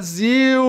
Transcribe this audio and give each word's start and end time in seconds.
Brasil! 0.00 0.64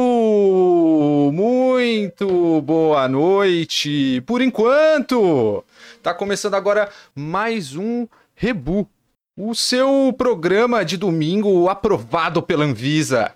Muito 1.31 2.61
boa 2.63 3.07
noite! 3.07 4.21
Por 4.25 4.41
enquanto, 4.41 5.63
tá 6.03 6.13
começando 6.13 6.55
agora 6.55 6.89
mais 7.15 7.73
um 7.73 8.05
Rebu, 8.35 8.85
o 9.37 9.55
seu 9.55 10.13
programa 10.17 10.83
de 10.83 10.97
domingo 10.97 11.69
aprovado 11.69 12.41
pela 12.41 12.65
Anvisa. 12.65 13.31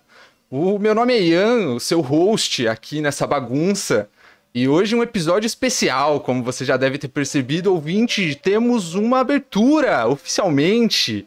O 0.51 0.77
meu 0.77 0.93
nome 0.93 1.13
é 1.13 1.21
Ian, 1.21 1.75
o 1.75 1.79
seu 1.79 2.01
host 2.01 2.67
aqui 2.67 2.99
nessa 2.99 3.25
bagunça. 3.25 4.09
E 4.53 4.67
hoje 4.67 4.97
um 4.97 5.01
episódio 5.01 5.47
especial, 5.47 6.19
como 6.19 6.43
você 6.43 6.65
já 6.65 6.75
deve 6.75 6.97
ter 6.97 7.07
percebido, 7.07 7.71
ouvinte, 7.71 8.35
temos 8.35 8.95
uma 8.95 9.21
abertura 9.21 10.05
oficialmente. 10.09 11.25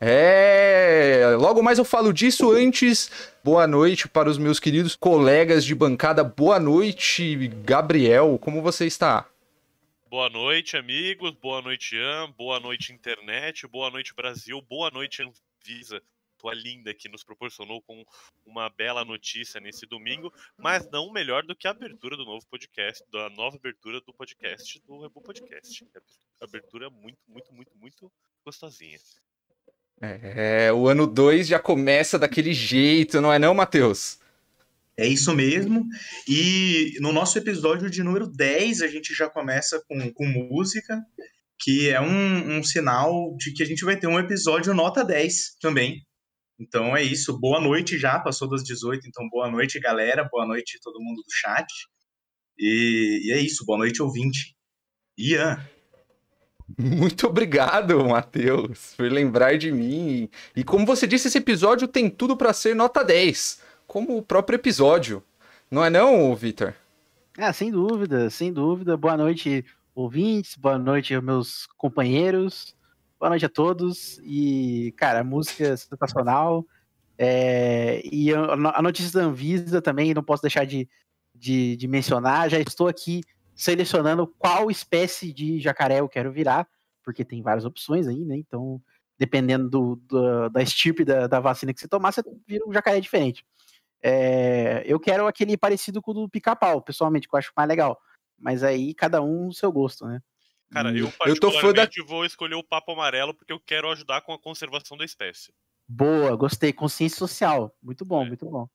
É, 0.00 1.36
logo 1.38 1.62
mais 1.62 1.78
eu 1.78 1.84
falo 1.84 2.12
disso 2.12 2.52
antes. 2.52 3.10
Boa 3.46 3.64
noite 3.64 4.08
para 4.08 4.28
os 4.28 4.38
meus 4.38 4.58
queridos 4.58 4.96
colegas 4.96 5.64
de 5.64 5.72
bancada. 5.72 6.24
Boa 6.24 6.58
noite, 6.58 7.46
Gabriel. 7.62 8.36
Como 8.40 8.60
você 8.60 8.88
está? 8.88 9.30
Boa 10.10 10.28
noite, 10.28 10.76
amigos. 10.76 11.30
Boa 11.30 11.62
noite, 11.62 11.94
Ian. 11.94 12.32
Boa 12.32 12.58
noite, 12.58 12.92
internet. 12.92 13.64
Boa 13.68 13.88
noite, 13.88 14.12
Brasil. 14.16 14.60
Boa 14.62 14.90
noite, 14.90 15.22
Anvisa 15.22 16.02
tua 16.36 16.54
linda 16.54 16.92
que 16.92 17.08
nos 17.08 17.24
proporcionou 17.24 17.80
com 17.82 18.04
uma 18.44 18.68
bela 18.68 19.04
notícia 19.04 19.60
nesse 19.60 19.86
domingo, 19.86 20.32
mas 20.56 20.88
não 20.90 21.12
melhor 21.12 21.44
do 21.44 21.56
que 21.56 21.66
a 21.66 21.70
abertura 21.70 22.16
do 22.16 22.24
novo 22.24 22.46
podcast, 22.46 23.02
da 23.10 23.30
nova 23.30 23.56
abertura 23.56 24.00
do 24.00 24.12
podcast 24.12 24.80
do 24.80 25.00
Rebu 25.00 25.22
Podcast. 25.22 25.86
Abertura 26.40 26.90
muito, 26.90 27.18
muito, 27.26 27.54
muito, 27.54 27.76
muito 27.78 28.12
gostosinha. 28.44 28.98
É, 30.00 30.72
o 30.72 30.88
ano 30.88 31.06
2 31.06 31.48
já 31.48 31.58
começa 31.58 32.18
daquele 32.18 32.52
jeito, 32.52 33.20
não 33.20 33.32
é 33.32 33.38
não, 33.38 33.54
Matheus? 33.54 34.18
É 34.96 35.06
isso 35.06 35.34
mesmo. 35.34 35.86
E 36.28 36.96
no 37.00 37.12
nosso 37.12 37.38
episódio 37.38 37.90
de 37.90 38.02
número 38.02 38.26
10, 38.26 38.82
a 38.82 38.86
gente 38.86 39.14
já 39.14 39.28
começa 39.28 39.82
com, 39.86 40.10
com 40.12 40.26
música, 40.26 41.02
que 41.58 41.88
é 41.88 42.00
um, 42.00 42.58
um 42.58 42.62
sinal 42.62 43.34
de 43.36 43.52
que 43.52 43.62
a 43.62 43.66
gente 43.66 43.84
vai 43.84 43.98
ter 43.98 44.06
um 44.06 44.18
episódio 44.18 44.74
nota 44.74 45.04
10 45.04 45.56
também. 45.60 46.02
Então 46.58 46.96
é 46.96 47.02
isso. 47.02 47.38
Boa 47.38 47.60
noite 47.60 47.98
já, 47.98 48.18
passou 48.18 48.48
das 48.48 48.64
18, 48.64 49.06
então 49.06 49.28
boa 49.28 49.50
noite, 49.50 49.78
galera. 49.78 50.26
Boa 50.30 50.46
noite 50.46 50.78
todo 50.82 51.00
mundo 51.00 51.16
do 51.16 51.32
chat. 51.32 51.66
E, 52.58 53.20
e 53.24 53.32
é 53.32 53.40
isso, 53.40 53.64
boa 53.66 53.78
noite, 53.78 54.02
ouvinte. 54.02 54.54
Ian. 55.18 55.62
Muito 56.78 57.26
obrigado, 57.26 58.04
Matheus, 58.04 58.94
por 58.96 59.10
lembrar 59.10 59.56
de 59.56 59.72
mim. 59.72 60.28
E 60.54 60.62
como 60.62 60.84
você 60.84 61.06
disse, 61.06 61.28
esse 61.28 61.38
episódio 61.38 61.88
tem 61.88 62.10
tudo 62.10 62.36
para 62.36 62.52
ser 62.52 62.76
nota 62.76 63.02
10, 63.02 63.62
como 63.86 64.18
o 64.18 64.22
próprio 64.22 64.56
episódio. 64.56 65.22
Não 65.70 65.84
é 65.84 65.88
não, 65.88 66.34
Vitor? 66.34 66.74
Ah, 67.38 67.52
sem 67.52 67.70
dúvida, 67.70 68.30
sem 68.30 68.52
dúvida. 68.52 68.96
Boa 68.96 69.16
noite, 69.16 69.64
ouvintes. 69.94 70.54
Boa 70.56 70.78
noite, 70.78 71.18
meus 71.20 71.66
companheiros. 71.78 72.74
Boa 73.18 73.30
noite 73.30 73.46
a 73.46 73.48
todos. 73.48 74.20
E, 74.22 74.92
cara, 74.96 75.20
a 75.20 75.24
música 75.24 75.68
é 75.68 75.76
sensacional. 75.76 76.66
É, 77.18 78.02
e 78.04 78.32
a 78.32 78.82
notícia 78.82 79.18
da 79.18 79.26
Anvisa 79.26 79.80
também, 79.80 80.12
não 80.12 80.22
posso 80.22 80.42
deixar 80.42 80.66
de, 80.66 80.88
de, 81.34 81.76
de, 81.76 81.88
mencionar. 81.88 82.50
Já 82.50 82.60
estou 82.60 82.88
aqui 82.88 83.22
selecionando 83.56 84.26
qual 84.38 84.70
espécie 84.70 85.32
de 85.32 85.58
jacaré 85.58 86.00
eu 86.00 86.08
quero 86.08 86.30
virar, 86.30 86.68
porque 87.02 87.24
tem 87.24 87.42
várias 87.42 87.64
opções 87.64 88.06
aí, 88.06 88.24
né? 88.24 88.36
Então, 88.36 88.80
dependendo 89.18 89.68
do, 89.68 89.96
do, 89.96 90.48
da 90.50 90.62
estirpe 90.62 91.04
da, 91.04 91.26
da, 91.26 91.40
vacina 91.40 91.72
que 91.72 91.80
você 91.80 91.88
tomar, 91.88 92.12
você 92.12 92.22
vira 92.46 92.64
um 92.68 92.72
jacaré 92.72 93.00
diferente. 93.00 93.44
É, 94.02 94.84
eu 94.86 95.00
quero 95.00 95.26
aquele 95.26 95.56
parecido 95.56 96.02
com 96.02 96.10
o 96.10 96.14
do 96.14 96.28
pica-pau, 96.28 96.82
pessoalmente, 96.82 97.26
que 97.26 97.34
eu 97.34 97.38
acho 97.38 97.50
mais 97.56 97.68
legal. 97.68 97.98
Mas 98.38 98.62
aí 98.62 98.94
cada 98.94 99.22
um 99.22 99.46
no 99.46 99.54
seu 99.54 99.72
gosto, 99.72 100.06
né? 100.06 100.20
Cara, 100.70 100.94
eu 100.96 101.10
particularmente 101.12 101.98
eu 101.98 102.04
da... 102.04 102.10
vou 102.10 102.24
escolher 102.24 102.56
o 102.56 102.62
papo 102.62 102.92
amarelo 102.92 103.32
porque 103.32 103.52
eu 103.52 103.60
quero 103.60 103.90
ajudar 103.90 104.20
com 104.20 104.32
a 104.32 104.38
conservação 104.38 104.96
da 104.96 105.04
espécie. 105.04 105.52
Boa, 105.88 106.36
gostei. 106.36 106.72
Consciência 106.72 107.16
social. 107.16 107.74
Muito 107.80 108.04
bom, 108.04 108.24
é. 108.24 108.28
muito 108.28 108.44
bom. 108.44 108.68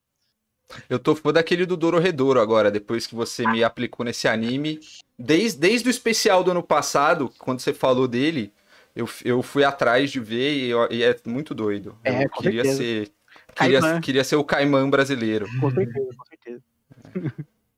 Eu 0.90 1.00
tô 1.00 1.16
fã 1.16 1.32
daquele 1.32 1.66
do 1.66 1.78
Dororedoro 1.78 2.40
agora, 2.40 2.72
depois 2.72 3.08
que 3.08 3.16
você 3.16 3.46
me 3.48 3.64
aplicou 3.64 4.06
nesse 4.06 4.28
anime. 4.28 4.80
Desde, 5.18 5.60
desde 5.60 5.88
o 5.88 5.92
especial 5.92 6.44
do 6.44 6.52
ano 6.52 6.64
passado, 6.64 7.32
quando 7.38 7.60
você 7.60 7.74
falou 7.74 8.08
dele, 8.08 8.52
eu, 8.96 9.08
eu 9.24 9.42
fui 9.42 9.64
atrás 9.64 10.12
de 10.12 10.20
ver 10.20 10.54
e, 10.54 10.70
eu, 10.70 10.88
e 10.92 11.04
é 11.04 11.16
muito 11.26 11.54
doido. 11.54 11.98
É, 12.04 12.26
eu 12.26 12.30
queria 12.30 12.66
ser. 12.66 13.12
Queria, 13.56 14.00
queria 14.00 14.24
ser 14.24 14.36
o 14.36 14.44
Caimã 14.44 14.90
brasileiro. 14.90 15.46
Com 15.60 15.72
certeza, 15.72 16.10
com 16.18 16.26
certeza. 16.26 16.64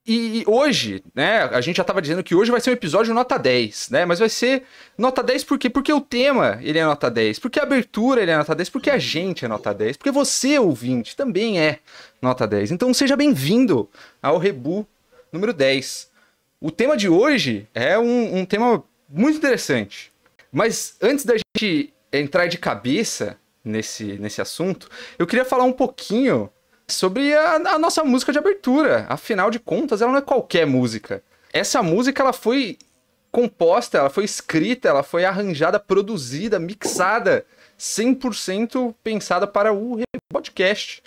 E 0.05 0.43
hoje, 0.45 1.01
né, 1.15 1.43
a 1.43 1.61
gente 1.61 1.77
já 1.77 1.81
estava 1.81 2.01
dizendo 2.01 2.21
que 2.21 2.35
hoje 2.35 2.51
vai 2.51 2.59
ser 2.59 2.71
um 2.71 2.73
episódio 2.73 3.13
nota 3.13 3.37
10, 3.37 3.89
né? 3.89 4.05
Mas 4.05 4.19
vai 4.19 4.27
ser 4.27 4.63
nota 4.97 5.23
10 5.23 5.45
por 5.45 5.57
quê? 5.57 5.69
Porque 5.69 5.93
o 5.93 6.01
tema, 6.01 6.59
ele 6.61 6.77
é 6.77 6.83
nota 6.83 7.09
10, 7.09 7.39
porque 7.39 7.57
a 7.57 7.63
abertura 7.63 8.21
ele 8.21 8.31
é 8.31 8.35
nota 8.35 8.53
10, 8.53 8.69
porque 8.69 8.89
a 8.89 8.97
gente 8.97 9.45
é 9.45 9.47
nota 9.47 9.73
10, 9.73 9.95
porque 9.95 10.11
você, 10.11 10.59
ouvinte, 10.59 11.15
também 11.15 11.57
é 11.57 11.79
nota 12.21 12.45
10. 12.45 12.71
Então 12.71 12.93
seja 12.93 13.15
bem-vindo 13.15 13.89
ao 14.21 14.37
Rebu 14.37 14.85
número 15.31 15.53
10. 15.53 16.11
O 16.59 16.69
tema 16.69 16.97
de 16.97 17.07
hoje 17.07 17.65
é 17.73 17.97
um, 17.97 18.39
um 18.39 18.45
tema 18.45 18.83
muito 19.07 19.37
interessante. 19.37 20.11
Mas 20.51 20.97
antes 21.01 21.23
da 21.23 21.35
gente 21.37 21.93
entrar 22.11 22.47
de 22.47 22.57
cabeça 22.57 23.37
nesse, 23.63 24.03
nesse 24.19 24.41
assunto, 24.41 24.89
eu 25.17 25.25
queria 25.25 25.45
falar 25.45 25.63
um 25.63 25.71
pouquinho 25.71 26.49
sobre 26.93 27.33
a, 27.33 27.55
a, 27.55 27.79
nossa 27.79 28.03
música 28.03 28.31
de 28.31 28.37
abertura. 28.37 29.05
Afinal 29.09 29.49
de 29.49 29.59
contas, 29.59 30.01
ela 30.01 30.11
não 30.11 30.19
é 30.19 30.21
qualquer 30.21 30.65
música. 30.65 31.23
Essa 31.51 31.83
música 31.83 32.21
ela 32.21 32.33
foi 32.33 32.77
composta, 33.31 33.97
ela 33.97 34.09
foi 34.09 34.23
escrita, 34.23 34.87
ela 34.87 35.03
foi 35.03 35.25
arranjada, 35.25 35.79
produzida, 35.79 36.59
mixada, 36.59 37.45
100% 37.79 38.93
pensada 39.03 39.47
para 39.47 39.73
o 39.73 40.01
podcast. 40.31 41.01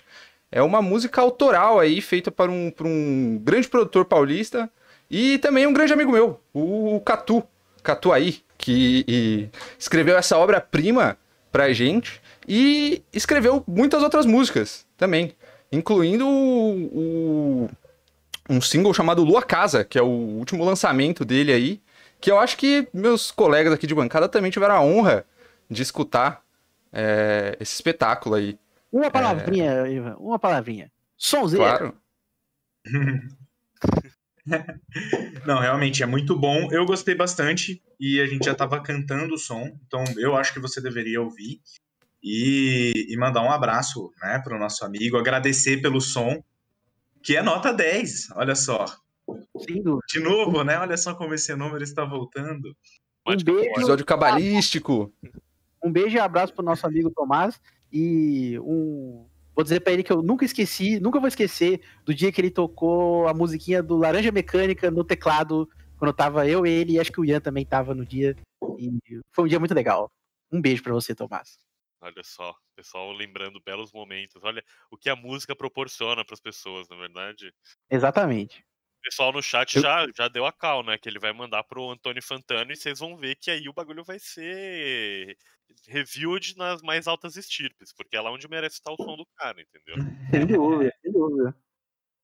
É 0.51 0.61
uma 0.61 0.81
música 0.81 1.21
autoral 1.21 1.79
aí, 1.79 2.01
feita 2.01 2.31
por 2.31 2.49
um, 2.49 2.71
por 2.71 2.85
um 2.85 3.39
grande 3.41 3.67
produtor 3.67 4.05
paulista 4.05 4.69
e 5.09 5.37
também 5.37 5.65
um 5.65 5.73
grande 5.73 5.93
amigo 5.93 6.11
meu, 6.11 6.39
o 6.53 7.01
Catu, 7.05 7.43
Catu 7.81 8.11
aí, 8.11 8.41
que 8.57 9.49
escreveu 9.79 10.17
essa 10.17 10.37
obra-prima 10.37 11.17
pra 11.51 11.71
gente 11.71 12.21
e 12.47 13.01
escreveu 13.13 13.63
muitas 13.67 14.03
outras 14.03 14.25
músicas 14.25 14.85
também 14.97 15.33
incluindo 15.71 16.27
o, 16.27 17.67
o, 17.67 17.69
um 18.49 18.61
single 18.61 18.93
chamado 18.93 19.23
Lua 19.23 19.43
Casa, 19.43 19.83
que 19.83 19.97
é 19.97 20.01
o 20.01 20.07
último 20.07 20.63
lançamento 20.63 21.25
dele 21.25 21.51
aí, 21.51 21.81
que 22.19 22.31
eu 22.31 22.39
acho 22.39 22.57
que 22.57 22.87
meus 22.93 23.31
colegas 23.31 23.73
aqui 23.73 23.85
de 23.85 23.95
bancada 23.95 24.27
também 24.27 24.51
tiveram 24.51 24.75
a 24.75 24.81
honra 24.81 25.25
de 25.69 25.81
escutar 25.81 26.41
é, 26.91 27.57
esse 27.59 27.75
espetáculo 27.75 28.35
aí. 28.35 28.57
Uma 28.91 29.11
palavrinha, 29.11 29.71
é... 29.71 29.91
Ivan, 29.91 30.15
uma 30.17 30.39
palavrinha. 30.39 30.91
Sonzeiro. 31.17 31.65
Claro. 31.65 31.95
Não, 35.45 35.59
realmente 35.59 36.01
é 36.01 36.05
muito 36.05 36.37
bom. 36.37 36.71
Eu 36.71 36.85
gostei 36.85 37.13
bastante 37.13 37.83
e 37.99 38.21
a 38.21 38.25
gente 38.25 38.45
já 38.45 38.53
estava 38.53 38.81
cantando 38.81 39.33
o 39.33 39.37
som, 39.37 39.77
então 39.85 40.03
eu 40.17 40.37
acho 40.37 40.53
que 40.53 40.59
você 40.59 40.79
deveria 40.79 41.21
ouvir 41.21 41.61
e, 42.23 43.07
e 43.09 43.17
mandar 43.17 43.41
um 43.41 43.51
abraço 43.51 44.11
né, 44.21 44.39
para 44.43 44.55
o 44.55 44.59
nosso 44.59 44.85
amigo, 44.85 45.17
agradecer 45.17 45.81
pelo 45.81 46.01
som, 46.01 46.43
que 47.23 47.35
é 47.35 47.41
nota 47.41 47.73
10, 47.73 48.29
olha 48.35 48.55
só. 48.55 48.85
De 50.07 50.19
novo, 50.19 50.63
né? 50.63 50.79
Olha 50.79 50.95
só 50.95 51.13
como 51.13 51.33
esse 51.33 51.53
número 51.55 51.83
está 51.83 52.05
voltando. 52.05 52.75
Um 53.27 53.35
beijo, 53.35 53.69
episódio 53.71 54.05
cabalístico. 54.05 55.13
Um 55.83 55.91
beijo 55.91 56.15
e 56.15 56.19
abraço 56.19 56.53
pro 56.53 56.63
nosso 56.63 56.85
amigo 56.87 57.11
Tomás. 57.11 57.59
E 57.91 58.57
um. 58.59 59.25
Vou 59.53 59.63
dizer 59.63 59.79
para 59.79 59.91
ele 59.91 60.03
que 60.03 60.11
eu 60.11 60.21
nunca 60.21 60.45
esqueci, 60.45 60.99
nunca 60.99 61.19
vou 61.19 61.27
esquecer 61.27 61.81
do 62.05 62.13
dia 62.13 62.31
que 62.31 62.39
ele 62.39 62.51
tocou 62.51 63.27
a 63.27 63.33
musiquinha 63.33 63.81
do 63.81 63.97
Laranja 63.97 64.31
Mecânica 64.31 64.91
no 64.91 65.03
teclado, 65.03 65.67
quando 65.97 66.13
tava 66.13 66.47
eu, 66.47 66.63
ele 66.63 66.93
e 66.93 66.99
acho 66.99 67.11
que 67.11 67.19
o 67.19 67.25
Ian 67.25 67.39
também 67.39 67.65
tava 67.65 67.95
no 67.95 68.05
dia. 68.05 68.35
E 68.77 68.91
foi 69.31 69.45
um 69.45 69.47
dia 69.47 69.57
muito 69.59 69.73
legal. 69.73 70.11
Um 70.51 70.61
beijo 70.61 70.83
para 70.83 70.93
você, 70.93 71.15
Tomás. 71.15 71.57
Olha 71.99 72.23
só, 72.23 72.55
pessoal 72.75 73.11
lembrando 73.11 73.61
belos 73.63 73.91
momentos. 73.91 74.43
Olha 74.43 74.63
o 74.91 74.97
que 74.97 75.09
a 75.09 75.15
música 75.15 75.55
proporciona 75.55 76.23
para 76.23 76.33
as 76.33 76.39
pessoas, 76.39 76.87
na 76.87 76.95
é 76.95 76.99
verdade. 76.99 77.53
Exatamente. 77.89 78.59
O 78.99 79.01
pessoal 79.01 79.31
no 79.31 79.41
chat 79.41 79.75
Eu... 79.75 79.81
já, 79.81 80.05
já 80.15 80.27
deu 80.27 80.45
a 80.45 80.51
cal, 80.51 80.83
né? 80.83 80.97
Que 80.97 81.09
ele 81.09 81.19
vai 81.19 81.33
mandar 81.33 81.63
pro 81.63 81.89
Antônio 81.89 82.21
Fantano 82.21 82.71
e 82.71 82.75
vocês 82.75 82.99
vão 82.99 83.17
ver 83.17 83.35
que 83.35 83.49
aí 83.49 83.67
o 83.67 83.73
bagulho 83.73 84.03
vai 84.03 84.19
ser 84.19 85.35
reviewed 85.87 86.55
nas 86.57 86.81
mais 86.81 87.07
altas 87.07 87.35
estirpes, 87.35 87.93
porque 87.93 88.15
é 88.15 88.21
lá 88.21 88.31
onde 88.31 88.47
merece 88.47 88.75
estar 88.75 88.91
o 88.91 88.97
som 88.97 89.15
do 89.15 89.25
cara, 89.37 89.61
entendeu? 89.61 89.95
Sem 90.31 90.45
dúvida, 90.45 90.93
sem 91.01 91.11
dúvida. 91.11 91.55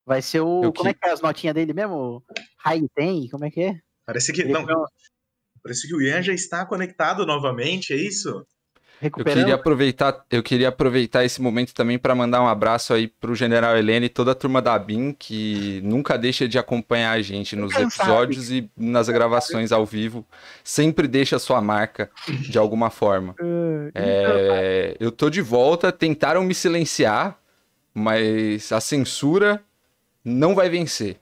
Vai 0.05 0.21
ser 0.21 0.41
o. 0.41 0.63
Eu 0.63 0.73
como 0.73 0.89
que... 0.89 0.89
é 0.89 0.93
que 0.93 1.07
é 1.07 1.11
as 1.11 1.21
notinhas 1.21 1.55
dele 1.55 1.73
mesmo? 1.73 2.23
High 2.59 2.87
tem? 2.93 3.29
Como 3.29 3.45
é 3.45 3.51
que 3.51 3.61
é? 3.61 3.79
Parece 4.05 4.33
que. 4.33 4.43
Não, 4.43 4.65
parece 5.63 5.87
que 5.87 5.95
o 5.95 6.01
Ian 6.01 6.21
já 6.21 6.33
está 6.33 6.65
conectado 6.65 7.25
novamente, 7.25 7.93
é 7.93 7.95
isso? 7.95 8.45
Eu 9.03 9.09
Recuperando. 9.09 9.39
queria 9.39 9.55
aproveitar, 9.55 10.25
eu 10.31 10.41
queria 10.41 10.69
aproveitar 10.69 11.25
esse 11.25 11.41
momento 11.41 11.73
também 11.73 11.99
para 11.99 12.15
mandar 12.15 12.41
um 12.41 12.47
abraço 12.47 12.93
aí 12.93 13.07
pro 13.07 13.35
General 13.35 13.75
Helene 13.75 14.05
e 14.05 14.09
toda 14.09 14.31
a 14.31 14.35
turma 14.35 14.61
da 14.61 14.79
BIM 14.79 15.13
que 15.17 15.81
nunca 15.83 16.17
deixa 16.17 16.47
de 16.47 16.57
acompanhar 16.57 17.11
a 17.11 17.21
gente 17.21 17.55
nos 17.55 17.75
episódios 17.75 18.49
e 18.49 18.69
nas 18.77 19.09
gravações 19.09 19.73
ao 19.73 19.85
vivo, 19.85 20.25
sempre 20.63 21.05
deixa 21.07 21.37
sua 21.37 21.61
marca 21.61 22.09
de 22.27 22.57
alguma 22.57 22.89
forma. 22.89 23.35
É, 23.95 24.95
eu 24.99 25.11
tô 25.11 25.29
de 25.29 25.41
volta, 25.41 25.91
tentaram 25.91 26.43
me 26.43 26.53
silenciar, 26.53 27.37
mas 27.93 28.71
a 28.71 28.79
censura 28.79 29.61
não 30.23 30.55
vai 30.55 30.69
vencer. 30.69 31.17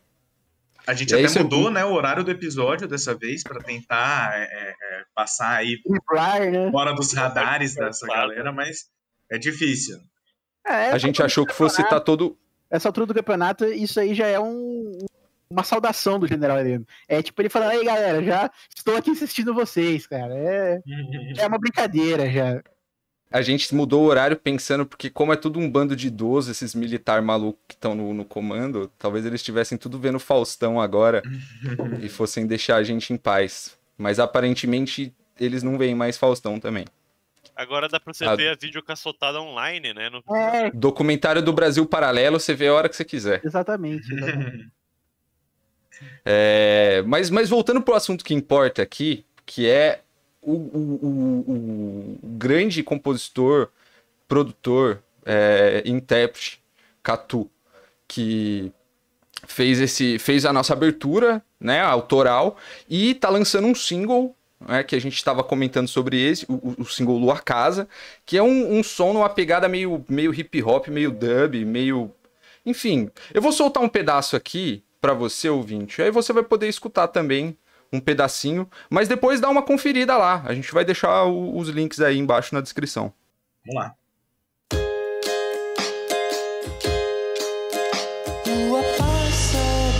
A 0.92 0.94
gente 0.94 1.14
E 1.16 1.26
até 1.26 1.40
mudou, 1.42 1.72
né, 1.72 1.86
o 1.86 1.94
horário 1.94 2.22
do 2.22 2.32
episódio 2.32 2.86
dessa 2.86 3.16
vez 3.16 3.44
pra 3.44 3.62
tentar 3.62 4.34
é, 4.36 4.44
é, 4.44 4.76
passar 5.16 5.56
aí 5.56 5.80
né? 6.52 6.70
fora 6.70 6.94
dos 6.94 7.14
radares 7.14 7.76
dessa 7.76 8.06
Claro. 8.06 8.28
galera, 8.30 8.52
mas 8.52 8.88
é 9.32 9.38
difícil. 9.38 9.98
É, 10.68 10.92
A 10.92 10.98
gente 10.98 11.24
achou 11.24 11.46
que 11.46 11.54
fosse 11.54 11.82
estar 11.82 12.02
todo. 12.02 12.38
Essa 12.70 12.90
altura 12.90 13.06
do 13.06 13.14
campeonato, 13.14 13.64
isso 13.66 14.02
aí 14.02 14.14
já 14.14 14.28
é 14.28 14.38
um- 14.38 14.98
uma 15.50 15.64
saudação 15.64 16.20
do 16.20 16.28
General 16.28 16.60
Heleno. 16.60 16.86
É 17.08 17.22
tipo 17.22 17.42
ele 17.42 17.48
falando, 17.50 17.72
aí 17.72 17.86
galera, 17.86 18.22
já 18.22 18.52
estou 18.76 18.98
aqui 18.98 19.12
assistindo 19.12 19.54
vocês, 19.54 20.06
cara. 20.06 20.34
É, 20.36 20.82
é 21.38 21.48
uma 21.48 21.58
brincadeira 21.58 22.30
já. 22.30 22.62
A 23.32 23.42
gente 23.42 23.74
mudou 23.74 24.04
o 24.04 24.08
horário 24.08 24.36
pensando, 24.36 24.86
porque 24.86 25.10
como 25.10 25.32
é 25.32 25.36
tudo 25.38 25.58
um 25.60 25.70
bando 25.72 25.96
de 25.96 26.08
idosos, 26.08 26.52
esses 26.52 26.76
militar 26.76 27.22
malucos 27.22 27.62
que 27.68 27.76
estão 27.76 27.96
no, 27.96 28.14
no 28.14 28.26
comando, 28.26 28.92
talvez 29.00 29.26
eles 29.26 29.40
estivessem 29.40 29.78
tudo 29.78 29.98
vendo 29.98 30.20
Faustão 30.20 30.82
agora 30.82 31.22
e 32.02 32.10
fossem 32.10 32.46
deixar 32.46 32.76
a 32.76 32.84
gente 32.84 33.14
em 33.14 33.18
paz. 33.18 33.78
Mas 33.98 34.20
aparentemente 34.20 35.14
eles 35.40 35.64
não 35.64 35.78
veem 35.78 35.96
mais 35.96 36.18
Faustão 36.18 36.60
também. 36.60 36.86
Agora 37.56 37.88
dá 37.88 38.00
pra 38.00 38.14
você 38.14 38.26
Ah. 38.26 38.36
ver 38.36 38.50
a 38.50 38.56
videocaçotada 38.56 39.40
online, 39.42 39.94
né? 39.94 40.10
No... 40.10 40.24
É, 40.36 40.72
Documentário 40.72 41.42
do 41.42 41.54
Brasil 41.54 41.86
Paralelo, 41.86 42.40
você 42.40 42.54
vê 42.54 42.68
a 42.68 42.74
hora 42.74 42.90
que 42.90 42.96
você 42.96 43.06
quiser. 43.06 43.42
exatamente. 43.46 44.14
exatamente. 44.14 44.68
É, 46.26 47.04
mas, 47.06 47.30
mas 47.30 47.48
voltando 47.48 47.80
pro 47.82 47.94
assunto 47.94 48.26
que 48.26 48.34
importa 48.34 48.82
aqui, 48.82 49.24
que 49.46 49.68
é 49.70 50.02
o, 50.42 50.54
o- 50.54 51.00
o- 51.48 52.20
o 52.24 52.28
grande 52.38 52.84
compositor, 52.84 53.70
produtor, 54.28 55.02
é, 55.26 55.84
intérprete, 55.86 56.62
Catu, 57.04 57.50
que 58.08 58.72
fez 59.48 59.80
esse 59.80 60.20
fez 60.20 60.46
a 60.46 60.54
nossa 60.54 60.74
abertura, 60.74 61.44
né, 61.60 61.82
autoral, 61.82 62.58
e 62.90 63.16
tá 63.16 63.30
lançando 63.30 63.68
um 63.68 63.76
single, 63.76 64.36
né, 64.60 64.84
que 64.84 64.96
a 64.96 65.00
gente 65.02 65.16
estava 65.16 65.44
comentando 65.44 65.88
sobre 65.88 66.20
esse, 66.22 66.46
o, 66.50 66.76
o- 66.80 66.86
single 66.86 67.18
Lua 67.18 67.40
Casa, 67.40 67.88
que 68.26 68.38
é 68.38 68.44
um, 68.44 68.78
um 68.80 68.84
som 68.84 69.14
numa 69.14 69.30
pegada 69.30 69.68
meio, 69.68 70.04
meio 70.10 70.34
hip 70.34 70.62
hop, 70.64 70.88
meio 70.90 71.12
dub, 71.12 71.56
meio 71.66 72.12
enfim, 72.66 73.10
eu 73.34 73.42
vou 73.42 73.52
soltar 73.52 73.82
um 73.84 73.90
pedaço 73.90 74.36
aqui 74.36 74.84
pra 75.00 75.14
você, 75.14 75.50
ouvinte. 75.50 76.02
Aí 76.02 76.12
você 76.12 76.32
vai 76.32 76.44
poder 76.44 76.68
escutar 76.68 77.08
também 77.08 77.58
um 77.94 78.00
pedacinho, 78.00 78.70
mas 78.90 79.08
depois 79.08 79.40
dá 79.42 79.50
uma 79.50 79.62
conferida 79.62 80.18
lá. 80.18 80.42
A 80.46 80.54
gente 80.54 80.72
vai 80.74 80.86
deixar 80.86 81.26
o- 81.26 81.58
os 81.58 81.68
links 81.70 82.00
aí 82.00 82.18
embaixo 82.18 82.56
na 82.56 82.62
descrição. 82.62 83.14
Vamos 83.66 83.82
lá. 83.84 83.96
Lua 88.48 88.82
passa 88.98 89.58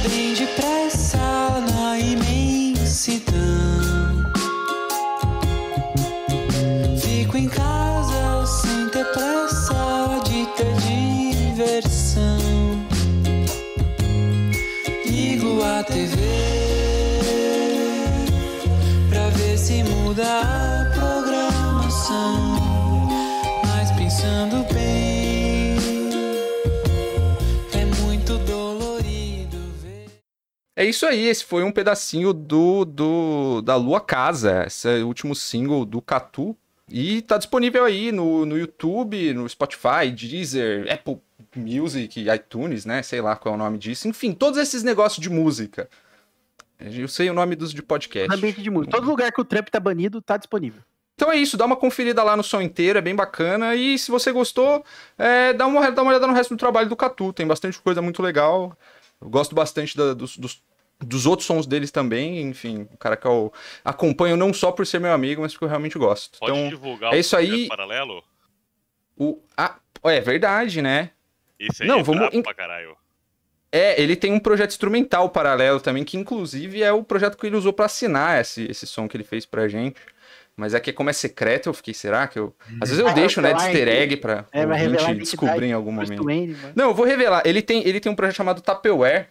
bem 0.10 0.34
depressa 0.34 1.18
na 1.74 2.00
imensidão. 2.00 3.42
Fico 7.00 7.38
em 7.38 7.48
casa 7.50 8.46
sem 8.46 8.90
ter 8.90 9.06
pressa 9.12 10.20
de 10.26 10.46
ter 10.56 10.74
diversão. 10.76 12.40
Ligo 15.06 15.62
a 15.64 15.84
TV 15.84 16.16
É 30.82 30.86
isso 30.86 31.06
aí, 31.06 31.28
esse 31.28 31.46
foi 31.46 31.64
um 31.64 31.72
pedacinho 31.72 32.34
do, 32.34 32.84
do 32.86 33.62
da 33.62 33.76
Lua 33.76 34.02
Casa, 34.02 34.64
esse 34.66 34.90
é 34.90 35.04
o 35.04 35.08
último 35.08 35.36
single 35.36 35.86
do 35.86 36.02
Catu. 36.02 36.58
E 36.90 37.22
tá 37.22 37.38
disponível 37.38 37.86
aí 37.86 38.12
no, 38.12 38.48
no 38.48 38.58
YouTube, 38.58 39.32
no 39.36 39.48
Spotify, 39.48 40.10
Deezer, 40.12 40.92
Apple 40.92 41.20
Music, 41.56 42.26
iTunes, 42.28 42.84
né? 42.84 43.04
Sei 43.04 43.22
lá 43.22 43.36
qual 43.36 43.54
é 43.54 43.56
o 43.56 43.60
nome 43.60 43.78
disso. 43.78 44.08
Enfim, 44.08 44.34
todos 44.34 44.60
esses 44.60 44.82
negócios 44.82 45.22
de 45.22 45.30
música. 45.30 45.88
Eu 46.80 47.08
sei 47.08 47.30
o 47.30 47.34
nome 47.34 47.56
dos 47.56 47.72
de 47.72 47.84
podcast. 47.84 48.34
Ambiente 48.36 48.60
de 48.64 48.70
música. 48.72 48.98
Todo 48.98 49.08
lugar 49.08 49.32
que 49.32 49.40
o 49.40 49.46
Trump 49.46 49.70
tá 49.70 49.80
banido, 49.80 50.20
tá 50.20 50.36
disponível. 50.36 50.82
Então 51.14 51.32
é 51.32 51.36
isso, 51.38 51.56
dá 51.58 51.66
uma 51.66 51.76
conferida 51.76 52.24
lá 52.24 52.36
no 52.36 52.42
som 52.44 52.60
inteiro, 52.60 52.98
é 52.98 53.02
bem 53.04 53.14
bacana. 53.16 53.76
E 53.76 54.00
se 54.00 54.10
você 54.10 54.32
gostou, 54.32 54.84
é, 55.16 55.54
dá, 55.54 55.68
uma, 55.68 55.92
dá 55.92 56.02
uma 56.02 56.10
olhada 56.10 56.26
no 56.26 56.34
resto 56.34 56.56
do 56.56 56.58
trabalho 56.60 56.90
do 56.90 56.96
Catu, 56.96 57.32
tem 57.32 57.46
bastante 57.46 57.80
coisa 57.80 58.02
muito 58.02 58.24
legal. 58.24 58.76
Eu 59.22 59.30
gosto 59.30 59.54
bastante 59.54 59.96
da- 59.96 60.16
dos, 60.16 60.36
dos, 60.36 60.64
dos 61.02 61.26
outros 61.26 61.46
sons 61.48 61.66
deles 61.66 61.92
também, 61.92 62.42
enfim, 62.42 62.88
o 62.94 62.98
cara 62.98 63.18
que 63.18 63.26
eu 63.26 63.52
acompanho 63.84 64.38
não 64.38 64.54
só 64.54 64.72
por 64.72 64.86
ser 64.86 65.00
meu 65.00 65.12
amigo, 65.12 65.42
mas 65.42 65.54
porque 65.54 65.66
eu 65.66 65.70
realmente 65.70 65.98
gosto. 65.98 66.40
Pode 66.40 66.52
então, 66.52 66.70
divulgar 66.70 67.14
é 67.14 67.18
o 67.18 67.20
isso 67.20 67.36
aí. 67.36 67.68
paralelo? 67.68 68.24
o, 69.18 69.40
ah, 69.56 69.76
é 70.06 70.20
verdade, 70.20 70.82
né? 70.82 71.12
Esse 71.60 71.84
aí 71.84 71.88
Não, 71.88 72.00
é 72.00 72.04
vamos 72.04 72.42
pra 72.42 72.54
caralho. 72.54 72.98
É, 73.72 74.02
ele 74.02 74.16
tem 74.16 74.34
um 74.34 74.40
projeto 74.40 74.72
instrumental 74.72 75.30
paralelo 75.30 75.80
também, 75.80 76.04
que 76.04 76.18
inclusive 76.18 76.82
é 76.84 76.92
o 76.92 77.04
projeto 77.04 77.38
que 77.38 77.48
ele 77.48 77.56
usou 77.56 77.72
pra 77.72 77.86
assinar 77.86 78.42
esse, 78.42 78.66
esse 78.70 78.86
som 78.86 79.08
que 79.08 79.16
ele 79.16 79.24
fez 79.24 79.46
pra 79.46 79.68
gente. 79.68 80.02
Mas 80.58 80.74
é 80.74 80.80
que 80.80 80.92
como 80.92 81.10
é 81.10 81.14
secreto, 81.14 81.70
eu 81.70 81.74
fiquei, 81.74 81.94
será 81.94 82.28
que 82.28 82.38
eu... 82.38 82.54
Às 82.82 82.90
vezes 82.90 83.00
eu 83.00 83.06
Vai 83.06 83.14
deixo, 83.14 83.42
né, 83.42 83.54
de 83.54 83.64
easter 83.64 83.88
egg 83.88 84.18
pra 84.18 84.46
É, 84.52 84.66
ouvinte 84.66 85.20
descobrir 85.20 85.68
em 85.68 85.72
algum 85.72 85.92
momento. 85.92 86.24
Mano. 86.26 86.74
Não, 86.76 86.90
eu 86.90 86.94
vou 86.94 87.06
revelar. 87.06 87.42
Ele 87.46 87.62
tem, 87.62 87.88
ele 87.88 88.02
tem 88.02 88.12
um 88.12 88.16
projeto 88.16 88.36
chamado 88.36 88.62
Tupperware. 88.62 89.30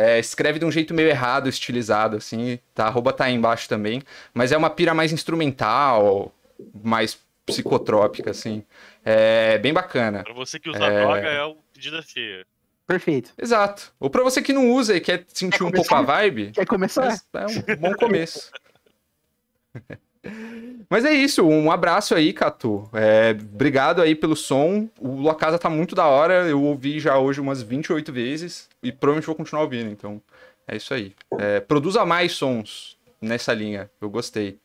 É, 0.00 0.16
escreve 0.20 0.60
de 0.60 0.64
um 0.64 0.70
jeito 0.70 0.94
meio 0.94 1.08
errado, 1.08 1.48
estilizado, 1.48 2.16
assim. 2.16 2.60
Tá, 2.72 2.84
a 2.84 2.86
arroba 2.86 3.12
tá 3.12 3.24
aí 3.24 3.34
embaixo 3.34 3.68
também. 3.68 4.00
Mas 4.32 4.52
é 4.52 4.56
uma 4.56 4.70
pira 4.70 4.94
mais 4.94 5.12
instrumental, 5.12 6.32
mais 6.84 7.18
psicotrópica, 7.44 8.30
assim. 8.30 8.62
É 9.04 9.58
bem 9.58 9.72
bacana. 9.72 10.22
Pra 10.22 10.32
você 10.34 10.60
que 10.60 10.70
usa 10.70 10.84
É. 10.84 11.00
droga, 11.00 11.26
é 11.28 11.42
o 11.42 11.56
pedida 11.74 12.00
cheia. 12.02 12.46
Perfeito. 12.86 13.32
Exato. 13.36 13.92
Ou 13.98 14.08
pra 14.08 14.22
você 14.22 14.40
que 14.40 14.52
não 14.52 14.70
usa 14.70 14.96
e 14.96 15.00
quer 15.00 15.24
sentir 15.28 15.58
Quer 15.58 15.64
um 15.64 15.70
pouco 15.72 15.92
a 15.94 16.00
vibe, 16.02 16.52
Quer 16.52 16.64
começar? 16.66 17.18
é 17.34 17.46
um 17.46 17.76
bom 17.76 17.94
começo. 17.94 18.52
Mas 20.88 21.04
é 21.04 21.12
isso, 21.12 21.46
um 21.46 21.70
abraço 21.70 22.14
aí, 22.14 22.32
Catu. 22.32 22.88
É, 22.92 23.30
obrigado 23.30 24.00
aí 24.02 24.14
pelo 24.14 24.36
som. 24.36 24.88
O 25.00 25.16
Lua 25.22 25.34
Casa 25.34 25.58
tá 25.58 25.68
muito 25.70 25.94
da 25.94 26.06
hora. 26.06 26.46
Eu 26.48 26.62
ouvi 26.62 27.00
já 27.00 27.18
hoje 27.18 27.40
umas 27.40 27.62
28 27.62 28.12
vezes 28.12 28.68
e 28.82 28.92
provavelmente 28.92 29.26
vou 29.26 29.34
continuar 29.34 29.62
ouvindo. 29.62 29.90
Então, 29.90 30.20
é 30.66 30.76
isso 30.76 30.92
aí. 30.94 31.14
É, 31.38 31.60
produza 31.60 32.04
mais 32.06 32.32
sons 32.32 32.96
nessa 33.20 33.52
linha. 33.52 33.90
Eu 34.00 34.08
gostei. 34.10 34.58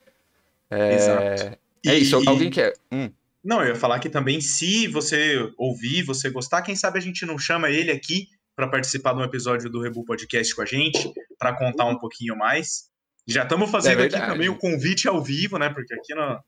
É, 0.70 0.96
Exato. 0.96 1.58
é 1.88 1.98
isso. 1.98 2.22
E- 2.24 2.28
Alguém 2.28 2.50
quer. 2.50 2.74
Hum, 2.92 3.10
Não, 3.44 3.62
eu 3.62 3.70
ia 3.70 3.76
falar 3.76 4.00
que 4.00 4.10
também, 4.10 4.40
se 4.42 4.88
você 4.88 5.52
ouvir, 5.58 6.04
você 6.04 6.30
gostar, 6.30 6.62
quem 6.62 6.76
sabe 6.76 6.98
a 7.00 7.02
gente 7.02 7.26
não 7.26 7.38
chama 7.38 7.70
ele 7.70 7.92
aqui 7.92 8.28
para 8.56 8.68
participar 8.68 9.14
de 9.14 9.20
um 9.20 9.24
episódio 9.24 9.70
do 9.70 9.82
Rebu 9.82 10.06
Podcast 10.06 10.56
com 10.56 10.62
a 10.62 10.66
gente, 10.66 11.12
para 11.40 11.54
contar 11.58 11.86
um 11.86 11.98
pouquinho 11.98 12.38
mais. 12.38 12.88
Já 13.28 13.44
estamos 13.44 13.70
fazendo 13.72 14.02
É 14.02 14.06
aqui 14.06 14.20
também 14.20 14.50
o 14.50 14.58
convite 14.58 15.08
ao 15.08 15.22
vivo, 15.24 15.58
né? 15.58 15.70
Porque 15.70 15.94
aqui 15.94 16.14
no- 16.14 16.40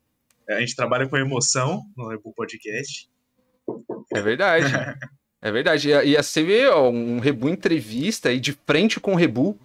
a 0.50 0.60
gente 0.60 0.75
trabalha 0.75 1.08
com 1.08 1.17
emoção 1.17 1.84
no 1.96 2.10
Rebu 2.10 2.34
Podcast. 2.34 3.10
é 4.13 4.22
verdade. 4.22 4.65
é 5.41 5.51
verdade. 5.51 5.89
Ia, 5.89 6.03
ia 6.03 6.22
ser 6.24 6.44
ver, 6.44 6.70
ó, 6.70 6.89
um 6.89 7.20
Rebu 7.20 7.50
entrevista 7.50 8.32
e 8.32 8.39
de 8.39 8.51
frente 8.51 9.00
com 9.00 9.13
o 9.13 9.15
Rebu. 9.15 9.58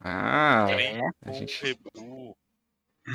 Ah, 0.00 0.66
a 1.24 1.32
gente- 1.32 1.62
Rebu. 1.62 2.36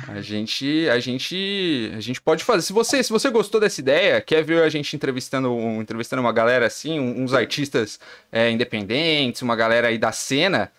A 0.08 0.22
gente, 0.22 0.88
a 0.88 0.98
gente, 0.98 1.92
a 1.94 2.00
gente 2.00 2.18
pode 2.22 2.42
fazer. 2.44 2.62
Se 2.62 2.72
você, 2.72 3.02
se 3.02 3.10
você 3.10 3.28
gostou 3.28 3.60
dessa 3.60 3.78
ideia, 3.78 4.22
quer 4.22 4.42
ver 4.42 4.62
a 4.62 4.68
gente 4.70 4.96
entrevistando, 4.96 5.52
um- 5.52 5.82
entrevistando 5.82 6.22
uma 6.22 6.32
galera 6.32 6.66
assim, 6.66 6.98
uns 6.98 7.34
artistas 7.34 8.00
é, 8.30 8.50
independentes, 8.50 9.42
uma 9.42 9.54
galera 9.54 9.88
aí 9.88 9.98
da 9.98 10.10
cena, 10.10 10.72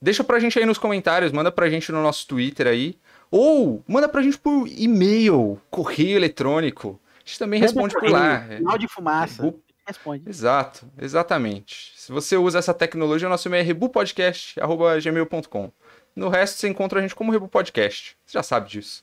deixa 0.00 0.22
pra 0.24 0.38
gente 0.38 0.58
aí 0.58 0.64
nos 0.66 0.78
comentários, 0.78 1.32
manda 1.32 1.50
pra 1.52 1.68
gente 1.70 1.90
no 1.92 2.02
nosso 2.02 2.26
Twitter 2.26 2.66
aí, 2.66 2.96
ou 3.30 3.82
manda 3.86 4.08
pra 4.08 4.22
gente 4.22 4.38
por 4.38 4.66
e-mail, 4.68 5.60
correio 5.70 6.16
eletrônico. 6.16 6.98
A 7.16 7.20
gente 7.28 7.38
também 7.38 7.60
responde 7.60 7.94
por 7.94 8.08
lá. 8.10 8.44
É, 8.50 8.56
Sinal 8.58 8.78
de 8.78 8.88
fumaça. 8.88 9.42
Rebu- 9.42 9.62
Responde. 9.86 10.22
Exato, 10.28 10.86
exatamente. 11.00 11.92
Se 11.96 12.12
você 12.12 12.36
usa 12.36 12.58
essa 12.58 12.74
tecnologia, 12.74 13.26
o 13.26 13.30
nosso 13.30 13.48
e-mail 13.48 13.62
é 13.62 13.64
rebupodcast.gmail.com. 13.64 15.72
No 16.14 16.28
resto, 16.28 16.58
você 16.58 16.68
encontra 16.68 16.98
a 16.98 17.02
gente 17.02 17.14
como 17.14 17.32
Rebu 17.32 17.48
Podcast. 17.48 18.16
Você 18.26 18.36
já 18.38 18.42
sabe 18.42 18.68
disso. 18.68 19.02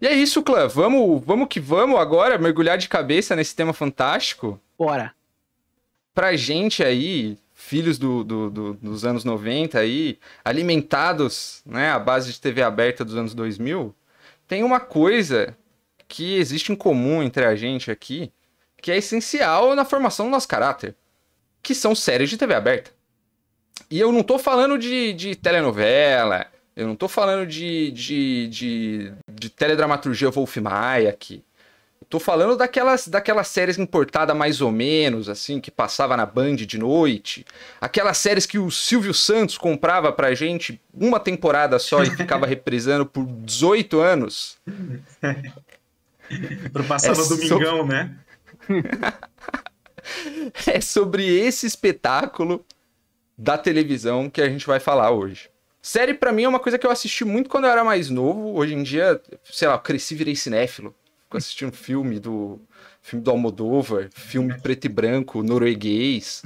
E 0.00 0.06
é 0.06 0.12
isso, 0.12 0.42
clã. 0.42 0.68
Vamos, 0.68 1.22
vamos 1.24 1.48
que 1.48 1.58
vamos 1.60 1.98
agora 1.98 2.38
mergulhar 2.38 2.78
de 2.78 2.88
cabeça 2.88 3.34
nesse 3.34 3.54
tema 3.56 3.72
fantástico. 3.72 4.60
Bora. 4.78 5.12
Pra 6.14 6.36
gente 6.36 6.82
aí, 6.84 7.36
filhos 7.60 7.98
do, 7.98 8.24
do- 8.24 8.50
do- 8.50 8.74
dos 8.74 9.04
anos 9.04 9.22
90 9.22 9.78
aí, 9.78 10.18
alimentados, 10.44 11.60
né, 11.66 11.90
à 11.90 11.98
base 11.98 12.32
de 12.32 12.40
TV 12.40 12.62
aberta 12.62 13.04
dos 13.04 13.14
anos 13.16 13.34
2000, 13.34 13.94
tem 14.48 14.64
uma 14.64 14.80
coisa 14.80 15.56
que 16.08 16.36
existe 16.36 16.72
em 16.72 16.76
comum 16.76 17.22
entre 17.22 17.44
a 17.44 17.54
gente 17.54 17.90
aqui, 17.90 18.32
que 18.80 18.90
é 18.90 18.96
essencial 18.96 19.74
na 19.76 19.84
formação 19.84 20.26
do 20.26 20.32
nosso 20.32 20.48
caráter, 20.48 20.96
que 21.62 21.74
são 21.74 21.94
séries 21.94 22.30
de 22.30 22.38
TV 22.38 22.54
aberta. 22.54 22.90
E 23.90 24.00
eu 24.00 24.10
não 24.10 24.22
tô 24.22 24.38
falando 24.38 24.78
de, 24.78 25.12
de 25.12 25.34
telenovela, 25.36 26.46
eu 26.74 26.86
não 26.86 26.96
tô 26.96 27.08
falando 27.08 27.46
de, 27.46 27.90
de, 27.90 28.48
de, 28.48 29.12
de 29.30 29.50
teledramaturgia 29.50 30.30
Wolf 30.30 30.56
Maia 30.56 31.10
aqui. 31.10 31.44
Tô 32.08 32.18
falando 32.18 32.56
daquelas, 32.56 33.06
daquelas 33.06 33.46
séries 33.48 33.78
importadas 33.78 34.36
mais 34.36 34.60
ou 34.60 34.72
menos, 34.72 35.28
assim, 35.28 35.60
que 35.60 35.70
passava 35.70 36.16
na 36.16 36.26
Band 36.26 36.56
de 36.56 36.78
noite. 36.78 37.44
Aquelas 37.80 38.18
séries 38.18 38.46
que 38.46 38.58
o 38.58 38.70
Silvio 38.70 39.14
Santos 39.14 39.56
comprava 39.56 40.10
pra 40.12 40.34
gente 40.34 40.80
uma 40.92 41.20
temporada 41.20 41.78
só 41.78 42.02
e 42.02 42.10
ficava 42.10 42.46
reprisando 42.48 43.06
por 43.06 43.24
18 43.26 44.00
anos. 44.00 44.56
Pra 46.72 46.84
passar 46.84 47.12
É 47.12 47.16
no 47.16 47.28
domingão, 47.28 47.86
né? 47.86 48.16
É 50.66 50.80
sobre 50.80 51.26
esse 51.26 51.66
espetáculo 51.66 52.64
da 53.36 53.58
televisão 53.58 54.30
que 54.30 54.40
a 54.40 54.48
gente 54.48 54.66
vai 54.66 54.80
falar 54.80 55.10
hoje. 55.10 55.50
Série 55.82 56.14
pra 56.14 56.32
mim 56.32 56.44
é 56.44 56.48
uma 56.48 56.58
coisa 56.60 56.78
que 56.78 56.86
eu 56.86 56.90
assisti 56.90 57.24
muito 57.24 57.50
quando 57.50 57.64
eu 57.64 57.70
era 57.70 57.84
mais 57.84 58.10
novo. 58.10 58.54
Hoje 58.54 58.74
em 58.74 58.82
dia, 58.82 59.20
sei 59.44 59.68
lá, 59.68 59.74
eu 59.74 59.78
cresci 59.78 60.14
e 60.14 60.16
virei 60.16 60.36
cinéfilo. 60.36 60.94
Fico 61.30 61.36
assistindo 61.38 61.72
filme 61.72 62.18
do 62.18 62.60
filme 63.00 63.24
do 63.24 63.30
Almodóvar, 63.30 64.10
filme 64.12 64.60
preto 64.60 64.86
e 64.86 64.88
branco, 64.88 65.44
norueguês. 65.44 66.42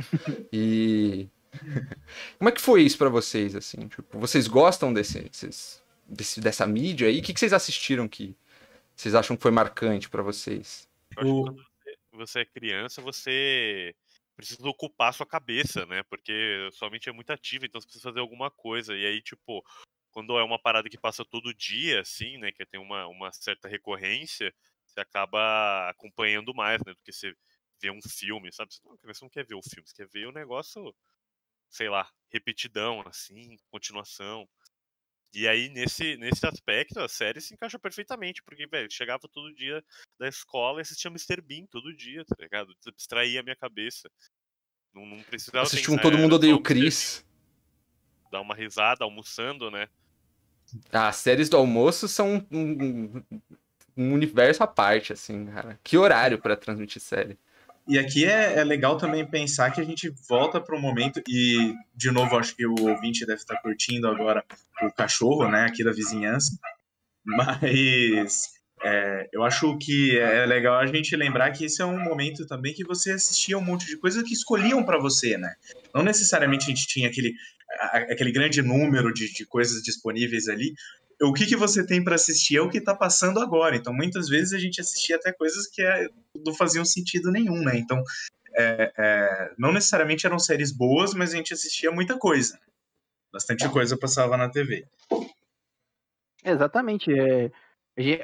E 0.53 1.27
como 2.39 2.51
é 2.51 2.53
que 2.53 2.61
foi 2.61 2.83
isso 2.83 2.99
pra 2.99 3.09
vocês 3.09 3.57
assim? 3.57 3.89
Tipo, 3.89 4.19
vocês 4.19 4.47
gostam 4.47 4.93
desse, 4.93 5.21
desses- 5.23 5.83
desse- 6.07 6.39
dessa 6.39 6.67
mídia 6.67 7.09
aí? 7.09 7.21
O 7.21 7.23
que, 7.23 7.33
que 7.33 7.41
vocês 7.41 7.55
assistiram 7.55 8.07
que 8.07 8.37
vocês 8.95 9.15
acham 9.15 9.35
que 9.39 9.43
foi 9.43 9.51
marcante 9.51 10.11
pra 10.11 10.23
vocês? 10.23 10.87
Eu 11.17 11.23
acho 11.23 11.33
que 11.33 11.39
O- 11.39 11.45
quando 11.45 11.57
você, 11.57 11.97
você 12.13 12.39
é 12.41 12.45
criança, 12.45 13.01
você 13.01 13.95
precisa 14.37 14.69
ocupar 14.69 15.09
a 15.09 15.13
sua 15.13 15.25
cabeça, 15.25 15.87
né? 15.87 16.03
Porque 16.11 16.69
sua 16.73 16.91
mente 16.91 17.09
é 17.09 17.13
muito 17.13 17.31
ativa, 17.31 17.65
então 17.65 17.81
você 17.81 17.87
precisa 17.87 18.11
fazer 18.11 18.21
alguma 18.21 18.51
coisa. 18.51 18.95
E 18.95 19.07
aí, 19.07 19.23
tipo, 19.23 19.65
quando 20.11 20.39
é 20.39 20.45
uma 20.45 20.59
parada 20.59 20.91
que 20.91 20.99
passa 20.99 21.25
todo 21.25 21.55
dia, 21.55 22.03
assim, 22.03 22.37
né? 22.37 22.53
Que 22.53 22.67
tem 22.67 22.79
uma, 22.79 23.07
uma 23.07 23.33
certa 23.33 23.67
recorrência, 23.67 24.53
você 24.95 25.01
acaba 25.01 25.91
acompanhando 25.91 26.55
mais, 26.55 26.81
né? 26.85 26.93
Do 26.93 27.01
que 27.05 27.13
você 27.13 27.35
vê 27.81 27.91
um 27.91 28.01
filme, 28.01 28.53
sabe? 28.53 28.73
Você 28.73 28.81
não, 28.85 28.97
você 28.97 29.25
não 29.25 29.31
quer 29.31 29.45
ver 29.45 29.57
o 29.57 29.63
filme, 29.63 29.87
você 29.87 29.95
quer 29.95 30.09
ver 30.09 30.27
o 30.27 30.33
negócio, 30.33 30.95
sei 31.69 31.89
lá, 31.89 32.09
repetidão, 32.31 33.03
assim, 33.07 33.57
continuação. 33.71 34.49
E 35.35 35.49
aí, 35.49 35.69
nesse, 35.69 36.17
nesse 36.17 36.47
aspecto, 36.47 37.01
a 37.01 37.09
série 37.09 37.41
se 37.41 37.55
encaixa 37.55 37.77
perfeitamente, 37.77 38.41
porque, 38.45 38.69
velho, 38.69 38.89
chegava 38.89 39.29
todo 39.29 39.53
dia 39.53 39.85
da 40.17 40.29
escola 40.29 40.79
e 40.79 40.83
assistia 40.83 41.11
Mr. 41.11 41.41
Bean 41.43 41.67
todo 41.67 41.95
dia, 41.95 42.25
tá 42.25 42.37
ligado? 42.39 42.73
Distraía 42.97 43.41
a 43.41 43.43
minha 43.43 43.57
cabeça. 43.57 44.09
Não, 44.95 45.05
não 45.05 45.21
precisava 45.25 45.65
Assistiu 45.65 45.93
um 45.93 45.97
pensar, 45.97 46.09
Todo 46.09 46.19
Mundo 46.21 46.37
Odeia 46.37 46.55
o 46.55 46.63
Chris. 46.63 47.27
Dar 48.31 48.41
uma 48.41 48.55
risada, 48.55 49.05
almoçando, 49.05 49.73
né? 49.73 49.89
As 50.91 51.17
séries 51.17 51.49
do 51.49 51.57
almoço 51.57 52.07
são 52.07 52.47
um, 52.51 52.59
um- 52.61 53.25
um 53.97 54.13
universo 54.13 54.63
à 54.63 54.67
parte, 54.67 55.13
assim, 55.13 55.47
cara. 55.47 55.79
Que 55.83 55.97
horário 55.97 56.39
pra 56.39 56.57
transmitir 56.57 57.01
série? 57.01 57.39
E 57.87 57.99
aqui 57.99 58.25
é, 58.25 58.55
é 58.59 58.65
legal 58.65 58.97
também 58.97 59.27
pensar 59.27 59.71
que 59.71 59.81
a 59.81 59.85
gente 59.85 60.09
volta 60.29 60.61
para 60.61 60.75
um 60.75 60.81
momento, 60.81 61.23
e 61.29 61.75
de 61.95 62.11
novo, 62.11 62.39
acho 62.39 62.57
que 62.57 62.67
o 62.67 62.75
ouvinte 62.89 63.27
deve 63.27 63.41
estar 63.41 63.61
curtindo 63.61 64.09
agora 64.09 64.43
o 64.83 64.91
cachorro, 64.91 65.49
né, 65.49 65.67
aqui 65.67 65.85
da 65.85 65.93
vizinhança, 65.93 66.59
mas 67.25 68.55
é, 68.83 69.29
eu 69.33 69.43
acho 69.43 69.79
que 69.79 70.19
é 70.19 70.45
legal 70.45 70.79
a 70.79 70.87
gente 70.87 71.17
lembrar 71.17 71.51
que 71.53 71.65
esse 71.65 71.81
é 71.81 71.85
um 71.85 71.99
momento 71.99 72.47
também 72.47 72.75
que 72.75 72.85
você 72.85 73.13
assistia 73.13 73.57
um 73.57 73.63
monte 73.63 73.87
de 73.87 73.97
coisas 73.97 74.23
que 74.23 74.35
escolhiam 74.35 74.83
para 74.83 74.99
você, 74.99 75.39
né? 75.39 75.55
Não 75.95 76.03
necessariamente 76.03 76.65
a 76.65 76.69
gente 76.69 76.87
tinha 76.87 77.09
aquele, 77.09 77.35
aquele 77.93 78.31
grande 78.31 78.61
número 78.61 79.13
de, 79.13 79.33
de 79.33 79.47
coisas 79.47 79.83
disponíveis 79.83 80.49
ali. 80.49 80.75
O 81.23 81.33
que, 81.33 81.47
que 81.47 81.57
você 81.57 81.87
tem 81.87 82.03
para 82.03 82.15
assistir 82.17 82.57
é 82.57 82.61
o 82.61 82.69
que 82.69 82.79
está 82.79 82.95
passando 82.95 83.41
agora. 83.41 83.77
Então, 83.77 83.93
muitas 83.95 84.29
vezes 84.29 84.53
a 84.53 84.59
gente 84.59 84.81
assistia 84.81 85.17
até 85.17 85.33
coisas 85.33 85.67
que 85.67 85.83
é, 85.83 86.09
não 86.45 86.55
faziam 86.55 86.85
sentido 86.85 87.31
nenhum, 87.31 87.63
né? 87.63 87.77
Então, 87.79 88.03
é, 88.57 88.93
é, 88.97 89.53
não 89.59 89.73
necessariamente 89.73 90.27
eram 90.27 90.39
séries 90.39 90.71
boas, 90.73 91.15
mas 91.15 91.33
a 91.33 91.37
gente 91.37 91.53
assistia 91.55 91.91
muita 91.91 92.19
coisa. 92.19 92.59
Bastante 93.33 93.69
coisa 93.69 93.97
passava 93.97 94.37
na 94.37 94.49
TV. 94.49 94.87
Exatamente. 96.45 97.11
É, 97.19 97.51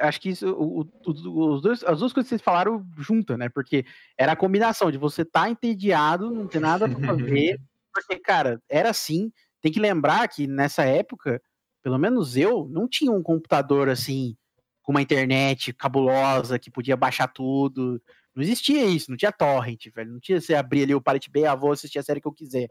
acho 0.00 0.20
que 0.20 0.30
isso, 0.30 0.48
o- 0.52 0.80
o- 1.06 1.54
os 1.54 1.62
dois, 1.62 1.84
as 1.84 1.98
duas 2.00 2.12
coisas 2.12 2.28
que 2.28 2.30
vocês 2.36 2.42
falaram 2.42 2.84
juntas, 2.98 3.38
né? 3.38 3.48
Porque 3.48 3.84
era 4.18 4.32
a 4.32 4.36
combinação 4.36 4.90
de 4.90 4.98
você 4.98 5.22
estar 5.22 5.48
entediado, 5.48 6.30
não 6.30 6.46
ter 6.46 6.60
nada 6.60 6.88
pra 6.88 6.98
fazer. 7.46 7.60
Porque, 7.92 8.18
cara, 8.18 8.60
era 8.68 8.90
assim. 8.90 9.32
Tem 9.62 9.70
que 9.70 9.80
lembrar 9.80 10.26
que 10.28 10.46
nessa 10.46 10.84
época, 10.84 11.40
pelo 11.82 11.98
menos 11.98 12.36
eu, 12.36 12.68
não 12.68 12.88
tinha 12.88 13.12
um 13.12 13.22
computador 13.22 13.88
assim, 13.88 14.36
com 14.82 14.92
uma 14.92 15.02
internet 15.02 15.72
cabulosa, 15.72 16.58
que 16.58 16.70
podia 16.70 16.96
baixar 16.96 17.28
tudo. 17.28 18.00
Não 18.34 18.42
existia 18.42 18.84
isso, 18.86 19.10
não 19.10 19.16
tinha 19.16 19.32
torrent, 19.32 19.86
velho. 19.94 20.12
Não 20.12 20.20
tinha 20.20 20.40
você 20.40 20.54
abrir 20.54 20.84
ali 20.84 20.94
o 20.94 21.00
Pirate 21.00 21.30
Bay, 21.30 21.46
ah, 21.46 21.54
vou 21.54 21.72
assistir 21.72 21.98
a 21.98 22.02
série 22.02 22.20
que 22.20 22.28
eu 22.28 22.32
quiser. 22.32 22.70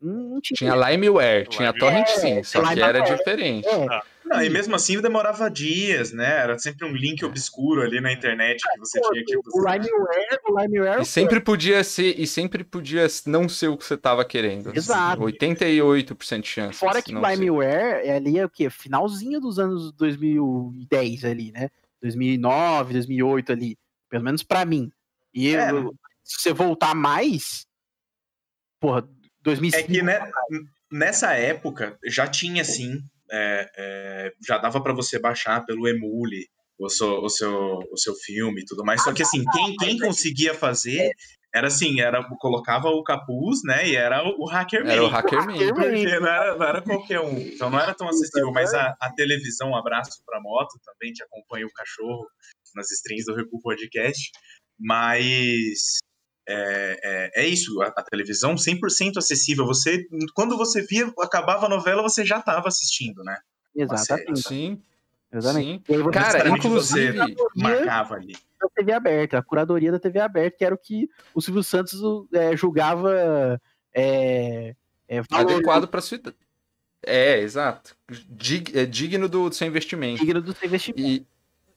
Não, 0.00 0.40
tinha. 0.40 0.56
Tinha 0.56 0.74
Limeware, 0.90 1.46
tinha. 1.48 1.72
Torrent 1.72 2.06
sim, 2.08 2.42
só 2.44 2.62
que 2.72 2.80
era 2.80 3.00
diferente. 3.00 3.66
É, 3.66 4.00
Não, 4.24 4.42
e 4.42 4.50
mesmo 4.50 4.74
assim 4.76 5.00
demorava 5.00 5.50
dias, 5.50 6.12
né? 6.12 6.42
Era 6.42 6.58
sempre 6.58 6.86
um 6.86 6.92
link 6.94 7.24
obscuro 7.24 7.80
ali 7.82 8.00
na 8.00 8.12
internet 8.12 8.62
que 8.62 8.78
você 8.78 9.00
tinha 9.00 9.24
que 9.24 9.36
o 9.38 9.42
buscar. 9.42 9.78
Limeware, 9.80 10.38
o 10.46 10.60
Limeware 10.60 11.00
E 11.02 11.04
sempre 11.06 11.40
podia 11.40 11.82
ser, 11.82 12.14
e 12.20 12.26
sempre 12.26 12.62
podia 12.62 13.06
não 13.26 13.48
ser 13.48 13.68
o 13.68 13.76
que 13.76 13.84
você 13.84 13.96
tava 13.96 14.24
querendo. 14.24 14.70
Exato. 14.76 15.22
88% 15.22 16.42
de 16.42 16.46
chance. 16.48 16.78
Fora 16.78 17.00
que 17.02 17.14
o. 17.16 17.26
Limeware 17.26 18.06
é 18.06 18.16
ali 18.16 18.38
é 18.38 18.44
o 18.44 18.50
quê? 18.50 18.68
Finalzinho 18.70 19.40
dos 19.40 19.58
anos 19.58 19.90
2010 19.92 21.24
ali, 21.24 21.50
né? 21.50 21.70
2009, 22.02 22.92
2008 22.92 23.50
ali. 23.52 23.76
Pelo 24.10 24.24
menos 24.24 24.42
pra 24.42 24.64
mim. 24.64 24.92
E 25.34 25.56
É. 25.56 25.70
eu- 25.70 25.94
se 26.22 26.40
você 26.40 26.52
voltar 26.52 26.94
mais, 26.94 27.66
porra, 28.80 29.08
É 29.40 29.44
2005. 29.44 29.92
que 29.92 30.02
né, 30.02 30.30
nessa 30.90 31.32
época 31.34 31.98
já 32.04 32.26
tinha 32.26 32.64
sim, 32.64 33.00
é, 33.30 33.70
é, 33.76 34.32
já 34.46 34.58
dava 34.58 34.82
pra 34.82 34.92
você 34.92 35.18
baixar 35.18 35.64
pelo 35.64 35.86
Emule 35.86 36.46
o 36.78 36.88
seu, 36.88 37.20
o 37.20 37.28
seu, 37.28 37.78
o 37.92 37.96
seu 37.96 38.14
filme 38.14 38.62
e 38.62 38.64
tudo 38.64 38.84
mais. 38.84 39.02
Só 39.02 39.12
que 39.12 39.22
assim, 39.22 39.44
quem, 39.52 39.76
quem 39.76 39.98
conseguia 39.98 40.54
fazer 40.54 41.10
era 41.54 41.68
assim, 41.68 42.00
era 42.00 42.22
colocava 42.38 42.88
o 42.88 43.02
capuz, 43.02 43.60
né? 43.64 43.88
E 43.88 43.96
era 43.96 44.22
o 44.22 44.44
hacker 44.44 44.86
Era 44.86 45.02
o 45.02 45.06
Man. 45.06 45.12
Hackerman. 45.12 45.74
Porque 45.74 46.20
não 46.20 46.28
era, 46.28 46.56
não 46.56 46.66
era 46.66 46.82
qualquer 46.82 47.20
um. 47.20 47.38
Então 47.38 47.70
não 47.70 47.80
era 47.80 47.94
tão 47.94 48.08
acessível. 48.08 48.52
Mas 48.52 48.72
a, 48.74 48.94
a 49.00 49.12
televisão, 49.14 49.70
um 49.70 49.76
abraço 49.76 50.22
pra 50.24 50.40
moto 50.40 50.78
também, 50.84 51.12
que 51.12 51.22
acompanha 51.22 51.66
o 51.66 51.72
cachorro 51.72 52.26
nas 52.74 52.90
strings 52.90 53.24
do 53.26 53.34
Recu 53.34 53.60
Podcast. 53.60 54.30
Mas 54.78 55.98
é, 56.48 57.00
é, 57.34 57.42
é 57.44 57.46
isso, 57.46 57.80
a, 57.82 57.86
a 57.88 58.02
televisão 58.02 58.54
100% 58.54 59.16
acessível. 59.18 59.66
Você, 59.66 60.06
quando 60.34 60.56
você 60.56 60.82
via, 60.82 61.12
acabava 61.20 61.66
a 61.66 61.68
novela, 61.68 62.02
você 62.02 62.24
já 62.24 62.38
estava 62.38 62.66
assistindo, 62.68 63.22
né? 63.22 63.36
Exatamente. 63.76 64.42
Sim, 64.48 64.82
exatamente. 65.32 65.84
sim. 65.86 65.94
Aí 65.94 66.10
Cara, 66.12 66.48
inclusive- 66.48 67.12
você 67.18 67.34
marcava 67.54 68.14
ali. 68.14 68.34
da 68.60 68.68
TV 68.74 68.92
aberta, 68.92 69.38
a 69.38 69.42
curadoria 69.42 69.92
da 69.92 69.98
TV 70.00 70.18
aberta, 70.20 70.56
que 70.58 70.64
era 70.64 70.74
o 70.74 70.78
que 70.78 71.08
o 71.34 71.40
Silvio 71.40 71.62
Santos 71.62 72.00
é, 72.32 72.56
julgava 72.56 73.60
é, 73.94 74.74
é, 75.08 75.22
Adequado 75.30 75.86
pra 75.86 76.00
sua 76.00 76.16
idade. 76.16 76.36
É, 77.04 77.38
exato. 77.40 77.96
Dig- 78.28 78.76
é 78.76 78.84
digno 78.84 79.28
do 79.28 79.52
seu 79.52 79.66
investimento. 79.68 80.18
digno 80.24 80.42
do 80.42 80.52
seu 80.54 80.66
investimento. 80.66 81.00
E, 81.08 81.26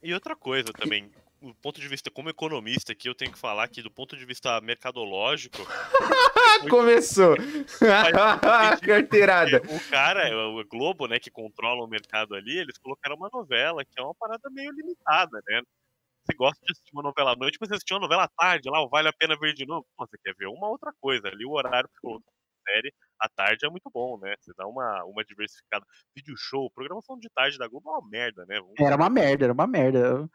E 0.01 0.13
outra 0.15 0.35
coisa 0.35 0.73
também, 0.73 1.11
do 1.41 1.55
ponto 1.55 1.81
de 1.81 1.87
vista 1.87 2.11
como 2.11 2.29
economista 2.29 2.91
aqui, 2.91 3.09
eu 3.09 3.15
tenho 3.15 3.31
que 3.31 3.39
falar 3.39 3.67
que 3.67 3.81
do 3.81 3.89
ponto 3.89 4.15
de 4.15 4.25
vista 4.25 4.61
mercadológico, 4.61 5.57
começou. 6.69 7.35
Carteirada. 8.85 9.61
o 9.67 9.89
cara, 9.89 10.37
o 10.49 10.63
Globo, 10.65 11.07
né, 11.07 11.19
que 11.19 11.31
controla 11.31 11.83
o 11.83 11.87
mercado 11.87 12.35
ali, 12.35 12.57
eles 12.59 12.77
colocaram 12.77 13.15
uma 13.15 13.29
novela 13.33 13.83
que 13.83 13.99
é 13.99 14.03
uma 14.03 14.13
parada 14.15 14.49
meio 14.51 14.71
limitada, 14.71 15.41
né? 15.47 15.61
Você 16.23 16.35
gosta 16.37 16.63
de 16.63 16.71
assistir 16.71 16.91
uma 16.93 17.01
novela 17.01 17.31
à 17.33 17.35
noite, 17.35 17.57
mas 17.59 17.67
você 17.69 17.75
assistiu 17.75 17.95
uma 17.97 18.03
novela 18.03 18.25
à 18.25 18.27
tarde 18.27 18.69
lá, 18.69 18.79
o 18.83 18.89
vale 18.89 19.07
a 19.07 19.13
pena 19.13 19.35
ver 19.39 19.53
de 19.53 19.65
novo. 19.65 19.85
Pô, 19.97 20.05
você 20.05 20.17
quer 20.23 20.35
ver 20.37 20.47
uma 20.47 20.69
outra 20.69 20.93
coisa 21.01 21.27
ali, 21.27 21.43
o 21.45 21.51
horário 21.53 21.89
que 21.89 21.99
colocou 21.99 22.31
a 22.31 22.71
série 22.71 22.93
à 23.19 23.27
tarde 23.27 23.41
tarde 23.51 23.65
é 23.65 23.69
muito 23.69 23.89
bom, 23.91 24.19
né? 24.19 24.35
Você 24.39 24.51
dá 24.55 24.67
uma, 24.67 25.03
uma 25.05 25.23
diversificada. 25.23 25.85
Vídeo 26.15 26.35
show, 26.37 26.69
programação 26.71 27.17
de 27.17 27.27
tarde 27.29 27.57
da 27.57 27.67
Globo 27.67 27.89
é 27.89 27.93
uma 27.93 28.09
merda, 28.09 28.45
né? 28.47 28.59
Vamos- 28.59 28.75
Era 28.79 28.95
uma 28.95 29.09
merda, 29.09 29.45
era 29.45 29.53
uma 29.53 29.67
merda. 29.67 30.29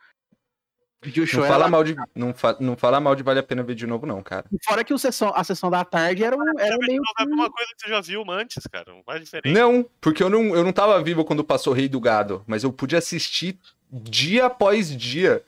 Show 1.04 1.40
Não 1.40 1.44
era 1.44 1.52
fala, 1.54 1.64
lá- 1.66 1.70
mal 1.70 1.84
de, 1.84 1.94
não, 2.14 2.34
fa- 2.34 2.56
não 2.58 2.76
fala 2.76 3.00
mal 3.00 3.14
de 3.14 3.22
Vale 3.22 3.38
a 3.38 3.42
Pena 3.42 3.62
Ver 3.62 3.74
de 3.74 3.86
novo, 3.86 4.06
não, 4.06 4.22
cara. 4.22 4.44
Fora 4.64 4.82
que 4.82 4.92
o 4.94 4.98
sessão, 4.98 5.32
a 5.36 5.44
sessão 5.44 5.70
da 5.70 5.84
tarde 5.84 6.24
era, 6.24 6.36
um, 6.36 6.58
era 6.58 6.76
meio. 6.78 7.00
Não 7.18 7.24
é 7.24 7.28
uma 7.34 7.50
coisa 7.50 7.70
que 7.76 7.82
você 7.84 7.88
já 7.90 8.00
viu 8.00 8.24
antes, 8.30 8.66
cara. 8.66 8.92
Não 8.92 9.02
faz 9.04 9.20
diferença. 9.22 9.58
Não, 9.58 9.86
porque 10.00 10.22
eu 10.22 10.28
não, 10.30 10.54
eu 10.54 10.64
não 10.64 10.72
tava 10.72 11.00
vivo 11.02 11.24
quando 11.24 11.44
passou 11.44 11.72
Rei 11.72 11.88
do 11.88 12.00
Gado, 12.00 12.42
mas 12.46 12.64
eu 12.64 12.72
pude 12.72 12.96
assistir 12.96 13.58
dia 13.92 14.46
após 14.46 14.96
dia 14.96 15.42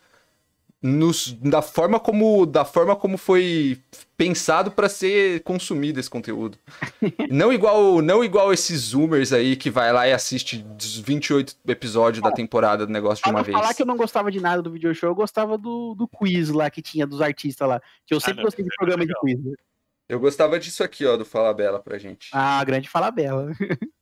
nos, 0.81 1.33
da, 1.33 1.61
forma 1.61 1.99
como, 1.99 2.47
da 2.47 2.65
forma 2.65 2.95
como 2.95 3.19
foi 3.19 3.79
pensado 4.17 4.71
pra 4.71 4.89
ser 4.89 5.43
consumido 5.43 5.99
esse 5.99 6.09
conteúdo. 6.09 6.57
não 7.31 7.53
igual 7.53 8.01
não 8.01 8.23
igual 8.23 8.53
esses 8.53 8.81
zoomers 8.81 9.33
aí 9.33 9.57
que 9.57 9.71
vai 9.71 9.93
lá 9.93 10.07
e 10.07 10.13
assiste 10.13 10.65
os 10.79 10.99
28 10.99 11.57
episódios 11.67 12.23
da 12.23 12.31
temporada 12.31 12.87
do 12.87 12.93
negócio 12.93 13.17
de 13.17 13.23
Pra 13.23 13.31
uma 13.31 13.39
não 13.41 13.45
vez. 13.45 13.59
falar 13.59 13.75
que 13.75 13.83
eu 13.83 13.87
não 13.87 13.97
gostava 13.97 14.31
de 14.31 14.41
nada 14.41 14.63
do 14.63 14.71
video 14.71 14.95
show, 14.95 15.11
eu 15.11 15.15
gostava 15.15 15.59
do, 15.59 15.95
do 15.95 16.07
quiz 16.07 16.49
lá 16.51 16.71
que 16.71 16.81
tinha 16.81 17.07
dos 17.07 17.21
artistas 17.21 17.69
lá. 17.69 17.81
Que 18.07 18.15
eu 18.15 18.21
sempre 18.21 18.37
não, 18.37 18.45
gostei 18.45 18.65
de 18.65 18.71
é 18.71 18.75
programa 18.77 19.05
de 19.05 19.13
legal. 19.13 19.23
quiz. 19.23 19.57
Eu 20.09 20.19
gostava 20.19 20.59
disso 20.59 20.83
aqui, 20.83 21.05
ó, 21.05 21.17
do 21.17 21.25
Fala 21.25 21.53
Bela 21.53 21.81
pra 21.81 21.99
gente. 21.99 22.31
Ah, 22.33 22.65
grande 22.65 22.89
fala 22.89 23.11
bela. 23.11 23.51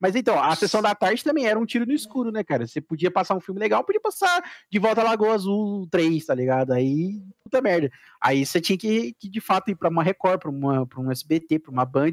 Mas 0.00 0.16
então, 0.16 0.42
a 0.42 0.56
sessão 0.56 0.80
da 0.80 0.94
tarde 0.94 1.22
também 1.22 1.46
era 1.46 1.58
um 1.58 1.66
tiro 1.66 1.84
no 1.84 1.92
escuro, 1.92 2.32
né, 2.32 2.42
cara? 2.42 2.66
Você 2.66 2.80
podia 2.80 3.10
passar 3.10 3.36
um 3.36 3.40
filme 3.40 3.60
legal, 3.60 3.84
podia 3.84 4.00
passar 4.00 4.42
de 4.70 4.78
volta 4.78 5.02
à 5.02 5.04
Lagoa 5.04 5.34
Azul 5.34 5.86
3, 5.90 6.24
tá 6.24 6.34
ligado? 6.34 6.72
Aí, 6.72 7.20
puta 7.44 7.60
merda. 7.60 7.90
Aí 8.20 8.46
você 8.46 8.60
tinha 8.60 8.78
que, 8.78 9.12
que 9.12 9.28
de 9.28 9.40
fato 9.40 9.70
ir 9.70 9.76
pra 9.76 9.90
uma 9.90 10.02
Record, 10.02 10.40
pra, 10.40 10.50
uma, 10.50 10.86
pra 10.86 11.00
um 11.00 11.10
SBT, 11.10 11.58
pra 11.58 11.70
uma 11.70 11.84
Band 11.84 12.12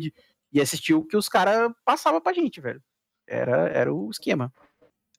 e 0.52 0.60
assistir 0.60 0.94
o 0.94 1.06
que 1.06 1.16
os 1.16 1.30
caras 1.30 1.72
passavam 1.86 2.20
pra 2.20 2.34
gente, 2.34 2.60
velho. 2.60 2.82
Era, 3.26 3.70
era 3.70 3.94
o 3.94 4.10
esquema. 4.10 4.54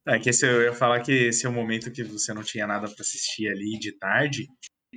É 0.07 0.19
que 0.19 0.31
esse, 0.31 0.47
eu 0.47 0.63
ia 0.63 0.73
falar 0.73 1.01
que 1.01 1.13
esse 1.13 1.47
é 1.47 1.49
o 1.49 1.53
momento 1.53 1.91
que 1.91 2.03
você 2.03 2.35
não 2.35 2.43
tinha 2.43 2.67
nada 2.67 2.87
pra 2.87 3.01
assistir 3.01 3.49
ali 3.49 3.79
de 3.79 3.93
tarde. 3.93 4.47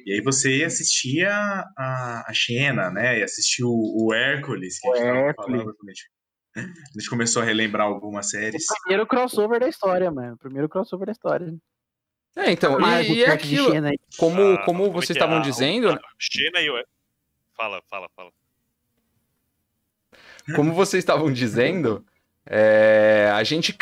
E 0.06 0.14
aí 0.14 0.22
você 0.22 0.64
assistia 0.64 1.30
a, 1.78 2.26
a 2.28 2.34
Xena, 2.34 2.90
né? 2.90 3.20
E 3.20 3.24
assistia 3.24 3.66
o, 3.66 4.08
o 4.08 4.14
Hércules, 4.14 4.80
que 4.80 4.88
a 4.88 4.96
gente 4.96 5.06
tava 5.06 5.20
Hércules. 5.20 5.62
falando 5.64 5.76
a 6.56 6.60
gente, 6.62 7.10
começou 7.10 7.42
a 7.42 7.46
relembrar 7.46 7.88
algumas 7.88 8.30
séries. 8.30 8.66
Primeiro 8.84 9.08
crossover 9.08 9.60
da 9.60 9.68
história, 9.70 10.12
mano. 10.12 10.38
Primeiro 10.38 10.68
crossover 10.68 11.06
da 11.06 11.12
história. 11.12 11.54
É, 12.36 12.52
então, 12.52 12.80
e, 12.80 12.84
o 13.12 13.16
e 13.16 13.24
é 13.24 13.30
aquilo, 13.32 13.72
Xena 13.72 13.92
como, 14.18 14.42
Ah, 14.54 14.64
como 14.66 14.86
é 14.86 14.90
vocês 14.90 15.12
é? 15.12 15.14
estavam 15.14 15.38
A- 15.40 15.42
dizendo, 15.42 16.00
Xena 16.18 16.62
e 16.62 16.70
o. 16.70 16.84
Fala, 17.58 17.82
fala, 17.90 18.10
fala. 18.16 18.32
como 20.56 20.74
vocês 20.74 21.02
estavam 21.02 21.32
dizendo, 21.32 22.06
é, 22.46 23.30
a 23.34 23.44
gente. 23.44 23.78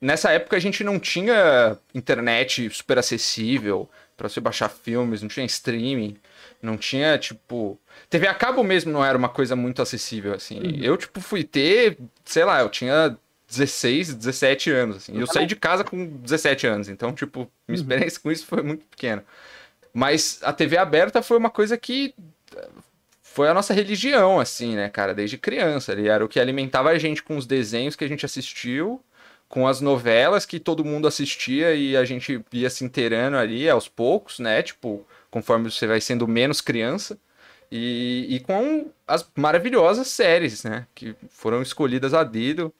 Nessa 0.00 0.30
época 0.32 0.56
a 0.56 0.60
gente 0.60 0.84
não 0.84 0.98
tinha 1.00 1.78
internet 1.94 2.68
super 2.70 2.98
acessível 2.98 3.88
pra 4.16 4.28
você 4.28 4.40
baixar 4.40 4.68
filmes, 4.68 5.22
não 5.22 5.28
tinha 5.28 5.44
streaming, 5.46 6.18
não 6.62 6.76
tinha, 6.76 7.18
tipo. 7.18 7.78
TV 8.08 8.26
a 8.26 8.34
cabo 8.34 8.62
mesmo 8.62 8.92
não 8.92 9.04
era 9.04 9.16
uma 9.16 9.28
coisa 9.28 9.56
muito 9.56 9.82
acessível, 9.82 10.34
assim. 10.34 10.60
Eu, 10.82 10.96
tipo, 10.96 11.20
fui 11.20 11.44
ter, 11.44 11.98
sei 12.24 12.44
lá, 12.44 12.60
eu 12.60 12.68
tinha 12.68 13.16
16, 13.48 14.14
17 14.14 14.70
anos, 14.70 14.96
assim. 14.96 15.18
Eu 15.18 15.26
saí 15.26 15.46
de 15.46 15.56
casa 15.56 15.84
com 15.84 16.06
17 16.06 16.66
anos, 16.66 16.88
então, 16.88 17.12
tipo, 17.12 17.50
minha 17.66 17.80
experiência 17.80 18.20
com 18.20 18.30
isso 18.30 18.46
foi 18.46 18.62
muito 18.62 18.84
pequena. 18.86 19.24
Mas 19.92 20.40
a 20.42 20.52
TV 20.52 20.76
aberta 20.76 21.22
foi 21.22 21.38
uma 21.38 21.50
coisa 21.50 21.76
que 21.78 22.14
foi 23.22 23.48
a 23.48 23.54
nossa 23.54 23.74
religião, 23.74 24.40
assim, 24.40 24.74
né, 24.74 24.88
cara, 24.88 25.14
desde 25.14 25.38
criança. 25.38 25.92
Ele 25.92 26.08
era 26.08 26.24
o 26.24 26.28
que 26.28 26.40
alimentava 26.40 26.90
a 26.90 26.98
gente 26.98 27.22
com 27.22 27.36
os 27.36 27.46
desenhos 27.46 27.94
que 27.94 28.04
a 28.04 28.08
gente 28.08 28.24
assistiu, 28.24 29.00
com 29.48 29.66
as 29.66 29.80
novelas 29.80 30.44
que 30.44 30.58
todo 30.58 30.84
mundo 30.84 31.06
assistia 31.06 31.74
e 31.74 31.96
a 31.96 32.04
gente 32.04 32.42
ia 32.52 32.68
se 32.70 32.84
inteirando 32.84 33.36
ali 33.36 33.68
aos 33.68 33.88
poucos, 33.88 34.38
né, 34.38 34.62
tipo, 34.62 35.06
conforme 35.30 35.70
você 35.70 35.86
vai 35.86 36.00
sendo 36.00 36.26
menos 36.28 36.60
criança. 36.60 37.18
E, 37.70 38.26
e 38.30 38.40
com 38.40 38.90
as 39.06 39.28
maravilhosas 39.36 40.06
séries, 40.08 40.62
né, 40.62 40.86
que 40.94 41.16
foram 41.28 41.60
escolhidas 41.62 42.14
a 42.14 42.22
dedo 42.22 42.72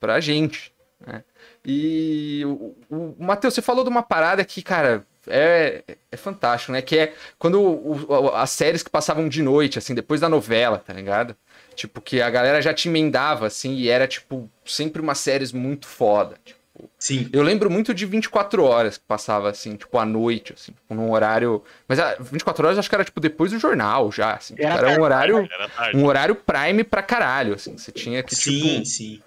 pra 0.00 0.20
gente, 0.20 0.72
né. 1.06 1.24
E 1.64 2.42
o, 2.46 2.74
o, 2.90 3.16
Matheus, 3.18 3.54
você 3.54 3.62
falou 3.62 3.84
de 3.84 3.90
uma 3.90 4.02
parada 4.02 4.44
que, 4.44 4.62
cara, 4.62 5.06
é, 5.28 5.84
é 6.10 6.16
fantástico, 6.16 6.72
né? 6.72 6.82
Que 6.82 6.98
é 6.98 7.14
quando 7.38 7.60
o- 7.60 8.28
as 8.34 8.50
séries 8.50 8.82
que 8.82 8.90
passavam 8.90 9.28
de 9.28 9.42
noite, 9.42 9.78
assim, 9.78 9.94
depois 9.94 10.20
da 10.20 10.28
novela, 10.28 10.78
tá 10.78 10.92
ligado? 10.92 11.36
Tipo, 11.74 12.00
que 12.00 12.20
a 12.20 12.30
galera 12.30 12.60
já 12.60 12.74
te 12.74 12.88
emendava, 12.88 13.46
assim, 13.46 13.74
e 13.74 13.88
era, 13.88 14.06
tipo, 14.08 14.50
sempre 14.64 15.00
umas 15.00 15.18
séries 15.18 15.52
muito 15.52 15.86
foda. 15.86 16.36
Tipo, 16.44 16.60
Sim. 16.98 17.28
eu 17.32 17.42
lembro 17.42 17.70
muito 17.70 17.92
de 17.92 18.06
24 18.06 18.64
horas 18.64 18.96
que 18.96 19.04
passava, 19.06 19.50
assim, 19.50 19.76
tipo, 19.76 19.98
à 19.98 20.04
noite, 20.06 20.54
assim, 20.54 20.72
tipo, 20.72 20.94
num 20.94 21.10
horário. 21.10 21.62
Mas 21.86 21.98
ah, 21.98 22.16
24 22.18 22.64
horas 22.66 22.78
acho 22.78 22.88
que 22.88 22.94
era, 22.94 23.04
tipo, 23.04 23.20
depois 23.20 23.52
do 23.52 23.58
jornal 23.58 24.10
já, 24.10 24.34
assim. 24.34 24.54
tipo, 24.54 24.66
Era 24.66 24.90
Era, 24.90 25.00
um 25.00 25.04
horário. 25.04 25.48
Era. 25.52 25.96
Um 25.96 26.04
horário 26.06 26.34
prime 26.34 26.82
pra 26.84 27.02
caralho, 27.02 27.54
assim. 27.54 27.76
Você 27.76 27.92
tinha 27.92 28.22
que, 28.22 28.34
tipo. 28.34 28.50
Sim, 28.66 28.84
sim. 28.84 29.22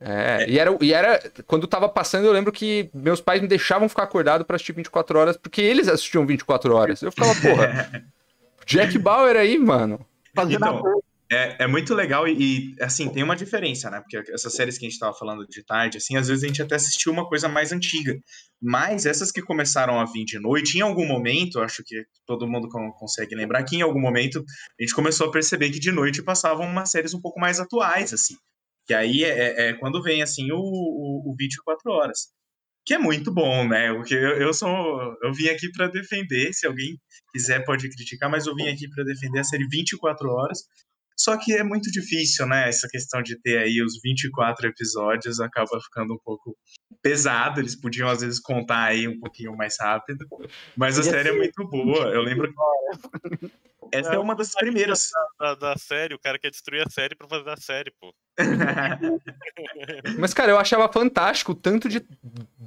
É, 0.00 0.44
E, 0.48 0.58
era, 0.58 0.76
e 0.80 0.92
era. 0.92 1.22
Quando 1.46 1.66
tava 1.66 1.88
passando, 1.88 2.26
eu 2.26 2.32
lembro 2.32 2.52
que 2.52 2.90
meus 2.92 3.20
pais 3.20 3.40
me 3.40 3.48
deixavam 3.48 3.88
ficar 3.88 4.02
acordado 4.02 4.44
pra 4.44 4.56
assistir 4.56 4.72
24 4.72 5.18
horas, 5.18 5.36
porque 5.36 5.62
eles 5.62 5.88
assistiam 5.88 6.26
24 6.26 6.74
horas. 6.74 7.00
Eu 7.00 7.10
ficava, 7.10 7.34
porra. 7.40 8.04
Jack 8.66 8.98
Bauer 8.98 9.36
aí, 9.36 9.58
mano. 9.58 10.04
Fazendo 10.34 10.56
Então, 10.56 10.78
a 10.78 10.82
boa. 10.82 11.03
É, 11.34 11.64
é 11.64 11.66
muito 11.66 11.94
legal 11.94 12.28
e, 12.28 12.72
e, 12.76 12.82
assim, 12.82 13.08
tem 13.08 13.22
uma 13.22 13.34
diferença, 13.36 13.90
né? 13.90 14.00
Porque 14.00 14.30
essas 14.32 14.52
séries 14.54 14.78
que 14.78 14.86
a 14.86 14.88
gente 14.88 14.98
tava 14.98 15.14
falando 15.16 15.46
de 15.46 15.64
tarde, 15.64 15.98
assim, 15.98 16.16
às 16.16 16.28
vezes 16.28 16.44
a 16.44 16.46
gente 16.46 16.62
até 16.62 16.74
assistiu 16.76 17.12
uma 17.12 17.28
coisa 17.28 17.48
mais 17.48 17.72
antiga. 17.72 18.14
Mas 18.62 19.06
essas 19.06 19.30
que 19.32 19.42
começaram 19.42 19.98
a 20.00 20.04
vir 20.04 20.24
de 20.24 20.38
noite, 20.38 20.78
em 20.78 20.80
algum 20.80 21.06
momento, 21.06 21.60
acho 21.60 21.82
que 21.84 22.04
todo 22.26 22.46
mundo 22.48 22.68
con- 22.68 22.92
consegue 22.92 23.34
lembrar 23.34 23.64
que 23.64 23.76
em 23.76 23.82
algum 23.82 24.00
momento 24.00 24.44
a 24.78 24.82
gente 24.82 24.94
começou 24.94 25.28
a 25.28 25.30
perceber 25.32 25.70
que 25.70 25.80
de 25.80 25.90
noite 25.92 26.22
passavam 26.22 26.66
umas 26.66 26.90
séries 26.90 27.14
um 27.14 27.20
pouco 27.20 27.40
mais 27.40 27.58
atuais, 27.60 28.12
assim. 28.12 28.34
Que 28.86 28.94
aí 28.94 29.24
é, 29.24 29.28
é- 29.68 29.68
é 29.70 29.74
quando 29.74 30.02
vem, 30.02 30.22
assim, 30.22 30.50
o, 30.52 30.58
o, 30.58 31.32
o 31.32 31.36
24 31.38 31.90
horas. 31.90 32.28
Que 32.86 32.94
é 32.94 32.98
muito 32.98 33.32
bom, 33.32 33.66
né? 33.66 33.92
Porque 33.94 34.14
eu, 34.14 34.36
eu 34.40 34.52
sou. 34.54 34.68
Eu 35.22 35.32
vim 35.32 35.48
aqui 35.48 35.70
para 35.72 35.88
defender, 35.88 36.52
se 36.52 36.66
alguém 36.66 36.98
quiser 37.32 37.64
pode 37.64 37.88
criticar, 37.88 38.30
mas 38.30 38.46
eu 38.46 38.54
vim 38.54 38.68
aqui 38.68 38.88
para 38.90 39.04
defender 39.04 39.40
a 39.40 39.44
série 39.44 39.66
24 39.68 40.28
horas. 40.30 40.58
Só 41.18 41.36
que 41.36 41.52
é 41.52 41.62
muito 41.62 41.90
difícil, 41.90 42.46
né? 42.46 42.68
Essa 42.68 42.88
questão 42.88 43.22
de 43.22 43.40
ter 43.40 43.58
aí 43.58 43.82
os 43.82 44.00
24 44.02 44.68
episódios 44.68 45.40
acaba 45.40 45.80
ficando 45.80 46.14
um 46.14 46.18
pouco 46.24 46.56
pesado. 47.02 47.60
Eles 47.60 47.80
podiam, 47.80 48.08
às 48.08 48.20
vezes, 48.20 48.40
contar 48.40 48.84
aí 48.84 49.06
um 49.06 49.18
pouquinho 49.20 49.56
mais 49.56 49.76
rápido. 49.78 50.26
Mas 50.76 50.98
a 50.98 51.02
série 51.02 51.28
é 51.28 51.32
muito 51.32 51.68
boa. 51.68 52.08
Eu 52.08 52.22
lembro 52.22 52.48
que. 52.48 53.50
Essa 53.92 54.14
é 54.14 54.18
uma 54.18 54.34
das 54.34 54.52
primeiras. 54.54 55.10
Da, 55.38 55.54
da 55.54 55.76
série, 55.76 56.14
o 56.14 56.18
cara 56.18 56.38
quer 56.38 56.50
destruir 56.50 56.84
a 56.86 56.90
série 56.90 57.14
pra 57.14 57.28
fazer 57.28 57.50
a 57.50 57.56
série, 57.56 57.92
pô. 58.00 58.12
Mas, 60.18 60.34
cara, 60.34 60.50
eu 60.52 60.58
achava 60.58 60.90
fantástico 60.92 61.52
o 61.52 61.54
tanto 61.54 61.88
de 61.88 62.04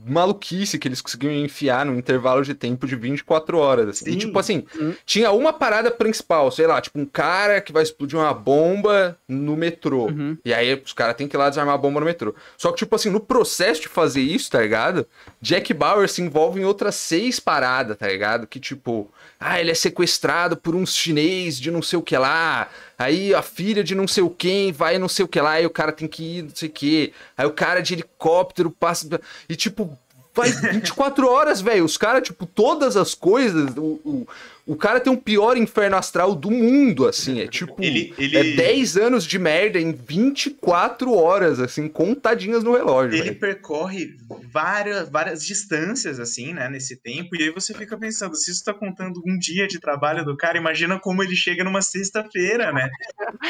maluquice 0.06 0.80
que 0.80 0.88
eles 0.88 1.02
conseguiam 1.02 1.34
enfiar 1.34 1.86
num 1.86 1.96
intervalo 1.98 2.44
de 2.44 2.54
tempo 2.54 2.88
de 2.88 2.96
24 2.96 3.58
horas. 3.58 3.90
Assim. 3.90 4.12
E, 4.12 4.16
tipo 4.16 4.38
assim, 4.40 4.66
Hum. 4.80 4.94
tinha 5.06 5.32
uma 5.32 5.52
parada 5.54 5.92
principal, 5.92 6.50
sei 6.52 6.68
lá, 6.68 6.80
tipo, 6.82 7.00
um 7.00 7.06
cara 7.06 7.60
que 7.62 7.72
vai 7.74 7.84
explodir 7.84 8.18
uma 8.18 8.34
bomba 8.34 9.18
no 9.28 9.56
metrô. 9.58 10.06
Uhum. 10.08 10.38
E 10.46 10.54
aí 10.54 10.74
os 10.74 10.94
caras 10.94 11.16
têm 11.16 11.28
que 11.28 11.36
ir 11.36 11.40
lá 11.40 11.50
desarmar 11.50 11.76
a 11.76 11.78
bomba 11.78 12.00
no 12.00 12.06
metrô. 12.06 12.34
Só 12.58 12.72
que, 12.72 12.78
tipo 12.78 12.96
assim, 12.96 13.10
no 13.10 13.20
processo 13.20 13.82
de 13.82 13.88
fazer 13.88 14.22
isso, 14.22 14.50
tá 14.52 14.62
ligado? 14.62 15.06
Jack 15.42 15.74
Bauer 15.74 16.08
se 16.08 16.22
envolve 16.22 16.62
em 16.62 16.66
outras 16.66 16.96
seis 16.96 17.40
paradas, 17.40 17.98
tá 17.98 18.08
ligado? 18.08 18.48
Que, 18.48 18.60
tipo, 18.60 19.12
ah, 19.40 19.60
ele 19.60 19.72
é 19.72 19.76
sequestrado 19.76 20.58
por 20.58 20.76
uns 20.76 20.96
chinês 20.96 21.60
de 21.60 21.70
não 21.70 21.82
sei 21.82 22.00
o 22.00 22.02
que 22.02 22.18
lá. 22.18 22.70
Aí 22.98 23.34
a 23.34 23.42
filha 23.42 23.84
de 23.84 23.94
não 23.94 24.08
sei 24.08 24.24
o 24.24 24.30
quem 24.30 24.72
vai 24.72 24.98
não 24.98 25.08
sei 25.08 25.26
o 25.26 25.28
que 25.28 25.40
lá. 25.40 25.62
E 25.62 25.66
o 25.66 25.70
cara 25.70 25.92
tem 25.92 26.08
que 26.08 26.40
ir 26.40 26.44
não 26.44 26.56
sei 26.56 26.70
o 26.70 26.72
que. 26.72 27.14
Aí 27.38 27.46
o 27.46 27.52
cara 27.52 27.82
de 27.82 27.94
helicóptero 27.94 28.72
passa. 28.72 29.22
E, 29.48 29.56
tipo, 29.56 29.98
vai 30.38 30.52
24 30.52 31.28
horas, 31.28 31.60
velho. 31.62 31.84
Os 31.84 31.98
caras, 31.98 32.24
tipo, 32.24 32.46
todas 32.46 32.96
as 32.96 33.14
coisas. 33.14 33.76
O, 33.76 34.00
o, 34.06 34.28
o 34.68 34.76
cara 34.76 35.00
tem 35.00 35.12
o 35.12 35.18
pior 35.18 35.56
inferno 35.58 35.96
astral 35.96 36.36
do 36.36 36.52
mundo, 36.52 37.08
assim. 37.08 37.40
É 37.42 37.48
tipo. 37.48 37.76
Ele- 37.82 38.14
ele- 38.18 38.38
É 38.38 38.44
10 38.56 38.98
anos 38.98 39.26
de 39.26 39.40
merda 39.40 39.80
em 39.80 39.92
24 39.94 41.14
horas, 41.14 41.60
assim, 41.60 41.88
contadinhas 41.88 42.64
no 42.64 42.74
relógio. 42.76 43.16
ele 43.18 43.24
velho. 43.30 43.40
percorre 43.40 44.16
várias, 44.52 45.10
várias 45.10 45.44
distâncias, 45.46 46.20
assim, 46.20 46.54
né, 46.54 46.68
nesse 46.70 46.98
tempo, 46.98 47.36
e 47.36 47.44
aí 47.44 47.50
você 47.52 47.74
fica 47.74 47.98
pensando, 47.98 48.36
se 48.36 48.52
isso 48.52 48.64
tá 48.64 48.74
contando 48.74 49.22
um 49.26 49.38
dia 49.38 49.68
de 49.68 49.80
trabalho 49.80 50.26
do 50.26 50.36
cara, 50.36 50.58
imagina 50.58 51.00
como 51.00 51.24
ele 51.24 51.36
chega 51.36 51.64
numa 51.64 51.82
sexta-feira, 51.82 52.72
né? 52.74 52.90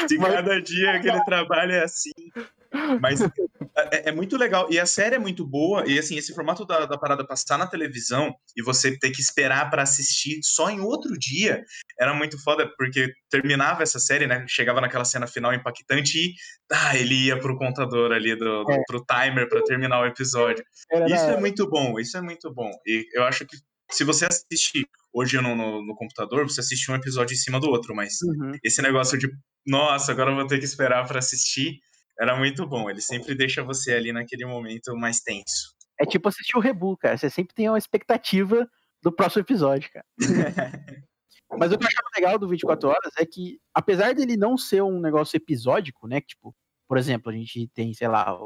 Se 0.08 0.16
Mas- 0.18 0.32
cada 0.34 0.60
dia 0.62 1.00
que 1.00 1.08
ele 1.08 1.24
trabalha 1.24 1.72
é 1.74 1.84
assim. 1.84 2.10
Mas, 3.00 3.20
É, 3.92 4.08
é 4.08 4.12
muito 4.12 4.36
legal. 4.36 4.66
E 4.70 4.78
a 4.78 4.84
série 4.86 5.14
é 5.14 5.18
muito 5.18 5.46
boa. 5.46 5.84
E 5.86 5.98
assim, 5.98 6.16
esse 6.16 6.34
formato 6.34 6.64
da, 6.64 6.84
da 6.84 6.98
parada 6.98 7.24
passar 7.26 7.56
na 7.56 7.66
televisão 7.66 8.34
e 8.56 8.62
você 8.62 8.98
ter 8.98 9.10
que 9.10 9.20
esperar 9.20 9.70
pra 9.70 9.82
assistir 9.82 10.40
só 10.42 10.68
em 10.68 10.80
outro 10.80 11.16
dia 11.18 11.62
era 11.98 12.12
muito 12.12 12.42
foda, 12.42 12.68
porque 12.76 13.12
terminava 13.30 13.82
essa 13.82 13.98
série, 14.00 14.26
né? 14.26 14.44
Chegava 14.48 14.80
naquela 14.80 15.04
cena 15.04 15.26
final 15.26 15.54
impactante 15.54 16.18
e 16.18 16.34
ah, 16.72 16.96
ele 16.96 17.26
ia 17.26 17.38
pro 17.38 17.56
contador 17.56 18.10
ali, 18.12 18.34
do, 18.36 18.64
do, 18.64 18.72
É. 18.72 18.82
pro 18.86 19.04
timer 19.04 19.48
pra 19.48 19.62
terminar 19.62 20.00
o 20.00 20.06
episódio. 20.06 20.64
Era 20.90 21.06
Isso 21.06 21.24
é 21.24 21.36
muito 21.38 21.68
bom, 21.68 21.98
isso 22.00 22.16
é 22.16 22.20
muito 22.20 22.52
bom. 22.52 22.70
E 22.86 23.06
eu 23.14 23.22
acho 23.24 23.46
que 23.46 23.56
se 23.90 24.02
você 24.04 24.26
assistir 24.26 24.84
hoje 25.12 25.40
no, 25.40 25.54
no, 25.56 25.84
no 25.86 25.94
computador, 25.96 26.44
você 26.48 26.60
assiste 26.60 26.90
um 26.90 26.94
episódio 26.96 27.34
em 27.34 27.38
cima 27.38 27.58
do 27.60 27.68
outro, 27.68 27.94
mas 27.94 28.14
Uhum. 28.22 28.52
esse 28.62 28.82
negócio 28.82 29.16
de, 29.16 29.28
nossa, 29.66 30.12
agora 30.12 30.30
eu 30.30 30.36
vou 30.36 30.46
ter 30.46 30.58
que 30.58 30.64
esperar 30.64 31.06
pra 31.06 31.20
assistir, 31.20 31.78
era 32.18 32.36
muito 32.36 32.66
bom. 32.66 32.88
Ele 32.90 33.00
sempre 33.00 33.34
deixa 33.34 33.62
você 33.62 33.94
ali 33.94 34.12
naquele 34.12 34.44
momento 34.44 34.94
mais 34.96 35.20
tenso. 35.20 35.74
É 36.00 36.04
tipo 36.04 36.28
assistir 36.28 36.56
o 36.56 36.60
Rebu, 36.60 36.96
cara. 36.96 37.16
Você 37.16 37.28
sempre 37.30 37.54
tem 37.54 37.68
uma 37.68 37.78
expectativa 37.78 38.68
do 39.02 39.12
próximo 39.12 39.42
episódio, 39.42 39.90
cara. 39.92 40.04
Mas 41.58 41.72
o 41.72 41.78
que 41.78 41.84
eu 41.84 41.88
achava 41.88 42.08
legal 42.16 42.38
do 42.38 42.48
24 42.48 42.88
Horas 42.88 43.12
é 43.16 43.24
que, 43.24 43.58
apesar 43.72 44.14
dele 44.14 44.36
não 44.36 44.58
ser 44.58 44.82
um 44.82 45.00
negócio 45.00 45.36
episódico, 45.36 46.06
né? 46.06 46.20
Que, 46.20 46.28
tipo, 46.28 46.54
por 46.86 46.98
exemplo, 46.98 47.30
a 47.30 47.34
gente 47.34 47.68
tem, 47.68 47.94
sei 47.94 48.06
lá, 48.06 48.36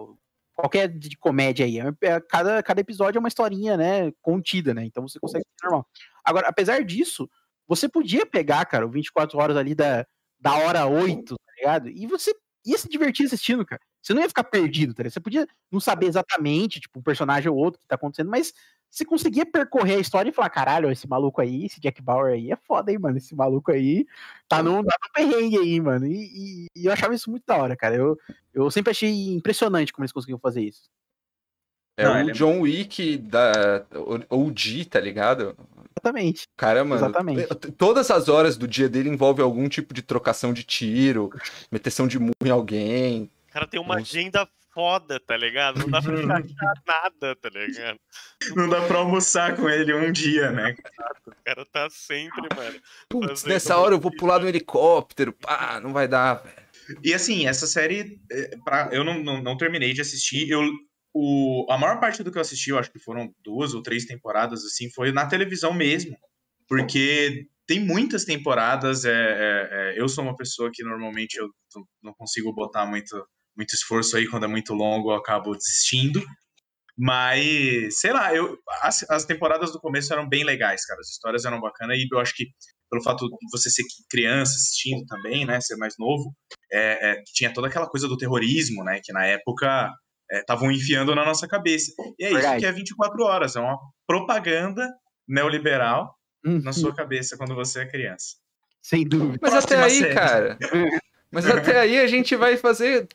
qualquer 0.54 0.88
de 0.88 1.16
comédia 1.18 1.66
aí. 1.66 1.80
é- 1.80 1.92
é- 2.02 2.20
cada, 2.20 2.62
cada 2.62 2.80
episódio 2.80 3.18
é 3.18 3.20
uma 3.20 3.28
historinha, 3.28 3.76
né? 3.76 4.12
Contida, 4.22 4.72
né? 4.72 4.85
Então 4.85 5.06
você 5.06 5.18
consegue 5.18 5.44
normal. 5.62 5.87
Agora, 6.24 6.48
apesar 6.48 6.85
disso, 6.85 7.28
você 7.66 7.88
podia 7.88 8.24
pegar, 8.24 8.64
cara, 8.66 8.87
o 8.87 8.90
24 8.90 9.37
Horas 9.38 9.56
ali 9.56 9.74
da, 9.74 10.06
da 10.38 10.54
hora 10.54 10.87
8, 10.87 11.35
tá 11.35 11.52
ligado? 11.56 11.88
E 11.88 12.06
você 12.06 12.35
ia 12.64 12.79
se 12.79 12.88
divertir 12.88 13.27
assistindo, 13.27 13.64
cara. 13.64 13.81
Você 14.01 14.12
não 14.14 14.22
ia 14.22 14.29
ficar 14.29 14.44
perdido, 14.44 14.94
tá 14.94 15.03
ligado? 15.03 15.12
Você 15.14 15.20
podia 15.20 15.46
não 15.70 15.81
saber 15.81 16.07
exatamente, 16.07 16.81
tipo, 16.81 16.98
um 16.98 17.03
personagem 17.03 17.51
ou 17.51 17.57
outro 17.57 17.81
que 17.81 17.87
tá 17.87 17.94
acontecendo, 17.94 18.31
mas 18.31 18.53
você 18.90 19.05
conseguia 19.05 19.46
percorrer 19.46 19.96
a 19.96 20.01
história 20.01 20.29
e 20.29 20.33
falar, 20.33 20.51
caralho, 20.51 20.90
esse 20.90 21.09
maluco 21.09 21.40
aí, 21.40 21.64
esse 21.64 21.81
Jack 21.81 22.03
Bauer 22.03 22.35
aí 22.35 22.51
é 22.53 22.57
foda, 22.57 22.92
hein, 22.92 22.98
mano? 22.98 23.16
Esse 23.16 23.35
maluco 23.35 23.72
aí 23.72 24.07
tá 24.48 24.62
num, 24.62 24.85
tá 24.85 24.96
num 25.03 25.12
perrengue 25.14 25.57
aí, 25.59 25.81
mano. 25.81 26.07
E, 26.07 26.12
e- 26.12 26.66
e 26.77 26.87
eu 26.87 26.92
achava 26.92 27.14
isso 27.14 27.31
muito 27.31 27.44
da 27.46 27.57
hora, 27.57 27.75
cara. 27.77 27.94
Eu, 27.94 28.18
eu 28.53 28.70
sempre 28.70 28.90
achei 28.90 29.33
impressionante 29.35 29.92
como 29.92 30.05
eles 30.05 30.12
conseguiam 30.12 30.38
fazer 30.38 30.62
isso. 30.62 30.90
É 31.96 32.05
Não, 32.05 32.27
o 32.27 32.31
é 32.31 32.33
John 32.33 32.61
Wick 32.61 33.16
da 33.18 33.85
OG, 34.29 34.87
tá 34.87 35.01
ligado? 35.01 35.57
Exatamente. 36.03 36.49
Cara, 36.57 36.85
mano, 36.85 36.97
Exatamente. 37.07 37.55
t- 37.55 37.73
todas 37.73 38.11
as 38.11 38.29
horas 38.29 38.57
do 38.57 38.67
dia 38.67 38.88
dele 38.88 39.09
envolve 39.09 39.41
algum 39.41 39.69
tipo 39.69 39.95
de 39.95 40.03
trocação 40.03 40.53
de 40.53 40.65
tiro, 40.65 41.31
meteção 41.71 42.07
de 42.09 42.19
murro 42.19 42.33
em 42.45 42.51
alguém. 42.51 43.31
O 43.49 43.53
cara 43.53 43.67
tem 43.67 43.81
uma 43.81 43.97
Nossa. 43.97 44.11
agenda 44.11 44.49
foda, 44.75 45.21
tá 45.21 45.37
ligado? 45.37 45.79
Não 45.81 45.88
dá 45.88 46.01
pra 46.03 46.12
nada, 46.87 47.37
tá 47.37 47.49
ligado? 47.51 47.99
Não 48.57 48.69
dá 48.69 48.81
pra 48.83 48.99
almoçar 48.99 49.55
com 49.55 49.69
ele 49.69 49.93
um 49.95 50.11
dia, 50.11 50.51
né? 50.51 50.75
O 51.27 51.33
cara 51.45 51.65
tá 51.71 51.88
sempre, 51.91 52.49
mano. 52.57 52.81
Putz, 53.09 53.45
nessa 53.45 53.77
hora 53.77 53.95
eu 53.95 54.01
vou 54.01 54.11
pular 54.17 54.41
no 54.41 54.49
helicóptero. 54.49 55.33
Pá, 55.35 55.79
não 55.81 55.93
vai 55.93 56.09
dar, 56.09 56.35
velho. 56.43 56.62
E 57.05 57.15
assim, 57.15 57.47
essa 57.47 57.67
série, 57.67 58.21
é, 58.31 58.57
pra, 58.65 58.88
eu 58.91 59.05
não, 59.05 59.23
não, 59.23 59.41
não 59.43 59.57
terminei 59.57 59.93
de 59.93 60.01
assistir. 60.01 60.49
Eu, 60.51 60.62
o, 61.14 61.66
a 61.70 61.79
maior 61.79 62.01
parte 62.01 62.22
do 62.22 62.31
que 62.31 62.38
eu 62.38 62.42
assisti, 62.42 62.70
eu 62.70 62.79
acho 62.79 62.90
que 62.90 62.98
foram 62.98 63.33
duas 63.44 63.75
ou 63.75 63.83
três 63.83 64.07
temporadas, 64.07 64.64
assim, 64.64 64.90
foi 64.90 65.12
na 65.12 65.27
televisão 65.27 65.72
mesmo. 65.72 66.16
Porque 66.68 67.46
tem 67.66 67.81
muitas 67.81 68.25
temporadas. 68.25 69.05
É, 69.05 69.11
é, 69.12 69.68
é, 69.72 70.01
eu 70.01 70.09
sou 70.09 70.25
uma 70.25 70.37
pessoa 70.37 70.70
que 70.72 70.83
normalmente 70.83 71.35
eu 71.35 71.48
não 72.03 72.14
consigo 72.14 72.53
botar 72.55 72.87
muito, 72.87 73.14
muito 73.57 73.75
esforço 73.75 74.16
aí 74.16 74.27
quando 74.27 74.44
é 74.44 74.48
muito 74.48 74.72
longo, 74.72 75.11
eu 75.12 75.16
acabo 75.16 75.55
desistindo. 75.55 76.22
Mas, 76.96 78.01
sei 78.01 78.12
lá, 78.12 78.35
eu, 78.35 78.59
as, 78.83 79.05
as 79.11 79.25
temporadas 79.25 79.72
do 79.72 79.81
começo 79.81 80.12
eram 80.12 80.29
bem 80.29 80.44
legais, 80.44 80.85
cara. 80.85 81.01
As 81.01 81.09
histórias 81.09 81.44
eram 81.44 81.61
bacanas 81.61 81.98
e 81.98 82.07
eu 82.11 82.18
acho 82.18 82.35
que 82.35 82.46
pelo 82.90 83.03
fato 83.03 83.27
de 83.27 83.37
você 83.51 83.70
ser 83.70 83.85
criança 84.11 84.53
assistindo 84.55 85.05
também, 85.07 85.46
né, 85.46 85.59
ser 85.62 85.77
mais 85.77 85.94
novo, 85.98 86.35
é, 86.70 87.12
é, 87.12 87.22
tinha 87.33 87.53
toda 87.53 87.66
aquela 87.66 87.88
coisa 87.88 88.07
do 88.07 88.18
terrorismo, 88.18 88.85
né, 88.85 89.01
que 89.03 89.14
na 89.14 89.25
época 89.25 89.90
estavam 90.40 90.71
enfiando 90.71 91.14
na 91.14 91.25
nossa 91.25 91.47
cabeça. 91.49 91.92
E 92.18 92.25
é 92.25 92.29
isso 92.29 92.35
Verdade. 92.35 92.61
que 92.61 92.66
é 92.66 92.73
24 92.73 93.23
horas, 93.25 93.57
é 93.57 93.61
uma 93.61 93.79
propaganda 94.07 94.88
neoliberal 95.27 96.16
Hum, 96.45 96.61
na 96.62 96.73
sua 96.73 96.92
cabeça 96.95 97.37
quando 97.37 97.55
você 97.55 97.81
é 97.83 97.87
criança. 97.87 98.37
Sem 98.81 99.07
dúvida. 99.07 99.38
Mas 99.40 99.53
Próxima 99.53 99.77
até 99.77 99.85
aí, 99.85 99.99
série. 100.01 100.14
cara. 100.14 100.59
Mas 101.31 101.47
até 101.47 101.79
aí 101.81 101.99
a 102.01 102.07
gente 102.09 102.35
vai 102.37 102.57
fazer. 102.57 103.07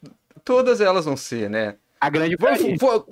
Todas 0.45 0.79
elas 0.79 1.03
vão 1.05 1.17
ser, 1.17 1.49
né? 1.49 1.75
A 1.99 2.09
grande 2.09 2.35
Vamos- 2.37 2.59
maioria. 2.61 2.77
vo- 2.79 3.05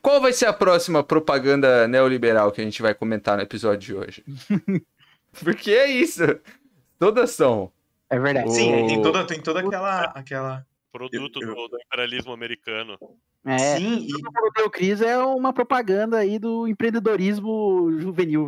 Qual 0.00 0.20
vai 0.20 0.32
ser 0.32 0.46
a 0.46 0.52
próxima 0.52 1.02
propaganda 1.02 1.86
neoliberal 1.88 2.52
que 2.52 2.60
a 2.60 2.64
gente 2.64 2.80
vai 2.80 2.94
comentar 2.94 3.36
no 3.36 3.42
episódio 3.42 3.80
de 3.80 3.94
hoje? 3.94 4.24
Porque 5.42 5.70
é 5.72 5.88
isso. 5.90 6.22
Todas 6.98 7.30
são. 7.32 7.70
É 8.08 8.18
verdade. 8.18 8.52
Sim, 8.54 8.84
O- 8.84 8.86
tem 8.86 9.02
toda, 9.02 9.26
tem 9.26 9.40
toda 9.42 9.60
aquela, 9.60 10.02
aquela. 10.14 10.66
Produto 10.92 11.42
Eu- 11.42 11.48
eu- 11.48 11.54
Do, 11.54 11.68
do 11.68 11.78
imperialismo 11.84 12.32
americano. 12.32 12.96
É. 13.46 13.76
Sim, 13.78 14.06
e 14.08 14.12
O 14.14 14.50
Deu 14.56 14.68
Cris 14.70 15.00
é 15.00 15.16
uma 15.18 15.52
propaganda 15.52 16.18
aí 16.18 16.38
do 16.38 16.66
empreendedorismo 16.66 17.92
juvenil. 18.00 18.46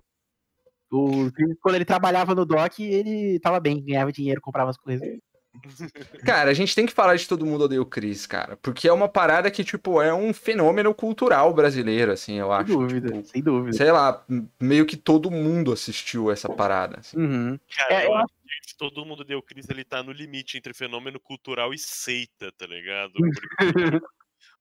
O, 0.90 1.30
quando 1.61 1.74
ele 1.76 1.84
trabalhava 1.84 2.34
no 2.34 2.44
DOC, 2.46 2.80
ele 2.82 3.38
tava 3.40 3.61
bem, 3.61 3.84
ganhava 3.84 4.11
dinheiro, 4.11 4.40
comprava 4.40 4.70
as 4.70 4.76
coisas. 4.76 5.06
Cara, 6.24 6.50
a 6.50 6.54
gente 6.54 6.74
tem 6.74 6.87
que 6.87 6.92
falar 6.92 7.16
de 7.16 7.26
Todo 7.26 7.44
Mundo 7.44 7.64
Odeia 7.64 7.80
o 7.82 7.87
Chris, 7.87 8.26
cara. 8.26 8.56
Porque 8.58 8.87
é 8.87 8.92
uma 8.92 9.08
parada 9.08 9.50
que, 9.50 9.64
tipo, 9.64 10.00
é 10.00 10.14
um 10.14 10.32
fenômeno 10.32 10.94
cultural 10.94 11.52
brasileiro, 11.52 12.12
assim, 12.12 12.34
eu 12.38 12.46
Sem 12.48 12.54
acho. 12.56 12.64
dúvida, 12.72 13.08
Tipo, 13.12 13.28
sem 13.28 13.42
dúvida. 13.42 13.76
sei 13.76 13.90
lá, 13.90 14.24
meio 14.61 14.87
que 14.87 14.96
todo 14.96 15.30
mundo 15.30 15.72
assistiu 15.72 16.30
essa 16.30 16.48
parada. 16.48 16.98
assim. 17.00 17.16
Uhum. 17.18 17.58
Cara, 17.76 17.94
É, 17.94 18.06
eu 18.06 18.14
acho 18.14 18.32
que 18.66 18.76
todo 18.76 19.04
mundo 19.04 19.24
deu 19.24 19.42
crise, 19.42 19.68
ele 19.70 19.84
tá 19.84 20.02
no 20.02 20.12
limite 20.12 20.56
entre 20.56 20.72
fenômeno 20.72 21.18
cultural 21.18 21.74
e 21.74 21.78
seita, 21.78 22.52
tá 22.52 22.66
ligado? 22.66 23.12
Porque 23.58 24.00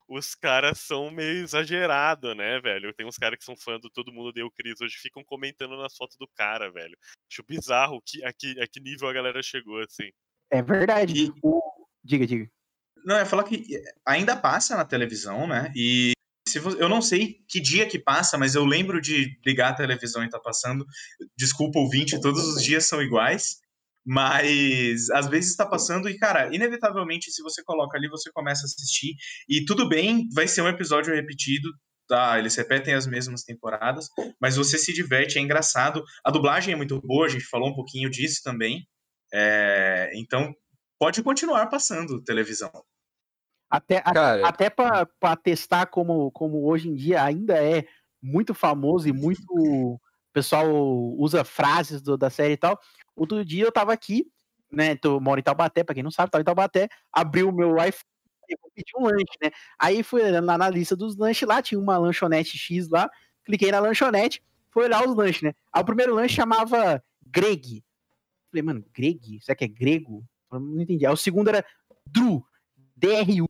os 0.08 0.34
caras 0.36 0.80
são 0.80 1.12
meio 1.12 1.44
exagerados, 1.44 2.36
né, 2.36 2.60
velho? 2.62 2.94
Tem 2.94 3.06
uns 3.06 3.18
caras 3.18 3.38
que 3.38 3.46
são 3.46 3.56
fã 3.58 3.80
do 3.80 3.90
Todo 3.90 4.12
Mundo 4.14 4.32
Deu 4.32 4.50
Crise, 4.52 4.84
hoje 4.84 4.96
ficam 4.98 5.24
comentando 5.24 5.78
nas 5.78 5.96
fotos 5.96 6.18
do 6.18 6.28
cara, 6.36 6.72
velho. 6.72 6.98
Acho 7.32 7.44
bizarro 7.44 8.02
que, 8.06 8.24
a, 8.24 8.32
que, 8.32 8.60
a 8.62 8.68
que 8.68 8.80
nível 8.80 9.08
a 9.10 9.14
galera 9.14 9.42
chegou, 9.44 9.80
assim. 9.82 10.10
É 10.52 10.62
verdade. 10.62 11.26
E- 11.26 11.34
O- 11.44 11.62
Diga, 12.04 12.26
diga. 12.26 12.50
Não, 13.06 13.18
ia 13.18 13.26
falar 13.26 13.44
que 13.44 13.66
ainda 14.06 14.36
passa 14.36 14.76
na 14.78 14.86
televisão, 14.86 15.46
né? 15.46 15.72
E 15.76 16.14
se 16.48 16.58
vo- 16.60 16.78
eu 16.78 16.88
não 16.88 17.02
sei 17.02 17.44
que 17.50 17.60
dia 17.60 17.86
que 17.88 18.00
passa, 18.00 18.38
mas 18.38 18.56
eu 18.56 18.64
lembro 18.64 19.02
de 19.02 19.38
ligar 19.46 19.72
a 19.72 19.76
televisão 19.76 20.24
e 20.24 20.30
tá 20.30 20.40
passando. 20.40 20.86
Desculpa, 21.38 21.80
ouvinte, 21.80 22.20
todos 22.22 22.48
os 22.48 22.64
dias 22.64 22.86
são 22.86 23.02
iguais. 23.02 23.60
Mas 24.08 25.10
às 25.10 25.28
vezes 25.28 25.52
está 25.52 25.66
passando 25.66 26.08
e, 26.10 26.18
cara, 26.18 26.48
inevitavelmente, 26.56 27.30
se 27.30 27.42
você 27.44 27.62
coloca 27.64 27.98
ali, 27.98 28.08
você 28.08 28.32
começa 28.32 28.62
a 28.64 28.68
assistir. 28.68 29.16
E 29.50 29.66
tudo 29.66 29.88
bem, 29.90 30.28
vai 30.34 30.48
ser 30.48 30.62
um 30.62 30.68
episódio 30.70 31.14
repetido, 31.14 31.70
tá? 32.08 32.40
Eles 32.40 32.56
repetem 32.56 32.94
as 32.94 33.06
mesmas 33.06 33.44
temporadas, 33.44 34.08
mas 34.40 34.56
você 34.56 34.78
se 34.78 34.94
diverte, 34.94 35.38
é 35.38 35.42
engraçado. 35.42 36.02
A 36.24 36.32
dublagem 36.32 36.74
é 36.74 36.78
muito 36.78 37.02
boa, 37.02 37.26
a 37.26 37.30
gente 37.30 37.44
falou 37.44 37.70
um 37.70 37.76
pouquinho 37.76 38.10
disso 38.10 38.42
também. 38.44 38.88
É, 39.34 40.10
então, 40.16 40.54
pode 40.98 41.22
continuar 41.22 41.68
passando 41.68 42.24
televisão. 42.24 42.72
Até, 43.70 43.98
a- 43.98 44.12
até 44.46 44.70
pra, 44.70 45.06
pra 45.20 45.36
testar 45.36 45.88
como, 45.88 46.32
como 46.32 46.66
hoje 46.66 46.88
em 46.88 46.94
dia 46.96 47.22
ainda 47.22 47.62
é 47.62 47.84
muito 48.24 48.54
famoso 48.54 49.10
e 49.10 49.12
muito. 49.12 50.00
Pessoal 50.38 50.72
usa 51.18 51.44
frases 51.44 52.00
do- 52.00 52.16
da 52.16 52.30
série 52.30 52.54
e 52.54 52.58
tal. 52.58 52.80
Outro 53.16 53.44
dia 53.44 53.64
eu 53.64 53.72
tava 53.72 53.92
aqui, 53.92 54.32
né? 54.72 54.96
Tô, 54.96 55.20
moro 55.20 55.40
em 55.40 55.44
Taubaté, 55.44 55.84
pra 55.84 55.96
quem 55.96 56.04
não 56.04 56.12
sabe, 56.12 56.30
tava 56.30 56.44
em 56.44 56.46
Taubaté, 56.46 56.88
abri 57.12 57.42
o 57.42 57.52
meu 57.52 57.72
iPhone 57.78 58.06
e 58.48 58.56
vou 58.94 59.02
um 59.02 59.06
lanche, 59.06 59.34
né? 59.42 59.50
Aí 59.80 60.04
fui 60.04 60.22
lá 60.40 60.56
na 60.56 60.70
lista 60.70 60.96
dos 60.96 61.18
lanches 61.18 61.48
lá, 61.48 61.60
tinha 61.60 61.80
uma 61.80 61.98
lanchonete 61.98 62.56
X 62.56 62.88
lá, 62.88 63.10
cliquei 63.44 63.72
na 63.72 63.80
lanchonete, 63.80 64.44
fui 64.70 64.84
olhar 64.84 65.04
os 65.08 65.16
lanches, 65.16 65.42
né? 65.42 65.56
Aí 65.74 65.82
o 65.82 65.86
primeiro 65.86 66.14
lanche 66.14 66.36
chamava 66.36 67.04
Greg. 67.26 67.84
Falei, 68.52 68.62
mano, 68.62 68.86
Greg? 68.94 69.40
Será 69.42 69.56
que 69.56 69.66
é 69.66 69.68
grego? 69.68 70.24
Eu 70.52 70.60
não 70.60 70.80
entendi. 70.80 71.04
Aí 71.04 71.12
o 71.12 71.18
segundo 71.18 71.48
era 71.48 71.66
Dru, 72.06 72.46
D-R-U. 72.96 73.47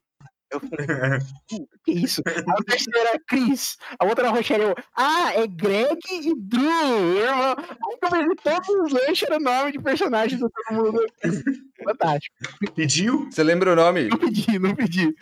Eu 0.61 0.69
falei, 0.69 1.19
"Hum, 1.53 1.67
o 1.73 1.79
que 1.83 1.91
isso? 1.91 2.21
A 2.25 2.63
terceira 2.63 2.99
era 3.09 3.19
Cris, 3.27 3.77
a 3.99 4.05
outra 4.05 4.27
era 4.27 4.35
Rochelle. 4.35 4.63
Eu, 4.63 4.75
ah, 4.95 5.33
é 5.35 5.47
Greg 5.47 5.99
e 6.11 6.33
Drew. 6.35 7.17
Eu, 7.17 7.33
aí 7.33 7.97
comecei 8.01 8.35
todos 8.43 8.69
os 8.69 8.91
lanches 8.93 9.29
eram 9.29 9.39
nome 9.39 9.71
de 9.71 9.79
personagens 9.79 10.39
do 10.39 10.49
todo 10.49 10.75
mundo. 10.83 11.05
Fantástico. 11.83 12.35
Pediu? 12.75 13.27
Você 13.29 13.43
lembra 13.43 13.71
o 13.73 13.75
nome? 13.75 14.07
Não 14.07 14.17
pedi, 14.17 14.59
não 14.59 14.75
pedi. 14.75 15.13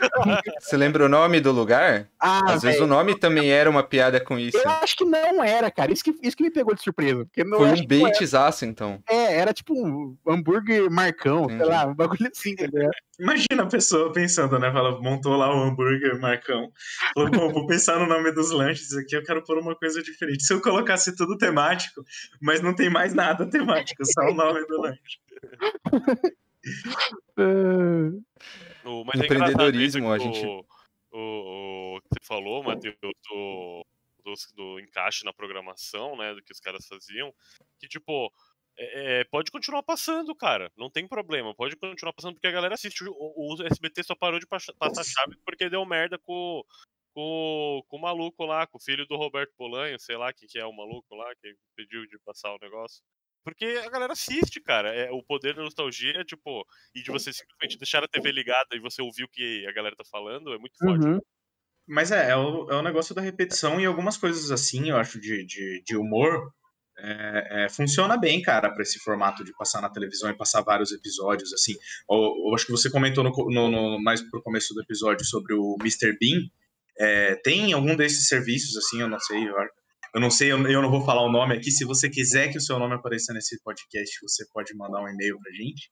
Você 0.60 0.78
lembra 0.78 1.06
o 1.06 1.10
nome 1.10 1.40
do 1.40 1.52
lugar? 1.52 2.08
Ah, 2.20 2.54
Às 2.54 2.64
vezes 2.64 2.80
o 2.82 2.88
nome 2.88 3.18
também 3.18 3.50
era 3.52 3.70
uma 3.70 3.84
piada 3.84 4.20
com 4.20 4.38
isso. 4.40 4.58
eu 4.58 4.70
acho 4.70 4.96
que 4.96 5.06
não 5.06 5.44
era, 5.44 5.70
cara. 5.70 5.92
Isso 5.92 6.04
que, 6.04 6.16
isso 6.22 6.36
que 6.36 6.44
me 6.44 6.52
pegou 6.52 6.74
de 6.74 6.82
surpresa. 6.82 7.26
Porque 7.26 7.44
não 7.44 7.58
Foi 7.60 7.72
um 7.72 7.88
baitzaço, 8.02 8.66
então. 8.66 9.02
era. 9.08 9.18
É, 9.22 9.38
era 9.38 9.54
tipo 9.54 9.74
um 9.74 10.16
hambúrguer 10.28 10.90
marcão, 10.90 11.46
sei 11.46 11.56
Entendi. 11.56 11.70
lá, 11.70 11.86
um 11.86 11.94
bagulho 11.96 12.30
assim, 12.32 12.52
entendeu? 12.52 12.90
Imagina 13.20 13.64
a 13.64 13.68
pessoa 13.68 14.12
pensando, 14.12 14.60
né? 14.60 14.72
Fala, 14.72 15.00
montou 15.02 15.36
lá 15.38 15.50
o 15.56 15.64
hambúrguer 15.64 16.20
Marcão. 16.20 16.70
Falou, 17.14 17.32
bom, 17.32 17.54
vou 17.54 17.66
pensar 17.66 17.98
no 17.98 18.08
nome 18.08 18.32
dos 18.34 18.52
lanches 18.52 18.94
aqui, 18.94 19.16
eu 19.16 19.24
quero 19.24 19.42
pôr 19.44 19.58
uma 19.58 19.74
coisa 19.76 20.02
diferente. 20.04 20.44
Se 20.44 20.54
eu 20.54 20.62
colocasse 20.62 21.16
tudo 21.16 21.38
temático, 21.38 22.04
mas 22.42 22.62
não 22.62 22.74
tem 22.76 22.90
mais 22.90 23.14
nada 23.14 23.50
temático, 23.50 24.04
só 24.06 24.22
o 24.30 24.34
nome 24.34 24.66
do 24.68 24.82
lanche. 24.82 25.00
O, 28.86 29.04
mas 29.04 29.20
é 29.22 29.26
Empreendedorismo, 29.26 30.12
a 30.12 30.18
que 30.18 30.24
gente- 30.26 30.46
O, 30.46 30.66
o, 31.12 31.96
o 31.98 32.02
que 32.02 32.08
você 32.20 32.28
falou, 32.28 32.64
Matheus, 32.64 32.96
do, 33.02 33.12
do, 33.30 33.86
do 34.56 34.80
encaixe 34.80 35.24
na 35.26 35.34
programação, 35.34 36.16
né? 36.18 36.34
Do 36.34 36.42
que 36.44 36.52
os 36.52 36.60
caras 36.60 36.86
faziam. 36.88 37.34
Que, 37.80 37.88
tipo, 37.88 38.32
é, 38.78 39.22
é, 39.22 39.24
pode 39.26 39.52
continuar 39.52 39.84
passando, 39.84 40.36
cara. 40.36 40.72
Não 40.78 40.90
tem 40.90 41.08
problema. 41.08 41.54
Pode 41.56 41.76
continuar 41.76 42.14
passando 42.14 42.34
porque 42.34 42.48
a 42.48 42.52
galera 42.52 42.76
assiste. 42.76 43.04
O, 43.08 43.56
o 43.56 43.64
SBT 43.66 44.04
só 44.04 44.16
parou 44.16 44.40
de 44.40 44.48
passa- 44.48 44.74
passar 44.78 45.04
chave 45.04 45.36
porque 45.46 45.70
deu 45.70 45.86
merda 45.86 46.18
com, 46.20 46.64
com, 47.14 47.84
com 47.88 47.98
o 47.98 48.02
maluco 48.02 48.46
lá, 48.46 48.68
com 48.68 48.78
o 48.78 48.82
filho 48.82 49.06
do 49.08 49.16
Roberto 49.16 49.54
Polanho, 49.58 50.00
sei 50.00 50.18
lá 50.18 50.32
quem 50.34 50.48
que 50.48 50.60
é 50.60 50.66
o 50.66 50.74
maluco 50.76 51.16
lá, 51.16 51.34
que 51.42 51.56
pediu 51.76 52.06
de 52.08 52.20
passar 52.20 52.54
o 52.54 52.60
negócio. 52.60 53.04
Porque 53.46 53.64
a 53.86 53.90
galera 53.90 54.14
assiste, 54.14 54.60
cara. 54.60 54.94
É, 54.94 55.12
o 55.12 55.22
poder 55.24 55.54
da 55.54 55.62
nostalgia, 55.62 56.26
tipo, 56.26 56.66
e 56.96 57.04
de 57.04 57.12
você 57.12 57.32
simplesmente 57.32 57.78
deixar 57.78 58.04
a 58.04 58.08
TV 58.08 58.32
ligada 58.32 58.76
e 58.76 58.80
você 58.80 59.02
ouvir 59.04 59.24
o 59.24 59.30
que 59.30 59.66
a 59.68 59.72
galera 59.72 59.96
tá 59.96 60.04
falando, 60.04 60.52
é 60.52 60.58
muito 60.58 60.76
forte. 60.80 61.06
uhum. 61.06 61.20
Mas 61.88 62.12
é, 62.12 62.32
é 62.32 62.36
o, 62.36 62.68
é 62.72 62.76
o 62.76 62.82
negócio 62.82 63.14
da 63.14 63.22
repetição 63.22 63.80
e 63.80 63.86
algumas 63.86 64.18
coisas 64.18 64.50
assim, 64.50 64.90
eu 64.90 64.98
acho, 64.98 65.22
de, 65.22 65.46
de, 65.46 65.84
de 65.86 65.96
humor, 65.96 66.52
é, 66.98 67.66
é, 67.66 67.70
funciona 67.70 68.18
bem, 68.18 68.42
cara, 68.42 68.72
pra 68.74 68.82
esse 68.82 68.98
formato 68.98 69.44
de 69.44 69.54
passar 69.56 69.82
na 69.82 69.90
televisão 69.92 70.30
e 70.32 70.36
passar 70.36 70.62
vários 70.64 70.92
episódios, 70.92 71.54
assim. 71.54 71.74
Eu, 72.10 72.18
eu 72.48 72.56
acho 72.56 72.66
que 72.66 72.72
você 72.72 72.90
comentou 72.90 73.24
no, 73.24 73.30
no, 73.52 73.70
no- 73.70 74.04
mais 74.04 74.22
pro 74.32 74.42
começo 74.42 74.74
do 74.74 74.82
episódio 74.82 75.24
sobre 75.26 75.54
o 75.54 75.76
Mr. 75.80 76.18
Bean. 76.20 76.50
É, 76.98 77.36
tem 77.36 77.74
algum 77.74 77.96
desses 77.96 78.28
serviços, 78.28 78.76
assim, 78.78 79.02
eu 79.02 79.08
não 79.08 79.20
sei, 79.20 79.48
eu, 79.48 79.54
eu 80.16 80.22
não 80.22 80.32
sei, 80.32 80.50
eu, 80.50 80.66
eu 80.66 80.82
não 80.82 80.90
vou 80.90 81.04
falar 81.04 81.22
o 81.24 81.32
nome 81.32 81.58
aqui. 81.58 81.70
Se 81.70 81.84
você 81.84 82.10
quiser 82.10 82.48
que 82.48 82.58
o 82.58 82.62
seu 82.62 82.80
nome 82.80 82.96
apareça 82.96 83.34
nesse 83.34 83.62
podcast, 83.62 84.18
você 84.22 84.46
pode 84.54 84.74
mandar 84.74 85.04
um 85.04 85.10
e-mail 85.10 85.38
pra 85.38 85.52
gente. 85.52 85.92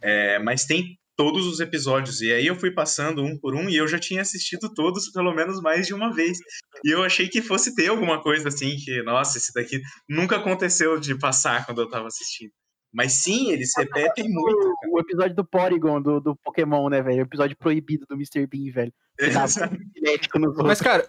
É, 0.00 0.38
mas 0.38 0.64
tem 0.64 0.98
todos 1.14 1.46
os 1.46 1.60
episódios. 1.60 2.22
E 2.22 2.32
aí 2.32 2.46
eu 2.46 2.56
fui 2.56 2.70
passando 2.70 3.22
um 3.22 3.38
por 3.38 3.54
um 3.54 3.68
e 3.68 3.76
eu 3.76 3.86
já 3.86 3.98
tinha 3.98 4.22
assistido 4.22 4.72
todos 4.72 5.12
pelo 5.12 5.34
menos 5.34 5.60
mais 5.60 5.86
de 5.86 5.92
uma 5.92 6.10
vez. 6.10 6.38
E 6.82 6.90
eu 6.90 7.04
achei 7.04 7.28
que 7.28 7.42
fosse 7.42 7.74
ter 7.74 7.88
alguma 7.88 8.22
coisa 8.22 8.48
assim 8.48 8.76
que, 8.76 9.02
nossa, 9.02 9.36
esse 9.36 9.52
daqui 9.52 9.78
nunca 10.08 10.36
aconteceu 10.36 10.98
de 10.98 11.18
passar 11.18 11.66
quando 11.66 11.82
eu 11.82 11.88
tava 11.90 12.06
assistindo. 12.06 12.52
Mas 12.90 13.22
sim, 13.22 13.52
eles 13.52 13.72
repetem 13.76 14.24
muito. 14.26 14.74
O, 14.86 14.96
o 14.96 15.00
episódio 15.00 15.36
do 15.36 15.44
Porygon, 15.44 16.00
do, 16.00 16.18
do 16.18 16.34
Pokémon, 16.36 16.88
né, 16.88 17.02
velho? 17.02 17.18
O 17.18 17.26
episódio 17.26 17.56
proibido 17.58 18.06
do 18.08 18.14
Mr. 18.14 18.46
Bean, 18.46 18.72
velho. 18.72 18.92
Nos 20.34 20.48
outros. 20.48 20.66
Mas, 20.66 20.80
cara, 20.80 21.06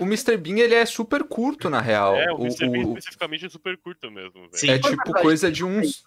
o 0.00 0.04
Mr. 0.04 0.36
Bean, 0.36 0.58
ele 0.58 0.74
é 0.74 0.84
super 0.86 1.24
curto, 1.24 1.68
na 1.70 1.80
real. 1.80 2.16
É, 2.16 2.30
o 2.32 2.36
O- 2.36 2.42
Mr. 2.42 2.68
Bean 2.68 2.86
o- 2.86 2.98
especificamente 2.98 3.46
é 3.46 3.48
super 3.48 3.76
curto 3.78 4.10
mesmo, 4.10 4.32
velho. 4.42 4.50
Sim. 4.56 4.70
é 4.70 4.78
tipo 4.78 5.12
coisa 5.12 5.50
de 5.50 5.64
uns. 5.64 6.02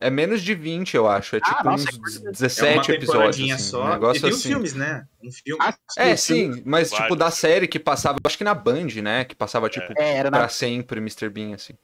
É 0.00 0.10
menos 0.10 0.42
de 0.42 0.54
20, 0.54 0.94
eu 0.94 1.08
acho. 1.08 1.36
É 1.36 1.40
Ah, 1.42 1.48
tipo 1.48 1.64
nossa, 1.64 1.84
é 1.84 1.88
uns 1.88 1.96
curto 1.98 2.10
mesmo. 2.12 2.28
É 2.28 2.32
17 2.32 2.90
uma 2.90 2.96
episódios. 2.96 3.50
Assim, 3.52 3.58
só. 3.62 3.84
um 3.84 3.90
negócio 3.90 4.26
e 4.26 4.30
assim. 4.30 4.48
filmes, 4.48 4.74
né? 4.74 5.06
Um 5.22 5.30
filme. 5.32 5.64
Ah, 5.64 5.74
É, 5.98 6.16
sim, 6.16 6.62
mas 6.66 6.90
tipo 6.90 7.16
da 7.16 7.30
série 7.30 7.66
que 7.68 7.78
passava, 7.78 8.18
acho 8.24 8.36
que 8.38 8.44
na 8.44 8.54
Band, 8.54 8.88
né? 9.02 9.24
Que 9.24 9.34
passava 9.34 9.68
tipo 9.70 9.92
É, 9.98 10.16
era 10.16 10.30
na 10.30 10.38
pra 10.38 10.48
sempre 10.48 10.98
Mr. 11.00 11.28
Bean, 11.28 11.54
assim. 11.54 11.74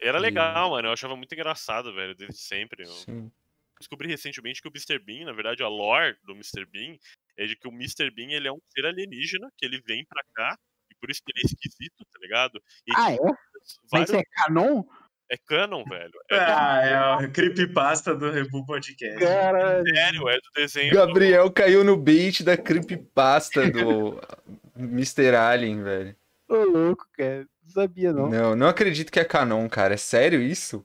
Era 0.00 0.18
legal, 0.18 0.70
mano. 0.70 0.88
Eu 0.88 0.92
achava 0.92 1.14
muito 1.16 1.32
engraçado, 1.34 1.92
velho, 1.94 2.14
desde 2.14 2.38
sempre. 2.38 2.84
Eu 2.84 2.90
Sim. 2.90 3.30
descobri 3.78 4.08
recentemente 4.08 4.62
que 4.62 4.68
o 4.68 4.72
Mr. 4.74 4.98
Bean, 4.98 5.26
na 5.26 5.32
verdade, 5.32 5.62
a 5.62 5.68
lore 5.68 6.16
do 6.24 6.32
Mr. 6.32 6.64
Bean 6.64 6.96
é 7.36 7.44
de 7.46 7.54
que 7.56 7.68
o 7.68 7.70
Mr. 7.72 8.10
Bean 8.10 8.30
ele 8.30 8.48
é 8.48 8.52
um 8.52 8.58
ser 8.74 8.86
alienígena, 8.86 9.48
que 9.58 9.64
ele 9.66 9.80
vem 9.86 10.04
pra 10.06 10.22
cá, 10.34 10.58
e 10.58 10.69
por 11.00 11.10
isso 11.10 11.22
que 11.24 11.32
ele 11.34 11.42
é 11.42 11.46
esquisito, 11.46 12.04
tá 12.12 12.18
ligado? 12.20 12.60
E 12.86 12.92
Ah, 12.96 13.12
é? 13.12 13.16
Mas 13.22 13.38
vários... 13.90 14.10
isso 14.10 14.18
é 14.18 14.22
canon? 14.36 14.82
é 15.32 15.36
canon, 15.46 15.84
velho. 15.84 16.12
É 16.30 16.36
Ah, 16.38 16.80
é 16.82 16.94
a 17.24 17.28
creepypasta 17.28 18.14
do 18.14 18.30
Rebu 18.30 18.64
Podcast. 18.66 19.18
Cara, 19.20 19.82
sério, 19.84 20.28
é 20.28 20.36
do 20.36 20.50
desenho. 20.56 20.92
Gabriel 20.94 21.50
caiu 21.52 21.84
no 21.84 21.96
bait 21.96 22.42
da 22.42 22.56
creepypasta 22.56 23.70
do 23.70 24.20
Mr. 24.76 25.34
Alien, 25.36 25.82
velho. 25.82 26.16
ô 26.48 26.56
louco, 26.64 27.06
cara. 27.16 27.46
Não 27.62 27.70
sabia, 27.70 28.12
não. 28.12 28.28
Não, 28.28 28.56
não 28.56 28.66
acredito 28.66 29.12
que 29.12 29.20
é 29.20 29.24
canon, 29.24 29.68
cara. 29.68 29.94
É 29.94 29.96
sério 29.96 30.40
isso? 30.42 30.84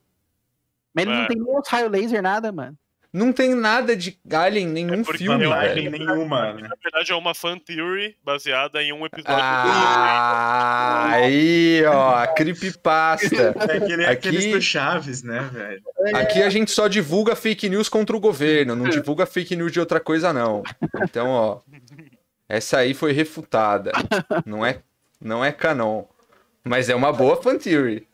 Mas 0.94 1.06
ele 1.06 1.16
não 1.16 1.24
É. 1.24 1.28
tem 1.28 1.38
nem 1.38 1.58
os 1.60 1.68
raio 1.68 1.90
laser, 1.90 2.22
nada, 2.22 2.52
mano. 2.52 2.78
Não 3.16 3.32
tem 3.32 3.56
nada 3.56 3.96
de 3.96 4.18
Alien 4.30 4.68
em 4.68 4.72
nenhum 4.74 5.04
porque 5.04 5.20
filme, 5.24 5.46
Imagem 5.46 5.90
velho. 5.90 6.06
nenhuma, 6.06 6.52
né? 6.54 6.64
Na 6.68 6.76
verdade, 6.84 7.14
é 7.14 7.16
uma 7.16 7.34
fan 7.34 7.58
theory 7.58 8.14
baseada 8.22 8.84
em 8.84 8.92
um 8.92 9.06
episódio 9.06 9.38
Ah, 9.40 11.12
aí, 11.14 11.82
ó, 11.86 12.16
a 12.16 12.28
creepypasta. 12.28 13.56
É 13.70 13.80
que 13.80 13.96
nem 13.98 14.06
Aqui- 14.06 14.28
aqueles 14.28 14.52
do 14.52 14.62
Chaves, 14.62 15.24
né, 15.24 15.50
velho? 15.54 15.82
Aqui 16.14 16.44
a 16.44 16.50
gente 16.50 16.72
só 16.72 16.88
divulga 16.90 17.36
fake 17.38 17.70
news 17.70 17.88
contra 17.88 18.16
o 18.16 18.20
governo, 18.20 18.76
não 18.76 18.90
divulga 18.90 19.26
fake 19.26 19.56
news 19.56 19.72
de 19.72 19.80
outra 19.80 20.00
coisa, 20.02 20.34
não. 20.34 20.62
Então, 21.04 21.28
ó, 21.30 21.60
essa 22.50 22.80
aí 22.80 22.94
foi 22.94 23.14
refutada. 23.14 23.92
Não 24.46 24.66
é, 24.66 24.80
não 25.22 25.44
é 25.44 25.52
canon. 25.54 26.04
Mas 26.66 26.90
é 26.90 26.96
uma 26.96 27.14
boa 27.14 27.42
fan 27.42 27.58
theory. 27.58 28.06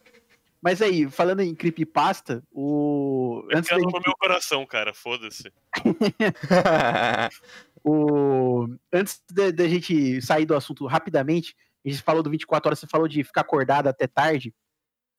Mas 0.61 0.81
aí, 0.81 1.09
falando 1.09 1.41
em 1.41 1.55
creepypasta, 1.55 2.43
o. 2.51 3.43
do 3.49 3.57
Antes 3.57 3.71
no 3.71 3.79
gente, 3.79 4.01
meu 4.05 4.15
coração, 4.15 4.65
cara, 4.65 4.93
foda-se. 4.93 5.51
o... 7.83 8.67
Antes 8.93 9.23
da 9.31 9.67
gente 9.67 10.21
sair 10.21 10.45
do 10.45 10.55
assunto 10.55 10.85
rapidamente, 10.85 11.55
a 11.83 11.89
gente 11.89 12.03
falou 12.03 12.21
do 12.21 12.29
24 12.29 12.67
horas, 12.67 12.79
você 12.79 12.85
falou 12.85 13.07
de 13.07 13.23
ficar 13.23 13.41
acordado 13.41 13.87
até 13.87 14.05
tarde. 14.05 14.53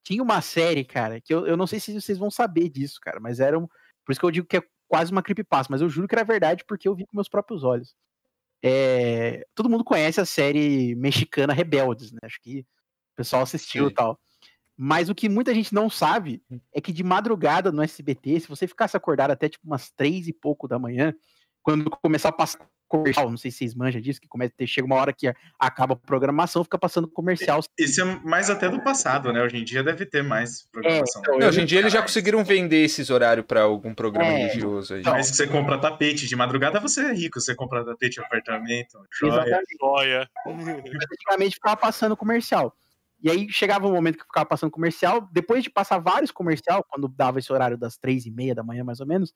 Tinha 0.05 0.23
uma 0.23 0.41
série, 0.41 0.85
cara, 0.85 1.21
que 1.21 1.35
eu, 1.35 1.47
eu 1.47 1.57
não 1.57 1.67
sei 1.67 1.81
se 1.81 1.93
vocês 1.93 2.19
vão 2.19 2.31
saber 2.31 2.69
disso, 2.69 3.01
cara, 3.01 3.19
mas 3.19 3.41
era 3.41 3.59
um. 3.59 3.67
Por 4.05 4.13
isso 4.13 4.21
que 4.21 4.27
eu 4.27 4.31
digo 4.31 4.47
que 4.47 4.59
é 4.59 4.63
quase 4.87 5.11
uma 5.11 5.23
creepypasta, 5.23 5.73
mas 5.73 5.81
eu 5.81 5.89
juro 5.89 6.07
que 6.07 6.15
era 6.15 6.25
verdade 6.25 6.65
porque 6.67 6.87
eu 6.87 6.95
vi 6.95 7.05
com 7.05 7.17
meus 7.17 7.29
próprios 7.29 7.65
olhos. 7.65 7.97
É, 8.63 9.45
Todo 9.57 9.69
mundo 9.69 9.83
conhece 9.83 10.21
a 10.21 10.25
série 10.25 10.95
mexicana 10.95 11.53
Rebeldes, 11.53 12.13
né? 12.13 12.21
Acho 12.23 12.41
que 12.41 12.61
o 12.61 13.17
pessoal 13.17 13.43
assistiu 13.43 13.89
e 13.89 13.95
tal. 13.95 14.21
Mas 14.77 15.09
o 15.09 15.15
que 15.15 15.29
muita 15.29 15.55
gente 15.55 15.75
não 15.75 15.91
sabe 15.91 16.43
é 16.73 16.81
que 16.81 16.93
de 16.93 17.03
madrugada 17.03 17.71
no 17.71 17.83
SBT, 17.83 18.41
se 18.41 18.49
você 18.49 18.67
ficasse 18.67 18.97
acordado 18.97 19.31
até 19.31 19.49
tipo 19.49 19.67
umas 19.67 19.91
três 19.91 20.27
e 20.27 20.33
pouco 20.33 20.67
da 20.67 20.79
manhã, 20.79 21.15
quando 21.63 21.91
começar 21.91 22.31
a 22.31 22.33
passar 22.33 22.59
comercial, 22.93 23.31
não 23.31 23.39
sei 23.39 23.51
se 23.51 23.59
vocês 23.59 23.75
manjam 23.75 24.03
disso, 24.03 24.21
que 24.21 24.29
começa, 24.29 24.53
chega 24.67 24.87
uma 24.87 24.97
hora 24.97 25.15
que 25.15 25.33
acaba 25.59 25.95
a 25.95 25.97
programação, 25.97 26.63
fica 26.63 26.79
passando 26.79 27.09
comercial. 27.09 27.61
Isso 27.79 28.03
é 28.03 28.05
mais 28.23 28.51
até 28.51 28.69
do 28.69 28.83
passado, 28.83 29.33
né? 29.33 29.43
Hoje 29.43 29.57
em 29.57 29.65
dia 29.65 29.83
deve 29.83 30.05
ter 30.05 30.23
mais 30.23 30.69
programação. 30.71 31.23
então, 31.23 31.39
Não, 31.39 31.49
hoje 31.49 31.63
em 31.63 31.65
dia 31.65 31.79
eles 31.79 31.93
já 31.93 32.03
conseguiram 32.03 32.45
vender 32.45 32.85
esses 32.85 33.09
horários 33.09 33.47
pra 33.47 33.63
algum 33.63 33.95
programa 33.95 34.29
É, 34.29 34.47
religioso 34.47 34.95
aí. 34.95 35.03
Mas 35.03 35.31
que 35.31 35.37
você 35.37 35.47
compra 35.47 35.79
tapete 35.79 36.27
de 36.27 36.37
madrugada, 36.37 36.79
você 36.81 37.01
é 37.01 37.13
rico. 37.15 37.41
Você 37.41 37.55
compra 37.55 37.83
tapete, 37.83 38.21
apartamento, 38.21 38.99
joia. 39.19 39.33
Exatamente. 39.33 39.77
Joia. 39.81 40.31
Antigamente 40.47 41.55
ficava 41.55 41.77
passando 41.77 42.15
comercial. 42.15 42.77
E 43.23 43.31
aí 43.31 43.49
chegava 43.51 43.87
um 43.87 43.93
momento 43.93 44.19
que 44.19 44.25
ficava 44.25 44.45
passando 44.47 44.71
comercial, 44.71 45.29
depois 45.33 45.63
de 45.63 45.71
passar 45.71 45.99
vários 45.99 46.31
comercial, 46.31 46.85
quando 46.89 47.07
dava 47.09 47.39
esse 47.39 47.53
horário 47.53 47.79
das 47.79 47.97
três 47.97 48.27
e 48.27 48.31
meia 48.31 48.55
da 48.55 48.63
manhã, 48.65 48.83
mais 48.83 48.99
ou 49.01 49.07
menos, 49.07 49.33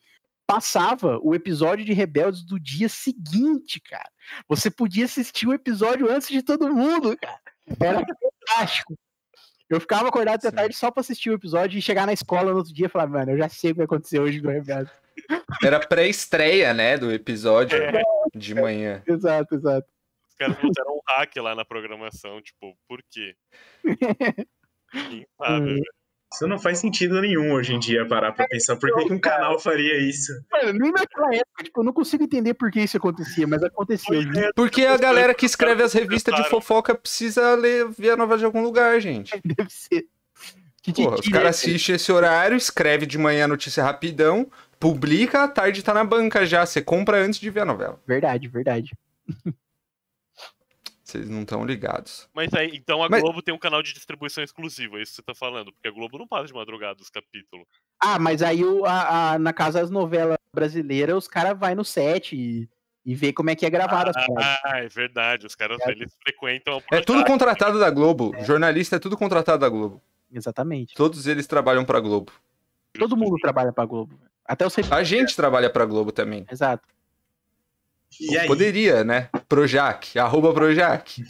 passava 0.47 1.19
o 1.23 1.35
episódio 1.35 1.85
de 1.85 1.93
Rebeldes 1.93 2.43
do 2.45 2.59
dia 2.59 2.89
seguinte, 2.89 3.81
cara. 3.81 4.09
Você 4.49 4.71
podia 4.71 5.05
assistir 5.05 5.47
o 5.47 5.53
episódio 5.53 6.11
antes 6.11 6.29
de 6.29 6.43
todo 6.43 6.73
mundo, 6.75 7.17
cara. 7.17 7.41
Era 7.81 8.05
fantástico. 8.49 8.95
Eu 9.69 9.81
ficava 9.81 10.09
acordado 10.09 10.37
até 10.37 10.51
Sim. 10.51 10.55
tarde 10.57 10.77
só 10.77 10.91
pra 10.91 11.01
assistir 11.01 11.31
o 11.31 11.35
episódio 11.35 11.77
e 11.77 11.83
chegar 11.83 12.07
na 12.07 12.13
escola 12.13 12.53
no 12.53 12.59
outro 12.59 12.73
dia 12.73 12.87
e 12.87 12.89
falar, 12.89 13.09
mano, 13.09 13.33
eu 13.33 13.39
já 13.39 13.49
sei 13.49 13.71
o 13.71 13.75
que 13.75 13.79
vai 13.79 13.85
acontecer 13.87 14.21
hoje 14.21 14.41
no 14.41 14.51
Rebeldes. 14.51 14.93
Era 15.65 15.81
pré-estreia, 15.81 16.73
né, 16.75 16.97
do 16.97 17.11
episódio 17.11 17.77
É. 17.77 18.01
de 18.35 18.55
manhã. 18.55 19.03
Exato, 19.07 19.57
exato. 19.57 19.89
Os 20.37 20.39
caras 20.39 20.57
botaram 20.61 20.93
um 20.93 21.01
hack 21.09 21.35
lá 21.37 21.55
na 21.55 21.65
programação, 21.65 22.43
tipo, 22.43 22.77
por 22.87 23.01
quê? 23.11 23.35
Quem 23.83 25.27
sabe, 25.41 25.67
velho? 25.67 25.83
Isso 26.35 26.47
não 26.47 26.59
faz 26.59 26.81
sentido 26.81 27.21
nenhum 27.21 27.53
hoje 27.53 27.73
em 27.73 27.79
dia 27.79 28.07
parar 28.07 28.33
pra 28.33 28.47
pensar. 28.49 28.77
Por 28.77 28.93
que 28.93 29.07
que 29.07 29.13
um 29.13 29.19
canal 29.19 29.59
faria 29.59 29.97
isso? 29.99 30.33
Mano, 30.51 30.79
nem 30.79 30.93
naquela 30.93 31.35
época, 31.35 31.65
tipo, 31.65 31.81
eu 31.81 31.85
não 31.85 31.93
consigo 31.93 32.25
entender 32.25 32.53
por 32.53 32.71
que 32.71 32.81
isso 32.81 32.97
acontecia, 32.97 33.47
mas 33.47 33.63
acontecia. 33.63 34.21
Ideia 34.21 34.51
Porque 34.55 34.85
a 34.85 34.99
galera 34.99 35.33
que 35.33 35.47
escreve 35.47 35.83
as 35.83 35.93
revistas 35.93 36.35
de 36.35 36.49
fofoca 36.51 36.95
precisa 36.95 37.55
ler, 37.55 37.89
ver 37.89 38.11
a 38.11 38.17
novela 38.17 38.39
de 38.39 38.45
algum 38.45 38.63
lugar, 38.63 39.01
gente. 39.01 39.41
Deve 39.45 39.71
ser. 39.71 40.07
Que 40.83 40.93
Porra, 40.93 41.19
os 41.19 41.29
caras 41.29 41.57
assistem 41.57 41.95
esse 41.95 42.13
horário, 42.13 42.57
escreve 42.57 43.07
de 43.07 43.17
manhã 43.17 43.45
a 43.45 43.49
notícia 43.49 43.83
rapidão, 43.83 44.51
publica, 44.79 45.45
à 45.45 45.49
tarde 45.49 45.83
tá 45.83 45.95
na 45.95 46.05
banca 46.05 46.45
já. 46.45 46.67
Você 46.67 46.83
compra 46.83 47.19
antes 47.19 47.41
de 47.41 47.49
ver 47.51 47.61
a 47.61 47.65
novela. 47.65 48.01
Verdade, 48.07 48.47
verdade. 48.49 48.93
Vocês 51.07 51.31
não 51.31 51.43
estão 51.43 51.65
ligados. 51.65 52.29
Mas 52.35 52.53
aí, 52.53 52.73
então 52.77 53.01
a 53.01 53.09
Mas- 53.09 53.23
Globo 53.23 53.41
tem 53.41 53.55
um 53.55 53.59
canal 53.59 53.81
de 53.81 53.93
distribuição 53.95 54.43
exclusivo, 54.43 54.99
é 54.99 55.03
isso 55.03 55.13
que 55.13 55.17
você 55.17 55.23
tá 55.23 55.35
falando. 55.37 55.73
Porque 55.73 55.87
a 55.87 55.93
Globo 55.93 56.19
não 56.19 56.27
passa 56.27 56.47
de 56.49 56.53
madrugada 56.53 57.01
os 57.01 57.09
capítulos. 57.09 57.65
Ah, 58.03 58.19
mas 58.19 58.43
aí 58.43 58.65
o, 58.65 58.85
a, 58.85 59.35
a- 59.35 59.39
na 59.39 59.53
casa 59.53 59.81
das 59.81 59.89
novelas 59.89 60.37
brasileiras, 60.53 61.17
os 61.17 61.29
caras 61.29 61.57
vão 61.57 61.73
no 61.77 61.85
set 61.85 62.35
e, 62.35 62.69
e 63.05 63.15
vê 63.15 63.33
como 63.33 63.51
é 63.51 63.55
que 63.55 63.65
é 63.65 63.71
gravado 63.71 64.11
as 64.11 64.27
paradas. 64.27 64.59
Ah, 64.65 64.79
é 64.79 64.89
verdade. 64.89 65.47
Os 65.47 65.55
caras 65.55 65.79
É. 65.83 65.93
eles 65.93 66.13
frequentam. 66.21 66.83
a 66.91 66.97
É 66.97 67.01
tudo 67.01 67.25
contratado 67.25 67.79
da 67.79 67.89
Globo. 67.89 68.35
Jornalista 68.43 68.97
é 68.97 68.99
tudo 68.99 69.17
contratado 69.17 69.61
da 69.61 69.69
Globo. 69.69 70.03
Exatamente. 70.33 70.93
Todos 70.97 71.29
eles 71.29 71.47
trabalham 71.47 71.85
pra 71.85 72.01
Globo. 72.01 72.33
Todo 72.99 73.17
mundo 73.17 73.37
trabalha 73.41 73.73
pra 73.73 73.85
Globo. 73.85 74.19
Até 74.45 74.67
os 74.67 74.75
A 74.91 75.05
gente 75.05 75.37
trabalha 75.37 75.71
pra 75.71 75.85
Globo 75.85 76.11
também. 76.11 76.45
Exato. 76.51 76.83
E 78.21 78.39
aí, 78.39 78.47
Poderia, 78.47 79.05
né? 79.05 79.29
Projac, 79.49 80.19
arroba 80.19 80.53
Projac. 80.55 81.21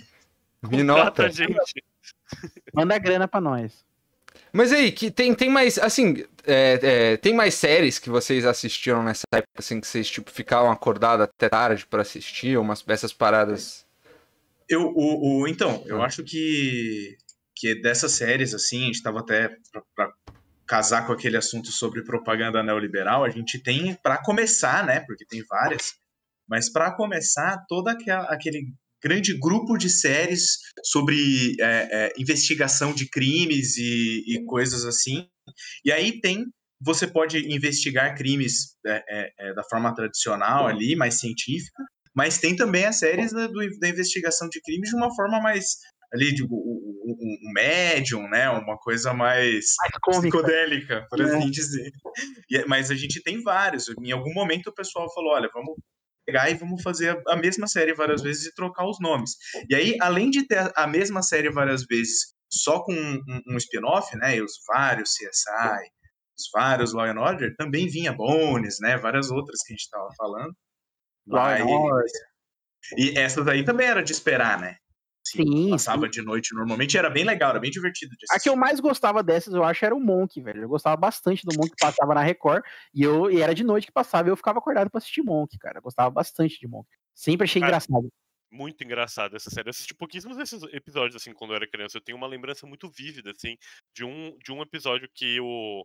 Me 0.63 0.79
Contrata 0.79 0.83
nota. 0.83 1.27
a 1.27 1.29
gente. 1.29 1.85
Manda 2.73 2.99
grana 2.99 3.27
pra 3.29 3.41
nós. 3.41 3.85
Mas 4.53 4.73
aí, 4.73 4.91
que 4.93 5.11
tem, 5.11 5.35
tem 5.35 5.51
mais, 5.51 5.79
assim, 5.79 6.25
é, 6.47 6.79
é, 7.13 7.17
tem 7.19 7.35
mais 7.35 7.55
séries 7.55 7.99
que 7.99 8.09
vocês 8.09 8.45
assistiram 8.47 9.03
nessa 9.03 9.23
época, 9.33 9.53
assim, 9.59 9.81
que 9.81 9.87
vocês, 9.87 10.09
tipo, 10.09 10.31
ficavam 10.31 10.71
acordados 10.71 11.25
até 11.25 11.49
tarde 11.49 11.87
pra 11.87 12.03
assistir, 12.03 12.57
umas 12.59 12.83
dessas 12.83 13.13
paradas. 13.13 13.85
eu, 14.69 14.83
o, 14.95 15.43
o- 15.43 15.49
então, 15.49 15.83
eu 15.87 16.01
acho 16.03 16.25
que, 16.25 17.17
que 17.55 17.75
dessas 17.83 18.13
séries, 18.13 18.55
assim, 18.55 18.85
a 18.85 18.87
gente 18.87 19.03
tava 19.03 19.21
até 19.21 19.49
pra, 19.71 19.83
pra 19.95 20.13
casar 20.67 21.07
com 21.07 21.13
aquele 21.13 21.37
assunto 21.37 21.69
sobre 21.71 22.03
propaganda 22.03 22.63
neoliberal, 22.63 23.25
a 23.25 23.31
gente 23.31 23.59
tem, 23.59 23.95
pra 23.95 24.17
começar, 24.23 24.85
né, 24.87 25.01
porque 25.01 25.25
tem 25.27 25.45
várias, 25.49 25.95
mas 26.49 26.71
pra 26.71 26.95
começar, 26.95 27.65
todo 27.69 27.89
aquele 27.89 28.67
grande 29.03 29.39
grupo 29.39 29.77
de 29.77 29.89
séries 29.91 30.59
sobre 30.85 31.55
é, 31.61 31.89
é, 32.09 32.13
investigação 32.19 32.93
de 32.93 33.09
crimes 33.09 33.77
e, 33.77 34.25
e 34.27 34.45
coisas 34.45 34.85
assim. 34.85 35.29
E 35.85 35.93
aí 35.93 36.21
tem, 36.21 36.45
você 36.81 37.07
pode 37.07 37.39
investigar 37.55 38.17
crimes 38.17 38.75
é, 38.87 39.05
é, 39.09 39.33
é, 39.39 39.55
da 39.55 39.63
forma 39.65 39.95
tradicional 39.95 40.67
ali, 40.67 40.97
mais 40.97 41.21
científica, 41.21 41.83
mas 42.15 42.39
tem 42.39 42.57
também 42.57 42.85
as 42.87 42.99
séries 42.99 43.33
da, 43.33 43.47
do- 43.47 43.79
da 43.79 43.89
investigação 43.89 44.49
de 44.49 44.61
crimes 44.63 44.89
de 44.91 44.97
uma 44.97 45.15
forma 45.15 45.41
mais 45.41 45.77
ali 46.13 46.33
de 46.35 46.43
o- 46.45 46.47
o 46.49 47.53
médium, 47.53 48.29
né? 48.29 48.49
Uma 48.51 48.79
coisa 48.79 49.13
mais 49.13 49.75
Mais 50.07 50.19
psicodélica, 50.21 51.07
por 51.11 51.21
É. 51.21 51.25
assim 51.25 51.51
dizer. 51.51 51.91
E- 52.51 52.65
mas 52.67 52.91
a 52.91 52.95
gente 52.95 53.23
tem 53.23 53.43
vários. 53.43 53.87
Em 54.03 54.13
algum 54.13 54.33
momento 54.33 54.69
o 54.69 54.75
pessoal 54.75 55.13
falou: 55.15 55.33
olha, 55.35 55.49
vamos 55.53 55.75
pegar 56.27 56.51
e 56.51 56.55
vamos 56.55 56.83
fazer 56.83 57.23
a, 57.29 57.37
mesma 57.37 57.67
série 57.67 57.95
várias 57.95 58.21
vezes 58.21 58.47
e 58.47 58.55
trocar 58.55 58.87
os 58.87 58.99
nomes. 59.01 59.31
E 59.71 59.75
aí, 59.75 59.97
além 60.01 60.29
de 60.31 60.47
ter 60.47 60.73
a, 60.75 60.87
mesma 60.87 61.23
série 61.23 61.51
várias 61.51 61.85
vezes, 61.87 62.35
só 62.51 62.83
com 62.83 62.93
um, 62.93 63.23
um- 63.49 63.57
spin-off, 63.57 64.15
né? 64.17 64.37
E 64.37 64.43
os 64.43 64.53
vários 64.67 65.11
CSI, 65.11 65.91
os 66.37 66.51
vários 66.53 66.93
Law 66.93 67.07
and 67.07 67.21
Order, 67.21 67.55
também 67.57 67.87
vinha 67.89 68.13
Bones, 68.13 68.79
né? 68.81 68.97
Várias 68.99 69.31
outras 69.31 69.61
que 69.63 69.73
a 69.73 69.75
gente 69.75 69.85
estava 69.85 70.09
falando. 70.17 70.55
Law 71.29 71.47
and 71.47 71.65
Order. 71.65 72.11
E 72.97 73.19
essas 73.19 73.47
aí 73.49 73.65
também 73.65 73.87
era 73.87 74.03
de 74.03 74.13
esperar, 74.13 74.61
né? 74.61 74.77
Sim, 75.27 75.71
Passava 75.71 76.09
de 76.09 76.23
noite 76.23 76.55
normalmente, 76.55 76.97
era 76.97 77.11
bem 77.11 77.25
legal, 77.25 77.51
era 77.51 77.59
bem 77.59 77.71
divertido 77.71 78.15
de 78.17 78.27
A 78.31 78.39
que 78.39 78.49
eu 78.49 78.55
mais 78.55 78.79
gostava 78.79 79.23
dessas, 79.25 79.55
eu 79.55 79.65
acho, 79.65 79.85
era 79.85 79.95
o 79.95 80.01
Monk, 80.01 80.41
velho. 80.41 80.63
Eu 80.63 80.69
gostava 80.69 80.97
bastante 80.97 81.45
do 81.45 81.53
Monk 81.57 81.71
que 81.71 81.85
passava 81.85 82.15
na 82.15 82.23
Record. 82.23 82.63
E, 82.95 83.03
eu, 83.03 83.29
e 83.31 83.41
era 83.41 83.55
de 83.55 83.65
noite 83.65 83.89
que 83.89 83.93
passava 83.93 84.29
e 84.29 84.31
eu 84.31 84.37
ficava 84.37 84.59
acordado 84.59 84.89
pra 84.89 84.99
assistir 84.99 85.23
Monk, 85.23 85.59
cara. 85.59 85.79
Eu 85.79 85.83
gostava 85.83 86.11
bastante 86.11 86.61
de 86.61 86.69
Monk. 86.69 86.87
Sempre 87.13 87.45
achei 87.45 87.61
Cara, 87.61 87.71
engraçado. 87.71 88.09
Muito 88.53 88.85
engraçado 88.85 89.35
essa 89.35 89.51
série. 89.51 89.69
Eu 89.69 89.71
assisti 89.71 89.95
pouquíssimos 89.95 90.37
desses 90.37 90.63
episódios, 90.73 91.17
assim, 91.17 91.33
quando 91.33 91.51
eu 91.51 91.57
era 91.57 91.69
criança. 91.69 91.99
Eu 91.99 92.03
tenho 92.03 92.17
uma 92.17 92.29
lembrança 92.29 92.65
muito 92.67 92.89
vívida, 92.89 93.33
assim, 93.33 93.57
de 93.93 94.05
um, 94.05 94.37
de 94.39 94.53
um 94.53 94.63
episódio 94.63 95.09
que 95.13 95.41
o. 95.41 95.85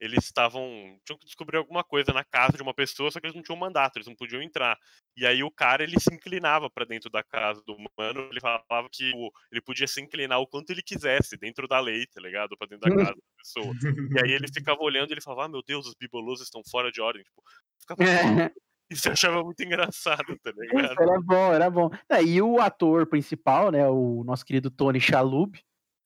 Eles 0.00 0.24
estavam. 0.24 0.62
tinham 1.04 1.18
que 1.18 1.26
descobrir 1.26 1.56
alguma 1.58 1.82
coisa 1.82 2.12
na 2.12 2.22
casa 2.24 2.56
de 2.56 2.62
uma 2.62 2.72
pessoa, 2.72 3.10
só 3.10 3.18
que 3.20 3.26
eles 3.26 3.34
não 3.34 3.42
tinham 3.42 3.58
mandato, 3.58 3.96
eles 3.96 4.06
não 4.06 4.14
podiam 4.14 4.40
entrar. 4.40 4.76
E 5.16 5.26
aí 5.26 5.42
o 5.42 5.50
cara 5.50 5.82
ele 5.82 5.98
se 5.98 6.14
inclinava 6.14 6.70
pra 6.70 6.84
dentro 6.84 7.10
da 7.10 7.22
casa 7.22 7.62
do 7.66 7.76
mano, 7.98 8.20
ele 8.30 8.40
falava 8.40 8.88
que 8.92 9.10
o- 9.14 9.30
ele 9.50 9.60
podia 9.60 9.86
se 9.88 10.00
inclinar 10.00 10.40
o 10.40 10.46
quanto 10.46 10.70
ele 10.70 10.82
quisesse, 10.82 11.36
dentro 11.36 11.66
da 11.66 11.80
lei, 11.80 12.06
tá 12.06 12.20
ligado? 12.20 12.56
Pra 12.56 12.68
dentro 12.68 12.88
da 12.88 12.96
casa 12.96 13.14
da 13.16 13.22
pessoa. 13.36 13.74
E 14.16 14.24
aí 14.24 14.30
ele 14.32 14.46
ficava 14.54 14.80
olhando 14.82 15.10
e 15.10 15.14
ele 15.14 15.20
falava, 15.20 15.46
ah, 15.46 15.48
meu 15.48 15.62
Deus, 15.66 15.86
os 15.86 15.94
bibolos 15.94 16.40
estão 16.40 16.62
fora 16.70 16.90
de 16.92 17.00
ordem. 17.00 17.22
Tipo, 17.24 17.42
ficava... 17.80 18.52
Isso 18.90 19.06
eu 19.08 19.12
achava 19.12 19.44
muito 19.44 19.62
engraçado, 19.62 20.38
tá 20.42 20.50
ligado? 20.56 21.02
era 21.02 21.20
bom, 21.20 21.52
era 21.52 21.68
bom. 21.68 21.90
É, 22.08 22.22
e 22.22 22.40
o 22.40 22.58
ator 22.58 23.06
principal, 23.06 23.70
né, 23.70 23.86
o 23.86 24.24
nosso 24.24 24.46
querido 24.46 24.70
Tony 24.70 24.98
Shalhoub, 24.98 25.60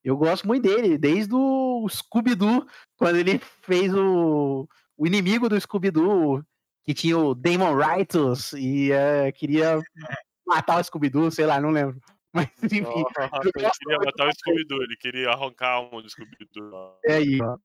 eu 0.04 0.16
gosto 0.16 0.46
muito 0.46 0.62
dele, 0.62 0.98
desde 0.98 1.34
o 1.34 1.86
Scooby-Doo, 1.88 2.66
quando 2.96 3.16
ele 3.16 3.38
fez 3.38 3.94
o, 3.94 4.68
o 4.96 5.06
inimigo 5.06 5.48
do 5.48 5.60
Scooby-Doo, 5.60 6.44
que 6.84 6.92
tinha 6.92 7.16
o 7.16 7.34
Damon 7.34 7.76
Rightus 7.76 8.52
e 8.54 8.90
eh, 8.90 9.30
queria 9.32 9.80
matar 10.46 10.80
o 10.80 10.84
Scooby-Doo, 10.84 11.30
sei 11.30 11.46
lá, 11.46 11.60
não 11.60 11.70
lembro. 11.70 12.00
Mas 12.34 12.48
enfim, 12.64 12.82
eu 12.82 12.96
ele 13.44 13.70
queria 13.78 13.98
matar 13.98 14.28
o. 14.28 14.32
Scooby-Doo, 14.32 14.82
ele 14.82 14.96
queria 14.96 15.30
arrancar 15.30 15.80
um 15.80 16.00
do 16.00 16.08
Scooby-Doo. 16.08 16.98
é 17.04 17.14
aí, 17.14 17.38
ó. 17.42 17.56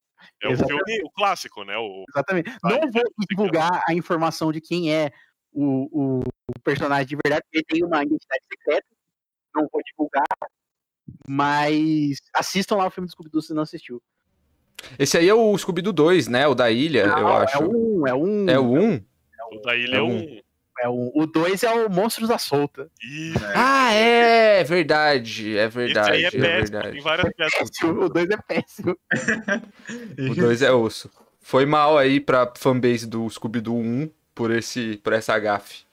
É 0.42 0.50
o 0.50 0.58
filme, 0.58 1.02
o 1.04 1.12
clássico, 1.12 1.64
né? 1.64 1.78
O, 1.78 2.04
Exatamente. 2.10 2.52
Não 2.64 2.92
vou 2.92 3.04
divulgar 3.30 3.82
a 3.88 3.94
informação 3.94 4.52
de 4.52 4.60
quem 4.60 4.94
é 4.94 5.12
o, 5.54 5.88
o, 5.92 6.20
o 6.20 6.60
personagem 6.64 7.08
de 7.08 7.16
verdade, 7.16 7.44
porque 7.44 7.58
ele 7.60 7.66
tem 7.66 7.84
uma 7.84 8.04
identidade 8.04 8.44
secreta. 8.52 8.88
Não 9.56 9.68
vou 9.72 9.82
divulgar. 9.84 10.26
Mas 11.28 12.20
assistam 12.34 12.76
lá 12.78 12.88
o 12.88 12.92
filme 12.92 13.08
do 13.08 13.12
Scooby-Doo 13.12 13.42
se 13.42 13.54
não 13.54 13.64
assistiu. 13.64 14.02
Esse 14.98 15.18
aí 15.18 15.28
é 15.28 15.34
o 15.34 15.58
Scooby-Doo 15.58 15.92
2, 15.94 16.28
né? 16.28 16.48
O 16.48 16.54
da 16.56 16.70
ilha, 16.72 17.02
eu 17.02 17.08
Não, 17.08 17.28
acho. 17.38 17.58
É 17.58 17.64
um. 17.66 18.08
É 18.08 18.14
um. 18.14 18.50
É 18.50 18.60
o 18.60 18.74
1? 18.74 19.02
o 19.54 19.62
da 19.62 19.76
ilha 19.76 19.96
é 19.96 19.98
É 19.98 20.02
um. 20.02 20.40
é 20.82 20.90
um- 20.90 21.12
o 21.16 21.26
2 21.26 21.64
é 21.64 21.72
o 21.72 21.90
Monstros 21.90 22.30
da 22.30 22.38
Solta. 22.38 22.90
Isso, 23.02 23.40
Ah, 23.56 23.92
é 23.94 24.64
verdade, 24.64 25.58
é 25.58 25.66
esse 25.66 25.76
verdade, 25.76 26.12
aí 26.12 26.24
é 26.24 26.28
é, 26.28 26.32
péssimo, 26.32 26.42
tem 26.44 26.52
verdade. 26.72 27.00
várias 27.02 27.34
piadas. 27.34 27.70
O 27.84 28.10
2 28.10 28.30
é 28.30 28.38
péssimo. 28.38 28.96
O 30.32 30.36
2 30.36 30.62
é 30.62 30.72
osso. 30.72 31.10
Foi 31.42 31.66
mal 31.66 31.98
aí 31.98 32.20
pra 32.20 32.52
fanbase 32.58 33.08
do 33.08 33.28
Scooby-Doo 33.30 33.78
1 33.80 34.10
por, 34.36 34.52
esse, 34.52 34.98
por 34.98 35.14
essa 35.14 35.38
gafe. 35.40 35.87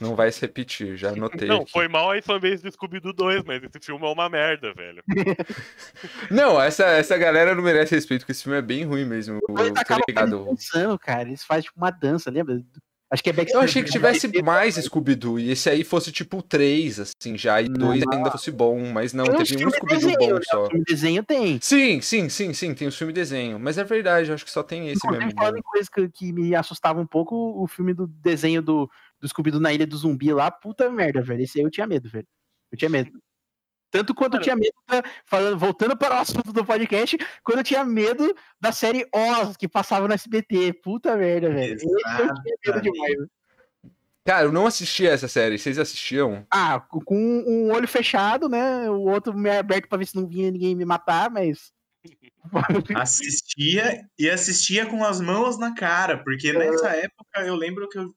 Não 0.00 0.16
vai 0.16 0.32
se 0.32 0.40
repetir, 0.40 0.96
já 0.96 1.10
anotei 1.12 1.48
Não, 1.48 1.62
aqui. 1.62 1.70
foi 1.72 1.88
mal 1.88 2.10
a 2.12 2.22
fanbase 2.22 2.62
do 2.62 2.72
Scooby-Doo 2.72 3.12
2, 3.12 3.44
mas 3.44 3.62
esse 3.62 3.86
filme 3.86 4.04
é 4.06 4.08
uma 4.10 4.28
merda, 4.28 4.72
velho. 4.74 5.02
Não, 6.30 6.60
essa, 6.60 6.84
essa 6.86 7.16
galera 7.18 7.54
não 7.54 7.62
merece 7.62 7.94
respeito, 7.94 8.22
porque 8.22 8.32
esse 8.32 8.42
filme 8.42 8.58
é 8.58 8.62
bem 8.62 8.84
ruim 8.84 9.04
mesmo. 9.04 9.38
O 9.48 9.54
2 9.54 9.68
Eu 9.68 9.74
tô 9.74 9.94
ligado. 10.08 10.44
dançando, 10.44 10.98
cara. 10.98 11.22
Eles 11.28 11.44
fazem 11.44 11.64
tipo 11.64 11.76
uma 11.78 11.90
dança, 11.90 12.30
lembra? 12.30 12.60
Acho 13.10 13.22
que 13.22 13.28
é 13.28 13.32
Eu 13.32 13.36
Backstreet 13.36 13.64
achei 13.64 13.82
que 13.82 13.90
tivesse 13.90 14.42
mais 14.42 14.76
Scooby-Doo, 14.76 15.38
e 15.38 15.50
esse 15.50 15.68
aí 15.68 15.84
fosse 15.84 16.10
tipo 16.10 16.40
3, 16.42 16.98
assim, 16.98 17.36
já, 17.36 17.60
e 17.60 17.68
2 17.68 18.02
ainda 18.10 18.30
fosse 18.30 18.50
bom, 18.50 18.90
mas 18.90 19.12
não, 19.12 19.26
Tem 19.26 19.44
teve 19.44 19.66
um 19.66 19.70
Scooby-Doo 19.70 20.16
bom 20.18 20.34
né? 20.36 20.40
só. 20.50 20.62
O 20.64 20.70
filme 20.70 20.84
desenho 20.86 21.22
tem. 21.22 21.58
Sim, 21.60 22.00
sim, 22.00 22.30
sim, 22.30 22.54
sim, 22.54 22.72
tem 22.74 22.88
o 22.88 22.92
filme 22.92 23.12
desenho. 23.12 23.60
Mas 23.60 23.76
é 23.76 23.84
verdade, 23.84 24.30
eu 24.30 24.34
acho 24.34 24.46
que 24.46 24.50
só 24.50 24.62
tem 24.62 24.88
esse 24.88 24.96
Inclusive, 24.96 25.26
mesmo. 25.26 25.38
falando 25.38 25.58
em 25.58 25.62
coisa 25.62 25.90
que, 25.92 26.08
que 26.08 26.32
me 26.32 26.54
assustava 26.54 27.02
um 27.02 27.06
pouco, 27.06 27.36
o 27.62 27.66
filme 27.68 27.92
do 27.92 28.06
desenho 28.06 28.62
do, 28.62 28.90
do 29.22 29.28
Scooby-Doo 29.28 29.60
na 29.60 29.72
Ilha 29.72 29.86
do 29.86 29.96
Zumbi 29.96 30.32
lá, 30.32 30.50
puta 30.50 30.90
merda, 30.90 31.22
velho. 31.22 31.42
Esse 31.42 31.60
aí 31.60 31.64
eu 31.64 31.70
tinha 31.70 31.86
medo, 31.86 32.10
velho. 32.10 32.26
Eu 32.72 32.76
tinha 32.76 32.90
medo. 32.90 33.12
Tanto 33.90 34.14
quanto 34.14 34.38
eu 34.38 34.40
tinha 34.40 34.56
medo, 34.56 34.72
falando, 35.26 35.58
voltando 35.58 35.96
para 35.96 36.16
o 36.16 36.18
assunto 36.18 36.50
do 36.50 36.64
podcast, 36.64 37.16
quando 37.44 37.58
eu 37.58 37.64
tinha 37.64 37.84
medo 37.84 38.34
da 38.58 38.72
série 38.72 39.06
Oz, 39.14 39.56
que 39.56 39.68
passava 39.68 40.08
no 40.08 40.14
SBT. 40.14 40.72
Puta 40.82 41.14
merda, 41.14 41.50
velho. 41.50 41.74
Esse 41.74 41.86
eu 41.86 41.96
tinha 41.96 42.34
medo 42.66 42.80
demais. 42.80 43.16
Cara, 44.24 44.46
eu 44.46 44.52
não 44.52 44.66
assisti 44.66 45.06
essa 45.06 45.28
série, 45.28 45.58
vocês 45.58 45.78
assistiam? 45.78 46.46
Ah, 46.50 46.80
com 46.80 47.00
com 47.00 47.16
um 47.16 47.72
olho 47.72 47.88
fechado, 47.88 48.48
né? 48.48 48.88
O 48.88 49.02
outro 49.02 49.36
meio 49.36 49.58
aberto 49.58 49.88
pra 49.88 49.98
ver 49.98 50.06
se 50.06 50.16
não 50.16 50.26
vinha 50.26 50.50
ninguém 50.50 50.74
me 50.74 50.84
matar, 50.84 51.30
mas. 51.30 51.72
Assistia 52.96 54.04
e 54.18 54.28
assistia 54.28 54.86
com 54.86 55.04
as 55.04 55.20
mãos 55.20 55.58
na 55.58 55.74
cara, 55.74 56.18
porque 56.24 56.52
nessa 56.52 56.88
época 56.88 57.40
eu 57.42 57.54
lembro 57.54 57.88
que 57.88 57.98
eu, 57.98 58.12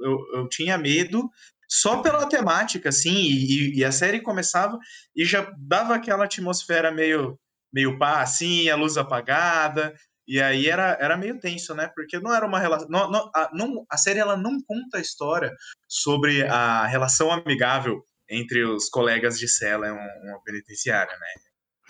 eu, 0.00 0.18
eu 0.34 0.48
tinha 0.48 0.76
medo 0.78 1.28
só 1.68 2.02
pela 2.02 2.28
temática, 2.28 2.88
assim, 2.88 3.14
e, 3.14 3.78
e 3.78 3.84
a 3.84 3.92
série 3.92 4.20
começava 4.20 4.76
e 5.14 5.24
já 5.24 5.52
dava 5.56 5.94
aquela 5.94 6.24
atmosfera 6.24 6.90
meio, 6.90 7.38
meio 7.72 7.96
pá, 7.98 8.22
assim, 8.22 8.68
a 8.68 8.74
luz 8.76 8.96
apagada, 8.96 9.94
e 10.26 10.40
aí 10.40 10.68
era, 10.68 10.96
era 11.00 11.16
meio 11.16 11.38
tenso, 11.40 11.74
né? 11.74 11.90
Porque 11.94 12.18
não 12.18 12.34
era 12.34 12.46
uma 12.46 12.58
relação. 12.58 12.88
Não, 12.88 13.10
não, 13.10 13.30
a, 13.34 13.50
não- 13.52 13.84
a 13.90 13.96
série 13.96 14.18
ela 14.20 14.36
não 14.36 14.60
conta 14.62 14.98
a 14.98 15.00
história 15.00 15.52
sobre 15.88 16.42
a 16.44 16.86
relação 16.86 17.30
amigável 17.32 18.04
entre 18.28 18.64
os 18.64 18.88
colegas 18.88 19.38
de 19.38 19.48
cela 19.48 19.88
em 19.88 19.92
um- 19.92 20.30
uma 20.30 20.40
penitenciária, 20.44 21.12
né? 21.18 21.26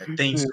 É 0.00 0.04
tenso. 0.16 0.46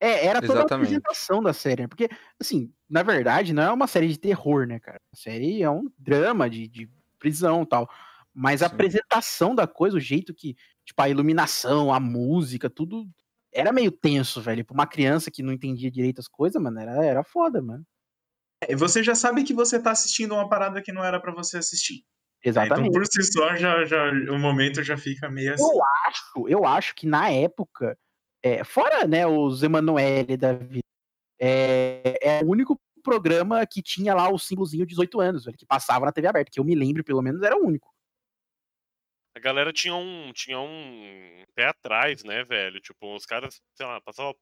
É, 0.00 0.26
era 0.26 0.40
toda 0.40 0.60
Exatamente. 0.60 0.72
a 0.72 0.76
apresentação 0.98 1.42
da 1.42 1.52
série, 1.52 1.82
né? 1.82 1.88
Porque, 1.88 2.08
assim, 2.40 2.72
na 2.88 3.02
verdade, 3.02 3.52
não 3.52 3.62
é 3.62 3.72
uma 3.72 3.86
série 3.86 4.08
de 4.08 4.18
terror, 4.18 4.66
né, 4.66 4.78
cara? 4.78 5.00
A 5.12 5.16
série 5.16 5.62
é 5.62 5.70
um 5.70 5.90
drama 5.98 6.48
de, 6.48 6.68
de 6.68 6.88
prisão 7.18 7.62
e 7.62 7.66
tal. 7.66 7.90
Mas 8.32 8.62
a 8.62 8.68
Sim. 8.68 8.74
apresentação 8.74 9.54
da 9.54 9.66
coisa, 9.66 9.96
o 9.96 10.00
jeito 10.00 10.32
que, 10.32 10.54
tipo, 10.84 11.02
a 11.02 11.08
iluminação, 11.08 11.92
a 11.92 11.98
música, 11.98 12.70
tudo 12.70 13.04
era 13.52 13.72
meio 13.72 13.90
tenso, 13.90 14.40
velho. 14.40 14.64
Pra 14.64 14.74
uma 14.74 14.86
criança 14.86 15.30
que 15.30 15.42
não 15.42 15.52
entendia 15.52 15.90
direito 15.90 16.20
as 16.20 16.28
coisas, 16.28 16.62
mano, 16.62 16.78
era, 16.78 17.04
era 17.04 17.24
foda, 17.24 17.60
mano. 17.60 17.84
É, 18.62 18.76
Você 18.76 19.02
já 19.02 19.14
sabe 19.14 19.42
que 19.42 19.54
você 19.54 19.80
tá 19.80 19.90
assistindo 19.90 20.34
uma 20.34 20.48
parada 20.48 20.80
que 20.80 20.92
não 20.92 21.04
era 21.04 21.20
pra 21.20 21.32
você 21.32 21.58
assistir. 21.58 21.96
né? 21.96 22.00
Exatamente. 22.44 22.88
Então, 22.88 22.92
por 22.92 23.06
si 23.06 23.32
só, 23.32 23.56
já, 23.56 23.84
já, 23.84 24.10
o 24.30 24.38
momento 24.38 24.82
já 24.82 24.96
fica 24.96 25.28
meio 25.28 25.54
assim. 25.54 25.64
Eu 25.64 25.80
acho, 26.06 26.48
eu 26.48 26.64
acho 26.64 26.94
que 26.94 27.06
na 27.06 27.30
época, 27.30 27.98
é, 28.42 28.64
fora 28.64 29.06
né, 29.06 29.26
os 29.26 29.62
Emanuele 29.62 30.36
da 30.36 30.52
vida, 30.52 30.84
é, 31.40 32.18
é 32.40 32.44
o 32.44 32.48
único 32.48 32.80
programa 33.02 33.66
que 33.66 33.82
tinha 33.82 34.14
lá 34.14 34.30
o 34.30 34.38
símbolozinho 34.38 34.86
18 34.86 35.20
anos, 35.20 35.44
velho, 35.44 35.56
que 35.56 35.66
passava 35.66 36.04
na 36.04 36.12
TV 36.12 36.28
aberta, 36.28 36.50
que 36.50 36.60
eu 36.60 36.64
me 36.64 36.74
lembro, 36.74 37.04
pelo 37.04 37.22
menos, 37.22 37.42
era 37.42 37.56
o 37.56 37.64
único. 37.64 37.88
A 39.36 39.40
galera 39.40 39.72
tinha 39.72 39.94
um, 39.94 40.32
tinha 40.32 40.58
um 40.58 41.44
pé 41.54 41.66
atrás, 41.66 42.24
né, 42.24 42.44
velho? 42.44 42.80
Tipo, 42.80 43.14
os 43.14 43.24
caras, 43.24 43.60
sei 43.74 43.86
lá, 43.86 44.00
passavam 44.00 44.34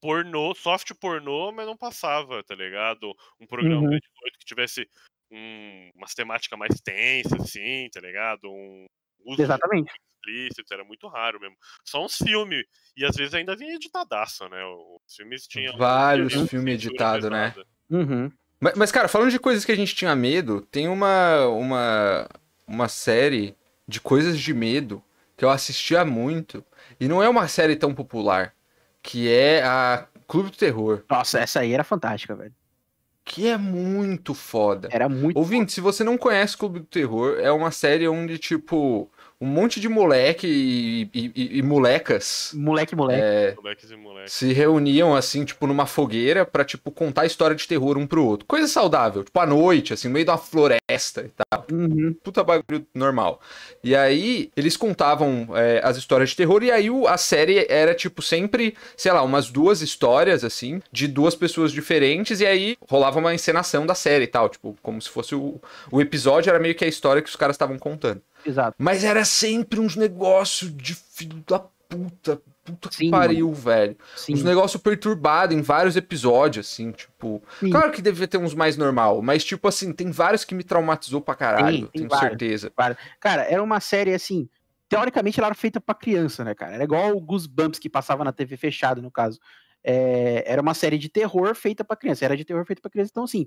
pornô, 0.00 0.54
soft 0.54 0.92
pornô, 1.00 1.52
mas 1.52 1.66
não 1.66 1.76
passava, 1.76 2.42
tá 2.42 2.54
ligado? 2.54 3.14
Um 3.40 3.46
programa 3.46 3.82
Uhum. 3.82 3.90
de 3.90 4.00
18 4.00 4.38
que 4.38 4.44
tivesse 4.44 4.88
um, 5.30 5.90
umas 5.94 6.14
temáticas 6.14 6.58
mais 6.58 6.80
tensas, 6.80 7.40
assim, 7.40 7.88
tá 7.92 8.00
ligado? 8.00 8.50
Um 8.50 8.86
uso 9.24 9.42
Exatamente. 9.42 9.92
Explícito, 10.28 10.72
era 10.72 10.84
muito 10.84 11.08
raro 11.08 11.40
mesmo. 11.40 11.56
Só 11.84 12.04
uns 12.04 12.16
filmes, 12.16 12.64
e 12.96 13.04
às 13.04 13.16
vezes 13.16 13.34
ainda 13.34 13.56
vinha 13.56 13.74
editadaço, 13.74 14.48
né? 14.48 14.62
Os 14.64 15.14
filmes 15.14 15.46
tinham... 15.46 15.76
Vários 15.76 16.34
filmes 16.48 16.74
editados, 16.74 17.28
né? 17.30 17.54
Uhum. 17.90 18.30
Mas, 18.60 18.74
mas, 18.74 18.92
cara, 18.92 19.08
falando 19.08 19.30
de 19.30 19.38
coisas 19.38 19.64
que 19.64 19.72
a 19.72 19.76
gente 19.76 19.94
tinha 19.94 20.14
medo, 20.14 20.60
tem 20.60 20.88
uma, 20.88 21.46
uma, 21.46 22.28
uma 22.66 22.88
série 22.88 23.56
de 23.86 24.00
coisas 24.00 24.38
de 24.38 24.52
medo 24.52 25.02
que 25.36 25.44
eu 25.44 25.50
assistia 25.50 26.04
muito. 26.04 26.64
E 26.98 27.06
não 27.06 27.22
é 27.22 27.28
uma 27.28 27.46
série 27.48 27.76
tão 27.76 27.94
popular. 27.94 28.54
Que 29.00 29.32
é 29.32 29.62
a 29.62 30.08
Clube 30.26 30.50
do 30.50 30.56
Terror. 30.56 31.04
Nossa, 31.08 31.38
essa 31.38 31.60
aí 31.60 31.72
era 31.72 31.84
fantástica, 31.84 32.34
velho. 32.34 32.52
Que 33.24 33.46
é 33.46 33.56
muito 33.56 34.34
foda. 34.34 34.88
Era 34.90 35.08
muito. 35.08 35.36
Ouvinte, 35.36 35.72
se 35.72 35.80
você 35.80 36.02
não 36.02 36.18
conhece 36.18 36.56
Clube 36.56 36.80
do 36.80 36.86
Terror, 36.86 37.38
é 37.38 37.52
uma 37.52 37.70
série 37.70 38.08
onde, 38.08 38.38
tipo, 38.38 39.10
um 39.40 39.46
monte 39.46 39.80
de 39.80 39.88
moleque 39.88 40.46
e, 40.46 41.02
e- 41.14 41.32
e- 41.34 41.58
e 41.58 41.62
molecas 41.62 42.50
Moleque, 42.54 42.96
moleque. 42.96 43.20
é, 43.22 43.54
Moleques 43.56 43.90
e 43.90 43.96
moleques. 43.96 44.32
se 44.32 44.52
reuniam, 44.52 45.14
assim, 45.14 45.44
tipo, 45.44 45.66
numa 45.66 45.86
fogueira 45.86 46.44
pra, 46.44 46.64
tipo, 46.64 46.90
contar 46.90 47.24
história 47.26 47.54
de 47.54 47.66
terror 47.66 47.96
um 47.96 48.06
pro 48.06 48.24
outro. 48.24 48.46
Coisa 48.46 48.66
saudável, 48.66 49.22
tipo, 49.22 49.38
à 49.38 49.46
noite, 49.46 49.92
assim, 49.92 50.08
no 50.08 50.14
meio 50.14 50.24
de 50.24 50.30
uma 50.32 50.38
floresta 50.38 51.22
e 51.22 51.30
tal. 51.36 51.66
Uhum. 51.72 52.14
Puta 52.22 52.42
bagulho 52.42 52.84
normal. 52.94 53.40
E 53.84 53.94
aí, 53.94 54.50
eles 54.56 54.76
contavam 54.76 55.48
é, 55.54 55.80
as 55.84 55.96
histórias 55.96 56.30
de 56.30 56.36
terror, 56.36 56.62
e 56.64 56.70
aí 56.72 56.90
o- 56.90 57.06
a 57.06 57.16
série 57.16 57.64
era, 57.68 57.94
tipo, 57.94 58.20
sempre, 58.22 58.74
sei 58.96 59.12
lá, 59.12 59.22
umas 59.22 59.50
duas 59.50 59.80
histórias, 59.82 60.42
assim, 60.42 60.82
de 60.90 61.06
duas 61.06 61.34
pessoas 61.36 61.70
diferentes, 61.72 62.40
e 62.40 62.46
aí 62.46 62.76
rolava 62.88 63.18
uma 63.20 63.32
encenação 63.34 63.86
da 63.86 63.94
série 63.94 64.24
e 64.24 64.28
tal, 64.28 64.48
tipo, 64.48 64.76
como 64.82 65.00
se 65.00 65.08
fosse 65.08 65.34
o, 65.34 65.60
o 65.92 66.00
episódio, 66.00 66.50
era 66.50 66.58
meio 66.58 66.74
que 66.74 66.84
a 66.84 66.88
história 66.88 67.22
que 67.22 67.28
os 67.28 67.36
caras 67.36 67.54
estavam 67.54 67.78
contando. 67.78 68.20
Exato. 68.44 68.76
Mas 68.78 69.04
era 69.04 69.24
sempre 69.24 69.80
uns 69.80 69.96
negócios 69.96 70.74
de 70.76 70.94
filho 70.94 71.42
da 71.46 71.58
puta, 71.58 72.40
puta 72.64 72.88
que 72.90 72.96
Sim, 72.96 73.10
pariu, 73.10 73.52
velho. 73.52 73.96
Sim. 74.16 74.34
Uns 74.34 74.42
negócios 74.42 74.80
perturbados 74.82 75.56
em 75.56 75.62
vários 75.62 75.96
episódios, 75.96 76.66
assim, 76.66 76.92
tipo. 76.92 77.42
Sim. 77.60 77.70
Claro 77.70 77.90
que 77.90 78.02
devia 78.02 78.28
ter 78.28 78.38
uns 78.38 78.54
mais 78.54 78.76
normal, 78.76 79.22
mas, 79.22 79.44
tipo 79.44 79.66
assim, 79.66 79.92
tem 79.92 80.10
vários 80.10 80.44
que 80.44 80.54
me 80.54 80.62
traumatizou 80.62 81.20
pra 81.20 81.34
caralho, 81.34 81.66
Tem, 81.70 81.80
tem 81.86 81.90
tenho 81.92 82.08
vários. 82.08 82.28
certeza. 82.28 82.72
Cara, 83.20 83.42
era 83.42 83.62
uma 83.62 83.80
série 83.80 84.12
assim. 84.14 84.48
Teoricamente 84.88 85.38
ela 85.38 85.48
era 85.48 85.54
feita 85.54 85.80
pra 85.80 85.94
criança, 85.94 86.42
né, 86.44 86.54
cara? 86.54 86.74
Era 86.74 86.84
igual 86.84 87.14
o 87.14 87.20
Goosebumps 87.20 87.78
que 87.78 87.90
passava 87.90 88.24
na 88.24 88.32
TV 88.32 88.56
fechada, 88.56 89.02
no 89.02 89.10
caso. 89.10 89.38
É, 89.84 90.42
era 90.46 90.62
uma 90.62 90.72
série 90.74 90.96
de 90.98 91.08
terror 91.10 91.54
feita 91.54 91.84
pra 91.84 91.96
criança. 91.96 92.24
Era 92.24 92.36
de 92.36 92.44
terror 92.44 92.64
feita 92.64 92.80
pra 92.80 92.90
criança. 92.90 93.10
Então, 93.12 93.24
assim, 93.24 93.46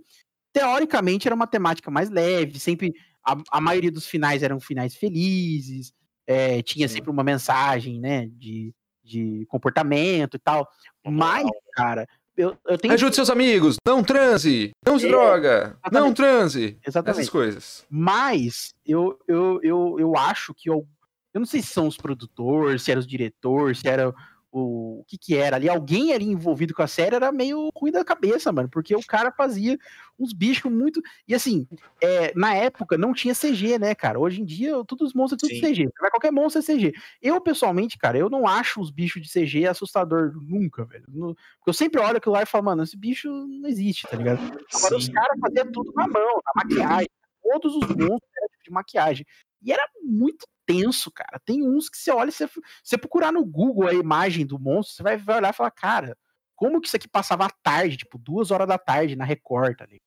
teoricamente 0.54 1.28
era 1.28 1.36
uma 1.36 1.48
temática 1.48 1.90
mais 1.90 2.10
leve. 2.10 2.60
Sempre. 2.60 2.94
A, 3.26 3.38
a 3.52 3.62
maioria 3.62 3.92
dos 3.92 4.08
finais 4.08 4.44
eram 4.44 4.60
finais 4.60 4.96
felizes. 4.96 5.94
é, 6.28 6.62
tinha 6.62 6.88
Sim. 6.88 6.96
sempre 6.96 7.12
uma 7.12 7.24
mensagem, 7.24 8.00
né? 8.00 8.28
De, 8.32 8.74
de 9.04 9.46
comportamento 9.50 10.36
e 10.36 10.40
tal. 10.40 10.68
Mas, 11.06 11.46
cara, 11.74 12.08
eu, 12.38 12.58
eu 12.66 12.78
tenho. 12.78 12.94
Ajude 12.94 13.16
seus 13.16 13.30
amigos, 13.30 13.76
não 13.86 14.04
transe, 14.04 14.72
não 14.86 14.98
se 14.98 15.06
É, 15.08 15.10
droga, 15.10 15.78
não 15.92 16.08
exatamente. 16.10 16.16
transe. 16.16 16.80
Exatamente. 16.88 17.20
Essas 17.20 17.30
coisas. 17.30 17.86
Mas 17.90 18.74
eu, 18.86 19.20
eu, 19.28 19.60
eu, 19.62 19.96
eu 20.00 20.16
acho 20.16 20.54
que 20.54 20.70
eu, 20.70 20.88
eu 21.34 21.40
não 21.40 21.46
sei 21.46 21.62
se 21.62 21.68
são 21.68 21.88
os 21.88 21.98
produtores, 21.98 22.84
se 22.84 22.92
era 22.92 23.00
os 23.00 23.08
diretores, 23.08 23.80
se 23.80 23.88
era 23.88 24.14
o, 24.52 25.00
o 25.00 25.06
que 25.08 25.18
que 25.18 25.36
era 25.36 25.56
ali. 25.56 25.70
Alguém 25.70 26.14
ali 26.14 26.26
envolvido 26.26 26.74
com 26.74 26.82
a 26.84 26.88
série 26.88 27.16
era 27.16 27.32
meio 27.32 27.70
ruim 27.76 27.92
da 27.92 28.04
cabeça, 28.04 28.52
mano, 28.52 28.70
porque 28.70 28.96
o 28.96 29.06
cara 29.06 29.32
fazia 29.32 29.78
uns 30.20 30.34
bichos 30.34 30.72
muito. 30.72 31.02
E 31.28 31.34
assim, 31.34 31.68
é, 32.02 32.34
na 32.36 32.54
época 32.54 32.98
não 32.98 33.14
tinha 33.14 33.34
CG, 33.34 33.80
né, 33.80 33.96
cara? 33.96 34.20
Hoje 34.20 34.42
em 34.42 34.46
dia, 34.46 34.74
todos 34.86 35.08
os 35.10 35.14
monstros 35.14 35.40
tudo 35.42 35.54
Sim. 35.56 35.62
CG. 35.62 35.90
Vai 36.00 36.12
qualquer 36.12 36.32
monstro 36.32 36.62
é 36.62 36.66
CG. 36.66 36.94
Eu, 37.22 37.40
pessoalmente, 37.42 37.98
cara, 37.98 38.18
eu 38.18 38.30
não 38.30 38.46
acho 38.48 38.82
os 38.82 38.92
bichos 38.92 39.22
de 39.22 39.30
CG 39.32 39.66
assustador 39.68 40.34
nunca, 40.42 40.86
velho. 40.86 41.06
No- 41.08 41.34
Porque 41.36 41.70
eu 41.70 41.74
sempre 41.74 42.02
olho 42.02 42.18
aquilo 42.18 42.34
lá 42.36 42.44
e 42.44 42.46
falo, 42.46 42.66
mano, 42.66 42.84
esse 42.84 42.98
bicho 42.98 43.30
não 43.30 43.70
existe, 43.70 44.08
tá 44.08 44.18
ligado? 44.18 44.40
Agora 44.76 44.98
os 44.98 45.06
Sim. 45.06 45.12
caras 45.14 45.40
faziam 45.40 45.72
tudo 45.72 45.92
na 45.96 46.08
mão, 46.08 46.42
na 46.46 46.64
maquiagem. 46.64 47.10
Todos 47.42 47.76
os 47.76 47.88
monstros 47.88 48.32
eram 48.38 48.50
tipo 48.50 48.64
de 48.66 48.72
maquiagem. 48.72 49.26
E 49.64 49.72
era 49.72 49.84
muito 50.04 50.46
tenso, 50.72 51.12
cara. 51.12 51.40
Tem 51.44 51.62
uns 51.68 51.90
que 51.90 51.98
você 51.98 52.12
olha, 52.12 52.30
e 52.30 52.32
você, 52.32 52.50
você 52.84 52.98
procurar 52.98 53.32
no 53.32 53.46
Google 53.46 53.88
a 53.88 53.94
imagem 53.94 54.46
do 54.46 54.60
monstro, 54.60 54.96
você 54.96 55.04
vai, 55.04 55.18
vai 55.18 55.38
olhar 55.38 55.54
e 55.54 55.56
falar, 55.56 55.72
cara, 55.72 56.18
como 56.56 56.80
que 56.80 56.88
isso 56.88 56.96
aqui 56.96 57.08
passava 57.08 57.46
à 57.46 57.50
tarde, 57.50 57.98
tipo, 57.98 58.18
duas 58.18 58.52
horas 58.52 58.68
da 58.68 58.78
tarde 58.78 59.16
na 59.16 59.26
Record, 59.26 59.76
tá 59.78 59.86
ligado? 59.86 60.02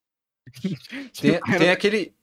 Tem, 1.21 1.33
Tipo, 1.33 1.59
tem 1.59 1.71
aquele. 1.71 2.15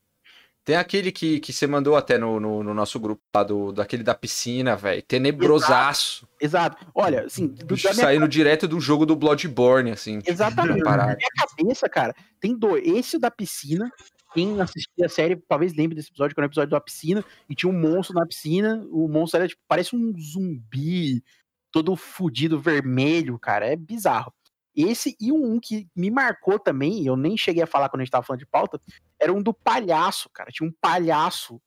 Tem 0.64 0.76
aquele 0.76 1.12
que, 1.12 1.40
que 1.40 1.52
você 1.52 1.66
mandou 1.66 1.96
até 1.96 2.20
no, 2.20 2.40
no, 2.40 2.64
no 2.64 2.72
nosso 2.72 3.00
grupo 3.00 3.20
lá, 3.36 3.42
do, 3.42 3.72
daquele 3.72 4.04
da 4.04 4.14
piscina, 4.14 4.76
velho. 4.76 5.02
Tenebrosaço. 5.02 6.28
Exato. 6.40 6.86
Olha, 6.94 7.26
assim, 7.26 7.48
do, 7.48 7.76
minha 7.76 7.94
saindo 7.96 8.28
direto 8.28 8.68
do 8.68 8.80
jogo 8.80 9.04
do 9.04 9.16
Bloodborne, 9.16 9.90
assim. 9.90 10.20
Exatamente. 10.24 10.84
Na 10.84 11.16
minha 11.16 11.30
cabeça, 11.36 11.90
cara, 11.90 12.16
tem 12.40 12.56
dois. 12.56 12.86
Esse 12.86 13.18
da 13.18 13.32
piscina. 13.32 13.92
Quem 14.34 14.60
assistia 14.62 15.06
a 15.06 15.10
série 15.10 15.36
talvez 15.36 15.74
lembre 15.74 15.96
desse 15.96 16.10
episódio, 16.10 16.34
que 16.34 16.40
era 16.40 16.48
o 16.48 16.50
episódio 16.50 16.72
da 16.72 16.82
piscina, 16.82 17.24
e 17.50 17.56
tinha 17.56 17.72
um 17.72 17.78
monstro 17.78 18.16
na 18.16 18.26
piscina. 18.26 18.86
O 18.90 19.08
monstro 19.08 19.40
era 19.40 19.48
tipo, 19.48 19.62
parece 19.68 19.96
um 19.96 20.14
zumbi, 20.18 21.24
todo 21.72 21.96
fudido, 21.96 22.60
vermelho, 22.60 23.38
cara. 23.38 23.66
É 23.66 23.76
bizarro. 23.76 24.34
Esse 24.76 25.18
e 25.20 25.32
um 25.32 25.60
que 25.60 25.88
me 25.96 26.10
marcou 26.10 26.58
também, 26.58 27.06
eu 27.06 27.18
nem 27.18 27.36
cheguei 27.36 27.62
a 27.62 27.68
falar 27.68 27.90
quando 27.90 28.02
a 28.02 28.04
gente 28.06 28.12
tava 28.12 28.26
falando 28.26 28.40
de 28.40 28.46
pauta, 28.46 28.80
era 29.20 29.34
um 29.34 29.42
do 29.42 29.54
palhaço, 29.54 30.30
cara. 30.30 30.50
Tinha 30.52 30.68
um 30.68 30.74
palhaço 30.80 31.62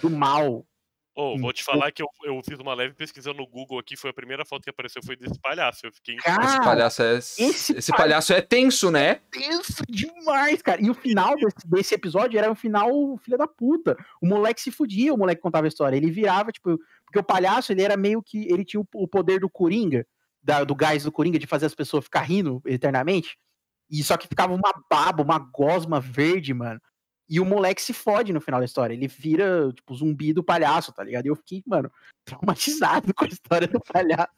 do 0.00 0.08
mal. 0.08 0.64
Ô, 1.16 1.38
vou 1.38 1.50
te 1.50 1.62
Então- 1.62 1.72
falar 1.74 1.90
que 1.90 2.02
eu, 2.02 2.08
eu 2.24 2.40
fiz 2.46 2.58
uma 2.58 2.74
leve 2.74 2.92
pesquisa 2.92 3.32
no 3.32 3.46
Google 3.46 3.78
aqui, 3.78 3.96
foi 3.96 4.10
a 4.10 4.12
primeira 4.12 4.44
foto 4.44 4.64
que 4.64 4.68
apareceu, 4.70 5.02
foi 5.02 5.16
desse 5.16 5.40
palhaço. 5.40 5.86
Eu 5.86 5.92
fiquei 5.92 6.16
Cara, 6.16 6.44
Esse 6.44 6.58
palhaço 6.58 7.02
é. 7.02 7.14
esse 7.16 7.72
Esse, 7.78 7.90
palhaço 7.92 8.32
é 8.34 8.42
tenso, 8.42 8.90
né? 8.90 9.14
tenso 9.30 9.82
demais, 9.88 10.60
cara. 10.60 10.82
E 10.84 10.90
o 10.90 10.94
final 10.94 11.34
desse, 11.36 11.66
desse 11.66 11.94
episódio 11.94 12.38
era 12.38 12.52
um 12.52 12.54
final 12.54 12.90
filha 13.24 13.38
da 13.38 13.46
puta. 13.48 13.96
O 14.20 14.26
moleque 14.26 14.60
se 14.60 14.70
fudia, 14.70 15.14
o 15.14 15.16
moleque 15.16 15.40
contava 15.40 15.66
a 15.66 15.68
história. 15.68 15.96
Ele 15.96 16.10
virava, 16.10 16.52
tipo, 16.52 16.78
porque 17.06 17.18
o 17.18 17.24
palhaço, 17.24 17.72
ele 17.72 17.82
era 17.82 17.96
meio 17.96 18.22
que. 18.22 18.46
Ele 18.52 18.62
tinha 18.62 18.80
o, 18.82 18.86
o 18.94 19.08
poder 19.08 19.40
do 19.40 19.48
Coringa, 19.48 20.06
da- 20.42 20.64
do 20.64 20.74
gás 20.74 21.02
do 21.04 21.10
Coringa, 21.12 21.38
de 21.38 21.46
fazer 21.46 21.64
as 21.64 21.74
pessoas 21.74 22.04
ficar 22.04 22.20
rindo 22.22 22.60
eternamente. 22.66 23.38
E 23.90 24.02
só 24.02 24.18
que 24.18 24.28
ficava 24.28 24.52
uma 24.52 24.70
baba, 24.90 25.22
uma 25.22 25.38
gosma 25.38 25.98
verde, 25.98 26.52
mano. 26.52 26.78
E 27.28 27.40
o 27.40 27.44
moleque 27.44 27.82
se 27.82 27.92
fode 27.92 28.32
no 28.32 28.40
final 28.40 28.60
da 28.60 28.64
história. 28.66 28.94
Ele 28.94 29.08
vira, 29.08 29.72
tipo, 29.74 29.94
zumbi 29.94 30.32
do 30.32 30.44
palhaço, 30.44 30.92
tá 30.92 31.02
ligado? 31.02 31.26
E 31.26 31.28
eu 31.28 31.34
fiquei, 31.36 31.62
mano, 31.66 31.90
traumatizado 32.24 33.12
com 33.14 33.24
a 33.24 33.28
história 33.28 33.66
do 33.66 33.80
palhaço. 33.80 34.28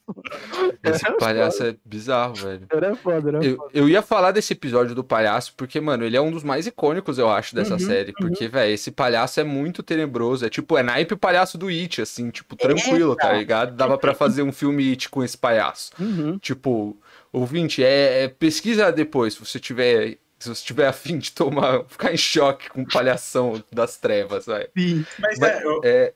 Esse 0.82 1.07
Era 1.07 1.16
palhaço 1.16 1.62
é 1.64 1.76
bizarro, 1.84 2.34
velho. 2.34 2.66
foda, 2.70 2.86
Era 2.86 2.97
foda, 2.97 3.28
era 3.28 3.45
Eu, 3.45 3.68
eu 3.74 3.89
ia 3.89 4.01
falar 4.03 4.32
desse 4.32 4.53
episódio 4.53 4.95
do 4.95 5.05
palhaço, 5.05 5.53
porque, 5.57 5.80
mano, 5.80 6.05
ele 6.05 6.16
é 6.16 6.20
um 6.20 6.30
dos 6.30 6.43
mais 6.43 6.66
icônicos, 6.66 7.18
eu 7.18 7.28
acho, 7.28 7.55
dessa 7.55 7.74
Uhum, 7.74 7.78
série. 7.78 8.12
Porque, 8.12 8.49
velho, 8.49 8.72
esse 8.72 8.91
palhaço 8.91 9.39
é 9.41 9.45
muito 9.45 9.82
tenebroso. 9.82 10.47
É 10.47 10.49
tipo, 10.51 10.76
é 10.78 10.82
naipe 10.82 11.14
o 11.14 11.18
palhaço 11.18 11.59
do 11.59 11.68
It, 11.68 12.01
assim, 12.01 12.30
tipo, 12.30 12.57
tranquilo, 12.57 13.14
tá 13.16 13.22
cara. 13.24 13.39
ligado? 13.39 13.76
Dava 13.76 13.99
pra 13.99 14.14
fazer 14.14 14.43
um 14.43 14.53
filme 14.53 14.89
It 14.91 15.09
com 15.11 15.22
esse 15.22 15.36
palhaço. 15.36 15.91
Uhum. 16.01 16.39
Tipo, 16.39 16.97
ouvinte, 17.32 17.82
é, 17.82 18.24
é- 18.24 18.28
pesquisa 18.28 18.91
depois, 18.93 19.34
se 19.34 19.41
você 19.45 19.59
tiver. 19.61 20.18
Se 20.39 20.49
você 20.49 20.64
tiver 20.64 20.86
afim 20.89 21.18
de 21.18 21.32
tomar, 21.32 21.84
ficar 21.86 22.12
em 22.12 22.16
choque 22.16 22.68
com 22.70 22.84
palhação 22.84 23.62
das 23.72 23.97
trevas, 23.97 24.47
vai. 24.47 24.68
Sim. 24.76 25.05
Mas 25.18 25.39
Mas- 25.39 25.51
é, 25.51 25.64
eu, 25.64 25.80
É, 25.84 26.14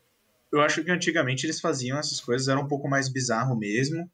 eu 0.53 0.61
acho 0.61 0.85
que 0.85 0.91
antigamente 0.91 1.47
eles 1.47 1.61
faziam 1.61 1.99
essas 1.99 2.21
coisas, 2.21 2.49
era 2.49 2.61
um 2.61 2.69
pouco 2.69 2.89
mais 2.89 3.09
bizarro 3.09 3.57
mesmo. 3.59 4.11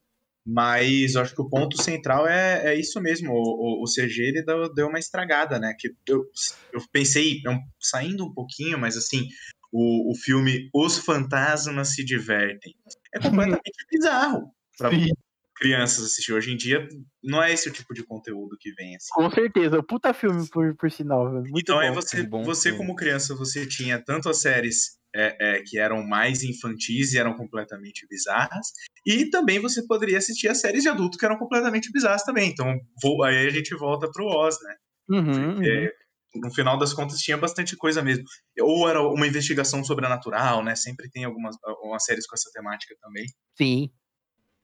Mas 0.50 1.14
eu 1.14 1.20
acho 1.20 1.34
que 1.34 1.42
o 1.42 1.48
ponto 1.48 1.82
central 1.82 2.26
é, 2.26 2.72
é 2.72 2.74
isso 2.74 2.98
mesmo. 3.02 3.30
O, 3.32 3.82
o, 3.82 3.82
o 3.82 3.86
CG 3.86 4.22
ele 4.22 4.42
deu, 4.42 4.72
deu 4.72 4.88
uma 4.88 4.98
estragada, 4.98 5.58
né? 5.58 5.74
Que 5.78 5.88
eu, 6.06 6.24
eu 6.72 6.80
pensei, 6.90 7.42
é 7.46 7.58
saindo 7.78 8.24
um 8.24 8.32
pouquinho, 8.32 8.78
mas 8.78 8.96
assim, 8.96 9.28
o, 9.70 10.10
o 10.10 10.14
filme 10.14 10.70
Os 10.72 10.96
Fantasmas 10.98 11.94
Se 11.94 12.02
Divertem 12.02 12.74
é 13.12 13.18
completamente 13.20 13.86
bizarro 13.90 14.50
Sim. 14.74 15.12
Crianças 15.58 16.04
assistir. 16.04 16.32
Hoje 16.32 16.52
em 16.52 16.56
dia 16.56 16.86
não 17.22 17.42
é 17.42 17.52
esse 17.52 17.68
o 17.68 17.72
tipo 17.72 17.92
de 17.92 18.04
conteúdo 18.04 18.56
que 18.58 18.72
vem 18.72 18.96
assim. 18.96 19.08
Com 19.12 19.30
certeza. 19.30 19.82
Puta 19.82 20.14
filme, 20.14 20.48
por, 20.48 20.74
por 20.76 20.90
sinal. 20.90 21.30
Muito 21.32 21.58
Então 21.58 21.76
bom. 21.76 21.82
é 21.82 21.92
você, 21.92 22.22
bom 22.22 22.42
você 22.44 22.70
filme. 22.70 22.78
como 22.78 22.96
criança, 22.96 23.34
você 23.34 23.66
tinha 23.66 24.02
tanto 24.02 24.28
as 24.28 24.40
séries 24.40 24.98
é, 25.14 25.56
é, 25.56 25.62
que 25.62 25.78
eram 25.78 26.06
mais 26.06 26.42
infantis 26.42 27.12
e 27.12 27.18
eram 27.18 27.34
completamente 27.34 28.06
bizarras, 28.08 28.66
e 29.06 29.30
também 29.30 29.58
você 29.58 29.84
poderia 29.86 30.18
assistir 30.18 30.48
as 30.48 30.60
séries 30.60 30.82
de 30.82 30.88
adulto 30.90 31.16
que 31.16 31.24
eram 31.24 31.38
completamente 31.38 31.90
bizarras 31.90 32.22
também. 32.24 32.50
Então 32.50 32.78
vou- 33.02 33.22
aí 33.24 33.46
a 33.46 33.50
gente 33.50 33.74
volta 33.74 34.08
pro 34.12 34.26
Oz, 34.26 34.56
né? 34.62 34.74
Uhum, 35.10 35.56
uhum. 35.56 35.64
É, 35.64 35.90
no 36.34 36.52
final 36.54 36.78
das 36.78 36.92
contas 36.92 37.20
tinha 37.20 37.38
bastante 37.38 37.74
coisa 37.74 38.02
mesmo. 38.02 38.22
Ou 38.60 38.86
era 38.86 39.00
uma 39.02 39.26
investigação 39.26 39.82
sobrenatural, 39.82 40.62
né? 40.62 40.76
Sempre 40.76 41.08
tem 41.10 41.24
algumas, 41.24 41.56
algumas 41.64 42.04
séries 42.04 42.26
com 42.26 42.34
essa 42.36 42.50
temática 42.52 42.94
também. 43.00 43.24
Sim. 43.56 43.90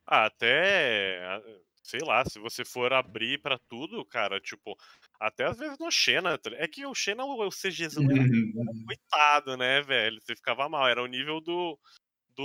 Ah, 0.07 0.25
até. 0.25 1.41
Sei 1.83 1.99
lá, 2.01 2.23
se 2.25 2.39
você 2.39 2.65
for 2.65 2.91
abrir 2.93 3.39
pra 3.41 3.59
tudo, 3.69 4.03
cara, 4.05 4.39
tipo, 4.41 4.75
até 5.19 5.45
às 5.45 5.57
vezes 5.57 5.77
no 5.79 5.91
Xena. 5.91 6.35
tá- 6.37 6.49
É 6.55 6.67
que 6.67 6.83
o 6.85 6.95
Xena, 6.95 7.23
o 7.23 7.51
CGzão 7.51 8.03
era 8.09 8.23
coitado, 8.87 9.55
né, 9.57 9.81
velho? 9.81 10.19
Você 10.19 10.35
ficava 10.35 10.67
mal. 10.67 10.87
Era 10.87 11.01
o 11.03 11.07
nível 11.07 11.39
do. 11.41 11.77
Do 12.37 12.43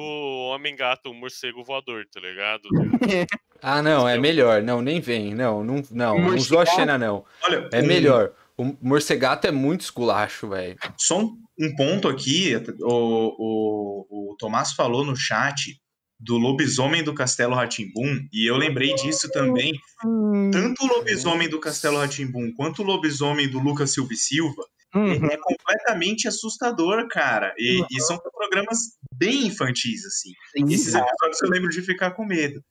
Homem-Gato, 0.55 1.11
o 1.11 1.15
morcego 1.15 1.65
voador, 1.65 2.07
tá 2.13 2.21
ligado? 2.21 2.63
Ah, 3.63 3.83
não, 3.83 4.09
é 4.09 4.17
melhor. 4.19 4.63
Não, 4.63 4.81
nem 4.81 5.01
vem. 5.01 5.35
Não, 5.35 5.63
não, 5.65 5.83
não. 5.91 6.19
Não 6.19 6.35
usou 6.37 6.61
a? 6.61 6.67
Xena, 6.67 6.97
não. 6.97 7.27
Olha, 7.43 7.69
É 7.73 7.83
um- 7.83 7.87
melhor. 7.87 8.33
O 8.57 8.65
morcegato 8.81 9.47
é 9.47 9.51
muito 9.51 9.81
esculacho, 9.83 10.49
velho. 10.49 10.79
Só 10.97 11.19
um, 11.21 11.43
um 11.59 11.75
ponto 11.77 12.09
aqui, 12.09 12.55
o, 12.81 13.35
o, 13.39 14.31
o 14.33 14.37
Tomás 14.39 14.73
falou 14.73 15.05
no 15.05 15.15
chat 15.17 15.79
do 16.21 16.37
lobisomem 16.37 17.03
do 17.03 17.15
Castelo 17.15 17.55
Ratimbum, 17.55 18.29
e 18.31 18.49
eu 18.49 18.57
lembrei 18.57 18.95
disso 18.95 19.31
também. 19.31 19.73
Hum, 20.05 20.51
Tanto 20.53 20.85
o 20.85 20.87
lobisomem 20.87 21.49
do 21.49 21.59
Castelo 21.59 21.97
Ratimbum 21.97 22.53
quanto 22.55 22.83
o 22.83 22.85
lobisomem 22.85 23.49
do 23.49 23.59
Lucas 23.59 23.93
Silva 23.93 24.13
e 24.13 24.17
Silva 24.17 24.63
uhum. 24.95 25.27
é 25.27 25.37
completamente 25.37 26.29
assustador, 26.29 27.09
cara. 27.09 27.55
E, 27.59 27.83
e 27.91 28.01
são 28.03 28.19
programas 28.19 28.99
bem 29.15 29.47
infantis, 29.47 30.05
assim. 30.05 30.33
Sim, 30.57 30.75
Esses 30.75 30.95
episódios 30.95 31.43
eu 31.43 31.49
lembro 31.49 31.71
de 31.71 31.81
ficar 31.83 32.11
com 32.11 32.25
medo. 32.25 32.63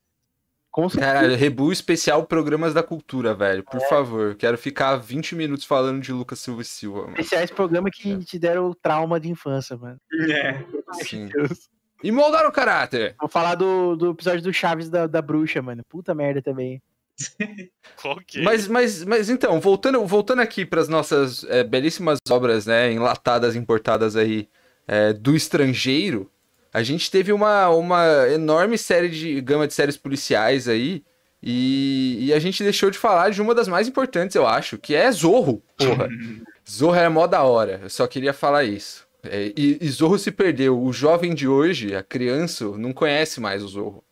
com 0.71 0.87
certeza. 0.87 1.13
Caralho, 1.13 1.35
Rebu 1.35 1.71
especial 1.71 2.25
Programas 2.25 2.73
da 2.73 2.83
Cultura, 2.83 3.33
velho. 3.33 3.63
Por 3.63 3.81
favor, 3.87 4.35
quero 4.35 4.57
ficar 4.57 4.95
20 4.97 5.35
minutos 5.35 5.65
falando 5.65 6.01
de 6.01 6.11
Lucas 6.11 6.39
Silva 6.39 6.61
e 6.61 6.65
Silva, 6.65 7.01
mano. 7.01 7.13
Especiais 7.13 7.49
programas 7.49 7.91
que 7.95 8.17
te 8.23 8.37
deram 8.37 8.73
trauma 8.79 9.19
de 9.19 9.29
infância, 9.29 9.75
mano. 9.75 9.99
É. 10.29 10.63
Sim. 11.03 11.27
Deus. 11.27 11.69
E 12.03 12.11
moldaram 12.11 12.49
o 12.49 12.53
caráter. 12.53 13.15
Vou 13.19 13.29
falar 13.29 13.55
do, 13.55 13.95
do 13.95 14.11
episódio 14.11 14.41
do 14.41 14.53
Chaves 14.53 14.89
da, 14.89 15.07
da 15.07 15.21
bruxa, 15.21 15.61
mano. 15.61 15.83
Puta 15.87 16.15
merda 16.15 16.41
também. 16.41 16.81
Qual 18.01 18.17
que 18.25 18.39
é? 18.39 18.43
Mas, 18.43 18.67
mas, 18.67 19.03
mas 19.03 19.29
então, 19.29 19.59
voltando, 19.59 20.05
voltando 20.05 20.41
aqui 20.41 20.65
para 20.65 20.81
as 20.81 20.87
nossas 20.87 21.43
é, 21.45 21.63
belíssimas 21.63 22.17
obras, 22.29 22.65
né, 22.65 22.91
enlatadas, 22.91 23.55
importadas 23.55 24.15
aí 24.15 24.47
é, 24.87 25.11
do 25.11 25.35
estrangeiro, 25.35 26.31
a 26.73 26.81
gente 26.83 27.11
teve 27.11 27.33
uma, 27.33 27.69
uma 27.69 28.27
enorme 28.29 28.77
série 28.77 29.09
de 29.09 29.41
gama 29.41 29.67
de 29.67 29.73
séries 29.73 29.97
policiais 29.97 30.67
aí 30.67 31.03
e, 31.41 32.17
e 32.21 32.33
a 32.33 32.39
gente 32.39 32.63
deixou 32.63 32.89
de 32.89 32.97
falar 32.97 33.31
de 33.31 33.41
uma 33.41 33.55
das 33.55 33.67
mais 33.67 33.87
importantes, 33.87 34.35
eu 34.35 34.47
acho, 34.47 34.77
que 34.77 34.95
é 34.95 35.11
Zorro, 35.11 35.61
porra. 35.77 36.07
Zorro 36.69 36.95
era 36.95 37.09
mó 37.09 37.25
da 37.25 37.43
hora, 37.43 37.79
eu 37.83 37.89
só 37.89 38.05
queria 38.07 38.33
falar 38.33 38.63
isso. 38.63 39.08
É, 39.23 39.51
e, 39.55 39.77
e 39.81 39.89
Zorro 39.89 40.17
se 40.17 40.31
perdeu. 40.31 40.81
O 40.81 40.93
jovem 40.93 41.33
de 41.35 41.47
hoje, 41.47 41.93
a 41.95 42.01
criança, 42.03 42.65
não 42.77 42.93
conhece 42.93 43.39
mais 43.41 43.63
o 43.63 43.67
Zorro. 43.67 44.03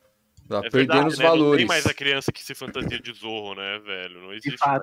Tá 0.50 0.60
É 0.60 0.70
perdendo 0.70 0.76
verdade, 0.94 1.08
os 1.08 1.18
né? 1.20 1.24
Não 1.26 1.32
valores. 1.32 1.58
tem 1.58 1.66
mais 1.68 1.86
a 1.86 1.94
criança 1.94 2.32
que 2.32 2.44
se 2.44 2.56
fantasia 2.56 3.00
de 3.00 3.14
Zorro, 3.14 3.56
né, 3.56 3.80
velho? 3.80 4.22
Não 4.22 4.34
existe 4.34 4.58
mais. 4.66 4.82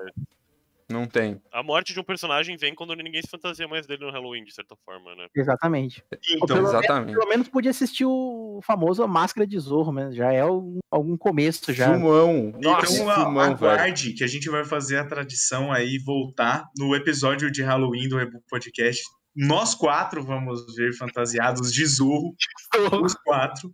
Não 0.91 1.07
tem. 1.07 1.41
A 1.51 1.62
morte 1.62 1.95
de 1.95 2.01
um 2.01 2.05
personagem 2.05 2.59
vem 2.59 2.75
quando 2.75 2.95
ninguém 2.95 3.22
se 3.22 3.29
fantasia 3.31 3.66
mais 3.66 3.87
dele 3.87 4.05
no 4.05 4.11
Halloween, 4.12 4.45
de 4.45 4.53
certa 4.55 4.77
forma, 4.85 5.14
né? 5.14 5.27
Exatamente. 5.35 6.05
Então, 6.37 6.57
pelo- 6.59 6.68
Exatamente. 6.68 7.14
Pelo 7.16 7.27
menos 7.29 7.49
podia 7.49 7.70
assistir 7.70 8.05
o 8.05 8.61
famoso 8.62 9.07
Máscara 9.09 9.47
de 9.47 9.59
Zorro, 9.59 9.93
né? 9.93 10.12
Já 10.12 10.31
é 10.31 10.41
algum, 10.41 10.79
algum 10.91 11.16
começo 11.16 11.72
já. 11.72 11.89
Filmão. 11.91 12.53
Nossa, 12.61 12.93
então 12.93 13.11
a- 13.11 13.14
filmão, 13.14 13.57
velho. 13.57 13.70
aguarde 13.72 14.12
que 14.12 14.22
a 14.22 14.27
gente 14.27 14.51
vai 14.51 14.62
fazer 14.62 14.99
a 14.99 15.07
tradição 15.07 15.72
aí 15.72 15.99
voltar 16.05 16.64
no 16.77 16.95
episódio 16.95 17.51
de 17.51 17.62
Halloween 17.62 18.07
do 18.07 18.18
Reboot 18.18 18.45
Podcast. 18.51 19.03
Nós 19.35 19.74
quatro 19.74 20.22
vamos 20.22 20.74
ver 20.74 20.93
fantasiados 20.97 21.72
de 21.72 21.85
Zorro, 21.87 22.35
os 23.03 23.14
quatro. 23.14 23.72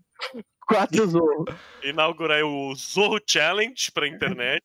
Quatro 0.67 1.07
Zorro. 1.07 1.45
Inaugurar 1.83 2.43
o 2.45 2.75
Zorro 2.75 3.21
Challenge 3.27 3.91
pra 3.93 4.07
internet. 4.09 4.65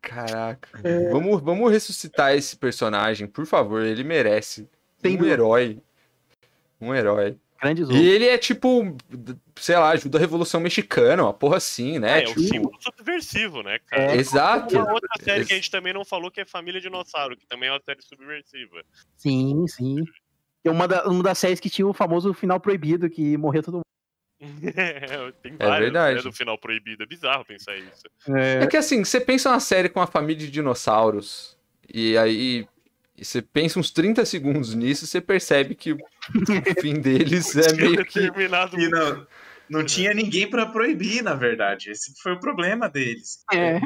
Caraca. 0.00 0.68
Vamos, 1.10 1.42
vamos 1.42 1.70
ressuscitar 1.70 2.34
esse 2.34 2.56
personagem, 2.56 3.26
por 3.26 3.46
favor. 3.46 3.82
Ele 3.82 4.04
merece. 4.04 4.68
Sem 4.98 5.20
um 5.20 5.24
herói. 5.24 5.80
Um 6.80 6.94
herói. 6.94 7.36
Grande 7.60 7.84
Zorro. 7.84 7.98
E 7.98 8.06
ele 8.08 8.26
é 8.26 8.36
tipo, 8.38 8.96
sei 9.56 9.76
lá, 9.76 9.90
ajuda 9.90 10.18
a 10.18 10.20
Revolução 10.20 10.60
Mexicana, 10.60 11.22
uma 11.22 11.32
porra 11.32 11.56
assim, 11.56 11.98
né? 11.98 12.18
É, 12.20 12.22
tipo, 12.24 12.40
o 12.40 12.42
símbolo 12.42 12.78
subversivo, 12.80 13.62
né, 13.62 13.78
cara? 13.86 14.14
É. 14.14 14.16
Exato. 14.16 14.76
Uma 14.76 14.92
outra 14.92 15.08
série 15.22 15.44
que 15.44 15.52
a 15.52 15.56
gente 15.56 15.70
também 15.70 15.92
não 15.92 16.04
falou 16.04 16.30
que 16.30 16.40
é 16.40 16.44
Família 16.44 16.80
Dinossauro, 16.80 17.36
que 17.36 17.46
também 17.46 17.68
é 17.68 17.72
uma 17.72 17.80
série 17.84 18.02
subversiva. 18.02 18.82
Sim, 19.16 19.66
sim. 19.68 20.04
É 20.64 20.70
uma, 20.70 20.86
da- 20.86 21.06
uma 21.06 21.22
das 21.22 21.38
séries 21.38 21.60
que 21.60 21.70
tinha 21.70 21.86
o 21.86 21.94
famoso 21.94 22.34
final 22.34 22.58
proibido, 22.60 23.08
que 23.08 23.36
morreu 23.36 23.62
todo 23.62 23.74
mundo. 23.74 23.82
Tem 25.42 25.54
É 25.58 25.66
vários, 25.66 25.80
verdade. 25.86 26.16
né, 26.16 26.22
do 26.22 26.32
final 26.32 26.58
proibido. 26.58 27.02
É 27.02 27.06
bizarro 27.06 27.44
pensar 27.44 27.74
isso. 27.76 28.02
É 28.28 28.66
que 28.66 28.76
assim, 28.76 29.02
você 29.04 29.18
pensa 29.20 29.48
uma 29.50 29.60
série 29.60 29.88
com 29.88 29.98
uma 30.00 30.06
família 30.06 30.36
de 30.44 30.50
dinossauros, 30.50 31.56
e 31.92 32.18
aí 32.18 32.66
e 33.18 33.24
você 33.24 33.40
pensa 33.40 33.78
uns 33.78 33.90
30 33.90 34.24
segundos 34.24 34.74
nisso, 34.74 35.06
você 35.06 35.20
percebe 35.20 35.74
que 35.74 35.92
o 35.92 35.98
fim 36.80 37.00
deles 37.00 37.56
é 37.56 37.72
meio 37.74 38.04
que. 38.04 38.20
E 38.20 38.88
não, 38.88 39.26
não 39.68 39.84
tinha 39.84 40.12
ninguém 40.12 40.48
pra 40.48 40.66
proibir, 40.66 41.22
na 41.22 41.34
verdade. 41.34 41.90
Esse 41.90 42.12
foi 42.22 42.32
o 42.32 42.40
problema 42.40 42.88
deles. 42.88 43.38
É. 43.52 43.80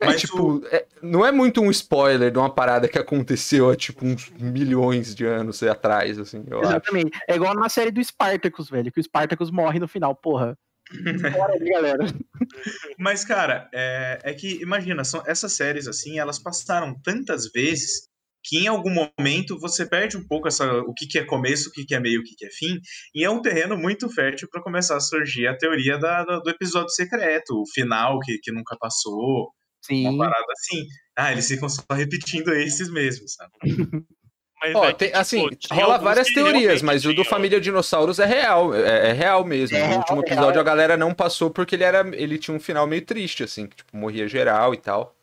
É, 0.00 0.06
Mas 0.06 0.22
tipo, 0.22 0.64
é- 0.70 0.86
não 1.02 1.26
é 1.26 1.30
muito 1.30 1.60
um 1.60 1.70
spoiler 1.70 2.30
de 2.30 2.38
uma 2.38 2.48
parada 2.48 2.88
que 2.88 2.98
aconteceu 2.98 3.68
há, 3.68 3.76
tipo, 3.76 4.06
uns 4.06 4.30
milhões 4.30 5.14
de 5.14 5.26
anos 5.26 5.62
atrás, 5.62 6.18
assim, 6.18 6.42
eu 6.48 6.60
acho. 6.60 6.70
Exatamente. 6.70 7.18
É 7.28 7.34
igual 7.34 7.54
na 7.54 7.68
série 7.68 7.90
do 7.90 8.02
Spartacus, 8.02 8.70
velho, 8.70 8.90
que 8.90 8.98
o 8.98 9.02
Spartacus 9.02 9.50
morre 9.50 9.78
no 9.78 9.86
final, 9.86 10.14
porra. 10.16 10.56
Bora 11.36 11.52
aí, 11.52 11.68
galera. 11.68 12.06
Mas, 12.98 13.24
cara, 13.24 13.68
é, 13.74 14.20
é 14.24 14.32
que, 14.32 14.62
imagina, 14.62 15.04
são, 15.04 15.22
essas 15.26 15.52
séries, 15.52 15.86
assim, 15.86 16.18
elas 16.18 16.38
passaram 16.38 16.98
tantas 17.02 17.50
vezes 17.52 18.08
que 18.42 18.58
em 18.58 18.66
algum 18.68 18.90
momento 19.18 19.58
você 19.58 19.84
perde 19.86 20.16
um 20.16 20.26
pouco 20.26 20.48
essa, 20.48 20.66
o 20.82 20.94
que, 20.94 21.06
que 21.06 21.18
é 21.18 21.24
começo, 21.24 21.68
o 21.68 21.72
que, 21.72 21.84
que 21.84 21.94
é 21.94 22.00
meio, 22.00 22.20
o 22.20 22.24
que, 22.24 22.34
que 22.34 22.46
é 22.46 22.50
fim, 22.50 22.78
e 23.14 23.24
é 23.24 23.30
um 23.30 23.42
terreno 23.42 23.76
muito 23.76 24.08
fértil 24.08 24.48
para 24.50 24.62
começar 24.62 24.96
a 24.96 25.00
surgir 25.00 25.46
a 25.46 25.56
teoria 25.56 25.98
da- 25.98 26.24
da- 26.24 26.38
do 26.38 26.50
episódio 26.50 26.90
secreto, 26.90 27.50
o 27.60 27.64
final 27.72 28.18
que, 28.20 28.38
que 28.42 28.50
nunca 28.52 28.76
passou, 28.80 29.50
Sim. 29.82 30.08
uma 30.08 30.24
parada 30.24 30.52
assim. 30.52 30.84
Ah, 31.16 31.32
eles 31.32 31.46
ficam 31.48 31.68
só 31.68 31.82
repetindo 31.92 32.52
esses 32.54 32.90
mesmos, 32.90 33.34
sabe? 33.34 33.52
Mas 34.62 34.74
Ó, 34.74 34.84
é 34.84 34.92
que, 34.92 34.98
tem- 34.98 35.08
tipo, 35.08 35.18
assim, 35.20 35.48
tinha 35.58 35.80
rola 35.82 35.96
várias 35.96 36.28
teorias, 36.34 36.82
mas 36.82 37.06
o 37.06 37.14
do 37.14 37.24
Família 37.24 37.58
Dinossauros 37.58 38.18
é 38.18 38.26
real, 38.26 38.74
é, 38.74 39.08
é 39.08 39.12
real 39.14 39.42
mesmo. 39.42 39.74
É 39.74 39.80
no 39.80 39.86
real, 39.86 39.98
último 40.00 40.18
é 40.18 40.26
episódio 40.26 40.50
real. 40.52 40.60
a 40.60 40.64
galera 40.64 40.96
não 40.98 41.14
passou 41.14 41.48
porque 41.50 41.76
ele 41.76 41.84
era, 41.84 42.06
ele 42.14 42.36
tinha 42.36 42.54
um 42.54 42.60
final 42.60 42.86
meio 42.86 43.00
triste, 43.00 43.42
assim, 43.42 43.66
que 43.66 43.76
tipo, 43.76 43.96
morria 43.96 44.28
geral 44.28 44.74
e 44.74 44.76
tal. 44.76 45.16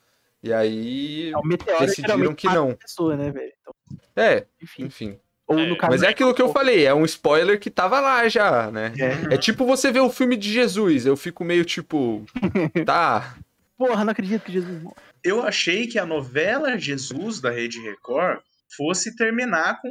E 0.43 0.53
aí, 0.53 1.31
É, 1.31 1.37
o 1.37 1.43
meteoro 1.43 1.85
decidiram 1.85 2.33
que 2.35 2.47
não. 2.47 2.73
pessoa, 2.75 3.15
né, 3.15 3.31
velho? 3.31 3.51
Então, 3.61 3.73
é, 4.15 4.45
enfim. 4.61 4.83
enfim. 4.85 5.19
Ou 5.47 5.57
É. 5.59 5.77
Mas 5.89 6.03
é 6.03 6.09
aquilo 6.09 6.33
que 6.33 6.41
eu 6.41 6.51
falei, 6.51 6.85
é 6.85 6.93
um 6.93 7.05
spoiler 7.05 7.59
que 7.59 7.69
tava 7.69 7.99
lá 8.01 8.27
já, 8.27 8.69
né? 8.69 8.93
É. 9.29 9.35
É 9.35 9.37
tipo 9.37 9.65
você 9.65 9.91
ver 9.91 10.01
o 10.01 10.09
filme 10.09 10.35
de 10.35 10.51
Jesus, 10.51 11.05
eu 11.05 11.15
fico 11.15 11.43
meio 11.43 11.63
tipo, 11.63 12.25
tá, 12.85 13.35
Porra, 13.77 14.03
não 14.03 14.11
acredito 14.11 14.43
que 14.43 14.51
Jesus. 14.51 14.83
Eu 15.23 15.43
achei 15.43 15.85
que 15.87 15.99
a 15.99 16.05
novela 16.05 16.77
Jesus 16.79 17.39
da 17.39 17.51
Rede 17.51 17.79
Record 17.79 18.39
fosse 18.75 19.15
terminar 19.15 19.79
com, 19.81 19.89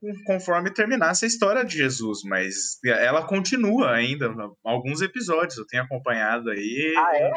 com- 0.00 0.24
conforme 0.26 0.70
terminasse 0.70 1.24
a 1.24 1.28
história 1.28 1.64
de 1.64 1.76
Jesus, 1.76 2.20
mas 2.24 2.78
ela 2.84 3.26
continua 3.26 3.90
ainda, 3.90 4.30
alguns 4.62 5.00
episódios 5.00 5.56
eu 5.56 5.66
tenho 5.66 5.82
acompanhado 5.82 6.50
aí. 6.50 6.94
Ah, 6.96 7.16
é? 7.16 7.32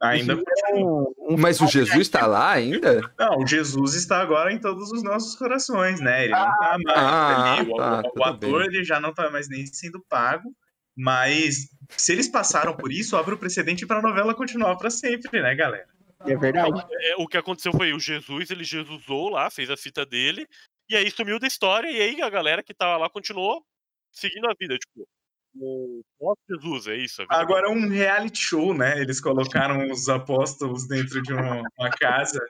Ainda 0.00 0.34
é 0.34 0.74
um- 0.74 1.12
um 1.18 1.36
mas 1.36 1.60
o 1.60 1.66
Jesus 1.66 2.08
tá 2.08 2.24
lá 2.26 2.52
ainda? 2.52 3.00
Não, 3.18 3.38
o 3.38 3.46
Jesus 3.46 3.94
está 3.94 4.20
agora 4.20 4.52
em 4.52 4.60
todos 4.60 4.92
os 4.92 5.02
nossos 5.02 5.34
corações, 5.36 6.00
né? 6.00 6.24
Ele 6.24 6.32
não 6.34 6.56
tá 6.56 6.76
mais 6.84 6.98
Ah, 6.98 7.54
ali. 7.56 7.70
O, 7.72 7.76
tá, 7.76 7.98
o 8.00 8.02
tudo 8.10 8.22
ator 8.24 8.38
bem. 8.38 8.66
ele 8.66 8.84
já 8.84 9.00
não 9.00 9.12
tá 9.12 9.28
mais 9.30 9.48
nem 9.48 9.66
sendo 9.66 10.00
pago. 10.08 10.54
Mas 10.96 11.68
se 11.90 12.12
eles 12.12 12.28
passaram 12.28 12.76
por 12.76 12.92
isso, 12.92 13.16
abre 13.16 13.34
o 13.34 13.38
precedente 13.38 13.86
pra 13.86 14.02
novela 14.02 14.34
continuar 14.34 14.76
pra 14.76 14.90
sempre, 14.90 15.40
né, 15.40 15.54
galera? 15.54 15.86
É 16.26 16.36
verdade. 16.36 16.84
É, 17.02 17.14
o 17.16 17.26
que 17.28 17.36
aconteceu 17.36 17.72
foi 17.72 17.92
o 17.92 18.00
Jesus, 18.00 18.50
ele 18.50 18.64
Jesusou 18.64 19.28
lá, 19.28 19.48
fez 19.48 19.70
a 19.70 19.76
fita 19.76 20.04
dele, 20.04 20.46
e 20.90 20.96
aí 20.96 21.08
sumiu 21.10 21.38
da 21.38 21.46
história, 21.46 21.88
e 21.88 22.00
aí 22.00 22.20
a 22.20 22.28
galera 22.28 22.64
que 22.64 22.74
tava 22.74 22.96
lá 22.96 23.08
continuou 23.08 23.64
seguindo 24.12 24.48
a 24.48 24.54
vida, 24.58 24.76
tipo, 24.76 25.06
o 25.60 26.02
pós-Jesus, 26.18 26.86
é 26.86 26.96
isso? 26.96 27.22
vida 27.22 27.34
Agora 27.34 27.68
é 27.68 27.70
um 27.70 27.88
reality 27.88 28.38
show, 28.38 28.74
né? 28.74 29.00
Eles 29.00 29.20
colocaram 29.20 29.90
os 29.90 30.08
apóstolos 30.08 30.86
dentro 30.86 31.22
de 31.22 31.32
uma, 31.32 31.62
uma 31.78 31.90
casa. 31.90 32.40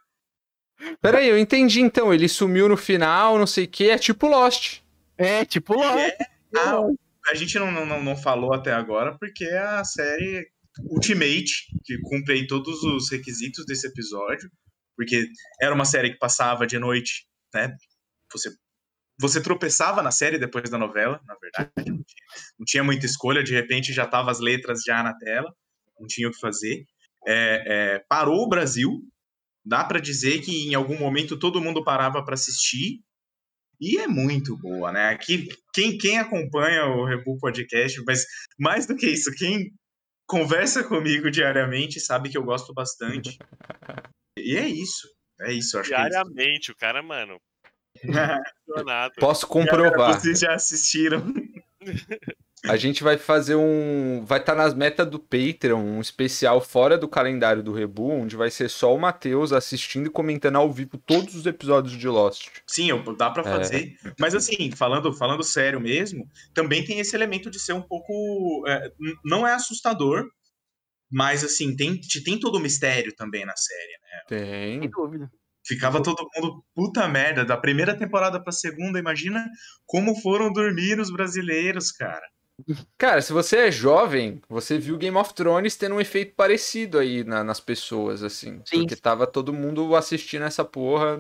Peraí, 1.00 1.28
eu 1.28 1.38
entendi 1.38 1.80
então. 1.80 2.12
Ele 2.12 2.28
sumiu 2.28 2.68
no 2.68 2.76
final, 2.76 3.38
não 3.38 3.46
sei 3.46 3.64
o 3.64 3.68
que. 3.68 3.90
É 3.90 3.98
tipo 3.98 4.26
Lost. 4.26 4.80
É, 5.16 5.44
tipo 5.44 5.74
lá. 5.74 6.00
É. 6.00 6.16
Ah, 6.56 6.80
a 7.28 7.34
gente 7.34 7.59
não, 7.59 7.70
não, 7.70 8.02
não 8.02 8.16
falou 8.16 8.54
até 8.54 8.72
agora 8.72 9.16
porque 9.18 9.44
é 9.44 9.59
a 9.59 9.84
série 9.84 10.48
Ultimate, 10.84 11.66
que 11.84 11.98
cumpre 12.02 12.34
aí 12.34 12.46
todos 12.46 12.82
os 12.84 13.11
requisitos 13.11 13.66
desse 13.66 13.86
episódio, 13.86 14.50
porque 14.96 15.26
era 15.61 15.74
uma 15.74 15.84
série 15.84 16.11
que 16.11 16.18
passava 16.18 16.66
de 16.66 16.78
noite, 16.78 17.26
né? 17.52 17.74
Você, 18.32 18.50
você 19.20 19.40
tropeçava 19.40 20.02
na 20.02 20.10
série 20.10 20.38
depois 20.38 20.70
da 20.70 20.78
novela, 20.78 21.20
na 21.26 21.34
verdade. 21.34 21.72
Não 21.76 21.84
tinha, 21.84 22.24
não 22.58 22.64
tinha 22.64 22.84
muita 22.84 23.06
escolha, 23.06 23.42
de 23.42 23.54
repente 23.54 23.92
já 23.92 24.06
tava 24.06 24.30
as 24.30 24.40
letras 24.40 24.82
já 24.86 25.02
na 25.02 25.14
tela, 25.14 25.52
não 25.98 26.06
tinha 26.06 26.28
o 26.28 26.32
que 26.32 26.38
fazer. 26.38 26.84
É, 27.26 27.64
é, 27.66 28.04
parou 28.08 28.44
o 28.44 28.48
Brasil, 28.48 29.00
dá 29.64 29.84
para 29.84 30.00
dizer 30.00 30.40
que 30.40 30.68
em 30.68 30.74
algum 30.74 30.98
momento 30.98 31.38
todo 31.38 31.60
mundo 31.60 31.82
parava 31.82 32.24
para 32.24 32.34
assistir, 32.34 33.00
e 33.80 33.98
é 33.98 34.08
muito 34.08 34.56
boa, 34.56 34.90
né? 34.90 35.10
Aqui, 35.10 35.48
quem, 35.72 35.96
quem 35.96 36.18
acompanha 36.18 36.86
o 36.86 37.04
Rebu 37.04 37.38
Podcast, 37.38 38.02
mas 38.04 38.24
mais 38.58 38.86
do 38.86 38.96
que 38.96 39.06
isso, 39.08 39.30
quem 39.36 39.72
conversa 40.26 40.82
comigo 40.84 41.30
diariamente 41.30 42.00
sabe 42.00 42.28
que 42.28 42.36
eu 42.36 42.42
gosto 42.44 42.74
bastante. 42.74 43.38
E 44.36 44.56
é 44.56 44.68
isso. 44.68 45.08
É 45.40 45.52
isso, 45.52 45.78
acho 45.78 45.88
que 45.88 45.94
é. 45.94 46.08
Diariamente, 46.08 46.72
o 46.72 46.76
cara, 46.76 47.02
mano. 47.02 47.38
Posso 49.20 49.46
comprovar. 49.46 50.20
Vocês 50.20 50.40
já 50.40 50.55
assistiram. 50.55 51.32
A 52.64 52.76
gente 52.76 53.05
vai 53.05 53.16
fazer 53.16 53.55
um. 53.55 54.24
Vai 54.26 54.40
estar 54.40 54.55
nas 54.55 54.74
metas 54.74 55.07
do 55.09 55.18
Patreon, 55.18 55.78
um 55.80 56.01
especial 56.01 56.61
fora 56.61 56.99
do 56.99 57.07
calendário 57.09 57.62
do 57.62 57.72
Rebu, 57.72 58.11
onde 58.11 58.34
vai 58.34 58.51
ser 58.51 58.68
só 58.68 58.92
o 58.92 58.99
Matheus 58.99 59.53
assistindo 59.53 60.09
e 60.09 60.11
comentando 60.11 60.57
ao 60.57 60.70
vivo 60.70 60.99
todos 60.99 61.36
os 61.36 61.46
episódios 61.46 61.96
de 61.96 62.09
Lost. 62.09 62.49
Sim, 62.66 62.90
eu- 62.90 63.16
dá 63.16 63.30
pra 63.30 63.44
fazer. 63.44 63.96
Mas 64.18 64.34
assim, 64.34 64.72
falando, 64.72 65.12
falando 65.12 65.42
sério 65.44 65.80
mesmo, 65.80 66.28
também 66.53 66.84
tem 66.84 66.99
esse 66.99 67.14
elemento 67.14 67.49
de 67.49 67.61
ser 67.61 67.74
um 67.74 67.80
pouco. 67.82 68.64
é, 68.66 68.90
não 69.24 69.46
é 69.46 69.55
assustador, 69.55 70.28
mas 71.11 71.44
assim, 71.44 71.76
tem, 71.76 72.01
tem 72.24 72.40
todo 72.40 72.57
o 72.57 72.61
mistério 72.61 73.14
também 73.14 73.46
na 73.46 73.57
série, 73.57 73.92
né? 74.03 74.22
Tem. 74.28 74.80
Sem 74.80 74.90
dúvida. 74.90 75.30
Ficava 75.68 76.02
todo 76.02 76.26
mundo 76.34 76.64
puta 76.74 77.06
merda, 77.06 77.44
da 77.44 77.56
primeira 77.56 77.94
temporada 77.94 78.42
pra 78.42 78.50
segunda, 78.52 78.98
imagina 78.98 79.44
como 79.86 80.18
foram 80.20 80.50
dormir 80.52 80.98
os 80.98 81.10
brasileiros, 81.12 81.92
cara. 81.92 82.22
Cara, 82.96 83.22
se 83.22 83.32
você 83.32 83.56
é 83.68 83.70
jovem, 83.70 84.40
você 84.48 84.78
viu 84.78 84.96
Game 84.98 85.16
of 85.16 85.32
Thrones 85.32 85.76
tendo 85.76 85.94
um 85.94 86.00
efeito 86.00 86.34
parecido 86.34 86.98
aí 86.98 87.22
na- 87.22 87.44
nas 87.44 87.60
pessoas, 87.60 88.20
assim. 88.24 88.60
Sim. 88.64 88.80
Porque 88.80 88.96
tava 88.96 89.28
todo 89.28 89.52
mundo 89.52 89.94
assistindo 89.94 90.44
essa 90.44 90.64
porra 90.64 91.18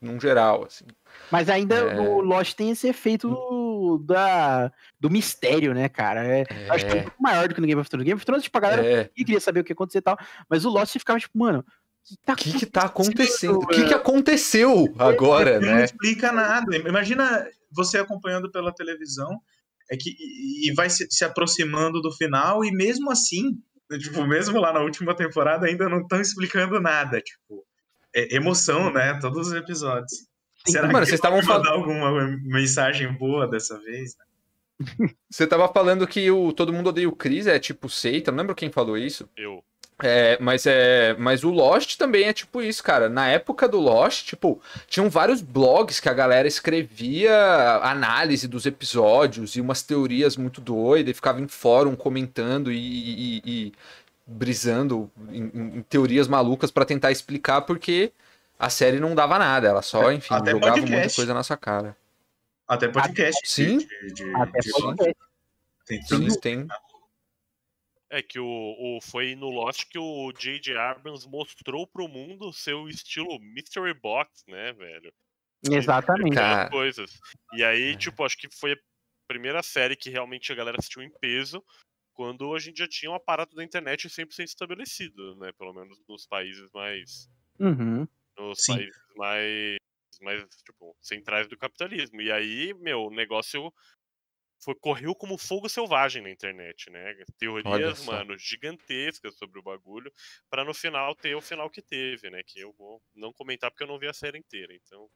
num- 0.00 0.18
geral, 0.18 0.64
assim. 0.64 0.86
Mas 1.30 1.50
ainda 1.50 1.74
É. 1.74 2.00
o 2.00 2.22
Lost 2.22 2.54
tem 2.54 2.70
esse 2.70 2.88
efeito 2.88 3.98
da, 4.06 4.72
do 4.98 5.10
mistério, 5.10 5.74
né, 5.74 5.90
cara? 5.90 6.26
É, 6.26 6.44
eu 6.66 6.72
Acho 6.72 6.86
que 6.86 6.92
é 6.92 7.00
um 7.00 7.02
pouco 7.02 7.22
maior 7.22 7.48
do 7.48 7.54
que 7.54 7.60
no 7.60 7.66
Game 7.66 7.80
of 7.80 7.90
Thrones. 7.90 8.06
Game 8.06 8.16
of 8.16 8.24
Thrones, 8.24 8.44
tipo, 8.44 8.56
a 8.56 8.60
galera 8.62 8.86
É. 8.86 9.04
queria 9.14 9.40
saber 9.40 9.60
o 9.60 9.64
que 9.64 9.72
ia 9.72 9.74
acontecer 9.74 9.98
e 9.98 10.02
tal. 10.02 10.16
Mas 10.48 10.64
o 10.64 10.70
Lost 10.70 10.92
ficava 10.98 11.18
tipo, 11.20 11.38
mano, 11.38 11.62
o 12.02 12.08
que 12.08 12.16
tá 12.24 12.34
que 12.34 12.52
que 12.58 12.66
tá 12.66 12.82
acontecendo? 12.82 13.58
O 13.58 13.66
que 13.66 13.84
que 13.84 13.94
aconteceu 13.94 14.92
agora, 14.98 15.60
Não 15.60 15.76
né? 15.76 15.84
explica 15.84 16.32
nada. 16.32 16.76
Imagina 16.76 17.46
você 17.70 17.98
acompanhando 17.98 18.50
pela 18.50 18.74
televisão 18.74 19.40
é 19.90 19.96
que, 19.96 20.10
e 20.10 20.72
vai 20.74 20.88
se, 20.88 21.06
se 21.10 21.24
aproximando 21.24 22.00
do 22.00 22.10
final, 22.12 22.64
e 22.64 22.70
mesmo 22.70 23.10
assim, 23.10 23.58
tipo, 23.98 24.26
mesmo 24.26 24.58
lá 24.58 24.72
na 24.72 24.80
última 24.80 25.14
temporada, 25.14 25.66
ainda 25.66 25.88
não 25.88 26.00
estão 26.00 26.20
explicando 26.20 26.80
nada. 26.80 27.20
Tipo, 27.20 27.64
é 28.14 28.36
emoção, 28.36 28.92
né? 28.92 29.18
Todos 29.20 29.48
os 29.48 29.52
episódios. 29.52 30.12
Sim. 30.66 30.72
Será 30.72 30.86
Mano, 30.86 31.00
que 31.00 31.06
vocês 31.06 31.18
estavam 31.18 31.42
mandar 31.42 31.72
alguma 31.72 32.10
mensagem 32.42 33.12
boa 33.12 33.46
dessa 33.48 33.78
vez? 33.80 34.16
Você 35.30 35.46
tava 35.46 35.68
falando 35.72 36.06
que 36.06 36.30
o 36.30 36.52
Todo 36.52 36.72
Mundo 36.72 36.88
Odeia 36.88 37.08
o 37.08 37.14
Chris 37.14 37.46
é 37.46 37.58
tipo 37.58 37.88
seita, 37.88 38.30
não 38.30 38.38
lembro 38.38 38.54
quem 38.54 38.70
falou 38.70 38.96
isso. 38.96 39.28
Eu. 39.36 39.62
É, 40.02 40.36
mas 40.40 40.66
é, 40.66 41.14
mas 41.18 41.44
o 41.44 41.50
Lost 41.50 41.96
também 41.96 42.24
é 42.24 42.32
tipo 42.32 42.60
isso, 42.60 42.82
cara. 42.82 43.08
Na 43.08 43.28
época 43.28 43.68
do 43.68 43.78
Lost, 43.78 44.24
tipo, 44.26 44.60
tinham 44.88 45.08
vários 45.08 45.40
blogs 45.40 46.00
que 46.00 46.08
a 46.08 46.12
galera 46.14 46.48
escrevia 46.48 47.32
análise 47.82 48.48
dos 48.48 48.66
episódios 48.66 49.54
e 49.56 49.60
umas 49.60 49.82
teorias 49.82 50.36
muito 50.36 50.60
doidas, 50.60 51.10
e 51.12 51.14
ficava 51.14 51.40
em 51.40 51.46
fórum 51.48 51.94
comentando 51.94 52.72
e, 52.72 52.76
e- 52.76 53.42
e 53.44 53.72
brisando 54.26 55.10
em, 55.30 55.50
em- 55.54 55.82
teorias 55.88 56.26
malucas 56.28 56.70
pra 56.70 56.84
tentar 56.84 57.10
explicar 57.10 57.62
porque 57.62 58.12
a 58.58 58.70
série 58.70 59.00
não 59.00 59.14
dava 59.14 59.38
nada, 59.38 59.68
ela 59.68 59.82
só, 59.82 60.12
enfim, 60.12 60.34
Até 60.34 60.52
jogava 60.52 60.72
podcast. 60.74 60.96
muita 61.00 61.14
coisa 61.16 61.34
na 61.34 61.42
sua 61.42 61.56
cara. 61.56 61.96
Até 62.68 62.88
podcast. 62.88 63.40
Sim. 63.48 63.78
De, 63.78 64.12
de- 64.14 64.34
Até 64.36 64.58
de- 64.60 64.70
podcast. 64.72 65.16
tem 65.86 66.02
Sim, 66.02 66.38
tem. 66.40 66.66
É 68.14 68.22
que 68.22 68.38
o, 68.38 68.44
o- 68.46 69.00
foi 69.00 69.34
no 69.34 69.48
Lost 69.48 69.86
que 69.88 69.98
o 69.98 70.30
J.J. 70.32 70.76
Abrams 70.76 71.26
mostrou 71.26 71.86
pro 71.86 72.06
mundo 72.06 72.48
o 72.48 72.52
seu 72.52 72.86
estilo 72.86 73.38
Mystery 73.40 73.94
Box, 73.94 74.44
né, 74.46 74.72
velho? 74.74 75.10
Exatamente. 75.64 76.36
Coisas. 76.70 77.18
E 77.54 77.64
aí, 77.64 77.96
tipo, 77.96 78.22
acho 78.24 78.36
que 78.36 78.48
foi 78.54 78.72
a 78.72 78.78
primeira 79.26 79.62
série 79.62 79.96
que 79.96 80.10
realmente 80.10 80.52
a 80.52 80.54
galera 80.54 80.76
assistiu 80.78 81.02
em 81.02 81.10
peso, 81.20 81.64
quando 82.14 82.54
a 82.54 82.58
gente 82.58 82.76
já 82.78 82.86
tinha 82.88 83.10
um 83.10 83.14
aparato 83.14 83.56
da 83.56 83.64
internet 83.64 84.08
100% 84.10 84.44
estabelecido, 84.44 85.34
né? 85.36 85.50
Pelo 85.52 85.72
menos 85.72 85.98
nos 86.06 86.26
países 86.26 86.70
mais. 86.74 87.30
Uhum. 87.58 88.06
Nos 88.38 88.62
Sim. 88.62 88.74
países 88.74 89.02
mais. 89.16 89.76
mais, 90.20 90.44
tipo, 90.66 90.94
centrais 91.00 91.48
do 91.48 91.56
capitalismo. 91.56 92.20
E 92.20 92.30
aí, 92.30 92.74
meu, 92.74 93.04
o 93.04 93.10
negócio. 93.10 93.72
Foi, 94.62 94.74
correu 94.76 95.14
como 95.14 95.36
fogo 95.36 95.68
selvagem 95.68 96.22
na 96.22 96.30
internet, 96.30 96.88
né? 96.88 97.14
Teorias, 97.36 98.04
mano, 98.04 98.38
gigantescas 98.38 99.34
sobre 99.36 99.58
o 99.58 99.62
bagulho, 99.62 100.12
pra 100.48 100.64
no 100.64 100.72
final 100.72 101.14
ter 101.16 101.34
o 101.34 101.40
final 101.40 101.68
que 101.68 101.82
teve, 101.82 102.30
né? 102.30 102.42
Que 102.46 102.60
eu 102.60 102.72
vou 102.78 103.02
não 103.14 103.32
comentar 103.32 103.70
porque 103.70 103.82
eu 103.82 103.88
não 103.88 103.98
vi 103.98 104.06
a 104.06 104.12
série 104.12 104.38
inteira, 104.38 104.72
então. 104.74 105.08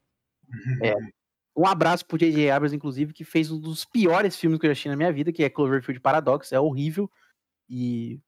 Um 1.58 1.66
abraço 1.66 2.04
pro 2.04 2.18
J.J. 2.18 2.50
Abrams, 2.50 2.76
inclusive, 2.76 3.14
que 3.14 3.24
fez 3.24 3.50
um 3.50 3.58
dos 3.58 3.82
piores 3.82 4.38
filmes 4.38 4.60
que 4.60 4.66
eu 4.66 4.68
já 4.68 4.72
assisti 4.72 4.90
na 4.90 4.96
minha 4.96 5.10
vida, 5.10 5.32
que 5.32 5.42
é 5.42 5.48
Cloverfield 5.48 5.98
Paradox. 6.00 6.52
É 6.52 6.60
horrível. 6.60 7.10
E. 7.66 8.20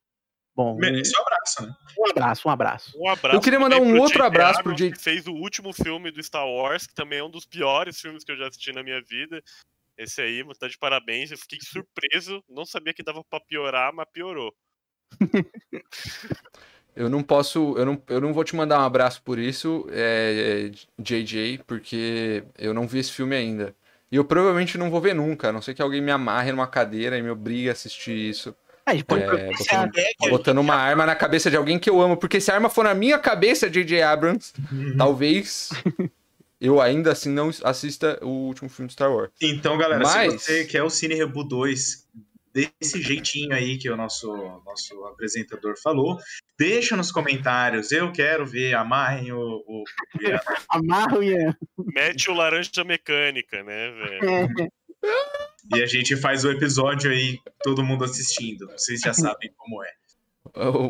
Bom, 0.57 0.75
um, 0.75 0.79
Merece 0.79 1.12
um 1.14 1.21
abraço, 1.21 1.62
né? 1.66 1.77
um 1.99 2.11
abraço, 2.11 2.49
um 2.49 2.51
abraço. 2.51 2.99
Um 2.99 3.09
abraço 3.09 3.37
Eu 3.37 3.41
queria 3.43 3.61
mandar 3.61 3.77
um 3.77 3.99
outro 4.01 4.14
J.J. 4.14 4.27
abraço 4.27 4.62
pro 4.62 4.73
Abrams, 4.73 4.89
J- 4.89 4.97
que 4.97 5.03
fez 5.03 5.27
o 5.27 5.35
último 5.35 5.75
filme 5.75 6.11
do 6.11 6.23
Star 6.23 6.49
Wars, 6.49 6.87
que 6.87 6.95
também 6.95 7.19
é 7.19 7.25
um 7.25 7.31
dos 7.31 7.45
piores 7.45 8.01
filmes 8.01 8.25
que 8.25 8.33
eu 8.33 8.37
já 8.39 8.49
assisti 8.49 8.73
na 8.73 8.83
minha 8.83 9.03
vida. 9.03 9.45
Esse 9.99 10.22
aí, 10.22 10.44
tá 10.57 10.68
de 10.68 10.78
parabéns. 10.78 11.32
Eu 11.32 11.38
fiquei 11.38 11.59
surpreso, 11.61 12.42
não 12.49 12.64
sabia 12.64 12.94
que 12.94 13.03
dava 13.03 13.24
pra 13.28 13.40
piorar, 13.40 13.92
mas 13.92 14.07
piorou. 14.12 14.55
Eu 16.96 17.09
não 17.09 17.22
posso, 17.22 17.78
eu 17.78 17.86
não, 17.86 18.03
eu 18.09 18.20
não 18.20 18.34
vou 18.34 18.42
te 18.42 18.57
mandar 18.57 18.80
um 18.80 18.84
abraço 18.84 19.22
por 19.22 19.38
isso, 19.38 19.86
é, 19.92 20.68
JJ, 20.99 21.59
porque 21.64 22.42
eu 22.59 22.74
não 22.74 22.88
vi 22.88 22.99
esse 22.99 23.12
filme 23.12 23.36
ainda. 23.36 23.72
E 24.11 24.16
eu 24.16 24.24
provavelmente 24.24 24.76
não 24.76 24.90
vou 24.90 25.01
ver 25.01 25.14
nunca, 25.14 25.51
a 25.51 25.53
não 25.53 25.62
ser 25.62 25.74
que 25.74 25.82
alguém 25.82 26.01
me 26.01 26.11
amarre 26.11 26.51
numa 26.51 26.66
cadeira 26.66 27.16
e 27.16 27.22
me 27.22 27.30
obrigue 27.30 27.68
a 27.68 27.72
assistir 27.72 28.16
isso. 28.16 28.53
Ah, 28.84 28.90
a 28.90 28.94
gente 28.94 29.05
pode 29.05 29.22
É, 29.22 29.53
botando, 29.53 29.92
botando 30.28 30.59
uma 30.59 30.74
arma 30.74 31.07
na 31.07 31.14
cabeça 31.14 31.49
de 31.49 31.57
alguém 31.57 31.78
que 31.78 31.88
eu 31.88 32.01
amo, 32.01 32.16
porque 32.16 32.40
se 32.40 32.51
a 32.51 32.55
arma 32.55 32.68
for 32.68 32.82
na 32.82 32.94
minha 32.94 33.16
cabeça, 33.16 33.70
JJ 33.70 34.03
Abrams, 34.03 34.53
talvez 34.96 35.70
eu 36.61 36.81
ainda 36.81 37.13
assim 37.13 37.31
não 37.31 37.51
assista 37.63 38.19
o 38.23 38.47
último 38.47 38.69
filme 38.69 38.89
de 38.89 38.95
Star 38.95 39.13
Wars. 39.13 39.31
Então, 39.41 39.79
galera, 39.79 40.03
Mas- 40.03 40.33
se 40.33 40.39
você 40.39 40.65
quer 40.65 40.83
o 40.83 40.91
Cine 40.91 41.15
Rebu 41.15 41.45
2 41.45 42.07
desse 42.53 43.01
jeitinho 43.01 43.55
aí 43.55 43.79
que 43.79 43.89
o 43.89 43.97
nosso, 43.97 44.33
nosso 44.65 45.05
apresentador 45.05 45.75
falou, 45.81 46.19
deixa 46.59 46.97
nos 46.97 47.13
comentários. 47.13 47.93
Eu 47.93 48.11
quero 48.11 48.45
ver, 48.47 48.75
amarrem 48.75 49.33
o. 49.33 49.63
o... 49.67 49.85
Amarra 50.69 51.19
o 51.19 51.23
Ian. 51.23 51.55
Mete 51.79 52.31
o 52.31 52.35
laranja 52.35 52.83
mecânica, 52.85 53.63
né, 53.63 53.91
velho? 53.91 54.71
e 55.77 55.83
a 55.83 55.87
gente 55.87 56.17
faz 56.17 56.45
o 56.45 56.51
episódio 56.51 57.11
aí, 57.11 57.39
todo 57.63 57.85
mundo 57.85 58.05
assistindo. 58.05 58.67
Vocês 58.69 59.01
já 59.01 59.13
sabem 59.13 59.53
como 59.57 59.83
é. 59.85 59.93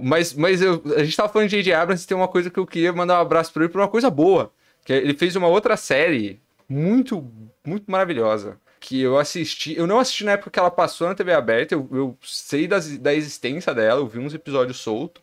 Mas, 0.03 0.33
mas 0.33 0.63
eu, 0.63 0.83
a 0.97 1.05
gente 1.05 1.17
tava 1.17 1.29
falando 1.29 1.49
de 1.49 1.57
J.J. 1.57 1.75
Abrams 1.75 2.05
e 2.05 2.07
tem 2.07 2.17
uma 2.17 2.29
coisa 2.29 2.49
que 2.49 2.59
eu 2.59 2.67
queria 2.67 2.93
mandar 2.93 3.19
um 3.19 3.23
abraço 3.23 3.53
pra 3.53 3.65
ele 3.65 3.73
por 3.73 3.81
uma 3.81 3.89
coisa 3.89 4.09
boa. 4.09 4.53
Que 4.89 4.95
ele 4.95 5.13
fez 5.13 5.37
uma 5.37 5.47
outra 5.49 5.77
série 5.77 6.41
muito, 6.67 7.31
muito 7.63 7.91
maravilhosa. 7.91 8.59
que 8.81 8.99
eu 9.03 9.19
assisti. 9.19 9.77
Eu 9.77 9.87
não 9.87 9.99
assisti 9.99 10.25
na 10.25 10.33
época 10.33 10.51
que 10.51 10.59
ela 10.59 10.71
passou 10.71 11.07
na 11.07 11.15
TV 11.15 11.35
aberta, 11.35 11.75
eu, 11.75 11.87
eu 11.93 12.17
sei 12.23 12.67
das, 12.67 12.97
da 12.97 13.13
existência 13.15 13.75
dela, 13.75 14.01
eu 14.01 14.07
vi 14.07 14.19
uns 14.19 14.33
episódios 14.33 14.79
soltos, 14.79 15.23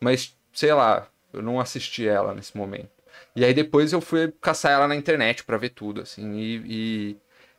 mas 0.00 0.34
sei 0.52 0.72
lá, 0.72 1.08
eu 1.30 1.42
não 1.42 1.60
assisti 1.60 2.08
ela 2.08 2.34
nesse 2.34 2.56
momento. 2.56 2.88
E 3.36 3.44
aí 3.44 3.52
depois 3.52 3.92
eu 3.92 4.00
fui 4.00 4.32
caçar 4.40 4.72
ela 4.72 4.88
na 4.88 4.96
internet 4.96 5.44
pra 5.44 5.58
ver 5.58 5.70
tudo, 5.70 6.00
assim, 6.00 6.32
e, 6.38 6.62
e 6.66 7.16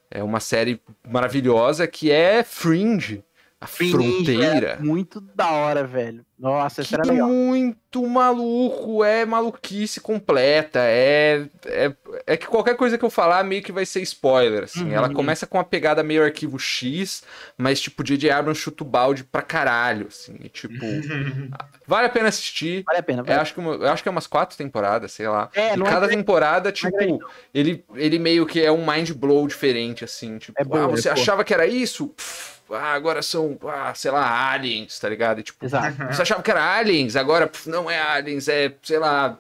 é 0.10 0.24
uma 0.24 0.40
série 0.40 0.82
maravilhosa 1.08 1.88
que 1.88 2.10
é 2.12 2.44
Fringe. 2.44 3.24
A 3.62 3.68
Fringe, 3.68 3.92
fronteira. 3.94 4.70
é 4.70 4.80
muito 4.80 5.22
da 5.22 5.52
hora, 5.52 5.86
velho. 5.86 6.26
Nossa, 6.44 6.82
essa 6.82 6.90
Que 6.90 6.96
era 6.96 7.06
legal. 7.14 7.30
muito 7.30 8.06
maluco, 8.06 9.02
é 9.02 9.26
maluquice 9.26 10.02
completa, 10.02 10.80
é, 10.82 11.46
é 11.66 11.94
é 12.28 12.36
que 12.38 12.46
qualquer 12.48 12.76
coisa 12.76 12.98
que 12.98 13.04
eu 13.06 13.10
falar 13.10 13.44
meio 13.46 13.64
que 13.64 13.72
vai 13.72 13.86
ser 13.86 14.02
spoiler, 14.02 14.64
assim. 14.66 14.84
Uhum. 14.86 14.92
Ela 14.94 15.14
começa 15.14 15.48
com 15.48 15.58
uma 15.58 15.64
pegada 15.64 16.04
meio 16.04 16.22
arquivo 16.24 16.60
X, 16.60 17.24
mas 17.58 17.80
tipo 17.80 18.04
J.J. 18.04 18.30
Abrams 18.30 18.60
chuta 18.62 18.84
o 18.84 18.88
balde 18.88 19.24
pra 19.24 19.42
caralho, 19.42 20.08
assim, 20.10 20.36
e, 20.44 20.50
tipo, 20.50 20.86
vale 21.88 22.08
a 22.08 22.10
pena 22.10 22.28
assistir. 22.28 22.84
Vale 22.86 23.00
a 23.00 23.04
pena, 23.04 23.22
É, 23.22 23.26
vale. 23.26 23.40
acho 23.40 23.54
que 23.54 23.60
uma- 23.62 23.76
eu 23.76 23.90
acho 23.90 24.04
que 24.04 24.10
é 24.10 24.12
umas 24.12 24.28
quatro 24.28 24.58
temporadas, 24.58 25.12
sei 25.14 25.28
lá. 25.28 25.50
É, 25.56 25.74
e 25.74 25.78
não 25.78 25.86
é 25.86 25.90
cada 25.90 26.02
grande, 26.08 26.18
temporada, 26.18 26.64
não 26.64 26.70
é 26.70 26.72
tipo, 26.74 26.92
grande, 26.98 27.20
ele, 27.54 27.86
ele 27.96 28.20
meio 28.20 28.46
que 28.46 28.62
é 28.62 28.72
um 28.72 28.86
mind 28.86 29.12
blow 29.12 29.48
diferente, 29.48 30.04
assim. 30.04 30.38
Tipo, 30.38 30.62
É 30.62 30.66
boa, 30.66 30.82
ah, 30.82 30.84
é 30.86 30.88
você 30.92 31.10
boa. 31.10 31.14
achava 31.22 31.44
que 31.44 31.54
era 31.54 31.66
isso? 31.66 32.08
Pff, 32.10 32.54
ah, 32.72 32.94
agora 32.94 33.22
são, 33.22 33.58
ah, 33.68 33.94
sei 33.94 34.10
lá, 34.10 34.52
aliens, 34.52 34.98
tá 35.00 35.08
ligado? 35.10 35.40
E, 35.40 35.44
tipo, 35.44 35.64
Exato. 35.64 35.96
você 36.08 36.22
achava 36.34 36.44
que 36.44 36.52
era 36.52 36.76
aliens, 36.78 37.16
agora 37.16 37.50
não 37.66 37.90
é 37.90 38.00
aliens, 38.00 38.48
é, 38.48 38.76
sei 38.84 38.98
lá, 39.00 39.38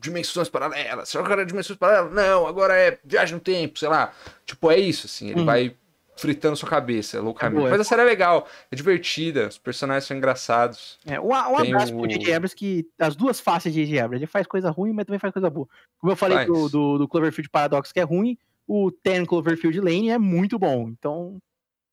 dimensões 0.00 0.48
paralelas. 0.48 1.08
Achava 1.08 1.26
que 1.26 1.32
era 1.32 1.46
dimensões 1.46 1.78
paralelas? 1.78 2.12
Não, 2.12 2.46
agora 2.46 2.74
é 2.76 2.98
viagem 3.04 3.34
no 3.34 3.40
tempo, 3.40 3.78
sei 3.78 3.88
lá. 3.88 4.12
Tipo, 4.46 4.70
é 4.70 4.78
isso, 4.78 5.06
assim. 5.06 5.30
Ele 5.30 5.40
Uhum. 5.40 5.46
vai 5.46 5.76
fritando 6.16 6.54
sua 6.56 6.68
cabeça, 6.68 7.18
loucamente. 7.20 7.66
é 7.66 7.70
Mas 7.70 7.80
a 7.80 7.84
série 7.84 8.02
é 8.02 8.04
legal, 8.04 8.46
é 8.70 8.76
divertida, 8.76 9.48
os 9.48 9.56
personagens 9.56 10.04
são 10.04 10.14
engraçados. 10.14 10.98
É, 11.06 11.18
um, 11.18 11.28
um 11.28 11.34
abraço 11.56 11.94
o- 11.94 11.98
pro 12.00 12.08
J.J. 12.10 12.34
Abrams, 12.34 12.54
que 12.54 12.86
as 12.98 13.16
duas 13.16 13.40
faces 13.40 13.72
de 13.72 13.84
J.J. 13.86 14.00
Abrams. 14.00 14.18
Ele 14.22 14.26
faz 14.30 14.46
coisa 14.46 14.70
ruim, 14.70 14.92
mas 14.92 15.06
também 15.06 15.18
faz 15.18 15.32
coisa 15.32 15.48
boa. 15.48 15.66
Como 15.98 16.12
eu 16.12 16.16
falei 16.16 16.36
Faz. 16.38 16.46
do, 16.48 16.68
do, 16.68 16.98
do 16.98 17.08
Cloverfield 17.08 17.48
Paradox, 17.48 17.90
que 17.90 18.00
é 18.00 18.02
ruim, 18.02 18.36
o 18.66 18.90
Ten 18.90 19.24
Cloverfield 19.24 19.80
Lane 19.80 20.10
é 20.10 20.18
muito 20.18 20.58
bom. 20.58 20.88
Então, 20.90 21.38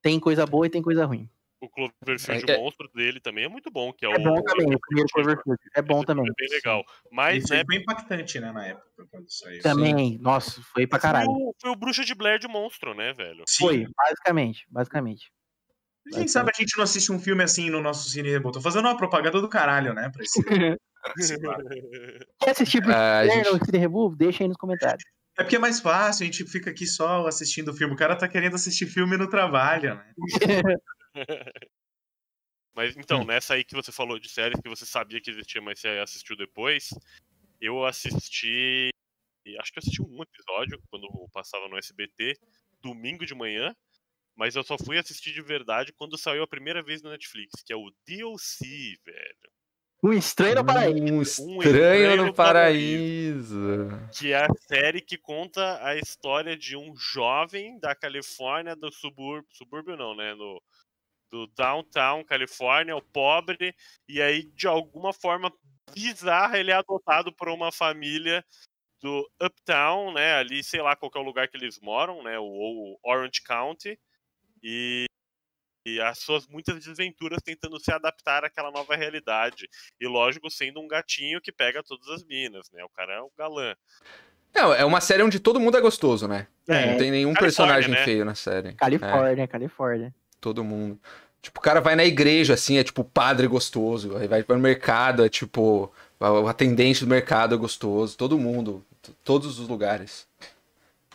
tem 0.01 0.19
coisa 0.19 0.45
boa 0.45 0.67
e 0.67 0.69
tem 0.69 0.81
coisa 0.81 1.05
ruim. 1.05 1.29
O 1.67 1.69
Cloverfield 1.69 2.49
É, 2.49 2.55
é- 2.55 2.57
monstro 2.57 2.89
dele 2.95 3.19
também 3.19 3.43
é 3.43 3.47
muito 3.49 3.69
bom, 3.69 3.91
que 3.91 4.05
é, 4.05 4.09
É 4.09 4.15
o. 4.15 4.23
bom 4.23 4.41
também, 4.41 4.73
o 4.73 4.79
primeiro 4.79 5.09
Cloverfield. 5.13 5.59
É 5.75 5.81
bom 5.81 5.97
Esse 5.97 6.05
também. 6.07 6.25
É 6.25 6.33
bem 6.37 6.49
legal. 6.49 6.83
Mas, 7.11 7.43
Isso 7.43 7.53
né, 7.53 7.63
foi 7.65 7.75
impactante, 7.75 8.39
né, 8.39 8.51
na 8.51 8.65
época, 8.67 8.85
quando 9.11 9.25
saiu. 9.29 9.61
Também, 9.61 10.17
nossa, 10.19 10.61
foi 10.73 10.87
pra 10.87 10.99
foi 10.99 11.09
caralho. 11.09 11.29
o, 11.29 11.53
foi 11.61 11.69
o 11.71 11.75
Bruxa 11.75 12.03
de 12.05 12.15
Blair 12.15 12.39
de 12.39 12.47
monstro, 12.47 12.93
né, 12.93 13.13
velho? 13.13 13.43
Sim. 13.47 13.63
Foi, 13.65 13.85
basicamente, 13.97 14.65
basicamente. 14.69 15.29
Quem 16.11 16.27
sabe 16.27 16.51
a 16.55 16.57
gente 16.57 16.77
não 16.77 16.85
assiste 16.85 17.11
um 17.11 17.19
filme 17.19 17.43
assim 17.43 17.69
no 17.69 17.81
nosso 17.81 18.09
Cine 18.09 18.29
Reboot? 18.31 18.53
Tô 18.53 18.61
fazendo 18.61 18.85
uma 18.85 18.95
propaganda 18.95 19.41
do 19.41 19.49
caralho, 19.49 19.93
né? 19.93 20.09
Pra 20.09 20.23
esse, 20.23 20.41
pra 20.41 20.77
esse 21.17 21.35
lado. 21.37 21.63
Quer 22.39 22.51
assistir 22.51 22.79
Bruce 22.79 22.95
Ah, 22.97 23.19
a 23.19 23.21
Banner 23.23 23.43
gente- 23.43 23.49
ou 23.49 23.65
City 23.65 23.77
Revolve? 23.77 24.15
Deixa 24.15 24.43
aí 24.43 24.47
nos 24.47 24.55
comentários. 24.57 25.03
É 25.37 25.43
porque 25.43 25.57
é 25.57 25.59
mais 25.59 25.79
fácil, 25.81 26.23
a 26.23 26.25
gente 26.25 26.45
fica 26.45 26.69
aqui 26.71 26.87
só 26.87 27.27
assistindo 27.27 27.69
o 27.69 27.73
filme. 27.73 27.93
O 27.93 27.97
cara 27.97 28.15
tá 28.15 28.27
querendo 28.27 28.55
assistir 28.55 28.87
filme 28.87 29.17
no 29.17 29.29
trabalho, 29.29 29.95
né? 29.95 30.11
Mas 32.77 32.95
então, 32.95 33.21
Hum. 33.21 33.25
nessa 33.25 33.55
aí 33.55 33.63
que 33.63 33.73
você 33.73 33.91
falou 33.91 34.19
de 34.19 34.29
séries 34.29 34.61
que 34.61 34.69
você 34.69 34.85
sabia 34.85 35.19
que 35.19 35.31
existia, 35.31 35.59
mas 35.59 35.79
você 35.79 35.87
assistiu 35.87 36.37
depois, 36.37 36.89
eu 37.59 37.83
assisti. 37.83 38.89
Acho 39.59 39.71
que 39.71 39.79
eu 39.79 39.81
assisti 39.81 40.01
um 40.03 40.21
episódio 40.21 40.79
quando 40.91 41.07
passava 41.33 41.67
no 41.67 41.75
SBT, 41.75 42.37
domingo 42.79 43.25
de 43.25 43.33
manhã, 43.33 43.75
mas 44.35 44.55
eu 44.55 44.63
só 44.63 44.77
fui 44.77 44.99
assistir 44.99 45.33
de 45.33 45.41
verdade 45.41 45.91
quando 45.91 46.19
saiu 46.19 46.43
a 46.43 46.47
primeira 46.47 46.83
vez 46.83 47.01
no 47.01 47.09
Netflix, 47.09 47.63
que 47.65 47.73
é 47.73 47.75
o 47.75 47.91
DLC, 48.05 48.95
velho. 49.03 49.51
Um 50.03 50.13
estranho 50.13 50.55
no 50.57 50.65
paraíso. 50.65 51.43
Um 51.43 51.57
estranho 51.57 51.63
estranho 51.63 52.17
no 52.17 52.25
no 52.27 52.33
paraíso. 52.35 53.87
Que 54.15 54.33
é 54.33 54.43
a 54.45 54.49
série 54.67 55.01
que 55.01 55.17
conta 55.17 55.83
a 55.83 55.95
história 55.95 56.55
de 56.55 56.77
um 56.77 56.95
jovem 56.95 57.79
da 57.79 57.95
Califórnia, 57.95 58.75
do 58.75 58.91
subúrbio. 58.91 59.49
Subúrbio 59.51 59.97
não, 59.97 60.15
né? 60.15 60.35
No, 60.35 60.61
do 61.31 61.47
downtown 61.47 62.23
Califórnia, 62.23 62.95
o 62.95 63.01
pobre, 63.01 63.75
e 64.07 64.21
aí, 64.21 64.43
de 64.55 64.67
alguma 64.67 65.13
forma 65.13 65.51
bizarra, 65.93 66.57
ele 66.57 66.71
é 66.71 66.75
adotado 66.75 67.31
por 67.31 67.49
uma 67.49 67.71
família 67.71 68.43
do 69.01 69.29
Uptown, 69.41 70.13
né? 70.13 70.35
Ali, 70.35 70.63
sei 70.63 70.81
lá 70.81 70.95
qual 70.95 71.11
que 71.11 71.17
é 71.17 71.21
o 71.21 71.25
lugar 71.25 71.47
que 71.47 71.57
eles 71.57 71.79
moram, 71.79 72.23
né? 72.23 72.39
O, 72.39 72.45
o 72.45 72.99
Orange 73.03 73.41
County. 73.43 73.99
E, 74.63 75.05
e 75.85 76.01
as 76.01 76.19
suas 76.19 76.47
muitas 76.47 76.83
desventuras 76.83 77.41
tentando 77.43 77.79
se 77.79 77.91
adaptar 77.91 78.43
àquela 78.43 78.71
nova 78.71 78.95
realidade. 78.95 79.69
E 79.99 80.07
lógico, 80.07 80.49
sendo 80.49 80.81
um 80.81 80.87
gatinho 80.87 81.41
que 81.41 81.51
pega 81.51 81.83
todas 81.83 82.07
as 82.09 82.23
minas, 82.23 82.69
né? 82.71 82.83
O 82.83 82.89
cara 82.89 83.13
é 83.13 83.21
o 83.21 83.31
galã. 83.37 83.75
Não, 84.53 84.73
é 84.73 84.83
uma 84.83 84.99
série 84.99 85.21
onde 85.21 85.39
todo 85.39 85.59
mundo 85.59 85.77
é 85.77 85.81
gostoso, 85.81 86.27
né? 86.27 86.47
É, 86.67 86.91
Não 86.91 86.97
tem 86.97 87.11
nenhum 87.11 87.33
Califórnia, 87.33 87.75
personagem 87.75 87.91
né? 87.91 88.03
feio 88.03 88.25
na 88.25 88.33
série. 88.33 88.69
É, 88.69 88.73
Califórnia, 88.73 89.47
Califórnia. 89.47 90.15
Todo 90.39 90.63
mundo. 90.63 90.99
Tipo, 91.41 91.59
o 91.59 91.63
cara 91.63 91.79
vai 91.79 91.95
na 91.95 92.03
igreja, 92.03 92.55
assim, 92.55 92.77
é 92.77 92.83
tipo 92.83 93.03
padre 93.03 93.47
gostoso. 93.47 94.17
Aí 94.17 94.27
vai 94.27 94.43
no 94.47 94.59
mercado, 94.59 95.23
é 95.23 95.29
tipo. 95.29 95.91
O 96.19 96.47
atendente 96.47 97.05
do 97.05 97.09
mercado 97.09 97.55
é 97.55 97.57
gostoso. 97.57 98.17
Todo 98.17 98.37
mundo. 98.37 98.83
Todos 99.23 99.59
os 99.59 99.67
lugares. 99.67 100.27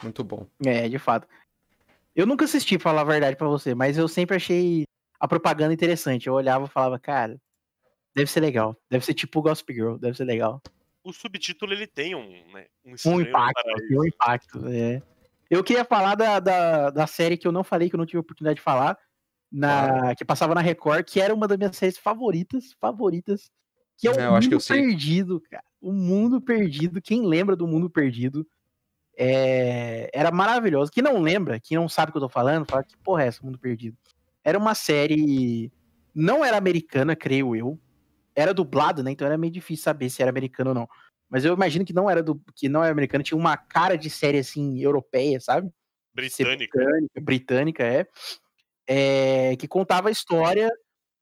Muito 0.03 0.25
bom. 0.25 0.47
É, 0.65 0.89
de 0.89 0.99
fato. 0.99 1.27
Eu 2.15 2.27
nunca 2.27 2.45
assisti, 2.45 2.77
pra 2.79 2.91
falar 2.91 3.01
a 3.03 3.05
verdade 3.05 3.37
pra 3.37 3.49
você, 3.49 3.75
mas 3.75 3.97
eu 3.97 4.07
sempre 4.07 4.37
achei 4.37 4.85
a 5.19 5.27
propaganda 5.27 5.73
interessante. 5.73 6.27
Eu 6.27 6.35
olhava 6.35 6.67
e 6.67 6.69
falava, 6.69 6.99
cara, 6.99 7.41
deve 8.15 8.31
ser 8.31 8.41
legal. 8.41 8.77
Deve 8.91 9.05
ser 9.05 9.15
tipo 9.15 9.43
Gossip 9.43 9.73
Girl, 9.73 9.97
deve 9.97 10.17
ser 10.17 10.25
legal. 10.25 10.61
O 11.05 11.13
subtítulo 11.13 11.73
ele 11.73 11.87
tem 11.87 12.15
um, 12.15 12.45
né, 12.53 12.67
um 12.85 12.95
Um 13.07 13.21
impacto, 13.21 13.63
tem 13.89 13.99
um 13.99 14.07
impacto. 14.07 14.69
É. 14.69 15.03
Eu 15.51 15.65
queria 15.65 15.85
falar 15.85 16.15
da, 16.15 16.39
da, 16.39 16.91
da 16.91 17.07
série 17.07 17.37
que 17.37 17.47
eu 17.47 17.53
não 17.53 17.65
falei, 17.65 17.91
que 17.91 17.97
eu 17.97 17.99
não 17.99 18.07
tive 18.07 18.19
a 18.19 18.21
oportunidade 18.21 18.57
de 18.57 18.63
falar, 18.63 18.97
na, 19.53 20.15
que 20.15 20.25
passava 20.25 20.55
na 20.55 20.63
Record, 20.63 21.05
que 21.05 21.21
era 21.21 21.35
uma 21.35 21.47
das 21.47 21.59
minhas 21.59 21.77
séries 21.77 21.99
favoritas, 21.99 22.75
favoritas, 22.81 23.51
que 23.99 24.09
é 24.09 24.11
o 24.11 24.19
É, 24.19 24.27
eu 24.27 24.35
acho 24.35 24.49
que 24.49 24.55
Mundo 24.55 24.63
eu 24.63 24.65
sei. 24.65 24.83
Perdido, 24.83 25.41
cara. 25.51 25.65
O 25.81 25.93
Mundo 25.93 26.41
Perdido, 26.41 27.03
quem 27.03 27.27
lembra 27.27 27.55
do 27.55 27.67
Mundo 27.67 27.91
Perdido, 27.91 28.47
é, 29.17 30.09
era 30.15 30.31
maravilhoso. 30.31 30.91
Quem 30.91 31.03
não 31.03 31.21
lembra, 31.21 31.61
quem 31.61 31.77
não 31.77 31.89
sabe 31.89 32.11
o 32.11 32.13
que 32.13 32.19
eu 32.19 32.23
tô 32.23 32.29
falando, 32.29 32.65
fala 32.69 32.83
que 32.83 32.97
porra 32.99 33.25
é 33.25 33.27
essa, 33.27 33.45
Mundo 33.45 33.59
Perdido? 33.59 33.97
Era 34.43 34.59
uma 34.59 34.75
série, 34.75 35.71
não 36.15 36.45
era 36.45 36.57
americana, 36.57 37.15
creio 37.15 37.55
eu, 37.55 37.79
era 38.35 38.55
dublado, 38.55 39.03
né? 39.03 39.11
Então 39.11 39.27
era 39.27 39.37
meio 39.37 39.53
difícil 39.53 39.85
saber 39.85 40.09
se 40.09 40.23
era 40.23 40.31
americano 40.31 40.71
ou 40.71 40.75
não. 40.75 40.89
Mas 41.29 41.45
eu 41.45 41.55
imagino 41.55 41.85
que 41.85 41.93
não 41.93 42.11
era 42.11 42.23
do, 42.23 42.41
que 42.55 42.69
não 42.69 42.83
era 42.83 42.93
americano, 42.93 43.23
tinha 43.23 43.39
uma 43.39 43.57
cara 43.57 43.97
de 43.97 44.09
série 44.09 44.39
assim 44.39 44.81
europeia, 44.81 45.39
sabe? 45.41 45.71
Ser 46.29 46.45
Britânico. 46.45 46.79
britânica, 46.79 47.21
britânica 47.21 47.85
é, 47.85 48.07
é, 48.87 49.57
que 49.57 49.69
contava 49.69 50.09
a 50.09 50.13
história 50.13 50.71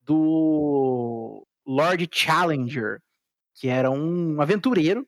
do 0.02 1.46
Lord 1.66 2.08
Challenger, 2.12 3.00
que 3.54 3.68
era 3.68 3.90
um 3.90 4.40
aventureiro 4.40 5.06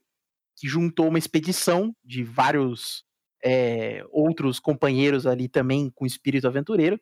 que 0.56 0.68
juntou 0.68 1.08
uma 1.08 1.18
expedição 1.18 1.94
de 2.04 2.22
vários 2.22 3.04
é, 3.44 4.04
outros 4.12 4.60
companheiros 4.60 5.26
ali 5.26 5.48
também 5.48 5.90
com 5.94 6.06
espírito 6.06 6.46
aventureiro, 6.46 7.00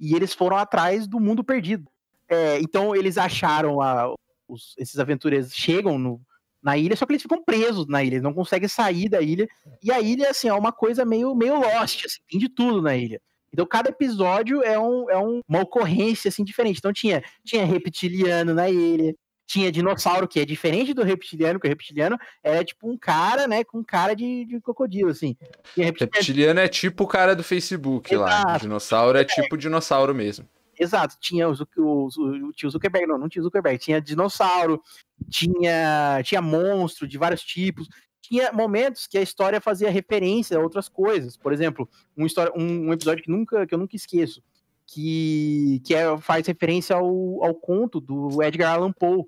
e 0.00 0.14
eles 0.14 0.32
foram 0.32 0.56
atrás 0.56 1.06
do 1.06 1.20
mundo 1.20 1.44
perdido. 1.44 1.90
É, 2.26 2.58
então 2.60 2.96
eles 2.96 3.18
acharam 3.18 3.82
a- 3.82 4.14
os- 4.48 4.74
esses 4.78 4.98
aventureiros 4.98 5.52
chegam 5.52 5.98
no- 5.98 6.20
na 6.62 6.78
ilha, 6.78 6.96
só 6.96 7.04
que 7.04 7.12
eles 7.12 7.20
ficam 7.22 7.44
presos 7.44 7.86
na 7.86 8.02
ilha, 8.02 8.14
eles 8.14 8.22
não 8.22 8.32
conseguem 8.32 8.66
sair 8.68 9.10
da 9.10 9.20
ilha. 9.20 9.46
E 9.82 9.92
a 9.92 10.00
ilha, 10.00 10.30
assim, 10.30 10.48
é 10.48 10.54
uma 10.54 10.72
coisa 10.72 11.04
meio, 11.04 11.34
meio 11.34 11.60
lost, 11.60 12.02
assim, 12.06 12.22
tem 12.30 12.40
de 12.40 12.48
tudo 12.48 12.80
na 12.80 12.96
ilha. 12.96 13.20
Então 13.54 13.64
cada 13.66 13.88
episódio 13.88 14.62
é, 14.62 14.78
um, 14.78 15.08
é 15.08 15.16
um- 15.16 15.40
uma 15.48 15.62
ocorrência, 15.62 16.28
assim, 16.28 16.44
diferente. 16.44 16.78
Então 16.78 16.92
tinha, 16.92 17.22
tinha 17.44 17.64
reptiliano 17.64 18.52
na 18.52 18.68
ilha, 18.68 19.14
tinha 19.46 19.70
dinossauro, 19.70 20.26
que 20.26 20.40
é 20.40 20.44
diferente 20.44 20.92
do 20.92 21.02
reptiliano, 21.04 21.60
que 21.60 21.66
o 21.66 21.70
reptiliano 21.70 22.18
era 22.42 22.64
tipo 22.64 22.90
um 22.90 22.96
cara, 22.98 23.46
né, 23.46 23.62
com 23.62 23.84
cara 23.84 24.14
de, 24.14 24.44
de 24.46 24.60
crocodilo, 24.60 25.10
assim. 25.10 25.36
Reptiliano, 25.76 26.12
Reptiliano 26.14 26.60
é 26.60 26.68
tipo 26.68 27.04
o 27.04 27.06
cara 27.06 27.36
do 27.36 27.44
Facebook 27.44 28.14
lá. 28.16 28.40
Exato. 28.40 28.60
Dinossauro 28.62 29.18
é 29.18 29.24
tipo 29.24 29.56
dinossauro 29.56 30.14
mesmo. 30.14 30.48
Exato, 30.76 31.14
tinha 31.20 31.48
o, 31.48 31.54
Zuc- 31.54 31.76
o, 31.78 32.08
o, 32.08 32.48
o 32.48 32.52
tio 32.52 32.68
Zuckerberg, 32.68 33.06
não, 33.06 33.16
não 33.16 33.28
tinha 33.28 33.40
o 33.40 33.44
Zuckerberg, 33.44 33.78
tinha 33.78 34.00
dinossauro, 34.00 34.82
tinha, 35.30 36.20
tinha 36.24 36.42
monstro 36.42 37.06
de 37.06 37.16
vários 37.18 37.42
tipos, 37.42 37.88
tinha 38.28 38.50
momentos 38.52 39.06
que 39.06 39.18
a 39.18 39.22
história 39.22 39.60
fazia 39.60 39.90
referência 39.90 40.56
a 40.56 40.60
outras 40.60 40.88
coisas. 40.88 41.36
Por 41.36 41.52
exemplo, 41.52 41.88
um, 42.16 42.24
história, 42.24 42.50
um, 42.56 42.88
um 42.88 42.92
episódio 42.92 43.22
que, 43.22 43.30
nunca, 43.30 43.66
que 43.66 43.74
eu 43.74 43.78
nunca 43.78 43.94
esqueço, 43.94 44.42
que, 44.86 45.82
que 45.84 45.94
é, 45.94 46.16
faz 46.18 46.46
referência 46.46 46.96
ao, 46.96 47.44
ao 47.44 47.54
conto 47.54 48.00
do 48.00 48.42
Edgar 48.42 48.74
Allan 48.74 48.92
Poe, 48.92 49.24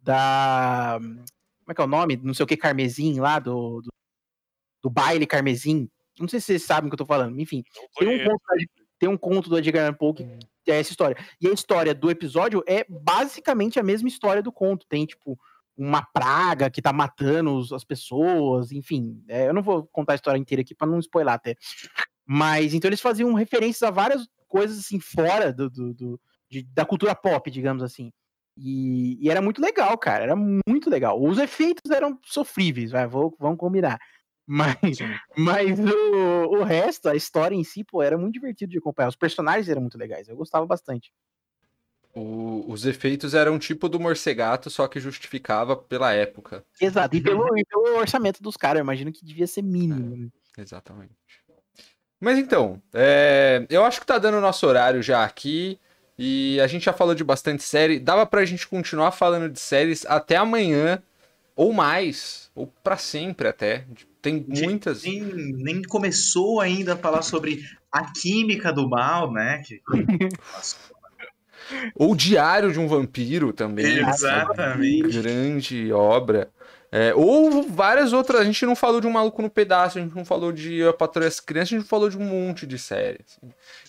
da. 0.00 0.98
Como 1.00 1.70
é 1.70 1.74
que 1.74 1.80
é 1.80 1.84
o 1.84 1.86
nome? 1.86 2.16
Não 2.16 2.34
sei 2.34 2.42
o 2.42 2.46
que, 2.46 2.56
Carmesim 2.56 3.20
lá, 3.20 3.38
do, 3.38 3.82
do, 3.82 3.92
do 4.82 4.90
baile 4.90 5.26
Carmesim. 5.26 5.88
Não 6.18 6.26
sei 6.26 6.40
se 6.40 6.46
vocês 6.46 6.64
sabem 6.64 6.88
o 6.88 6.90
que 6.90 6.94
eu 6.94 6.98
tô 6.98 7.06
falando. 7.06 7.38
Enfim, 7.40 7.62
tem 7.96 8.08
um, 8.08 8.24
conto, 8.24 8.42
tem 8.98 9.08
um 9.08 9.16
conto 9.16 9.48
do 9.48 9.58
Edgar 9.58 9.84
Allan 9.84 9.94
Poe 9.94 10.14
que 10.64 10.72
é 10.72 10.80
essa 10.80 10.90
história. 10.90 11.16
E 11.40 11.46
a 11.46 11.52
história 11.52 11.94
do 11.94 12.10
episódio 12.10 12.64
é 12.66 12.84
basicamente 12.88 13.78
a 13.78 13.82
mesma 13.82 14.08
história 14.08 14.42
do 14.42 14.50
conto. 14.50 14.86
Tem, 14.88 15.06
tipo, 15.06 15.38
uma 15.76 16.02
praga 16.02 16.70
que 16.70 16.82
tá 16.82 16.92
matando 16.92 17.54
os- 17.56 17.72
as 17.72 17.84
pessoas, 17.84 18.72
enfim. 18.72 19.22
É, 19.28 19.48
eu 19.48 19.54
não 19.54 19.62
vou 19.62 19.86
contar 19.92 20.12
a 20.12 20.16
história 20.16 20.38
inteira 20.38 20.62
aqui 20.62 20.74
pra 20.74 20.86
não 20.86 20.98
spoiler 20.98 21.32
até. 21.34 21.56
Mas, 22.26 22.74
então 22.74 22.88
eles 22.88 23.00
faziam 23.00 23.32
referências 23.34 23.82
a 23.82 23.90
várias 23.90 24.26
coisas, 24.48 24.78
assim, 24.78 25.00
fora 25.00 25.52
do, 25.52 25.68
do- 25.70 25.94
do- 25.94 26.20
de- 26.50 26.62
da 26.64 26.84
cultura 26.84 27.14
pop, 27.14 27.50
digamos 27.50 27.82
assim. 27.82 28.10
E, 28.56 29.18
e 29.24 29.30
era 29.30 29.40
muito 29.40 29.60
legal, 29.60 29.96
cara. 29.98 30.24
Era 30.24 30.36
muito 30.36 30.90
legal. 30.90 31.20
Os 31.22 31.38
efeitos 31.38 31.90
eram 31.90 32.18
sofríveis, 32.24 32.90
vai, 32.90 33.06
vou, 33.06 33.34
vamos 33.38 33.58
combinar. 33.58 33.98
Mas, 34.50 34.98
mas 35.36 35.78
o, 35.78 36.58
o 36.58 36.64
resto, 36.64 37.08
a 37.08 37.14
história 37.14 37.54
em 37.54 37.62
si, 37.62 37.84
pô, 37.84 38.02
era 38.02 38.18
muito 38.18 38.32
divertido 38.34 38.72
de 38.72 38.78
acompanhar. 38.78 39.08
Os 39.08 39.14
personagens 39.14 39.68
eram 39.68 39.80
muito 39.80 39.96
legais, 39.96 40.26
eu 40.28 40.34
gostava 40.36 40.66
bastante. 40.66 41.12
O- 42.14 42.64
os 42.68 42.84
efeitos 42.86 43.34
eram 43.34 43.58
tipo 43.58 43.88
do 43.88 44.00
morcegato, 44.00 44.68
só 44.68 44.88
que 44.88 44.98
justificava 44.98 45.76
pela 45.76 46.12
época. 46.12 46.64
Exato, 46.80 47.16
e 47.16 47.20
pelo, 47.22 47.56
e 47.58 47.64
pelo 47.64 47.98
orçamento 47.98 48.42
dos 48.42 48.56
caras, 48.56 48.78
eu 48.80 48.84
imagino 48.84 49.12
que 49.12 49.24
devia 49.24 49.46
ser 49.46 49.62
mínimo. 49.62 50.16
né? 50.16 50.28
Exatamente. 50.58 51.12
Mas 52.20 52.38
então, 52.38 52.82
é, 52.92 53.64
eu 53.70 53.84
acho 53.84 54.00
que 54.00 54.06
tá 54.06 54.18
dando 54.18 54.38
o 54.38 54.40
nosso 54.42 54.66
horário 54.66 55.02
já 55.02 55.24
aqui. 55.24 55.78
E 56.22 56.60
a 56.60 56.66
gente 56.66 56.84
já 56.84 56.92
falou 56.92 57.14
de 57.14 57.24
bastante 57.24 57.62
série. 57.62 57.98
Dava 57.98 58.26
pra 58.26 58.44
gente 58.44 58.68
continuar 58.68 59.10
falando 59.12 59.48
de 59.50 59.58
séries 59.58 60.04
até 60.04 60.36
amanhã, 60.36 61.02
ou 61.56 61.72
mais, 61.72 62.50
ou 62.54 62.66
pra 62.84 62.98
sempre 62.98 63.48
até. 63.48 63.86
Tem 64.20 64.44
muitas. 64.46 65.02
Nem, 65.04 65.22
nem 65.22 65.80
começou 65.82 66.60
ainda 66.60 66.92
a 66.92 66.96
falar 66.98 67.22
sobre 67.22 67.62
a 67.90 68.12
química 68.12 68.70
do 68.70 68.86
mal, 68.86 69.32
né? 69.32 69.62
Que... 69.64 69.80
Ou 71.94 72.14
Diário 72.16 72.72
de 72.72 72.78
um 72.78 72.86
Vampiro 72.88 73.52
também. 73.52 73.98
Exatamente. 74.08 75.20
Grande 75.20 75.92
obra. 75.92 76.50
É, 76.92 77.14
ou 77.14 77.62
várias 77.68 78.12
outras. 78.12 78.40
A 78.40 78.44
gente 78.44 78.66
não 78.66 78.74
falou 78.74 79.00
de 79.00 79.06
um 79.06 79.10
maluco 79.12 79.40
no 79.40 79.48
pedaço, 79.48 79.98
a 79.98 80.00
gente 80.00 80.14
não 80.14 80.24
falou 80.24 80.50
de 80.50 80.74
Eu 80.74 80.92
Patrulho 80.92 81.28
as 81.28 81.38
Crianças, 81.38 81.74
a 81.74 81.78
gente 81.78 81.88
falou 81.88 82.08
de 82.10 82.18
um 82.18 82.24
monte 82.24 82.66
de 82.66 82.78
séries. 82.78 83.38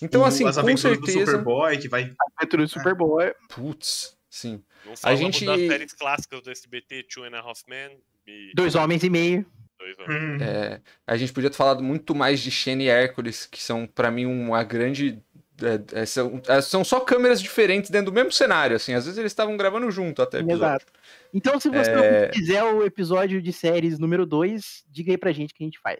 Então, 0.02 0.22
O- 0.22 0.26
assim, 0.26 0.48
As 0.48 0.56
com 0.56 0.62
aventuras 0.62 1.00
do 1.00 1.06
certeza. 1.08 1.32
Superboy, 1.32 1.78
que 1.80 1.88
vai. 1.90 2.12
Aventura 2.38 2.68
super 2.68 2.94
boa. 2.94 3.34
Putz, 3.50 4.16
sim. 4.30 4.62
Não 4.86 4.96
falamos 4.96 5.20
gente- 5.20 5.46
das 5.46 5.60
séries 5.60 5.94
clássicas 5.94 6.42
do 6.42 6.52
SBT, 6.52 7.04
Two 7.12 7.24
and 7.24 7.36
a 7.36 7.40
Half 7.40 7.62
Men 7.68 7.90
e 8.28 8.52
Dois 8.54 8.76
homens 8.76 9.04
e 9.04 9.10
meio. 9.10 9.46
dois 9.80 9.98
homens. 9.98 10.24
Hum, 10.24 10.38
É, 10.46 10.80
a 11.08 11.18
gente 11.18 11.34
podia 11.34 11.50
ter 11.50 11.56
falado 11.58 11.82
muito 11.82 12.14
mais 12.14 12.40
de 12.40 12.52
Shane 12.52 12.84
e 12.84 12.88
Hércules, 12.88 13.48
que 13.48 13.64
são, 13.64 13.88
pra 13.88 14.12
mim, 14.12 14.28
uma 14.28 14.64
grande. 14.64 15.20
É, 15.64 16.02
é, 16.02 16.06
são, 16.06 16.42
é, 16.48 16.62
são 16.62 16.84
só 16.84 17.00
câmeras 17.00 17.42
diferentes 17.42 17.90
dentro 17.90 18.12
do 18.12 18.16
mesmo 18.16 18.32
cenário, 18.32 18.76
assim. 18.76 18.94
Às 18.94 19.06
vezes 19.06 19.18
eles 19.18 19.32
estavam 19.32 19.56
gravando 19.58 19.90
junto 19.92 20.22
até. 20.22 20.40
episódio. 20.40 20.58
Exato. 20.66 20.86
Então, 21.34 21.60
se 21.60 21.70
você 21.70 21.90
É. 21.92 22.28
quiser 22.30 22.64
o 22.64 22.84
episódio 22.86 23.42
de 23.42 23.54
séries 23.54 23.98
número 24.00 24.26
2, 24.26 24.84
diga 24.90 25.12
aí 25.12 25.18
pra 25.18 25.32
gente 25.32 25.54
que 25.54 25.64
a 25.64 25.68
gente 25.68 25.80
faz. 25.80 26.00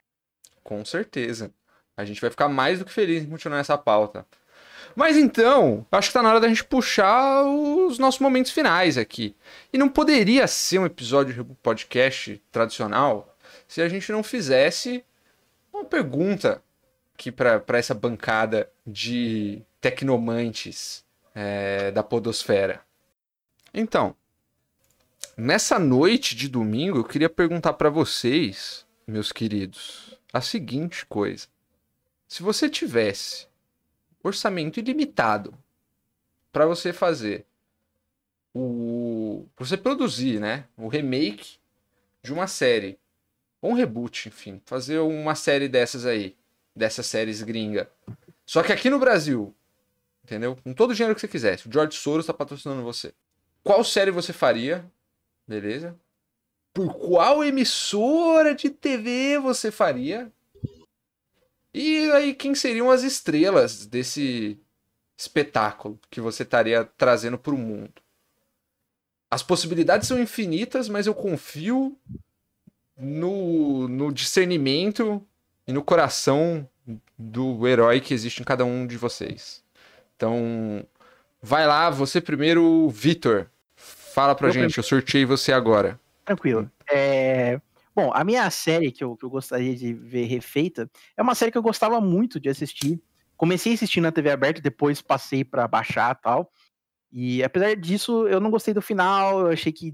Com 0.64 0.84
certeza. 0.86 1.52
A 1.98 2.06
gente 2.06 2.22
vai 2.22 2.30
ficar 2.30 2.48
mais 2.50 2.80
do 2.80 2.86
que 2.86 2.92
feliz 2.92 3.24
em 3.24 3.30
continuar 3.30 3.60
essa 3.60 3.78
pauta. 3.78 4.26
Mas 4.96 5.16
então, 5.16 5.86
acho 5.92 6.10
que 6.10 6.14
tá 6.14 6.22
na 6.22 6.30
hora 6.30 6.40
da 6.40 6.48
gente 6.50 6.64
puxar 6.66 7.44
os 7.46 7.98
nossos 7.98 8.20
momentos 8.20 8.52
finais 8.52 8.98
aqui. 8.98 9.36
E 9.72 9.78
não 9.78 9.88
poderia 9.88 10.48
ser 10.48 10.80
um 10.80 10.86
episódio 10.86 11.34
de 11.34 11.44
podcast 11.62 12.42
tradicional 12.52 13.38
se 13.68 13.82
a 13.82 13.88
gente 13.88 14.12
não 14.12 14.22
fizesse 14.24 15.04
uma 15.74 15.86
pergunta 15.86 16.62
aqui 17.22 17.32
para 17.32 17.78
essa 17.78 17.94
bancada 17.94 18.72
de 18.86 19.62
tecnomantes 19.80 21.06
é, 21.36 21.92
da 21.92 22.02
Podosfera. 22.02 22.82
Então, 23.72 24.16
nessa 25.38 25.78
noite 25.78 26.36
de 26.36 26.50
domingo, 26.50 26.98
eu 26.98 27.04
queria 27.04 27.30
perguntar 27.30 27.74
para 27.74 27.92
vocês, 27.92 28.88
meus 29.06 29.32
queridos, 29.32 30.20
a 30.34 30.42
seguinte 30.42 31.06
coisa. 31.06 31.48
Se 32.28 32.42
você 32.42 32.68
tivesse 32.68 33.48
orçamento 34.24 34.80
ilimitado 34.80 35.54
para 36.52 36.66
você 36.66 36.92
fazer 36.92 37.46
o 38.52 39.46
pra 39.56 39.66
você 39.66 39.78
produzir, 39.78 40.40
né, 40.40 40.66
o 40.76 40.88
remake 40.88 41.60
de 42.24 42.34
uma 42.34 42.48
série 42.48 42.98
ou 43.62 43.72
um 43.72 43.76
reboot, 43.76 44.28
enfim, 44.28 44.60
fazer 44.66 44.98
uma 45.00 45.36
série 45.36 45.70
dessas 45.70 46.06
aí, 46.06 46.36
dessas 46.76 47.06
séries 47.06 47.42
gringa. 47.42 47.90
Só 48.46 48.64
que 48.64 48.72
aqui 48.72 48.90
no 48.90 49.00
Brasil, 49.00 49.56
entendeu? 50.24 50.58
Com 50.64 50.74
todo 50.74 50.92
o 50.92 50.94
dinheiro 50.94 51.16
que 51.16 51.22
você 51.22 51.28
quisesse, 51.28 51.68
o 51.68 51.72
George 51.72 51.98
Soros 51.98 52.26
tá 52.26 52.34
patrocinando 52.34 52.84
você. 52.84 53.14
Qual 53.64 53.84
série 53.84 54.12
você 54.12 54.34
faria? 54.34 54.86
Beleza? 55.48 55.98
Por 56.74 56.94
qual 56.94 57.44
emissora 57.44 58.56
de 58.56 58.70
TV 58.70 59.38
você 59.40 59.72
faria? 59.72 60.32
E 61.74 62.12
aí, 62.12 62.34
quem 62.34 62.54
seriam 62.56 62.90
as 62.90 63.04
estrelas 63.04 63.86
desse 63.86 64.60
espetáculo 65.18 66.00
que 66.10 66.20
você 66.20 66.44
estaria 66.44 66.84
trazendo 66.98 67.38
para 67.38 67.54
o 67.54 67.58
mundo? 67.58 68.02
As 69.30 69.42
possibilidades 69.42 70.08
são 70.08 70.20
infinitas, 70.20 70.90
mas 70.90 71.08
eu 71.08 71.16
confio 71.16 71.98
no, 72.98 73.88
no 73.88 74.12
discernimento 74.12 75.26
e 75.68 75.74
no 75.74 75.84
coração 75.84 76.68
do 77.18 77.68
herói 77.68 78.00
que 78.00 78.14
existe 78.14 78.42
em 78.42 78.46
cada 78.46 78.66
um 78.66 78.86
de 78.86 78.98
vocês. 78.98 79.64
Então, 80.16 80.86
vai 81.42 81.66
lá, 81.66 81.90
você 81.90 82.20
primeiro, 82.20 82.90
Vitor. 82.90 83.48
Fala 83.76 84.36
pra 84.36 84.50
Eu 84.50 84.52
gente, 84.52 84.78
eu 84.78 84.84
sorteei 84.84 85.26
você 85.26 85.54
agora. 85.54 86.00
Tranquilo. 86.26 86.70
É, 86.92 87.60
Bom, 87.94 88.10
a 88.14 88.24
minha 88.24 88.50
série 88.50 88.92
que 88.92 89.04
eu, 89.04 89.18
que 89.18 89.26
eu 89.26 89.30
gostaria 89.30 89.76
de 89.76 89.94
ver 89.94 90.26
refeita 90.26 90.90
é 91.18 91.22
uma 91.22 91.36
série 91.36 91.52
que 91.52 91.58
eu 91.58 91.62
gostava 91.62 92.00
muito 92.00 92.40
de 92.40 92.48
assistir. 92.48 93.02
Comecei 93.36 93.74
a 93.74 93.76
assistir 93.76 94.00
na 94.00 94.12
TV 94.12 94.32
aberta, 94.32 94.62
depois 94.62 95.02
passei 95.02 95.44
pra 95.44 95.68
baixar 95.68 96.16
e 96.18 96.22
tal. 96.22 96.52
E 97.12 97.44
apesar 97.44 97.76
disso, 97.76 98.28
eu 98.28 98.40
não 98.40 98.50
gostei 98.50 98.74
do 98.74 98.82
final, 98.82 99.42
eu 99.42 99.48
achei 99.48 99.74
que 99.74 99.94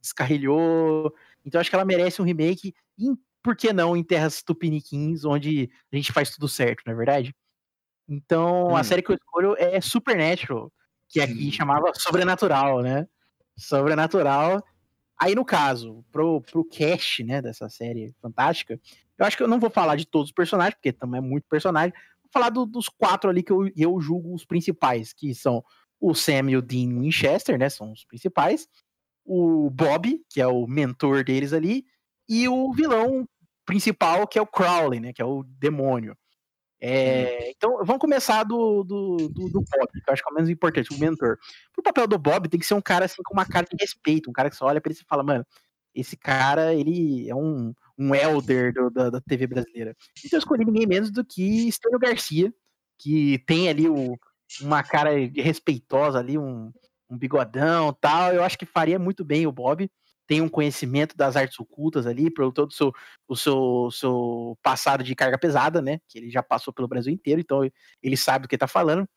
descarrilhou. 0.00 1.14
Então 1.44 1.58
acho 1.58 1.70
que 1.70 1.76
ela 1.76 1.86
merece 1.86 2.20
um 2.20 2.24
remake. 2.24 2.74
E 2.98 3.08
por 3.48 3.56
que 3.56 3.72
não 3.72 3.96
em 3.96 4.04
Terras 4.04 4.42
Tupiniquins, 4.42 5.24
onde 5.24 5.70
a 5.90 5.96
gente 5.96 6.12
faz 6.12 6.28
tudo 6.28 6.46
certo, 6.46 6.82
não 6.84 6.92
é 6.92 6.96
verdade? 6.96 7.34
Então 8.06 8.76
a 8.76 8.80
Hum. 8.80 8.84
série 8.84 9.00
que 9.00 9.10
eu 9.10 9.14
escolho 9.16 9.54
é 9.58 9.80
Supernatural, 9.80 10.70
que 11.08 11.18
aqui 11.18 11.48
Hum. 11.48 11.52
chamava 11.52 11.90
Sobrenatural, 11.94 12.82
né? 12.82 13.08
Sobrenatural. 13.56 14.62
Aí, 15.18 15.34
no 15.34 15.46
caso, 15.46 16.04
pro, 16.12 16.42
pro 16.42 16.62
cast, 16.62 17.24
né, 17.24 17.40
dessa 17.40 17.70
série 17.70 18.14
fantástica, 18.20 18.78
eu 19.16 19.24
acho 19.24 19.34
que 19.34 19.42
eu 19.42 19.48
não 19.48 19.58
vou 19.58 19.70
falar 19.70 19.96
de 19.96 20.04
todos 20.04 20.28
os 20.28 20.34
personagens, 20.34 20.74
porque 20.74 20.92
também 20.92 21.16
é 21.18 21.22
muito 21.22 21.48
personagem. 21.48 21.94
Vou 22.22 22.30
falar 22.30 22.50
do- 22.50 22.66
dos 22.66 22.90
quatro 22.90 23.30
ali 23.30 23.42
que 23.42 23.50
eu, 23.50 23.66
eu 23.74 23.98
julgo 23.98 24.34
os 24.34 24.44
principais, 24.44 25.14
que 25.14 25.34
são 25.34 25.64
o 25.98 26.14
Sam 26.14 26.50
e 26.50 26.56
o 26.58 26.60
Dean 26.60 27.00
Winchester, 27.00 27.58
né, 27.58 27.70
são 27.70 27.92
os 27.92 28.04
principais. 28.04 28.68
O 29.24 29.70
Bob, 29.70 30.20
que 30.28 30.38
é 30.38 30.46
o 30.46 30.66
mentor 30.66 31.24
deles 31.24 31.54
ali, 31.54 31.86
e 32.28 32.46
o 32.46 32.70
vilão 32.74 33.26
principal, 33.68 34.26
que 34.26 34.38
é 34.38 34.42
o 34.42 34.46
Crowley, 34.46 34.98
né, 34.98 35.12
que 35.12 35.20
é 35.20 35.24
o 35.26 35.44
demônio. 35.44 36.16
É, 36.80 37.50
então, 37.50 37.84
vamos 37.84 37.98
começar 37.98 38.44
do, 38.44 38.82
do, 38.82 39.16
do, 39.28 39.48
do 39.50 39.60
Bob, 39.60 39.88
que 39.92 40.08
eu 40.08 40.12
acho 40.12 40.22
que 40.22 40.28
é 40.28 40.32
o 40.32 40.34
menos 40.34 40.48
importante, 40.48 40.94
o 40.94 40.98
mentor. 40.98 41.36
O 41.76 41.82
papel 41.82 42.06
do 42.06 42.18
Bob 42.18 42.48
tem 42.48 42.58
que 42.58 42.64
ser 42.64 42.74
um 42.74 42.80
cara 42.80 43.04
assim 43.04 43.20
com 43.22 43.34
uma 43.34 43.44
cara 43.44 43.66
de 43.70 43.76
respeito, 43.78 44.30
um 44.30 44.32
cara 44.32 44.48
que 44.48 44.56
você 44.56 44.64
olha 44.64 44.80
pra 44.80 44.90
ele 44.90 44.98
e 44.98 45.04
fala, 45.06 45.22
mano, 45.22 45.44
esse 45.94 46.16
cara, 46.16 46.72
ele 46.74 47.28
é 47.28 47.34
um, 47.34 47.74
um 47.98 48.14
elder 48.14 48.72
do- 48.72 48.90
da, 48.90 49.10
da 49.10 49.20
TV 49.20 49.46
brasileira. 49.46 49.94
Então 50.24 50.36
eu 50.36 50.38
escolhi 50.38 50.64
ninguém 50.64 50.86
menos 50.86 51.10
do 51.10 51.22
que 51.24 51.68
Estênio 51.68 51.98
Garcia, 51.98 52.54
que 52.98 53.38
tem 53.46 53.68
ali 53.68 53.88
o, 53.88 54.16
uma 54.62 54.82
cara 54.82 55.10
respeitosa 55.36 56.18
ali, 56.18 56.38
um, 56.38 56.72
um 57.10 57.18
bigodão 57.18 57.92
tal. 58.00 58.32
Eu 58.32 58.42
acho 58.44 58.56
que 58.56 58.64
faria 58.64 58.98
muito 58.98 59.24
bem 59.24 59.46
o 59.46 59.52
Bob. 59.52 59.90
Tem 60.28 60.42
um 60.42 60.48
conhecimento 60.48 61.16
das 61.16 61.36
artes 61.36 61.58
ocultas 61.58 62.06
ali, 62.06 62.30
pelo 62.30 62.52
todo 62.52 62.70
o 62.70 62.72
seu, 62.72 62.92
o 63.26 63.34
seu, 63.34 63.88
seu 63.90 64.58
passado 64.62 65.02
de 65.02 65.16
carga 65.16 65.38
pesada, 65.38 65.82
né? 65.82 65.98
Que 66.06 66.18
ele 66.18 66.30
já 66.30 66.42
passou 66.42 66.72
pelo 66.72 66.86
Brasil 66.86 67.12
inteiro, 67.12 67.40
então 67.40 67.68
ele 68.02 68.16
sabe 68.16 68.42
do 68.44 68.48
que 68.48 68.58
tá 68.58 68.68
falando. 68.68 69.08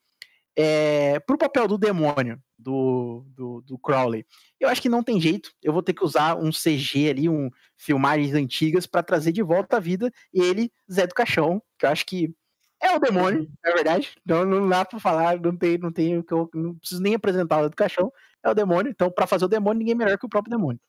É, 0.55 1.19
pro 1.21 1.37
papel 1.37 1.67
do 1.67 1.77
demônio, 1.77 2.41
do, 2.57 3.25
do, 3.29 3.61
do 3.61 3.77
Crowley, 3.77 4.25
eu 4.59 4.69
acho 4.69 4.81
que 4.81 4.89
não 4.89 5.03
tem 5.03 5.19
jeito. 5.19 5.51
Eu 5.61 5.73
vou 5.73 5.83
ter 5.83 5.93
que 5.93 6.03
usar 6.03 6.37
um 6.37 6.49
CG 6.49 7.09
ali, 7.09 7.29
um 7.29 7.49
filmagens 7.77 8.33
antigas, 8.33 8.85
para 8.87 9.03
trazer 9.03 9.31
de 9.31 9.41
volta 9.43 9.77
à 9.77 9.79
vida 9.79 10.11
ele, 10.33 10.71
Zé 10.91 11.07
do 11.07 11.13
Caixão, 11.13 11.61
que 11.77 11.85
eu 11.85 11.89
acho 11.89 12.05
que 12.05 12.33
é 12.81 12.95
o 12.95 12.99
demônio, 12.99 13.47
na 13.63 13.71
verdade. 13.73 14.11
Não, 14.25 14.43
não 14.45 14.67
dá 14.67 14.83
pra 14.83 14.99
falar, 14.99 15.39
não 15.39 15.55
tem, 15.55 15.77
não 15.77 15.91
tem 15.91 16.13
eu 16.13 16.49
não 16.53 16.75
preciso 16.75 17.01
nem 17.01 17.15
apresentar 17.15 17.59
o 17.59 17.63
Zé 17.63 17.69
do 17.69 17.75
Caixão, 17.75 18.11
é 18.43 18.49
o 18.49 18.55
demônio. 18.55 18.89
Então, 18.89 19.11
para 19.11 19.27
fazer 19.27 19.45
o 19.45 19.49
demônio, 19.49 19.79
ninguém 19.79 19.95
melhor 19.95 20.17
que 20.17 20.25
o 20.25 20.29
próprio 20.29 20.57
demônio. 20.57 20.79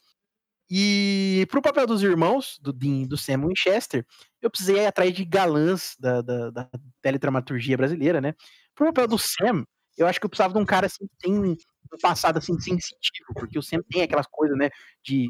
E 0.75 1.47
pro 1.51 1.61
papel 1.61 1.87
dos 1.87 2.03
irmãos, 2.03 2.59
do 2.59 2.73
Dean 2.73 3.03
e 3.03 3.07
do 3.07 3.18
Sam 3.18 3.47
Winchester, 3.47 4.07
eu 4.41 4.51
precisei 4.51 4.77
ir 4.79 4.87
atrás 4.87 5.12
de 5.12 5.23
galãs 5.23 5.95
da, 6.01 6.23
da, 6.23 6.49
da 6.51 6.70
teledramaturgia 7.03 7.77
brasileira, 7.77 8.23
né? 8.23 8.33
Pro 8.75 8.87
papel 8.87 9.07
do 9.07 9.18
Sam, 9.18 9.66
eu 9.99 10.07
acho 10.07 10.18
que 10.18 10.25
eu 10.25 10.31
precisava 10.31 10.55
de 10.55 10.59
um 10.59 10.64
cara 10.64 10.87
assim 10.87 11.07
que 11.07 11.16
tem 11.18 11.35
um 11.35 11.55
passado 12.01 12.39
assim 12.39 12.59
sensitivo, 12.59 13.35
porque 13.35 13.59
o 13.59 13.62
Sam 13.62 13.83
tem 13.91 14.01
aquelas 14.01 14.27
coisas, 14.27 14.57
né, 14.57 14.70
de 15.05 15.29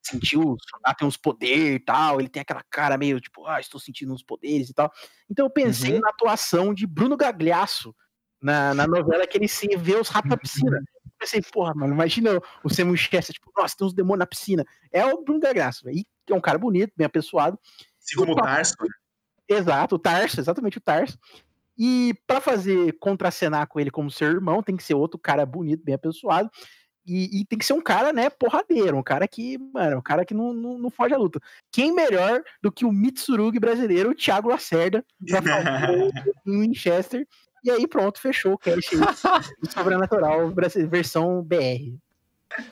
sentir 0.00 0.36
os 0.38 0.62
ah, 0.84 0.94
tem 0.94 1.08
uns 1.08 1.16
poderes 1.16 1.74
e 1.74 1.80
tal, 1.80 2.20
ele 2.20 2.28
tem 2.28 2.42
aquela 2.42 2.62
cara 2.70 2.96
meio 2.96 3.20
tipo, 3.20 3.44
ah, 3.46 3.58
estou 3.58 3.80
sentindo 3.80 4.14
uns 4.14 4.22
poderes 4.22 4.70
e 4.70 4.74
tal. 4.74 4.92
Então 5.28 5.46
eu 5.46 5.50
pensei 5.50 5.94
Uhum. 5.94 6.00
na 6.02 6.10
atuação 6.10 6.72
de 6.72 6.86
Bruno 6.86 7.16
Gagliasso 7.16 7.92
na, 8.40 8.72
na 8.72 8.86
novela 8.86 9.26
que 9.26 9.36
ele 9.36 9.48
se 9.48 9.66
vê 9.76 9.96
os 9.96 10.08
ratos 10.08 10.30
na 10.30 10.36
piscina. 10.36 10.78
Pensei, 11.24 11.40
porra, 11.40 11.72
mano, 11.74 11.94
imagina 11.94 12.38
o 12.62 12.68
Sam 12.68 12.90
Winchester, 12.90 13.32
tipo, 13.32 13.50
nossa, 13.56 13.74
tem 13.74 13.86
uns 13.86 13.94
demônios 13.94 14.18
na 14.18 14.26
piscina. 14.26 14.62
É 14.92 15.06
o 15.06 15.22
Bruno 15.22 15.40
Gagliasso, 15.40 15.82
velho. 15.84 15.96
E 15.96 16.06
é 16.28 16.34
um 16.34 16.40
cara 16.40 16.58
bonito, 16.58 16.92
bem 16.94 17.06
apessoado. 17.06 17.58
Assim 17.98 18.14
como 18.16 18.32
o 18.32 18.36
Tarso. 18.36 18.74
Exato, 19.48 19.94
o 19.94 19.98
Tarso, 19.98 20.38
exatamente 20.38 20.76
o 20.76 20.82
Tarso. 20.82 21.18
E 21.78 22.14
pra 22.26 22.42
fazer 22.42 22.92
contracenar 23.00 23.66
com 23.68 23.80
ele 23.80 23.90
como 23.90 24.10
seu 24.10 24.28
irmão, 24.28 24.62
tem 24.62 24.76
que 24.76 24.84
ser 24.84 24.92
outro 24.92 25.18
cara 25.18 25.46
bonito, 25.46 25.82
bem 25.82 25.94
apessoado. 25.94 26.50
E, 27.06 27.40
e 27.40 27.44
tem 27.46 27.58
que 27.58 27.64
ser 27.64 27.72
um 27.72 27.80
cara, 27.80 28.12
né, 28.12 28.28
porradeiro, 28.28 28.98
um 28.98 29.02
cara 29.02 29.26
que, 29.26 29.56
mano, 29.72 29.98
um 29.98 30.02
cara 30.02 30.26
que 30.26 30.34
não, 30.34 30.52
não, 30.52 30.78
não 30.78 30.90
foge 30.90 31.14
à 31.14 31.18
luta. 31.18 31.40
Quem 31.72 31.94
melhor 31.94 32.42
do 32.62 32.70
que 32.70 32.84
o 32.84 32.92
Mitsurugi 32.92 33.58
brasileiro, 33.58 34.10
o 34.10 34.14
Thiago 34.14 34.50
Lacerda, 34.50 35.02
pra 35.26 35.40
fazer 35.40 36.12
o 36.46 36.60
Winchester. 36.60 37.26
E 37.64 37.70
aí 37.70 37.86
pronto, 37.88 38.20
fechou 38.20 38.52
o 38.52 38.58
cast 38.58 38.94
Sobrenatural 39.70 40.52
versão 40.88 41.42
BR. 41.42 41.96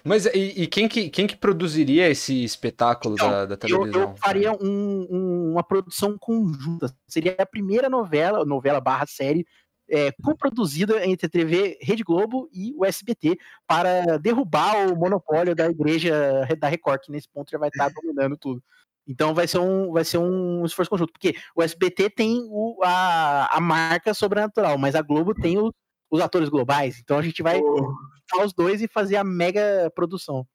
Mas 0.05 0.27
e, 0.27 0.63
e 0.63 0.67
quem, 0.67 0.87
que, 0.87 1.09
quem 1.11 1.27
que 1.27 1.37
produziria 1.37 2.09
esse 2.09 2.45
espetáculo 2.45 3.15
Então, 3.15 3.31
da, 3.31 3.47
da 3.47 3.55
Eu, 3.55 3.59
televisão? 3.59 4.03
eu 4.03 4.17
faria 4.17 4.53
um- 4.53 5.07
um- 5.11 5.51
uma 5.53 5.63
produção 5.65 6.17
conjunta. 6.19 6.95
Seria 7.09 7.35
a 7.39 7.47
primeira 7.47 7.89
novela, 7.89 8.45
novela 8.45 8.81
barra 8.81 9.07
série, 9.07 9.45
é, 9.91 10.13
coproduzida 10.23 11.05
entre 11.05 11.27
a 11.27 11.29
TV 11.29 11.79
Rede 11.83 12.05
Globo 12.05 12.49
e 12.53 12.73
o 12.77 12.85
SBT 12.85 13.37
para 13.67 14.19
derrubar 14.19 14.87
o 14.93 14.97
monopólio 14.97 15.55
da 15.55 15.69
igreja 15.69 16.47
da 16.59 16.69
Record, 16.69 17.01
que 17.03 17.11
nesse 17.11 17.29
ponto 17.29 17.51
já 17.51 17.59
vai 17.59 17.69
estar 17.69 17.91
dominando 17.91 18.37
tudo. 18.37 18.63
Então 19.07 19.35
vai 19.35 19.47
ser 19.49 19.59
um, 19.59 19.93
vai 19.93 20.05
ser 20.05 20.19
um 20.19 20.65
esforço 20.65 20.91
conjunto, 20.91 21.13
porque 21.13 21.35
o 21.57 21.63
SBT 21.63 22.09
tem 22.11 22.41
o- 22.51 22.79
a, 22.85 23.57
a 23.57 23.61
marca 23.61 24.15
sobrenatural, 24.15 24.79
mas 24.79 24.95
a 24.95 25.03
Globo 25.03 25.35
tem 25.35 25.59
os, 25.59 25.73
os 26.11 26.21
atores 26.21 26.49
globais. 26.49 26.99
Então 27.01 27.19
a 27.19 27.23
gente 27.23 27.43
vai 27.43 27.59
juntar 27.59 28.45
os 28.45 28.53
dois 28.53 28.81
e 28.81 28.87
fazer 28.89 29.17
a 29.17 29.25
mega 29.25 29.91
produção. 29.95 30.47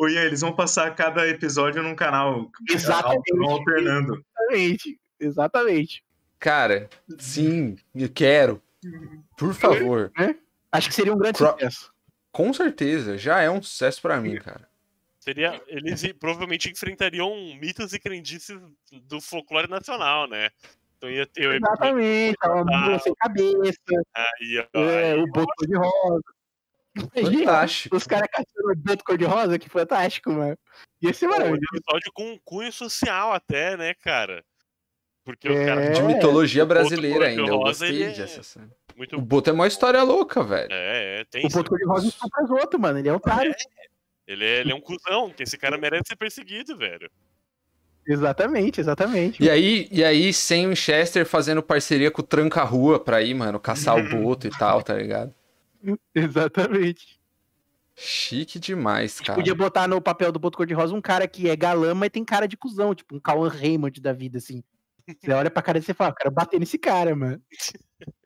Ian, 0.00 0.22
eles 0.22 0.40
vão 0.40 0.52
passar 0.54 0.94
cada 0.94 1.26
episódio 1.28 1.82
num 1.82 1.94
canal 1.94 2.50
Exatamente. 2.68 3.36
vão 3.36 3.50
alternando. 3.50 4.14
Exatamente. 4.50 5.00
Exatamente. 5.20 6.04
Cara, 6.38 6.90
sim, 7.18 7.76
eu 7.94 8.08
quero. 8.10 8.60
Por 9.38 9.54
favor. 9.54 10.12
Acho 10.70 10.88
que 10.88 10.94
seria 10.94 11.14
um 11.14 11.16
grande 11.18 11.38
Cro- 11.38 11.52
sucesso. 11.52 11.92
Com 12.30 12.52
certeza, 12.52 13.16
já 13.16 13.40
é 13.40 13.48
um 13.48 13.62
sucesso 13.62 14.02
pra 14.02 14.20
mim, 14.20 14.36
cara. 14.36 14.68
Seria, 15.24 15.58
eles 15.66 16.02
i- 16.02 16.12
provavelmente 16.12 16.70
enfrentariam 16.70 17.34
mitos 17.58 17.94
e 17.94 17.98
crendices 17.98 18.60
do 19.04 19.22
folclore 19.22 19.70
nacional, 19.70 20.28
né? 20.28 20.50
Então 20.98 21.10
ia 21.10 21.26
ter 21.26 21.50
Exatamente. 21.54 22.36
A 22.42 22.62
mula 22.62 22.98
sem 22.98 23.14
cabeça, 23.14 23.80
aí, 24.14 24.66
ó, 24.74 24.78
é, 24.80 25.12
aí, 25.12 25.18
o 25.22 25.26
boto 25.28 25.46
cor-de-rosa. 25.56 26.22
Imagina, 27.16 27.38
Fantástico. 27.46 27.96
Os 27.96 28.04
caras 28.06 28.28
caçando 28.30 28.72
o 28.72 28.76
boto 28.76 29.02
cor-de-rosa, 29.04 29.58
que 29.58 29.68
fantástico, 29.70 30.30
mano. 30.30 30.58
Ia 31.00 31.14
ser 31.14 31.26
pô, 31.26 31.32
um 31.34 31.38
maravilhoso. 31.38 31.66
episódio 31.74 32.12
com 32.12 32.38
cunho 32.44 32.70
social 32.72 33.32
até, 33.32 33.76
né, 33.78 33.94
cara? 33.94 34.44
Porque 35.24 35.48
os 35.48 35.56
É. 35.56 35.64
caras 35.66 35.96
De 35.98 36.02
mitologia 36.02 36.66
brasileira 36.66 37.28
ainda. 37.28 37.40
Eu 37.50 37.58
gostei 37.60 38.02
é- 38.04 38.10
dessa 38.12 38.42
cena. 38.42 38.70
muito 38.94 39.16
O 39.16 39.22
Boto 39.22 39.48
é 39.48 39.52
uma 39.54 39.66
história 39.66 40.02
louca, 40.02 40.42
velho. 40.44 40.68
É, 40.70 41.20
é, 41.20 41.24
tem 41.24 41.46
O 41.46 41.48
boto 41.48 41.70
cor-de-rosa 41.70 42.08
estupra 42.08 42.44
os 42.44 42.50
outros, 42.50 42.78
mano. 42.80 42.98
Ele 42.98 43.08
é 43.08 43.12
otário. 43.14 43.54
Ele 44.26 44.44
é, 44.44 44.60
ele 44.60 44.72
é 44.72 44.74
um 44.74 44.80
cuzão, 44.80 45.30
que 45.30 45.42
esse 45.42 45.58
cara 45.58 45.76
merece 45.76 46.08
ser 46.08 46.16
perseguido, 46.16 46.76
velho. 46.76 47.10
Exatamente, 48.06 48.80
exatamente. 48.80 49.42
E 49.42 49.48
aí, 49.48 49.88
e 49.90 50.04
aí, 50.04 50.32
sem 50.32 50.66
o 50.66 50.70
Winchester 50.70 51.24
fazendo 51.24 51.62
parceria 51.62 52.10
com 52.10 52.20
o 52.20 52.24
Tranca-Rua 52.24 53.00
pra 53.00 53.22
ir, 53.22 53.34
mano, 53.34 53.58
caçar 53.58 53.96
o 53.96 54.02
Boto 54.08 54.46
e 54.46 54.50
tal, 54.50 54.82
tá 54.82 54.94
ligado? 54.94 55.34
Exatamente. 56.14 57.18
Chique 57.96 58.58
demais, 58.58 59.12
gente 59.12 59.26
cara. 59.26 59.36
podia 59.36 59.54
botar 59.54 59.86
no 59.86 60.00
papel 60.00 60.32
do 60.32 60.38
boto 60.38 60.56
cor-de-rosa 60.56 60.92
um 60.92 61.00
cara 61.00 61.28
que 61.28 61.48
é 61.48 61.54
galã, 61.54 61.94
mas 61.94 62.10
tem 62.10 62.24
cara 62.24 62.48
de 62.48 62.56
cuzão, 62.56 62.92
tipo 62.92 63.14
um 63.14 63.20
Cauan 63.20 63.48
Raymond 63.48 64.00
da 64.00 64.12
vida, 64.12 64.38
assim. 64.38 64.64
Você 65.06 65.30
olha 65.32 65.50
pra 65.50 65.62
cara 65.62 65.78
e 65.78 65.82
você 65.82 65.94
fala, 65.94 66.10
eu 66.10 66.14
quero 66.14 66.30
bater 66.30 66.58
nesse 66.58 66.76
cara, 66.76 67.14
mano. 67.14 67.40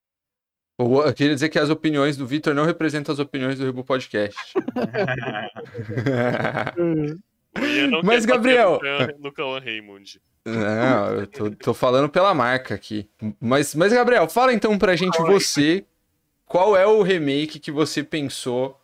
Eu 0.78 1.12
queria 1.12 1.34
dizer 1.34 1.48
que 1.48 1.58
as 1.58 1.70
opiniões 1.70 2.16
do 2.16 2.24
Vitor 2.26 2.54
não 2.54 2.64
representam 2.64 3.12
as 3.12 3.18
opiniões 3.18 3.58
do 3.58 3.64
Rebu 3.64 3.82
Podcast. 3.82 4.38
Mas, 8.04 8.24
Gabriel- 8.24 8.74
No 8.74 8.80
Cauã- 8.80 9.14
no 9.18 9.32
Cauã 9.32 9.60
Raymond. 9.60 10.20
Não, 10.44 11.12
eu 11.14 11.26
tô, 11.26 11.50
tô 11.50 11.74
falando 11.74 12.08
pela 12.08 12.32
marca 12.32 12.74
aqui. 12.74 13.08
Mas, 13.40 13.74
mas, 13.74 13.92
Gabriel, 13.92 14.28
fala 14.28 14.52
então 14.54 14.78
pra 14.78 14.96
gente 14.96 15.18
você 15.18 15.84
qual 16.46 16.76
é 16.76 16.86
o 16.86 17.02
remake 17.02 17.58
que 17.58 17.70
você 17.70 18.02
pensou 18.02 18.80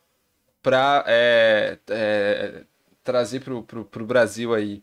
pra 0.63 1.05
é, 1.07 1.79
é, 1.89 2.65
trazer 3.03 3.41
pro, 3.41 3.63
pro, 3.63 3.85
pro 3.85 4.05
Brasil 4.05 4.53
aí. 4.53 4.83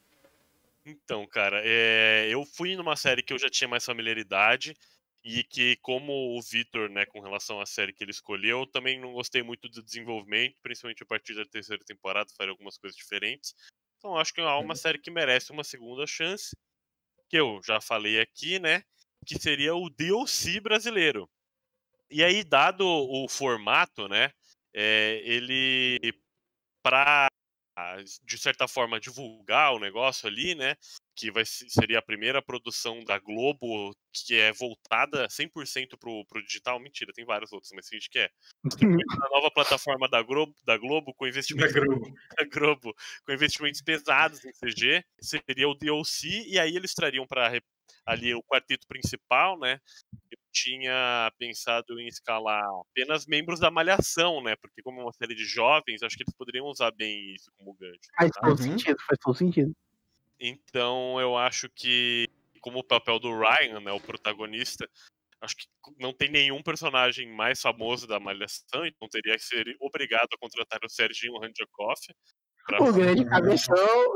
Então, 0.86 1.28
cara, 1.28 1.62
é, 1.64 2.28
eu 2.32 2.44
fui 2.46 2.76
numa 2.76 2.96
série 2.96 3.22
que 3.22 3.34
eu 3.34 3.38
já 3.38 3.50
tinha 3.50 3.68
mais 3.68 3.86
familiaridade 3.86 4.74
e 5.24 5.44
que, 5.44 5.76
como 5.78 6.38
o 6.38 6.42
Vitor, 6.42 6.90
né, 6.90 7.06
com 7.06 7.20
relação 7.20 7.60
à 7.62 7.66
série 7.66 7.94
que 7.94 8.04
ele 8.04 8.12
escolheu, 8.12 8.62
eu 8.62 8.68
também 8.68 9.00
não 9.00 9.14
gostei 9.14 9.44
muito 9.44 9.70
do 9.70 9.84
desenvolvimento, 9.84 10.58
principalmente 10.62 11.04
a 11.04 11.06
partir 11.06 11.36
da 11.36 11.46
terceira 11.46 11.84
temporada, 11.86 12.30
faria 12.36 12.52
algumas 12.52 12.78
coisas 12.78 12.98
diferentes. 12.98 13.54
Então, 13.98 14.18
acho 14.18 14.34
que 14.34 14.42
é 14.42 14.46
uma 14.46 14.76
série 14.76 14.98
que 14.98 15.12
merece 15.12 15.52
uma 15.52 15.64
segunda 15.64 16.08
chance, 16.08 16.56
que 17.30 17.38
eu 17.38 17.62
já 17.64 17.80
falei 17.80 18.20
aqui, 18.20 18.60
né, 18.60 18.84
que 19.26 19.40
seria 19.40 19.76
o 19.76 19.90
DLC 19.90 20.60
brasileiro. 20.60 21.30
E 22.10 22.24
aí, 22.24 22.44
dado 22.44 22.86
o 22.88 23.28
formato, 23.30 24.08
né, 24.08 24.32
é, 24.74 25.22
ele 25.24 26.14
para 26.84 27.28
de 28.24 28.38
certa 28.38 28.68
forma 28.68 29.00
divulgar 29.00 29.74
o 29.74 29.80
negócio 29.80 30.28
ali, 30.28 30.54
né? 30.56 30.76
Que 31.16 31.32
vai, 31.32 31.46
se- 31.46 31.70
seria 31.70 32.00
a 32.00 32.02
primeira 32.02 32.42
produção 32.42 33.04
da 33.04 33.18
Globo 33.20 33.96
que 34.14 34.36
é 34.36 34.52
voltada 34.52 35.28
100% 35.30 35.98
pro, 35.98 36.26
pro 36.26 36.44
digital. 36.44 36.80
Mentira, 36.80 37.14
tem 37.14 37.26
vários 37.26 37.52
outros, 37.52 37.72
mas 37.74 37.88
a 37.92 37.96
gente 37.96 38.10
quer. 38.10 38.32
A 38.66 39.30
nova 39.30 39.50
plataforma 39.52 40.08
da 40.10 40.22
Globo, 40.22 40.54
da 40.66 40.78
Globo 40.78 41.14
com 41.14 41.26
Da 41.26 41.30
investimentos 41.30 41.74
Globo. 41.74 42.14
da 42.38 42.46
Globo 42.46 42.96
com 43.26 43.32
investimentos 43.34 43.82
pesados 43.82 44.44
em 44.46 44.52
CG, 44.54 45.04
seria 45.20 45.68
o 45.68 45.76
DLC, 45.76 46.28
e 46.48 46.60
aí 46.60 46.76
eles 46.76 46.94
trariam 46.94 47.26
para 47.26 47.52
ali 48.06 48.34
o 48.34 48.44
quarteto 48.44 48.88
principal, 48.88 49.58
né? 49.60 49.80
Tinha 50.52 51.32
pensado 51.38 52.00
em 52.00 52.08
escalar 52.08 52.64
apenas 52.90 53.26
membros 53.26 53.60
da 53.60 53.72
Malhação, 53.72 54.44
né? 54.44 54.56
Porque 54.58 54.82
como 54.82 55.00
é 55.00 55.04
uma 55.04 55.14
série 55.14 55.34
de 55.34 55.46
jovens, 55.46 56.04
acho 56.04 56.18
que 56.18 56.24
eles 56.24 56.36
poderiam 56.36 56.66
usar 56.66 56.92
bem 56.92 57.34
isso 57.34 57.50
como 57.58 57.74
gancho. 57.74 58.00
Faz 58.18 58.32
tá? 58.32 58.42
todo 58.42 58.62
sentido, 58.62 58.98
faz 59.08 59.20
todo 59.20 59.36
sentido. 59.36 59.74
Então 60.40 61.22
eu 61.22 61.38
acho 61.38 61.70
que, 61.70 62.28
como 62.60 62.80
o 62.80 62.84
papel 62.84 63.20
do 63.20 63.32
Ryan, 63.40 63.80
né, 63.80 63.92
o 63.92 64.00
protagonista, 64.00 64.90
acho 65.40 65.56
que 65.56 65.66
não 66.00 66.12
tem 66.14 66.30
nenhum 66.30 66.62
personagem 66.62 67.32
mais 67.32 67.62
famoso 67.62 68.08
da 68.08 68.20
Malhação, 68.20 68.86
então 68.86 69.08
teria 69.10 69.36
que 69.36 69.44
ser 69.44 69.76
obrigado 69.80 70.28
a 70.34 70.38
contratar 70.38 70.80
o 70.84 70.90
Serginho 70.90 71.40
Randjakoff 71.40 72.14
O 72.80 72.92
grande 72.94 73.26
cabeção. 73.26 74.14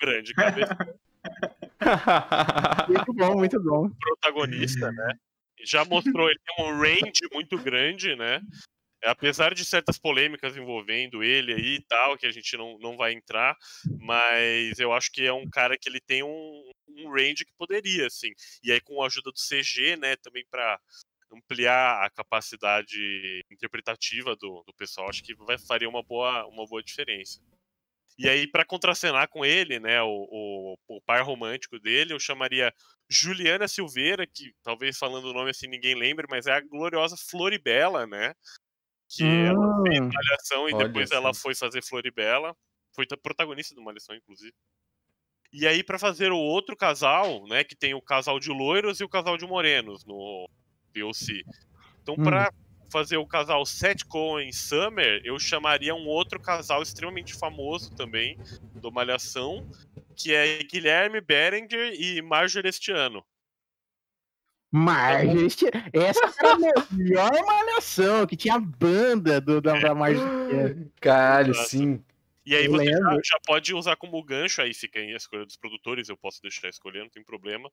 grande 0.00 0.34
cabeça 0.36 0.76
Muito 2.88 3.12
bom, 3.14 3.36
muito 3.36 3.62
bom. 3.62 3.90
protagonista, 4.00 4.90
né? 4.92 5.14
Já 5.64 5.84
mostrou, 5.84 6.28
ele 6.28 6.40
tem 6.44 6.64
um 6.64 6.78
range 6.78 7.28
muito 7.32 7.58
grande, 7.58 8.16
né? 8.16 8.40
Apesar 9.04 9.52
de 9.52 9.64
certas 9.64 9.98
polêmicas 9.98 10.56
envolvendo 10.56 11.24
ele 11.24 11.52
aí 11.54 11.74
e 11.74 11.82
tal, 11.82 12.16
que 12.16 12.26
a 12.26 12.30
gente 12.30 12.56
não, 12.56 12.78
não 12.78 12.96
vai 12.96 13.12
entrar, 13.12 13.56
mas 13.98 14.78
eu 14.78 14.92
acho 14.92 15.10
que 15.10 15.26
é 15.26 15.32
um 15.32 15.48
cara 15.50 15.76
que 15.76 15.88
ele 15.88 16.00
tem 16.00 16.22
um, 16.22 16.70
um 16.88 17.10
range 17.10 17.44
que 17.44 17.52
poderia, 17.58 18.06
assim. 18.06 18.30
E 18.62 18.70
aí 18.70 18.80
com 18.80 19.02
a 19.02 19.06
ajuda 19.06 19.30
do 19.32 19.36
CG, 19.36 19.96
né, 19.96 20.14
também 20.16 20.44
para 20.48 20.78
ampliar 21.32 22.04
a 22.04 22.10
capacidade 22.10 23.40
interpretativa 23.50 24.36
do, 24.36 24.62
do 24.66 24.74
pessoal, 24.74 25.08
acho 25.08 25.24
que 25.24 25.34
vai, 25.34 25.58
faria 25.58 25.88
uma 25.88 26.02
boa, 26.02 26.46
uma 26.46 26.66
boa 26.66 26.82
diferença. 26.82 27.40
E 28.22 28.28
aí, 28.28 28.46
para 28.46 28.64
contracenar 28.64 29.28
com 29.28 29.44
ele, 29.44 29.80
né, 29.80 30.00
o, 30.02 30.08
o, 30.30 30.76
o 30.88 31.00
par 31.02 31.22
romântico 31.24 31.78
dele, 31.80 32.12
eu 32.14 32.20
chamaria 32.20 32.72
Juliana 33.10 33.66
Silveira, 33.66 34.26
que 34.26 34.52
talvez 34.62 34.96
falando 34.98 35.26
o 35.26 35.32
nome 35.32 35.50
assim 35.50 35.66
ninguém 35.66 35.94
lembre, 35.96 36.26
mas 36.30 36.46
é 36.46 36.52
a 36.52 36.60
gloriosa 36.60 37.16
Floribela, 37.16 38.06
né? 38.06 38.34
Que 39.10 39.44
ela 39.44 39.56
fez 39.86 40.00
Hum, 40.00 40.10
Malhação 40.14 40.68
e 40.70 40.74
depois 40.74 41.10
só. 41.10 41.16
ela 41.16 41.34
foi 41.34 41.54
fazer 41.54 41.82
Floribela. 41.84 42.56
foi 42.94 43.06
ta- 43.06 43.16
protagonista 43.16 43.74
do 43.74 43.82
Malhação, 43.82 44.16
inclusive. 44.16 44.52
E 45.52 45.66
aí, 45.66 45.84
pra 45.84 45.98
fazer 45.98 46.32
o 46.32 46.38
outro 46.38 46.76
casal, 46.76 47.46
né, 47.46 47.62
que 47.64 47.76
tem 47.76 47.92
o 47.94 48.00
casal 48.02 48.40
de 48.40 48.50
loiros 48.50 49.00
e 49.00 49.04
o 49.04 49.08
casal 49.08 49.36
de 49.36 49.46
morenos 49.46 50.04
no 50.06 50.48
DLC. 50.94 51.42
Então, 52.02 52.16
Hum. 52.16 52.22
pra 52.22 52.50
fazer 52.92 53.16
o 53.16 53.26
casal 53.26 53.64
Seth 53.64 54.04
Cohen 54.04 54.52
Summer, 54.52 55.22
eu 55.24 55.38
chamaria 55.38 55.94
um 55.94 56.06
outro 56.06 56.38
casal 56.38 56.82
extremamente 56.82 57.34
famoso 57.34 57.90
também 57.96 58.38
do 58.74 58.92
Malhação, 58.92 59.66
que 60.14 60.34
é 60.34 60.62
Guilherme 60.62 61.20
Berenger 61.20 61.94
e 61.98 62.20
Marjorie 62.20 62.68
este 62.68 62.92
ano. 62.92 63.24
Marge, 64.74 65.44
este- 65.44 65.66
essa 65.92 66.28
foi 66.28 66.48
a 66.48 66.56
melhor 66.56 67.30
malhação, 67.44 68.26
que 68.26 68.36
tinha 68.36 68.54
a 68.54 68.60
banda 68.60 69.40
do, 69.40 69.60
da, 69.60 69.78
da 69.78 69.94
Marge. 69.94 70.20
Caralho, 71.00 71.50
Exato. 71.52 71.68
sim. 71.68 72.04
E 72.44 72.56
aí 72.56 72.64
Eu 72.64 72.72
você 72.72 72.86
já, 72.86 72.98
já 73.24 73.38
pode 73.46 73.72
usar 73.72 73.94
como 73.96 74.20
gancho, 74.24 74.60
aí 74.62 74.74
fica 74.74 74.98
aí 74.98 75.12
a 75.12 75.16
escolha 75.16 75.44
dos 75.46 75.56
produtores, 75.56 76.08
eu 76.08 76.16
posso 76.16 76.42
deixar 76.42 76.68
escolher, 76.68 77.00
não 77.02 77.08
tem 77.10 77.22
problema. 77.22 77.70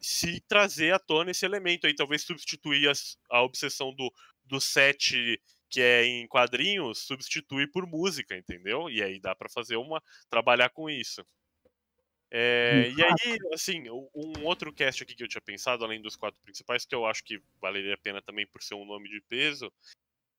Se 0.00 0.38
trazer 0.46 0.92
à 0.92 0.98
tona 0.98 1.30
esse 1.30 1.46
elemento 1.46 1.86
aí, 1.86 1.94
talvez 1.94 2.22
substituir 2.22 2.88
as- 2.90 3.16
a 3.30 3.40
obsessão 3.42 3.94
do, 3.94 4.12
do 4.44 4.60
set 4.60 5.40
que 5.72 5.80
é 5.80 6.04
em 6.04 6.28
quadrinhos, 6.28 6.98
substituir 6.98 7.70
por 7.70 7.86
música, 7.86 8.36
entendeu? 8.36 8.90
E 8.90 9.02
aí 9.02 9.18
dá 9.18 9.34
pra 9.34 9.48
fazer 9.48 9.76
uma. 9.76 10.02
trabalhar 10.28 10.68
com 10.68 10.90
isso. 10.90 11.24
É, 12.30 12.90
e 12.96 13.02
aí, 13.02 13.38
assim, 13.52 13.90
um 13.90 14.44
outro 14.44 14.72
cast 14.72 15.02
aqui 15.02 15.14
que 15.14 15.22
eu 15.22 15.28
tinha 15.28 15.40
pensado, 15.40 15.84
além 15.84 16.00
dos 16.00 16.16
quatro 16.16 16.40
principais, 16.42 16.84
que 16.84 16.94
eu 16.94 17.06
acho 17.06 17.22
que 17.24 17.42
valeria 17.60 17.94
a 17.94 17.98
pena 17.98 18.22
também 18.22 18.46
por 18.46 18.62
ser 18.62 18.74
um 18.74 18.86
nome 18.86 19.08
de 19.08 19.20
peso, 19.28 19.70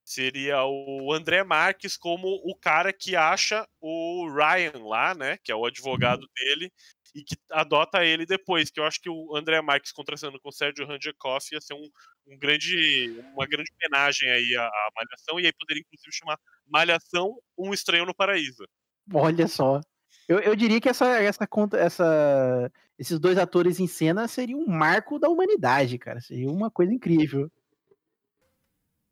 seria 0.04 0.64
o 0.64 1.12
André 1.12 1.42
Marques 1.42 1.96
como 1.96 2.28
o 2.44 2.54
cara 2.54 2.92
que 2.92 3.16
acha 3.16 3.66
o 3.80 4.28
Ryan 4.28 4.84
lá, 4.84 5.14
né? 5.14 5.38
Que 5.42 5.50
é 5.50 5.56
o 5.56 5.66
advogado 5.66 6.28
dele, 6.36 6.72
e 7.14 7.22
que 7.22 7.36
adota 7.50 8.04
ele 8.04 8.26
depois. 8.26 8.70
Que 8.70 8.80
eu 8.80 8.84
acho 8.84 9.00
que 9.00 9.08
o 9.08 9.36
André 9.36 9.60
Marques 9.62 9.92
contracenando 9.92 10.40
com 10.40 10.48
o 10.48 10.52
Sérgio 10.52 10.86
Rangekoff 10.86 11.54
ia 11.54 11.60
ser 11.60 11.74
um, 11.74 11.88
um 12.26 12.36
grande, 12.38 13.22
uma 13.34 13.46
grande 13.46 13.70
homenagem 13.76 14.30
aí 14.30 14.56
à, 14.56 14.66
à 14.66 14.88
Malhação, 14.96 15.38
e 15.40 15.46
aí 15.46 15.52
poderia 15.52 15.82
inclusive 15.86 16.12
chamar 16.12 16.38
Malhação 16.66 17.36
Um 17.56 17.72
Estranho 17.72 18.04
no 18.06 18.14
Paraíso. 18.14 18.66
Olha 19.12 19.46
só. 19.48 19.80
Eu, 20.26 20.38
eu 20.40 20.56
diria 20.56 20.80
que 20.80 20.88
essa, 20.88 21.20
essa, 21.20 21.46
conta- 21.46 21.76
essa, 21.78 22.72
esses 22.98 23.18
dois 23.18 23.36
atores 23.36 23.78
em 23.78 23.86
cena 23.86 24.26
seria 24.26 24.56
um 24.56 24.66
marco 24.66 25.18
da 25.18 25.28
humanidade, 25.28 25.98
cara. 25.98 26.20
Seria 26.20 26.48
uma 26.50 26.70
coisa 26.70 26.92
incrível. 26.94 27.50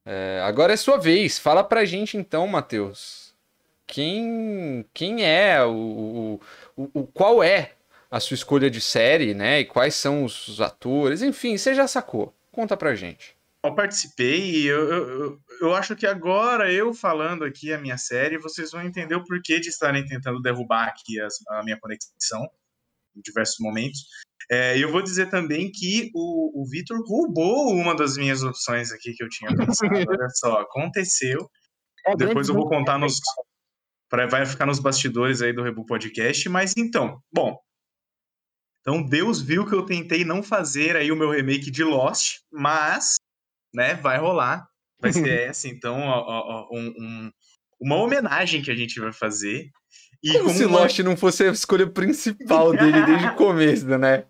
É, 0.05 0.41
agora 0.45 0.73
é 0.73 0.77
sua 0.77 0.97
vez. 0.97 1.39
Fala 1.39 1.63
pra 1.63 1.85
gente 1.85 2.17
então, 2.17 2.47
Matheus. 2.47 3.35
Quem, 3.87 4.87
quem 4.95 5.23
é 5.25 5.63
o, 5.63 6.41
o, 6.77 6.91
o- 6.95 7.07
qual 7.09 7.43
é 7.43 7.75
a 8.13 8.21
sua 8.21 8.35
escolha 8.35 8.71
de 8.71 8.81
série, 8.81 9.33
né? 9.35 9.61
E 9.61 9.65
quais 9.65 9.95
são 9.95 10.25
os 10.25 10.61
atores? 10.61 11.23
Enfim, 11.23 11.57
você 11.57 11.75
já 11.75 11.89
sacou. 11.89 12.33
Conta 12.53 12.77
pra 12.77 12.95
gente. 12.95 13.35
Eu 13.65 13.75
participei 13.75 14.51
e 14.57 14.67
eu, 14.67 14.89
eu, 14.93 15.41
eu- 15.61 15.75
acho 15.75 15.97
que 15.97 16.07
agora 16.07 16.71
eu 16.73 16.93
falando 16.93 17.45
aqui 17.45 17.73
a 17.73 17.79
minha 17.79 17.97
série, 17.97 18.37
vocês 18.37 18.73
vão 18.73 18.83
entender 18.83 19.15
o 19.15 19.25
porquê 19.25 19.59
de 19.61 19.69
estarem 19.69 20.05
tentando 20.05 20.43
derrubar 20.43 20.89
aqui 20.89 21.21
as- 21.21 21.39
a 21.49 21.63
minha 21.63 21.79
conexão 21.81 22.43
em 23.17 23.21
diversos 23.21 23.57
momentos. 23.61 24.01
É, 24.51 24.77
e 24.77 24.83
eu 24.83 24.91
vou 24.91 25.01
dizer 25.01 25.31
também 25.31 25.71
que 25.73 26.11
o, 26.15 26.61
o 26.63 26.69
Vitor 26.69 26.99
roubou 27.07 27.73
uma 27.73 27.95
das 27.95 28.17
minhas 28.17 28.43
opções 28.43 28.93
aqui 28.93 29.15
que 29.15 29.23
eu 29.25 29.29
tinha 29.29 29.49
pensado. 29.57 29.95
Olha 30.11 30.29
só, 30.35 30.61
aconteceu. 30.61 31.49
É 32.05 32.17
Depois 32.17 32.49
eu 32.49 32.55
vou 32.55 32.69
contar 32.69 32.99
nos. 32.99 33.21
pra- 34.11 34.27
vai 34.27 34.45
ficar 34.45 34.67
nos 34.67 34.81
bastidores 34.81 35.41
aí 35.41 35.53
do 35.53 35.63
Rebu 35.63 35.87
Podcast. 35.87 36.47
Mas 36.49 36.75
então, 36.77 37.23
bom. 37.33 37.57
Então 38.83 39.03
Deus 39.03 39.41
viu 39.41 39.65
que 39.67 39.75
eu 39.75 39.87
tentei 39.87 40.25
não 40.25 40.43
fazer 40.43 40.97
aí 40.97 41.11
o 41.11 41.17
meu 41.17 41.31
remake 41.31 41.71
de 41.71 41.83
Lost, 41.85 42.41
mas, 42.53 43.15
né, 43.75 43.95
vai 43.95 44.19
rolar. 44.19 44.67
Vai 45.01 45.13
ser 45.13 45.23
essa, 45.51 45.69
então, 45.69 45.99
ó, 46.01 46.21
ó, 46.27 46.69
um- 46.77 46.95
um- 46.99 47.31
uma 47.81 47.97
homenagem 47.97 48.61
que 48.63 48.71
a 48.71 48.77
gente 48.77 48.99
vai 49.01 49.13
fazer. 49.13 49.71
E 50.23 50.33
Como 50.39 50.51
se 50.51 50.65
uma- 50.65 50.81
Lost 50.81 50.99
não 51.01 51.17
fosse 51.17 51.45
a 51.45 51.51
escolha 51.51 51.87
principal 51.89 52.73
dele 52.77 53.05
desde 53.07 53.27
o 53.29 53.35
começo, 53.35 53.87
né? 53.99 54.25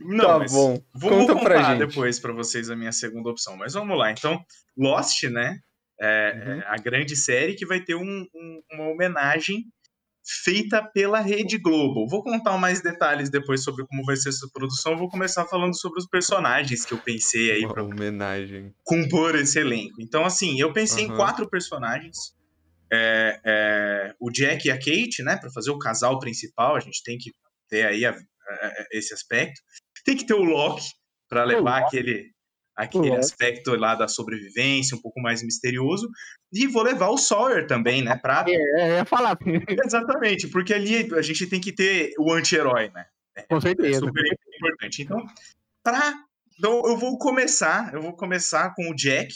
Não, 0.00 0.40
tá 0.40 0.46
bom. 0.50 0.82
Vou, 0.94 1.10
Conta 1.10 1.34
vou 1.34 1.42
pra 1.42 1.56
contar 1.58 1.76
gente. 1.76 1.86
depois 1.86 2.18
pra 2.18 2.32
vocês 2.32 2.70
a 2.70 2.74
minha 2.76 2.92
segunda 2.92 3.28
opção. 3.28 3.56
Mas 3.56 3.74
vamos 3.74 3.96
lá. 3.98 4.10
Então, 4.10 4.42
Lost, 4.76 5.22
né? 5.24 5.58
É, 6.00 6.32
Uhum. 6.34 6.60
é 6.60 6.64
a 6.66 6.76
grande 6.76 7.14
série 7.16 7.54
que 7.54 7.64
vai 7.66 7.80
ter 7.80 7.94
um- 7.94 8.26
um- 8.34 8.62
uma 8.72 8.88
homenagem 8.88 9.64
feita 10.44 10.82
pela 10.82 11.20
Rede 11.20 11.56
Globo. 11.58 12.06
Vou 12.08 12.22
contar 12.22 12.56
mais 12.58 12.82
detalhes 12.82 13.30
depois 13.30 13.62
sobre 13.62 13.86
como 13.86 14.04
vai 14.04 14.16
ser 14.16 14.30
essa 14.30 14.48
produção. 14.52 14.96
Vou 14.96 15.08
começar 15.08 15.44
falando 15.46 15.78
sobre 15.78 16.00
os 16.00 16.06
personagens 16.08 16.84
que 16.84 16.92
eu 16.92 16.98
pensei 16.98 17.52
aí 17.52 17.64
Uma 17.64 17.72
pra 17.74 17.84
homenagem. 17.84 18.74
compor 18.84 19.36
esse 19.36 19.58
elenco. 19.58 20.00
Então, 20.00 20.24
assim, 20.24 20.60
eu 20.60 20.72
pensei 20.72 21.04
em 21.04 21.08
Aham. 21.08 21.16
quatro 21.16 21.48
personagens. 21.48 22.16
É, 22.92 23.40
é, 23.44 24.14
o 24.20 24.30
Jack 24.30 24.66
e 24.66 24.70
a 24.70 24.76
Kate, 24.78 25.22
né? 25.22 25.36
Pra 25.36 25.50
fazer 25.50 25.70
o 25.70 25.78
casal 25.78 26.18
principal, 26.18 26.76
a 26.76 26.80
gente 26.80 27.02
tem 27.04 27.18
que 27.18 27.30
ter 27.68 27.84
aí 27.86 28.04
a- 28.04 28.10
a- 28.12 28.72
esse 28.92 29.12
aspecto. 29.12 29.60
Tem 30.04 30.16
que 30.16 30.24
ter 30.26 30.34
o 30.34 30.42
Loki 30.44 30.86
para 31.28 31.42
levar 31.44 31.78
aquele, 31.82 32.30
aquele 32.76 33.08
Loki. 33.08 33.20
aspecto 33.20 33.74
lá 33.76 33.94
da 33.94 34.06
sobrevivência, 34.08 34.96
um 34.96 35.00
pouco 35.00 35.20
mais 35.20 35.42
misterioso. 35.42 36.08
E 36.52 36.66
vou 36.66 36.82
levar 36.82 37.08
o 37.08 37.18
Sawyer 37.18 37.66
também, 37.66 38.02
né? 38.02 38.16
Pra... 38.16 38.44
É, 38.48 38.80
é, 38.96 39.00
eu 39.00 39.06
falar, 39.06 39.36
Exatamente, 39.86 40.48
porque 40.48 40.74
ali 40.74 41.12
a 41.14 41.22
gente 41.22 41.46
tem 41.46 41.60
que 41.60 41.72
ter 41.72 42.12
o 42.18 42.32
anti-herói, 42.32 42.90
né? 42.94 43.06
com 43.48 43.56
É 43.56 43.60
certeza. 43.60 43.98
super 44.00 44.22
importante. 44.56 45.02
Então, 45.02 45.24
pra... 45.82 46.14
então, 46.58 46.82
eu 46.86 46.96
vou 46.96 47.18
começar, 47.18 47.92
eu 47.94 48.00
vou 48.02 48.14
começar 48.16 48.74
com 48.74 48.90
o 48.90 48.94
Jack. 48.94 49.32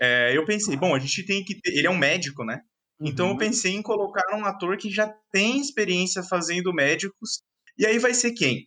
É, 0.00 0.36
eu 0.36 0.44
pensei, 0.44 0.76
bom, 0.76 0.94
a 0.94 0.98
gente 0.98 1.24
tem 1.24 1.44
que 1.44 1.60
ter. 1.60 1.70
Ele 1.76 1.86
é 1.86 1.90
um 1.90 1.96
médico, 1.96 2.44
né? 2.44 2.60
Então 3.00 3.26
eu 3.26 3.32
Uhum. 3.32 3.38
pensei 3.38 3.72
em 3.74 3.82
colocar 3.82 4.22
um 4.36 4.44
ator 4.44 4.76
que 4.76 4.90
já 4.90 5.06
tem 5.30 5.60
experiência 5.60 6.22
fazendo 6.22 6.72
médicos. 6.72 7.40
E 7.78 7.86
aí 7.86 7.98
vai 7.98 8.14
ser 8.14 8.32
quem? 8.32 8.66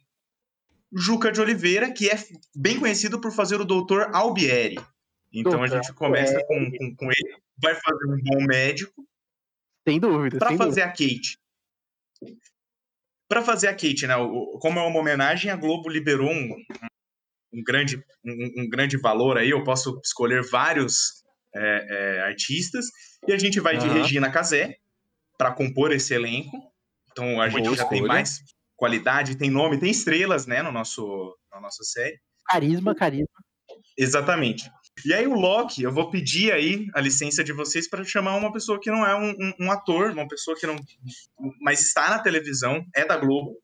Juca 0.91 1.31
de 1.31 1.39
Oliveira, 1.39 1.91
que 1.91 2.09
é 2.09 2.15
bem 2.55 2.79
conhecido 2.79 3.21
por 3.21 3.31
fazer 3.31 3.61
o 3.61 3.65
Doutor 3.65 4.09
Albieri. 4.13 4.79
Então 5.31 5.63
a 5.63 5.67
Doutor 5.67 5.83
gente 5.83 5.93
começa 5.93 6.43
com, 6.45 6.71
com, 6.71 6.95
com 6.95 7.05
ele, 7.05 7.37
vai 7.61 7.75
fazer 7.75 8.05
um 8.05 8.17
bom 8.23 8.45
médico 8.45 9.07
Sem 9.87 9.99
dúvida. 9.99 10.39
para 10.39 10.57
fazer 10.57 10.81
a 10.81 10.89
Kate. 10.89 11.37
Para 13.27 13.43
fazer 13.43 13.67
a 13.67 13.73
Kate, 13.73 14.07
né? 14.07 14.15
Como 14.59 14.79
é 14.79 14.81
uma 14.81 14.99
homenagem, 14.99 15.51
a 15.51 15.55
Globo 15.55 15.87
liberou 15.87 16.31
um, 16.31 16.55
um 17.53 17.63
grande, 17.63 18.03
um, 18.25 18.63
um 18.63 18.69
grande 18.69 18.97
valor 18.97 19.37
aí. 19.37 19.51
Eu 19.51 19.63
posso 19.63 20.01
escolher 20.03 20.43
vários 20.49 21.23
é, 21.53 22.17
é, 22.17 22.21
artistas 22.21 22.85
e 23.27 23.31
a 23.31 23.37
gente 23.37 23.59
vai 23.59 23.77
de 23.77 23.85
Aham. 23.85 24.01
Regina 24.01 24.31
Casé 24.31 24.77
para 25.37 25.53
compor 25.53 25.91
esse 25.91 26.13
elenco. 26.13 26.57
Então 27.11 27.39
a 27.39 27.47
gente 27.49 27.65
Boa 27.65 27.77
já 27.77 27.85
tem 27.85 27.99
escolha. 27.99 28.13
mais 28.13 28.41
qualidade, 28.79 29.35
tem 29.37 29.49
nome, 29.51 29.77
tem 29.77 29.91
estrelas, 29.91 30.47
né? 30.47 30.63
No 30.63 30.71
nosso, 30.71 31.35
na 31.51 31.59
nossa 31.59 31.83
série. 31.83 32.17
Carisma, 32.47 32.95
carisma. 32.95 33.27
Exatamente. 33.97 34.71
E 35.05 35.13
aí 35.13 35.27
o 35.27 35.33
Loki, 35.33 35.83
eu 35.83 35.91
vou 35.93 36.09
pedir 36.09 36.51
aí 36.51 36.87
a 36.95 36.99
licença 36.99 37.43
de 37.43 37.53
vocês 37.53 37.89
para 37.89 38.03
chamar 38.03 38.35
uma 38.35 38.51
pessoa 38.51 38.79
que 38.79 38.89
não 38.89 39.05
é 39.05 39.15
um, 39.15 39.29
um- 39.31 39.53
um 39.67 39.71
ator, 39.71 40.11
uma 40.11 40.27
pessoa 40.27 40.57
que 40.59 40.65
não, 40.67 40.75
mas 41.61 41.79
está 41.81 42.09
na 42.09 42.19
televisão, 42.19 42.83
é 42.95 43.05
da 43.05 43.15
Globo, 43.17 43.57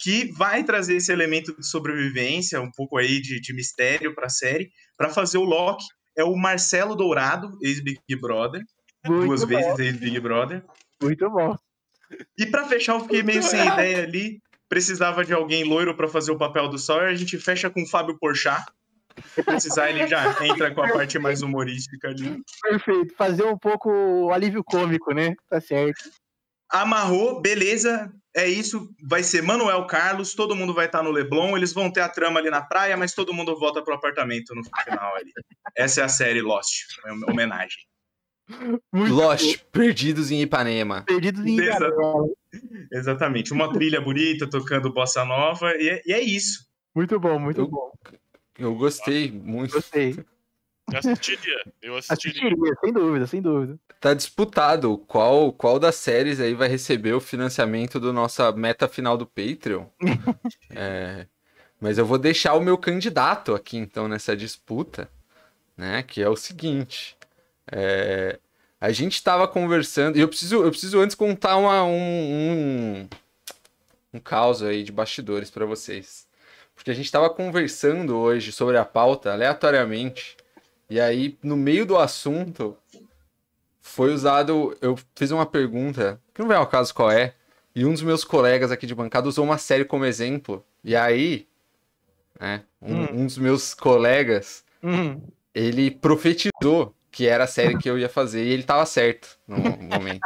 que 0.00 0.32
vai 0.32 0.64
trazer 0.64 0.96
esse 0.96 1.12
elemento 1.12 1.54
de 1.58 1.66
sobrevivência, 1.66 2.60
um 2.60 2.70
pouco 2.70 2.96
aí 2.98 3.20
de, 3.20 3.40
de 3.40 3.52
mistério 3.54 4.14
para 4.14 4.26
a 4.26 4.30
série, 4.30 4.70
para 4.96 5.10
fazer 5.10 5.38
o 5.38 5.44
Loki. 5.44 5.84
É 6.16 6.22
o 6.24 6.36
Marcelo 6.36 6.94
Dourado, 6.94 7.58
ex-Big 7.60 8.00
Brother, 8.20 8.62
Muito 9.04 9.26
duas 9.26 9.40
bom, 9.42 9.48
vezes 9.48 9.78
ex-Big 9.78 10.20
Brother. 10.20 10.64
Muito 11.02 11.28
bom. 11.28 11.56
E 12.38 12.46
para 12.46 12.66
fechar, 12.66 12.94
eu 12.94 13.00
fiquei 13.00 13.22
meio 13.22 13.42
sem 13.42 13.66
ideia 13.66 14.02
ali. 14.02 14.40
Precisava 14.68 15.24
de 15.24 15.32
alguém 15.32 15.64
loiro 15.64 15.94
para 15.94 16.08
fazer 16.08 16.32
o 16.32 16.38
papel 16.38 16.68
do 16.68 16.78
Sawyer. 16.78 17.10
A 17.10 17.14
gente 17.14 17.38
fecha 17.38 17.70
com 17.70 17.82
o 17.82 17.86
Fábio 17.86 18.18
Porchat. 18.18 18.64
Se 19.34 19.42
precisar, 19.42 19.90
ele 19.90 20.06
já 20.06 20.24
entra 20.44 20.74
com 20.74 20.82
a 20.82 20.88
parte 20.92 21.18
mais 21.18 21.42
humorística 21.42 22.08
ali. 22.08 22.42
Perfeito. 22.62 23.14
Fazer 23.16 23.44
um 23.44 23.58
pouco 23.58 23.90
o 23.90 24.32
alívio 24.32 24.64
cômico, 24.64 25.12
né? 25.12 25.34
Tá 25.48 25.60
certo. 25.60 26.10
Amarrou, 26.70 27.40
beleza. 27.40 28.12
É 28.34 28.48
isso. 28.48 28.90
Vai 29.08 29.22
ser 29.22 29.42
Manuel 29.42 29.86
Carlos. 29.86 30.34
Todo 30.34 30.56
mundo 30.56 30.74
vai 30.74 30.86
estar 30.86 31.02
no 31.02 31.12
Leblon. 31.12 31.56
Eles 31.56 31.72
vão 31.72 31.90
ter 31.90 32.00
a 32.00 32.08
trama 32.08 32.40
ali 32.40 32.50
na 32.50 32.62
praia, 32.62 32.96
mas 32.96 33.14
todo 33.14 33.32
mundo 33.32 33.56
volta 33.56 33.82
pro 33.82 33.94
apartamento 33.94 34.54
no 34.54 34.64
final 34.64 35.14
ali. 35.14 35.30
Essa 35.76 36.00
é 36.00 36.04
a 36.04 36.08
série 36.08 36.42
Lost. 36.42 36.98
É 37.06 37.12
uma 37.12 37.30
homenagem. 37.30 37.84
Muito 38.92 39.14
Lost, 39.14 39.58
Perdidos 39.72 40.30
em 40.30 40.42
Ipanema. 40.42 41.02
Perdidos 41.02 41.44
em. 41.44 41.56
Garola. 41.56 42.28
Exatamente. 42.92 43.52
Uma 43.52 43.72
trilha 43.72 44.00
bonita, 44.00 44.46
tocando 44.48 44.92
bossa 44.92 45.24
nova. 45.24 45.72
E 45.76 45.88
é, 45.88 46.02
e 46.06 46.12
é 46.12 46.20
isso. 46.20 46.66
Muito 46.94 47.18
bom, 47.18 47.38
muito 47.38 47.60
Eu- 47.62 47.68
bom. 47.68 47.90
Eu 48.58 48.74
gostei 48.76 49.32
muito. 49.32 49.72
Gostei. 49.74 50.16
Eu 50.92 50.98
assistiria. 50.98 51.62
Eu 51.82 51.96
assistiria. 51.96 52.42
Assistiria, 52.48 52.74
sem 52.80 52.92
dúvida, 52.92 53.26
sem 53.26 53.42
dúvida. 53.42 53.78
Tá 53.98 54.12
disputado 54.14 54.98
qual, 54.98 55.50
qual 55.52 55.78
das 55.78 55.94
séries 55.96 56.38
aí 56.38 56.54
vai 56.54 56.68
receber 56.68 57.14
o 57.14 57.20
financiamento 57.20 57.98
do 57.98 58.12
nossa 58.12 58.52
meta 58.52 58.86
final 58.86 59.16
do 59.16 59.26
Patreon. 59.26 59.86
É, 60.70 61.26
mas 61.80 61.98
eu 61.98 62.04
vou 62.06 62.18
deixar 62.18 62.54
o 62.54 62.60
meu 62.60 62.76
candidato 62.76 63.54
aqui, 63.54 63.76
então, 63.76 64.06
nessa 64.08 64.36
disputa, 64.36 65.08
né? 65.76 66.02
Que 66.02 66.20
é 66.22 66.28
o 66.28 66.36
seguinte. 66.36 67.16
É, 67.70 68.38
a 68.80 68.90
gente 68.92 69.22
tava 69.22 69.46
conversando. 69.48 70.16
E 70.16 70.20
eu 70.20 70.28
preciso, 70.28 70.62
eu 70.62 70.70
preciso 70.70 71.00
antes 71.00 71.14
contar 71.16 71.56
uma, 71.56 71.84
um, 71.84 71.90
um, 73.02 73.08
um 74.14 74.18
caos 74.20 74.62
aí 74.62 74.82
de 74.82 74.92
bastidores 74.92 75.50
pra 75.50 75.64
vocês. 75.64 76.26
Porque 76.74 76.90
a 76.90 76.94
gente 76.94 77.10
tava 77.10 77.30
conversando 77.30 78.16
hoje 78.16 78.52
sobre 78.52 78.76
a 78.76 78.84
pauta 78.84 79.32
aleatoriamente. 79.32 80.36
E 80.90 81.00
aí, 81.00 81.38
no 81.42 81.56
meio 81.56 81.86
do 81.86 81.96
assunto, 81.96 82.76
foi 83.80 84.12
usado. 84.12 84.76
Eu 84.80 84.98
fiz 85.14 85.30
uma 85.30 85.46
pergunta, 85.46 86.20
que 86.34 86.40
não 86.40 86.48
vai 86.48 86.56
ao 86.56 86.66
caso 86.66 86.92
qual 86.94 87.10
é. 87.10 87.34
E 87.74 87.84
um 87.84 87.92
dos 87.92 88.02
meus 88.02 88.22
colegas 88.24 88.70
aqui 88.70 88.86
de 88.86 88.94
bancada 88.94 89.28
usou 89.28 89.44
uma 89.44 89.58
série 89.58 89.84
como 89.84 90.04
exemplo. 90.04 90.64
E 90.82 90.94
aí, 90.94 91.46
né, 92.38 92.62
um, 92.82 92.94
Hum. 92.94 93.08
um 93.12 93.26
dos 93.26 93.38
meus 93.38 93.72
colegas, 93.74 94.62
Hum, 94.82 95.20
ele 95.54 95.90
profetizou 95.90 96.94
que 97.14 97.28
era 97.28 97.44
a 97.44 97.46
série 97.46 97.78
que 97.78 97.88
eu 97.88 97.96
ia 97.96 98.08
fazer 98.08 98.44
e 98.44 98.48
ele 98.48 98.64
tava 98.64 98.84
certo 98.84 99.38
no 99.46 99.56
momento. 99.56 100.20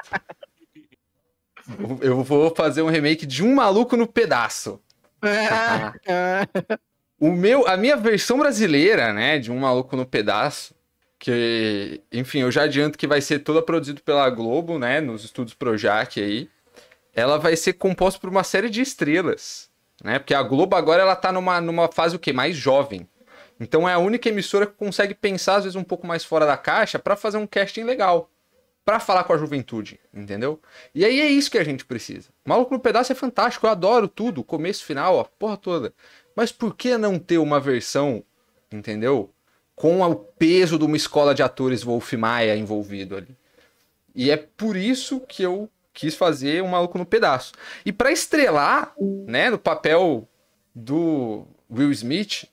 Eu 2.01 2.25
vou 2.25 2.55
fazer 2.55 2.81
um 2.81 2.89
remake 2.89 3.27
de 3.27 3.45
Um 3.45 3.55
Maluco 3.55 3.95
no 3.95 4.07
Pedaço. 4.07 4.81
Ah, 5.23 5.93
O 7.21 7.31
meu, 7.31 7.67
a 7.69 7.77
minha 7.77 7.97
versão 7.97 8.39
brasileira, 8.39 9.13
né, 9.13 9.39
de 9.39 9.53
Um 9.53 9.59
Maluco 9.59 9.97
no 9.97 10.07
Pedaço, 10.07 10.75
que, 11.19 12.01
enfim, 12.11 12.41
eu 12.41 12.51
já 12.51 12.63
adianto 12.63 12.97
que 12.97 13.07
vai 13.07 13.21
ser 13.21 13.41
toda 13.41 13.61
produzida 13.61 14.01
pela 14.03 14.31
Globo, 14.31 14.79
né, 14.79 14.99
nos 15.01 15.25
estúdios 15.25 15.55
Projac 15.55 16.19
aí. 16.19 16.49
Ela 17.13 17.37
vai 17.37 17.55
ser 17.55 17.75
composta 17.75 18.19
por 18.19 18.31
uma 18.31 18.45
série 18.45 18.71
de 18.71 18.81
estrelas, 18.81 19.69
né? 20.03 20.19
Porque 20.19 20.33
a 20.33 20.43
Globo 20.43 20.75
agora 20.77 21.03
ela 21.03 21.17
tá 21.17 21.33
numa, 21.33 21.61
numa 21.61 21.89
fase 21.93 22.17
o 22.17 22.19
quê? 22.19 22.33
Mais 22.33 22.57
jovem. 22.57 23.07
Então 23.61 23.89
é 23.89 23.93
a 23.93 23.99
única 23.99 24.29
emissora 24.29 24.67
que 24.67 24.75
consegue 24.75 25.15
pensar 25.15 25.57
às 25.57 25.65
vezes 25.65 25.77
um 25.77 25.85
pouco 25.85 26.07
mais 26.07 26.25
fora 26.25 26.47
da 26.47 26.57
caixa 26.57 26.99
pra 26.99 27.17
fazer 27.17 27.39
um 27.39 27.47
casting 27.47 27.85
legal, 27.85 28.31
Pra 28.89 28.99
falar 28.99 29.25
com 29.25 29.35
a 29.35 29.37
juventude, 29.37 30.01
entendeu? 30.15 30.59
E 30.95 31.05
aí 31.05 31.21
é 31.21 31.29
isso 31.29 31.51
que 31.51 31.59
a 31.59 31.63
gente 31.63 31.85
precisa. 31.85 32.31
Maluco 32.43 32.73
no 32.73 32.81
Pedaço 32.81 33.13
é 33.13 33.15
fantástico, 33.15 33.67
eu 33.67 33.71
adoro 33.71 34.09
tudo, 34.09 34.43
começo, 34.43 34.83
final, 34.83 35.21
a 35.21 35.27
porra 35.27 35.59
toda. 35.59 35.93
Mas 36.35 36.53
por 36.53 36.75
que 36.75 36.97
não 36.97 37.19
ter 37.19 37.37
uma 37.37 37.61
versão, 37.61 38.25
entendeu? 38.73 39.31
Com 39.77 40.01
o 40.01 40.15
peso 40.15 40.79
de 40.79 40.87
uma 40.87 40.97
escola 40.97 41.35
de 41.35 41.43
atores 41.43 41.83
Wolf 41.83 42.15
Maia 42.15 42.57
envolvido 42.57 43.15
ali. 43.15 43.37
E 44.15 44.31
é 44.31 44.39
por 44.39 44.75
isso 44.75 45.21
que 45.21 45.43
eu 45.43 45.69
quis 45.93 46.15
fazer 46.15 46.63
um 46.63 46.69
maluco 46.69 46.97
no 46.97 47.05
pedaço. 47.05 47.53
E 47.85 47.93
pra 47.93 48.11
estrelar, 48.11 48.95
né, 49.27 49.51
no 49.51 49.59
papel 49.59 50.27
do 50.75 51.47
Will 51.71 51.93
Smith, 51.93 52.45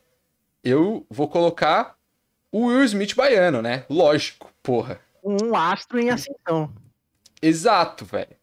eu 0.65 1.05
vou 1.09 1.29
colocar 1.29 1.95
o 2.51 2.65
Will 2.65 2.83
Smith 2.83 3.15
baiano, 3.15 3.61
né? 3.61 3.85
Lógico, 3.89 4.51
porra. 4.63 4.99
um 5.23 5.55
astro 5.55 5.99
em 5.99 6.09
ascensão. 6.09 6.73
Exato, 7.41 8.03
velho. 8.03 8.35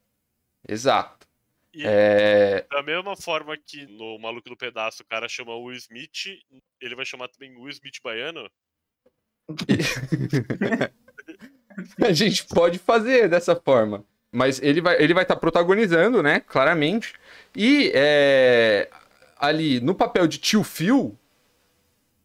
Exato. 0.67 1.27
E 1.75 1.85
É... 1.85 2.67
da 2.71 2.83
mesma 2.83 3.17
forma 3.17 3.57
que 3.57 3.87
no 3.87 4.19
Maluco 4.19 4.49
do 4.49 4.57
Pedaço 4.57 5.03
o 5.03 5.07
cara 5.07 5.29
chama 5.29 5.57
Will 5.57 5.77
Smith, 5.77 6.39
ele 6.81 6.95
vai 6.95 7.05
chamar 7.05 7.29
também 7.29 7.57
Will 7.57 7.71
Smith 7.71 7.97
baiano? 8.05 8.49
A 12.05 12.13
gente 12.13 12.45
pode 12.45 12.79
fazer 12.79 13.29
dessa 13.29 13.57
forma. 13.57 14.05
Mas 14.31 14.63
ele 14.63 14.81
vai 14.81 15.03
ele 15.03 15.13
vai 15.15 15.25
estar 15.25 15.37
protagonizando, 15.37 16.23
né? 16.23 16.41
Claramente. 16.41 17.15
E 17.55 17.91
é, 17.95 18.89
ali 19.39 19.81
no 19.81 19.95
papel 19.95 20.27
de 20.27 20.39
tio 20.39 20.63
Phil, 20.63 21.19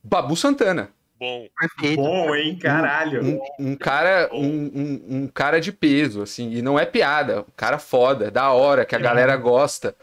Babu 0.07 0.35
Santana. 0.35 0.89
Bom, 1.19 1.47
Perfeito. 1.59 2.01
Bom, 2.01 2.35
hein? 2.35 2.57
Caralho. 2.59 3.23
Um, 3.23 3.39
um 3.71 3.75
cara 3.75 4.29
um, 4.31 4.45
um- 4.45 5.05
um 5.09 5.27
cara 5.27 5.59
de 5.59 5.71
peso, 5.71 6.21
assim. 6.21 6.51
E 6.51 6.61
não 6.61 6.77
é 6.77 6.85
piada. 6.85 7.41
Um 7.41 7.45
cara 7.55 7.79
foda, 7.79 8.29
da 8.29 8.51
hora, 8.51 8.85
que 8.85 8.95
a 8.95 8.99
galera 8.99 9.35
gosta. 9.35 9.95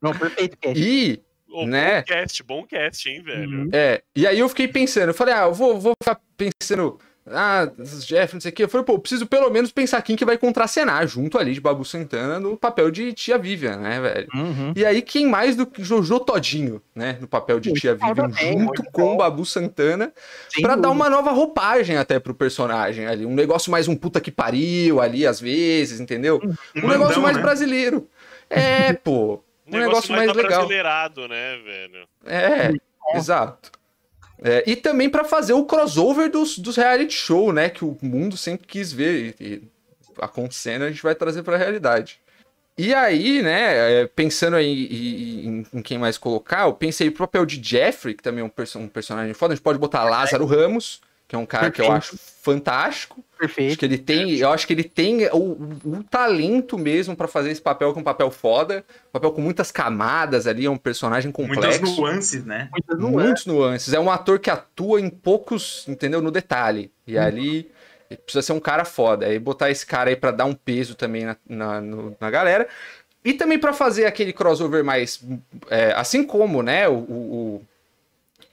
Não, 0.00 0.12
perfeito. 0.12 0.58
E, 0.76 1.22
Ô, 1.50 1.66
Né? 1.66 2.00
bom 2.00 2.04
cast, 2.06 2.42
bom 2.42 2.66
cast, 2.66 3.08
hein, 3.08 3.22
velho? 3.22 3.62
Uhum. 3.62 3.70
é, 3.72 4.02
e 4.14 4.26
aí 4.26 4.38
eu 4.38 4.48
fiquei 4.50 4.68
pensando. 4.68 5.08
Eu 5.08 5.14
falei, 5.14 5.32
ah, 5.32 5.44
eu 5.44 5.54
vou, 5.54 5.80
vou 5.80 5.94
ficar 6.02 6.20
pensando... 6.36 6.98
Ah, 7.32 7.70
Jeff, 8.06 8.34
não 8.34 8.40
sei 8.40 8.50
o 8.50 8.54
quê. 8.54 8.64
Eu 8.64 8.68
falei, 8.68 8.84
pô, 8.84 8.94
eu 8.94 8.98
preciso 8.98 9.26
pelo 9.26 9.50
menos 9.50 9.70
pensar 9.70 10.02
quem 10.02 10.16
que 10.16 10.24
vai 10.24 10.38
contracenar 10.38 11.06
junto 11.06 11.38
ali 11.38 11.52
de 11.52 11.60
Babu 11.60 11.84
Santana 11.84 12.38
no 12.38 12.56
papel 12.56 12.90
de 12.90 13.12
tia 13.12 13.38
Vivian, 13.38 13.76
né, 13.76 14.00
velho? 14.00 14.28
Uhum. 14.34 14.72
E 14.76 14.84
aí, 14.84 15.02
quem 15.02 15.26
mais 15.26 15.56
do 15.56 15.66
que 15.66 15.82
Jojo 15.82 16.20
Todinho, 16.20 16.82
né? 16.94 17.18
No 17.20 17.28
papel 17.28 17.60
de 17.60 17.72
tia 17.72 17.94
Vivian, 17.94 18.14
também, 18.14 18.58
junto 18.58 18.82
com 18.90 19.10
bom. 19.10 19.16
Babu 19.16 19.44
Santana, 19.44 20.12
pra 20.60 20.76
dar 20.76 20.90
uma 20.90 21.08
nova 21.08 21.30
roupagem 21.30 21.96
até 21.96 22.18
pro 22.18 22.34
personagem 22.34 23.06
ali. 23.06 23.24
Um 23.24 23.34
negócio 23.34 23.70
mais 23.70 23.88
um 23.88 23.96
puta 23.96 24.20
que 24.20 24.30
pariu 24.30 25.00
ali, 25.00 25.26
às 25.26 25.40
vezes, 25.40 26.00
entendeu? 26.00 26.40
Um 26.42 26.80
Mandão, 26.80 26.90
negócio 26.90 27.22
mais 27.22 27.36
né? 27.36 27.42
brasileiro. 27.42 28.08
É, 28.50 28.92
pô. 29.04 29.42
Um 29.66 29.78
negócio 29.78 30.12
mais 30.12 30.28
legal. 30.28 30.62
abrasileirado, 30.62 31.28
né, 31.28 31.58
velho? 31.58 32.08
É, 32.24 32.72
exato. 33.16 33.77
É, 34.42 34.62
e 34.66 34.76
também 34.76 35.08
pra 35.10 35.24
fazer 35.24 35.52
o 35.52 35.64
crossover 35.64 36.30
dos, 36.30 36.58
dos 36.58 36.76
reality 36.76 37.12
show, 37.14 37.52
né? 37.52 37.68
Que 37.68 37.84
o 37.84 37.96
mundo 38.00 38.36
sempre 38.36 38.66
quis 38.66 38.92
ver. 38.92 39.34
E, 39.40 39.44
e 39.44 39.62
acontecendo, 40.20 40.82
a 40.84 40.88
gente 40.90 41.02
vai 41.02 41.14
trazer 41.14 41.42
pra 41.42 41.56
realidade. 41.56 42.20
E 42.76 42.94
aí, 42.94 43.42
né, 43.42 44.02
é, 44.02 44.06
pensando 44.06 44.54
aí 44.54 44.86
em, 44.86 45.48
em- 45.48 45.66
em 45.74 45.82
quem 45.82 45.98
mais 45.98 46.16
colocar, 46.16 46.62
eu 46.66 46.72
pensei 46.72 47.10
pro 47.10 47.26
papel 47.26 47.44
de 47.44 47.60
Jeffrey, 47.62 48.14
que 48.14 48.22
também 48.22 48.40
é 48.40 48.44
um, 48.44 48.48
perso- 48.48 48.78
um 48.78 48.86
personagem 48.88 49.34
foda. 49.34 49.52
A 49.52 49.56
gente 49.56 49.64
pode 49.64 49.78
botar 49.80 50.04
Lázaro 50.04 50.44
Ramos, 50.46 51.00
que 51.28 51.36
é 51.36 51.38
um 51.38 51.44
cara 51.46 51.70
que 51.70 51.80
eu 51.80 51.86
Perfeito. 51.86 52.14
acho 52.14 52.18
fantástico. 52.42 53.22
Acho 53.34 53.38
Perfeito. 53.54 53.78
que 53.78 53.84
ele 53.84 53.98
tem, 53.98 54.34
eu 54.36 54.50
acho 54.50 54.66
que 54.66 54.72
ele 54.72 54.82
tem 54.82 55.26
o, 55.26 55.36
o- 55.84 56.02
talento 56.10 56.78
mesmo 56.78 57.14
pra 57.14 57.28
fazer 57.28 57.50
esse 57.50 57.60
papel, 57.60 57.92
que 57.92 57.98
é 57.98 58.00
um 58.00 58.04
papel 58.04 58.30
foda, 58.30 58.82
um 59.08 59.12
papel 59.12 59.32
com 59.32 59.40
muitas 59.42 59.70
camadas 59.70 60.46
ali, 60.46 60.64
é 60.64 60.70
um 60.70 60.76
personagem 60.78 61.30
complexo. 61.30 61.80
Muitas 61.82 61.98
nuances, 61.98 62.44
né? 62.44 62.68
Muitas 62.72 62.98
nuances. 62.98 63.24
Muitos 63.26 63.46
nuances. 63.46 63.92
É 63.92 64.00
um 64.00 64.10
ator 64.10 64.38
que 64.38 64.50
atua 64.50 65.00
em 65.00 65.10
poucos, 65.10 65.84
entendeu? 65.86 66.20
No 66.22 66.30
detalhe. 66.30 66.90
E 67.06 67.18
ali 67.18 67.70
ele 68.10 68.20
precisa 68.24 68.40
ser 68.40 68.52
um 68.54 68.60
cara 68.60 68.86
foda. 68.86 69.26
Aí 69.26 69.38
botar 69.38 69.70
esse 69.70 69.84
cara 69.84 70.08
aí 70.08 70.16
pra 70.16 70.30
dar 70.30 70.46
um 70.46 70.54
peso 70.54 70.94
também 70.94 71.26
na, 71.26 71.36
na, 71.46 71.80
no- 71.80 72.16
na 72.18 72.30
galera. 72.30 72.66
E 73.24 73.34
também 73.34 73.58
pra 73.58 73.74
fazer 73.74 74.06
aquele 74.06 74.32
crossover 74.32 74.82
mais. 74.82 75.22
é, 75.68 75.92
assim 75.94 76.24
como, 76.24 76.62
né, 76.62 76.88
o, 76.88 76.94
o, 76.94 77.62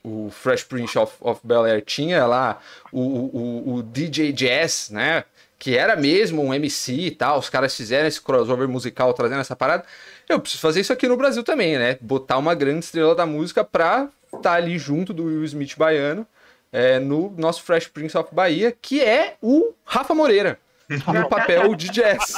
o- 0.06 0.30
Fresh 0.32 0.64
Prince 0.64 0.98
of, 0.98 1.14
of 1.22 1.42
Bel 1.44 1.66
Air 1.66 1.82
tinha 1.84 2.26
lá 2.26 2.60
o, 2.92 3.00
o, 3.02 3.76
o 3.76 3.84
DJ 3.84 4.32
Jazz, 4.32 4.90
né? 4.92 5.24
Que 5.58 5.78
era 5.78 5.96
mesmo 5.96 6.44
um 6.44 6.54
MC 6.54 6.94
e 6.94 7.12
tal. 7.12 7.40
Os 7.40 7.50
caras 7.50 7.76
fizeram 7.76 8.08
esse 8.08 8.22
crossover 8.22 8.68
musical 8.68 9.14
trazendo 9.14 9.40
essa 9.42 9.56
parada. 9.56 9.84
Eu 10.28 10.40
preciso 10.40 10.62
fazer 10.62 10.82
isso 10.82 10.92
aqui 10.94 11.08
no 11.08 11.18
Brasil 11.18 11.44
também, 11.44 11.78
né? 11.78 11.98
Botar 12.02 12.38
uma 12.38 12.54
grande 12.54 12.86
estrela 12.86 13.16
da 13.16 13.26
música 13.26 13.64
pra 13.64 14.10
estar 14.34 14.54
ali 14.54 14.78
junto 14.78 15.14
do 15.14 15.24
Will 15.26 15.44
Smith 15.46 15.76
baiano 15.78 16.28
é, 16.72 17.00
no 17.00 17.32
nosso 17.38 17.64
Fresh 17.64 17.88
Prince 17.88 18.18
of 18.18 18.34
Bahia, 18.36 18.76
que 18.82 19.02
é 19.02 19.36
o 19.42 19.74
Rafa 19.86 20.14
Moreira, 20.14 20.60
no 20.90 21.30
papel 21.30 21.74
de 21.74 21.90
jazz. 21.90 22.34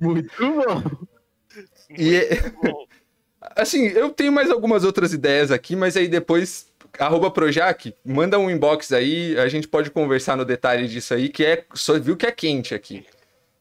Muito 0.00 0.30
bom. 0.38 0.82
E, 1.98 2.14
é- 2.16 2.50
Bom, 2.50 2.86
assim, 3.56 3.86
eu 3.88 4.10
tenho 4.10 4.32
mais 4.32 4.50
algumas 4.50 4.84
outras 4.84 5.12
ideias 5.12 5.50
aqui, 5.50 5.74
mas 5.74 5.96
aí 5.96 6.06
depois, 6.08 6.66
arroba 6.98 7.30
Projac, 7.30 7.94
manda 8.04 8.38
um 8.38 8.50
inbox 8.50 8.92
aí, 8.92 9.38
a 9.38 9.48
gente 9.48 9.66
pode 9.68 9.90
conversar 9.90 10.36
no 10.36 10.44
detalhe 10.44 10.86
disso 10.88 11.14
aí, 11.14 11.28
que 11.28 11.44
é, 11.44 11.64
só 11.74 11.98
viu 11.98 12.16
que 12.16 12.26
é 12.26 12.32
quente 12.32 12.74
aqui. 12.74 13.04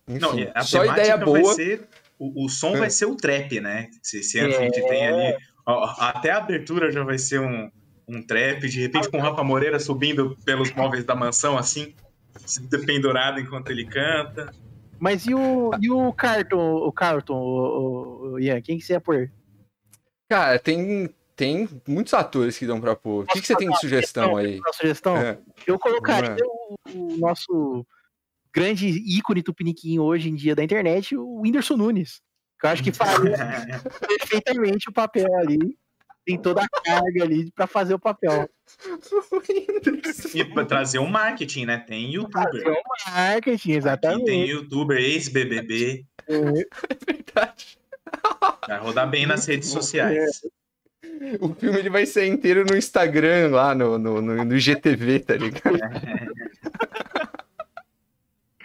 Enfim, 0.08 0.20
Não, 0.22 0.52
a 0.54 0.62
só 0.62 0.86
ideia 0.86 1.18
vai 1.18 1.26
boa. 1.26 1.54
ser. 1.56 1.82
O, 2.20 2.46
o 2.46 2.50
som 2.50 2.76
É. 2.76 2.80
vai 2.80 2.90
ser 2.90 3.06
o 3.08 3.16
trap, 3.16 3.60
né? 3.60 3.90
Se, 4.02 4.22
se 4.24 4.40
a 4.40 4.48
É. 4.48 4.52
gente 4.52 4.82
tem 4.88 5.08
ali. 5.08 5.36
ó, 5.66 5.84
até 6.00 6.30
a 6.32 6.38
abertura 6.38 6.92
já 6.92 7.04
vai 7.04 7.18
ser 7.18 7.40
um, 7.40 7.70
um 8.08 8.22
trap, 8.22 8.62
de 8.70 8.82
repente 8.82 9.10
com 9.10 9.18
o 9.18 9.22
Rafa 9.22 9.44
Moreira 9.44 9.80
subindo 9.80 10.38
pelos 10.46 10.72
móveis 10.74 11.04
da 11.04 11.16
mansão, 11.16 11.58
assim, 11.58 11.94
se 12.46 12.62
pendurado 12.86 13.40
enquanto 13.40 13.70
ele 13.72 13.86
canta. 13.86 14.54
Mas 15.00 15.26
e 15.26 15.34
o, 15.34 15.72
e 15.82 15.90
o 15.92 16.14
Carton, 16.14 16.76
o 16.76 16.92
Carlton, 16.92 17.34
o, 17.34 17.48
o- 17.48 18.34
o 18.34 18.40
Ian? 18.40 18.62
Quem 18.62 18.78
que 18.78 18.86
você 18.86 18.94
ia 18.94 19.02
pôr? 19.02 19.30
Cara, 20.30 20.58
tem, 20.60 21.10
tem 21.36 21.70
muitos 21.88 22.14
atores 22.14 22.58
que 22.58 22.66
dão 22.66 22.82
pra 22.82 22.96
pôr. 22.96 23.24
O 23.24 23.28
que, 23.28 23.42
que 23.42 23.48
você 23.48 23.56
tem 23.56 23.70
de 23.70 23.80
sugestão 23.80 24.38
aí? 24.38 24.60
Sugestão? 24.74 25.18
É. 25.18 25.38
Eu 25.68 25.78
colocaria 25.78 26.36
o, 26.44 26.78
o 26.94 27.18
nosso 27.18 27.86
grande 28.54 28.88
ícone 28.88 29.44
tupiniquim 29.44 30.00
hoje 30.00 30.30
em 30.30 30.36
dia 30.36 30.56
da 30.56 30.64
internet, 30.64 31.16
o 31.16 31.42
Whindersson 31.42 31.76
Nunes. 31.76 32.22
Que 32.60 32.66
eu 32.66 32.70
acho 32.70 32.84
que 32.84 32.92
faria 32.92 33.36
perfeitamente 34.08 34.90
o 34.90 34.94
papel 34.94 35.28
ali. 35.38 35.78
tem 36.26 36.38
toda 36.42 36.64
a 36.64 36.68
carga 36.82 37.24
ali 37.24 37.52
pra 37.52 37.68
fazer 37.68 37.94
o 37.94 38.00
papel. 38.00 38.50
E 40.34 40.46
pra 40.46 40.66
trazer 40.66 41.00
um 41.00 41.08
marketing, 41.08 41.66
né? 41.66 41.78
Tem 41.80 42.14
youtuber. 42.14 42.64
o 42.68 42.82
marketing, 43.12 43.56
Aqui 43.56 43.68
tem 43.68 43.76
exatamente. 43.76 44.32
youtuber, 44.32 44.98
ex-BBB. 44.98 46.06
É 46.28 46.42
verdade. 47.06 47.78
Vai 48.68 48.80
rodar 48.80 49.10
bem 49.10 49.26
nas 49.26 49.46
redes 49.46 49.70
sociais. 49.70 50.42
O 51.40 51.54
filme 51.54 51.80
ele 51.80 51.90
vai 51.90 52.06
ser 52.06 52.28
inteiro 52.28 52.66
no 52.70 52.76
Instagram, 52.76 53.50
lá 53.52 53.74
no, 53.74 53.98
no, 53.98 54.22
no, 54.22 54.44
no 54.44 54.56
IGTV, 54.56 55.20
tá 55.20 55.36
ligado? 55.36 55.80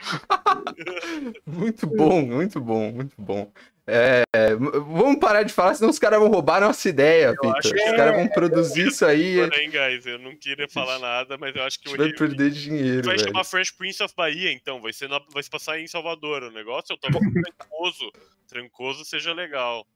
muito 1.46 1.86
bom, 1.86 2.22
muito 2.22 2.60
bom, 2.60 2.90
muito 2.92 3.14
bom. 3.18 3.52
É, 3.86 4.22
vamos 4.54 5.18
parar 5.18 5.42
de 5.42 5.52
falar, 5.52 5.74
senão 5.74 5.90
os 5.90 5.98
caras 5.98 6.20
vão 6.20 6.28
roubar 6.28 6.60
nossa 6.60 6.88
ideia, 6.88 7.30
Vitor. 7.32 7.56
acho 7.56 7.74
Os 7.74 7.82
caras 7.96 8.14
vão 8.14 8.28
produzir 8.28 8.86
isso 8.88 9.04
aí, 9.04 9.40
a 9.40 9.48
Porém, 9.48 9.70
guys, 9.70 10.06
eu 10.06 10.18
não 10.18 10.36
queria 10.36 10.68
falar 10.68 10.98
nada, 10.98 11.36
mas 11.36 11.54
eu 11.56 11.62
acho 11.64 11.80
que 11.80 11.88
o 11.88 11.90
gente 11.90 11.98
vai 11.98 12.06
Rio 12.08 12.16
perder 12.16 12.50
dinheiro, 12.50 13.04
vai 13.06 13.16
velho. 13.16 13.28
chamar 13.28 13.44
French 13.44 13.72
Prince 13.74 14.02
of 14.02 14.14
Bahia, 14.16 14.52
então. 14.52 14.80
Vai, 14.80 14.92
ser 14.92 15.08
na- 15.08 15.20
vai 15.32 15.42
se 15.42 15.50
passar 15.50 15.80
em 15.80 15.86
Salvador 15.86 16.42
o 16.44 16.50
negócio. 16.50 16.92
Eu 16.92 16.98
tava 16.98 17.18
trancoso. 17.44 18.12
Trancoso 18.46 19.04
seja 19.04 19.32
legal. 19.32 19.86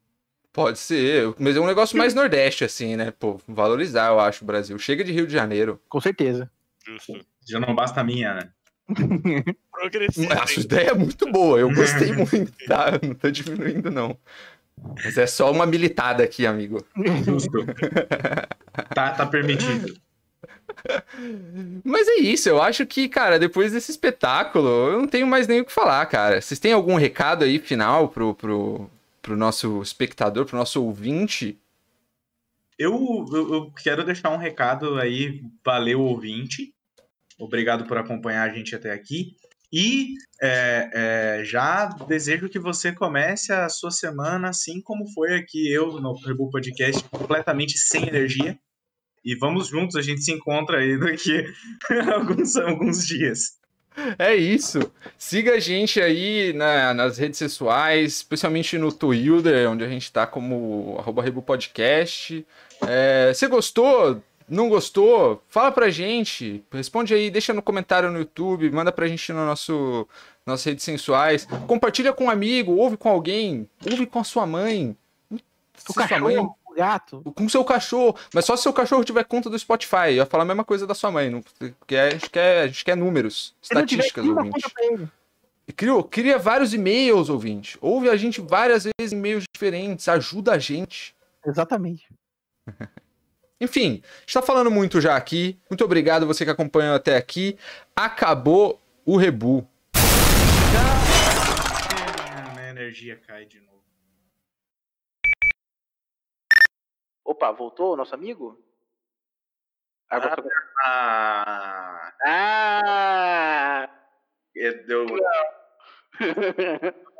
Pode 0.52 0.78
ser, 0.78 1.34
mas 1.38 1.56
é 1.56 1.60
um 1.60 1.66
negócio 1.66 1.98
mais 1.98 2.14
nordeste, 2.14 2.64
assim, 2.64 2.94
né? 2.96 3.10
Pô, 3.10 3.40
valorizar, 3.46 4.08
eu 4.12 4.20
acho, 4.20 4.44
o 4.44 4.46
Brasil. 4.46 4.78
Chega 4.78 5.02
de 5.02 5.10
Rio 5.12 5.26
de 5.26 5.32
Janeiro. 5.32 5.80
Com 5.88 6.00
certeza. 6.00 6.48
Justo. 6.86 7.18
Já 7.46 7.58
não 7.58 7.74
basta 7.74 8.00
a 8.00 8.04
minha, 8.04 8.34
né? 8.34 8.50
Progressivo. 9.70 10.32
A 10.32 10.46
sua 10.46 10.62
ideia 10.62 10.90
é 10.90 10.94
muito 10.94 11.30
boa, 11.30 11.58
eu 11.58 11.72
gostei 11.72 12.12
muito, 12.12 12.52
tá? 12.66 12.98
Não 13.02 13.14
tô 13.14 13.30
diminuindo, 13.30 13.90
não. 13.90 14.16
Mas 15.02 15.16
é 15.16 15.26
só 15.26 15.50
uma 15.50 15.66
militada 15.66 16.22
aqui, 16.22 16.46
amigo. 16.46 16.84
Justo. 17.24 17.64
tá, 18.94 19.10
tá 19.12 19.26
permitido. 19.26 19.94
Mas 21.84 22.08
é 22.08 22.16
isso, 22.16 22.48
eu 22.48 22.60
acho 22.60 22.84
que, 22.86 23.08
cara, 23.08 23.38
depois 23.38 23.72
desse 23.72 23.90
espetáculo, 23.90 24.68
eu 24.68 25.00
não 25.00 25.08
tenho 25.08 25.26
mais 25.26 25.46
nem 25.46 25.60
o 25.60 25.64
que 25.64 25.72
falar, 25.72 26.04
cara. 26.06 26.40
Vocês 26.40 26.60
têm 26.60 26.72
algum 26.72 26.96
recado 26.96 27.44
aí 27.44 27.58
final 27.58 28.08
pro, 28.08 28.34
pro, 28.34 28.90
pro 29.22 29.36
nosso 29.36 29.80
espectador, 29.80 30.44
pro 30.44 30.58
nosso 30.58 30.82
ouvinte? 30.82 31.58
Eu, 32.78 33.26
eu, 33.32 33.54
eu 33.54 33.72
quero 33.72 34.04
deixar 34.04 34.30
um 34.30 34.36
recado 34.36 34.98
aí. 34.98 35.42
Valeu, 35.64 36.00
ouvinte. 36.00 36.73
Obrigado 37.44 37.84
por 37.86 37.96
acompanhar 37.98 38.48
a 38.48 38.52
gente 38.54 38.74
até 38.74 38.92
aqui. 38.92 39.36
E 39.72 40.14
é, 40.40 40.90
é, 41.40 41.44
já 41.44 41.86
desejo 41.86 42.48
que 42.48 42.58
você 42.58 42.92
comece 42.92 43.52
a 43.52 43.68
sua 43.68 43.90
semana 43.90 44.50
assim 44.50 44.80
como 44.80 45.06
foi 45.08 45.34
aqui 45.34 45.72
eu 45.72 46.00
no 46.00 46.12
Rebu 46.14 46.48
Podcast, 46.50 47.02
completamente 47.08 47.76
sem 47.76 48.06
energia. 48.06 48.56
E 49.24 49.34
vamos 49.36 49.68
juntos, 49.68 49.96
a 49.96 50.02
gente 50.02 50.22
se 50.22 50.30
encontra 50.32 50.78
aí 50.78 50.98
daqui 50.98 51.44
alguns, 52.14 52.56
alguns 52.56 53.06
dias. 53.06 53.58
É 54.18 54.34
isso. 54.34 54.92
Siga 55.16 55.54
a 55.54 55.60
gente 55.60 56.00
aí 56.00 56.52
na- 56.52 56.92
nas 56.92 57.16
redes 57.16 57.38
sociais, 57.38 58.12
especialmente 58.16 58.76
no 58.76 58.92
Twitter, 58.92 59.70
onde 59.70 59.84
a 59.84 59.88
gente 59.88 60.12
tá 60.12 60.26
como 60.26 60.96
arroba 60.98 61.22
Rebu 61.22 61.42
Podcast. 61.42 62.44
É, 62.86 63.32
você 63.32 63.46
gostou? 63.46 64.22
Não 64.48 64.68
gostou? 64.68 65.42
Fala 65.48 65.72
pra 65.72 65.88
gente. 65.90 66.62
Responde 66.70 67.14
aí, 67.14 67.30
deixa 67.30 67.52
no 67.54 67.62
comentário 67.62 68.10
no 68.10 68.18
YouTube, 68.18 68.70
manda 68.70 68.92
pra 68.92 69.06
gente 69.08 69.32
no 69.32 69.44
nosso 69.46 70.06
nas 70.44 70.62
redes 70.64 70.84
sensuais. 70.84 71.46
Compartilha 71.66 72.12
com 72.12 72.24
um 72.24 72.30
amigo, 72.30 72.72
ouve 72.72 72.96
com 72.98 73.08
alguém, 73.08 73.68
ouve 73.90 74.04
com 74.06 74.18
a 74.18 74.24
sua 74.24 74.46
mãe. 74.46 74.94
O 75.30 75.36
Se 75.76 75.92
sua 75.92 76.06
mãe- 76.20 76.34
cachorro, 76.36 76.56
o 76.66 76.74
gato. 76.74 77.22
com 77.34 77.48
seu 77.48 77.64
cachorro, 77.64 78.14
mas 78.34 78.44
só 78.44 78.54
se 78.56 78.62
seu 78.62 78.72
cachorro 78.72 79.02
tiver 79.04 79.24
conta 79.24 79.48
do 79.48 79.58
Spotify. 79.58 80.08
Eu 80.08 80.12
ia 80.16 80.26
falar 80.26 80.42
a 80.44 80.46
mesma 80.46 80.64
coisa 80.64 80.86
da 80.86 80.94
sua 80.94 81.10
mãe, 81.10 81.30
não, 81.30 81.40
porque 81.78 81.96
a 81.96 82.10
gente 82.10 82.28
quer, 82.28 82.62
a 82.64 82.66
gente 82.66 82.84
quer 82.84 82.96
números, 82.96 83.54
estatísticas, 83.62 84.26
ouvinte. 84.26 84.62
Cria, 85.74 86.02
cria 86.02 86.38
vários 86.38 86.74
e-mails, 86.74 87.30
ouvinte. 87.30 87.78
Ouve 87.80 88.10
a 88.10 88.16
gente 88.16 88.40
várias 88.42 88.84
vezes 88.84 89.12
em 89.12 89.16
e-mails 89.16 89.44
diferentes, 89.54 90.06
ajuda 90.08 90.52
a 90.52 90.58
gente. 90.58 91.14
Exatamente. 91.46 92.06
Enfim, 93.60 94.02
a 94.04 94.20
gente 94.20 94.32
tá 94.34 94.42
falando 94.42 94.70
muito 94.70 95.00
já 95.00 95.16
aqui. 95.16 95.58
Muito 95.70 95.84
obrigado 95.84 96.26
você 96.26 96.44
que 96.44 96.50
acompanhou 96.50 96.94
até 96.94 97.16
aqui. 97.16 97.58
Acabou 97.94 98.80
o 99.04 99.16
Rebu. 99.16 99.66
Ah, 100.76 102.52
Minha 102.54 102.70
energia 102.70 103.16
cai 103.26 103.44
de 103.46 103.60
novo. 103.60 103.74
Opa, 107.24 107.52
voltou 107.52 107.92
o 107.94 107.96
nosso 107.96 108.14
amigo? 108.14 108.60
Ah, 110.10 110.18
voltou. 110.18 110.44
Ah, 110.84 112.12
Ah! 112.26 113.90
eu, 114.54 115.06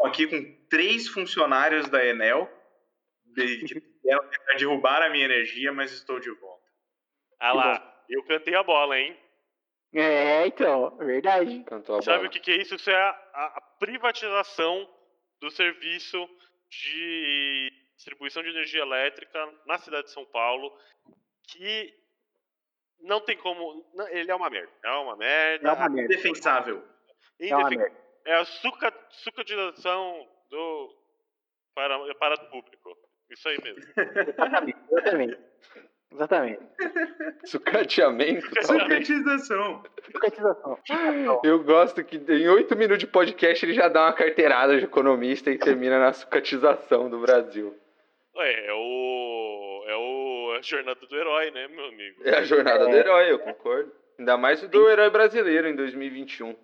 aqui 0.05 0.27
com 0.29 0.67
três 0.69 1.09
funcionários 1.09 1.89
da 1.89 2.05
Enel 2.05 2.49
de- 3.35 3.65
que 4.05 4.09
vieram 4.09 4.29
tentar 4.29 4.55
derrubar 4.55 5.03
a 5.03 5.09
minha 5.11 5.25
energia, 5.25 5.73
mas 5.73 5.93
estou 5.93 6.21
de 6.21 6.31
volta. 6.31 6.65
Ah 7.41 7.53
lá, 7.53 8.05
eu 8.09 8.23
cantei 8.25 8.55
a 8.55 8.63
bola, 8.63 8.99
hein? 8.99 9.19
É, 9.93 10.47
então, 10.47 10.97
é 11.01 11.05
verdade. 11.05 11.65
Sabe 12.03 12.27
o 12.27 12.31
que, 12.31 12.41
que 12.41 12.51
é 12.51 12.57
isso? 12.57 12.75
Isso 12.75 12.91
é 12.91 12.97
a, 12.97 13.11
a- 13.35 13.61
privatização 13.79 14.89
do 15.41 15.51
serviço 15.51 16.29
de 16.71 17.73
distribuição 17.97 18.43
de 18.43 18.49
energia 18.49 18.83
elétrica 18.83 19.53
na 19.67 19.79
cidade 19.79 20.07
de 20.07 20.13
São 20.13 20.25
Paulo, 20.27 20.77
que 21.49 21.95
não 23.01 23.21
tem 23.21 23.37
como. 23.37 23.89
não, 23.95 24.09
ele 24.09 24.31
é 24.31 24.35
uma 24.35 24.51
merda. 24.51 24.73
É 24.85 24.91
uma 24.91 25.17
merda. 25.17 25.69
É 25.69 25.73
uma 25.73 25.89
merda. 25.89 26.13
Indefensável. 26.15 26.83
É 27.41 27.55
uma 27.55 27.69
merda. 27.71 27.97
é 28.25 28.35
a 28.35 28.45
suca, 28.45 28.93
sucadização 29.11 30.29
do 30.51 30.97
para, 31.75 32.15
para 32.15 32.35
o 32.35 32.51
público. 32.51 32.97
Isso 33.31 33.49
aí 33.49 33.59
mesmo. 33.63 33.83
Exatamente. 33.97 34.79
Exatamente. 34.91 35.39
Exatamente. 36.13 36.61
Sucateamento. 37.45 38.47
Socratização. 38.65 39.83
Sucatização. 40.13 40.79
Eu 41.43 41.65
gosto 41.65 42.05
que 42.05 42.17
em 42.17 42.49
oito 42.49 42.77
minutos 42.77 43.01
de 43.01 43.07
podcast 43.07 43.65
ele 43.65 43.75
já 43.75 43.89
dá 43.89 44.05
uma 44.05 44.13
carteirada 44.13 44.79
de 44.79 44.85
economista 44.85 45.51
e 45.51 45.59
termina 45.59 45.99
na 45.99 46.13
sucatização 46.13 47.11
do 47.11 47.19
Brasil. 47.21 47.75
É, 48.37 48.69
é 48.69 48.73
o. 48.73 49.85
É 49.89 49.97
o. 49.97 50.57
a 50.57 50.63
jornada 50.63 51.01
do 51.05 51.17
herói, 51.17 51.51
né, 51.51 51.67
meu 51.69 51.85
amigo? 51.87 52.23
É 52.25 52.37
a 52.39 52.45
jornada 52.45 52.87
do 52.87 52.97
herói, 52.97 53.33
eu 53.33 53.39
concordo. 53.41 53.93
Ainda 54.19 54.37
mais 54.37 54.63
o 54.63 54.69
do 54.69 54.89
herói 54.89 55.11
brasileiro 55.11 55.67
em 55.67 55.75
2021. 55.75 56.55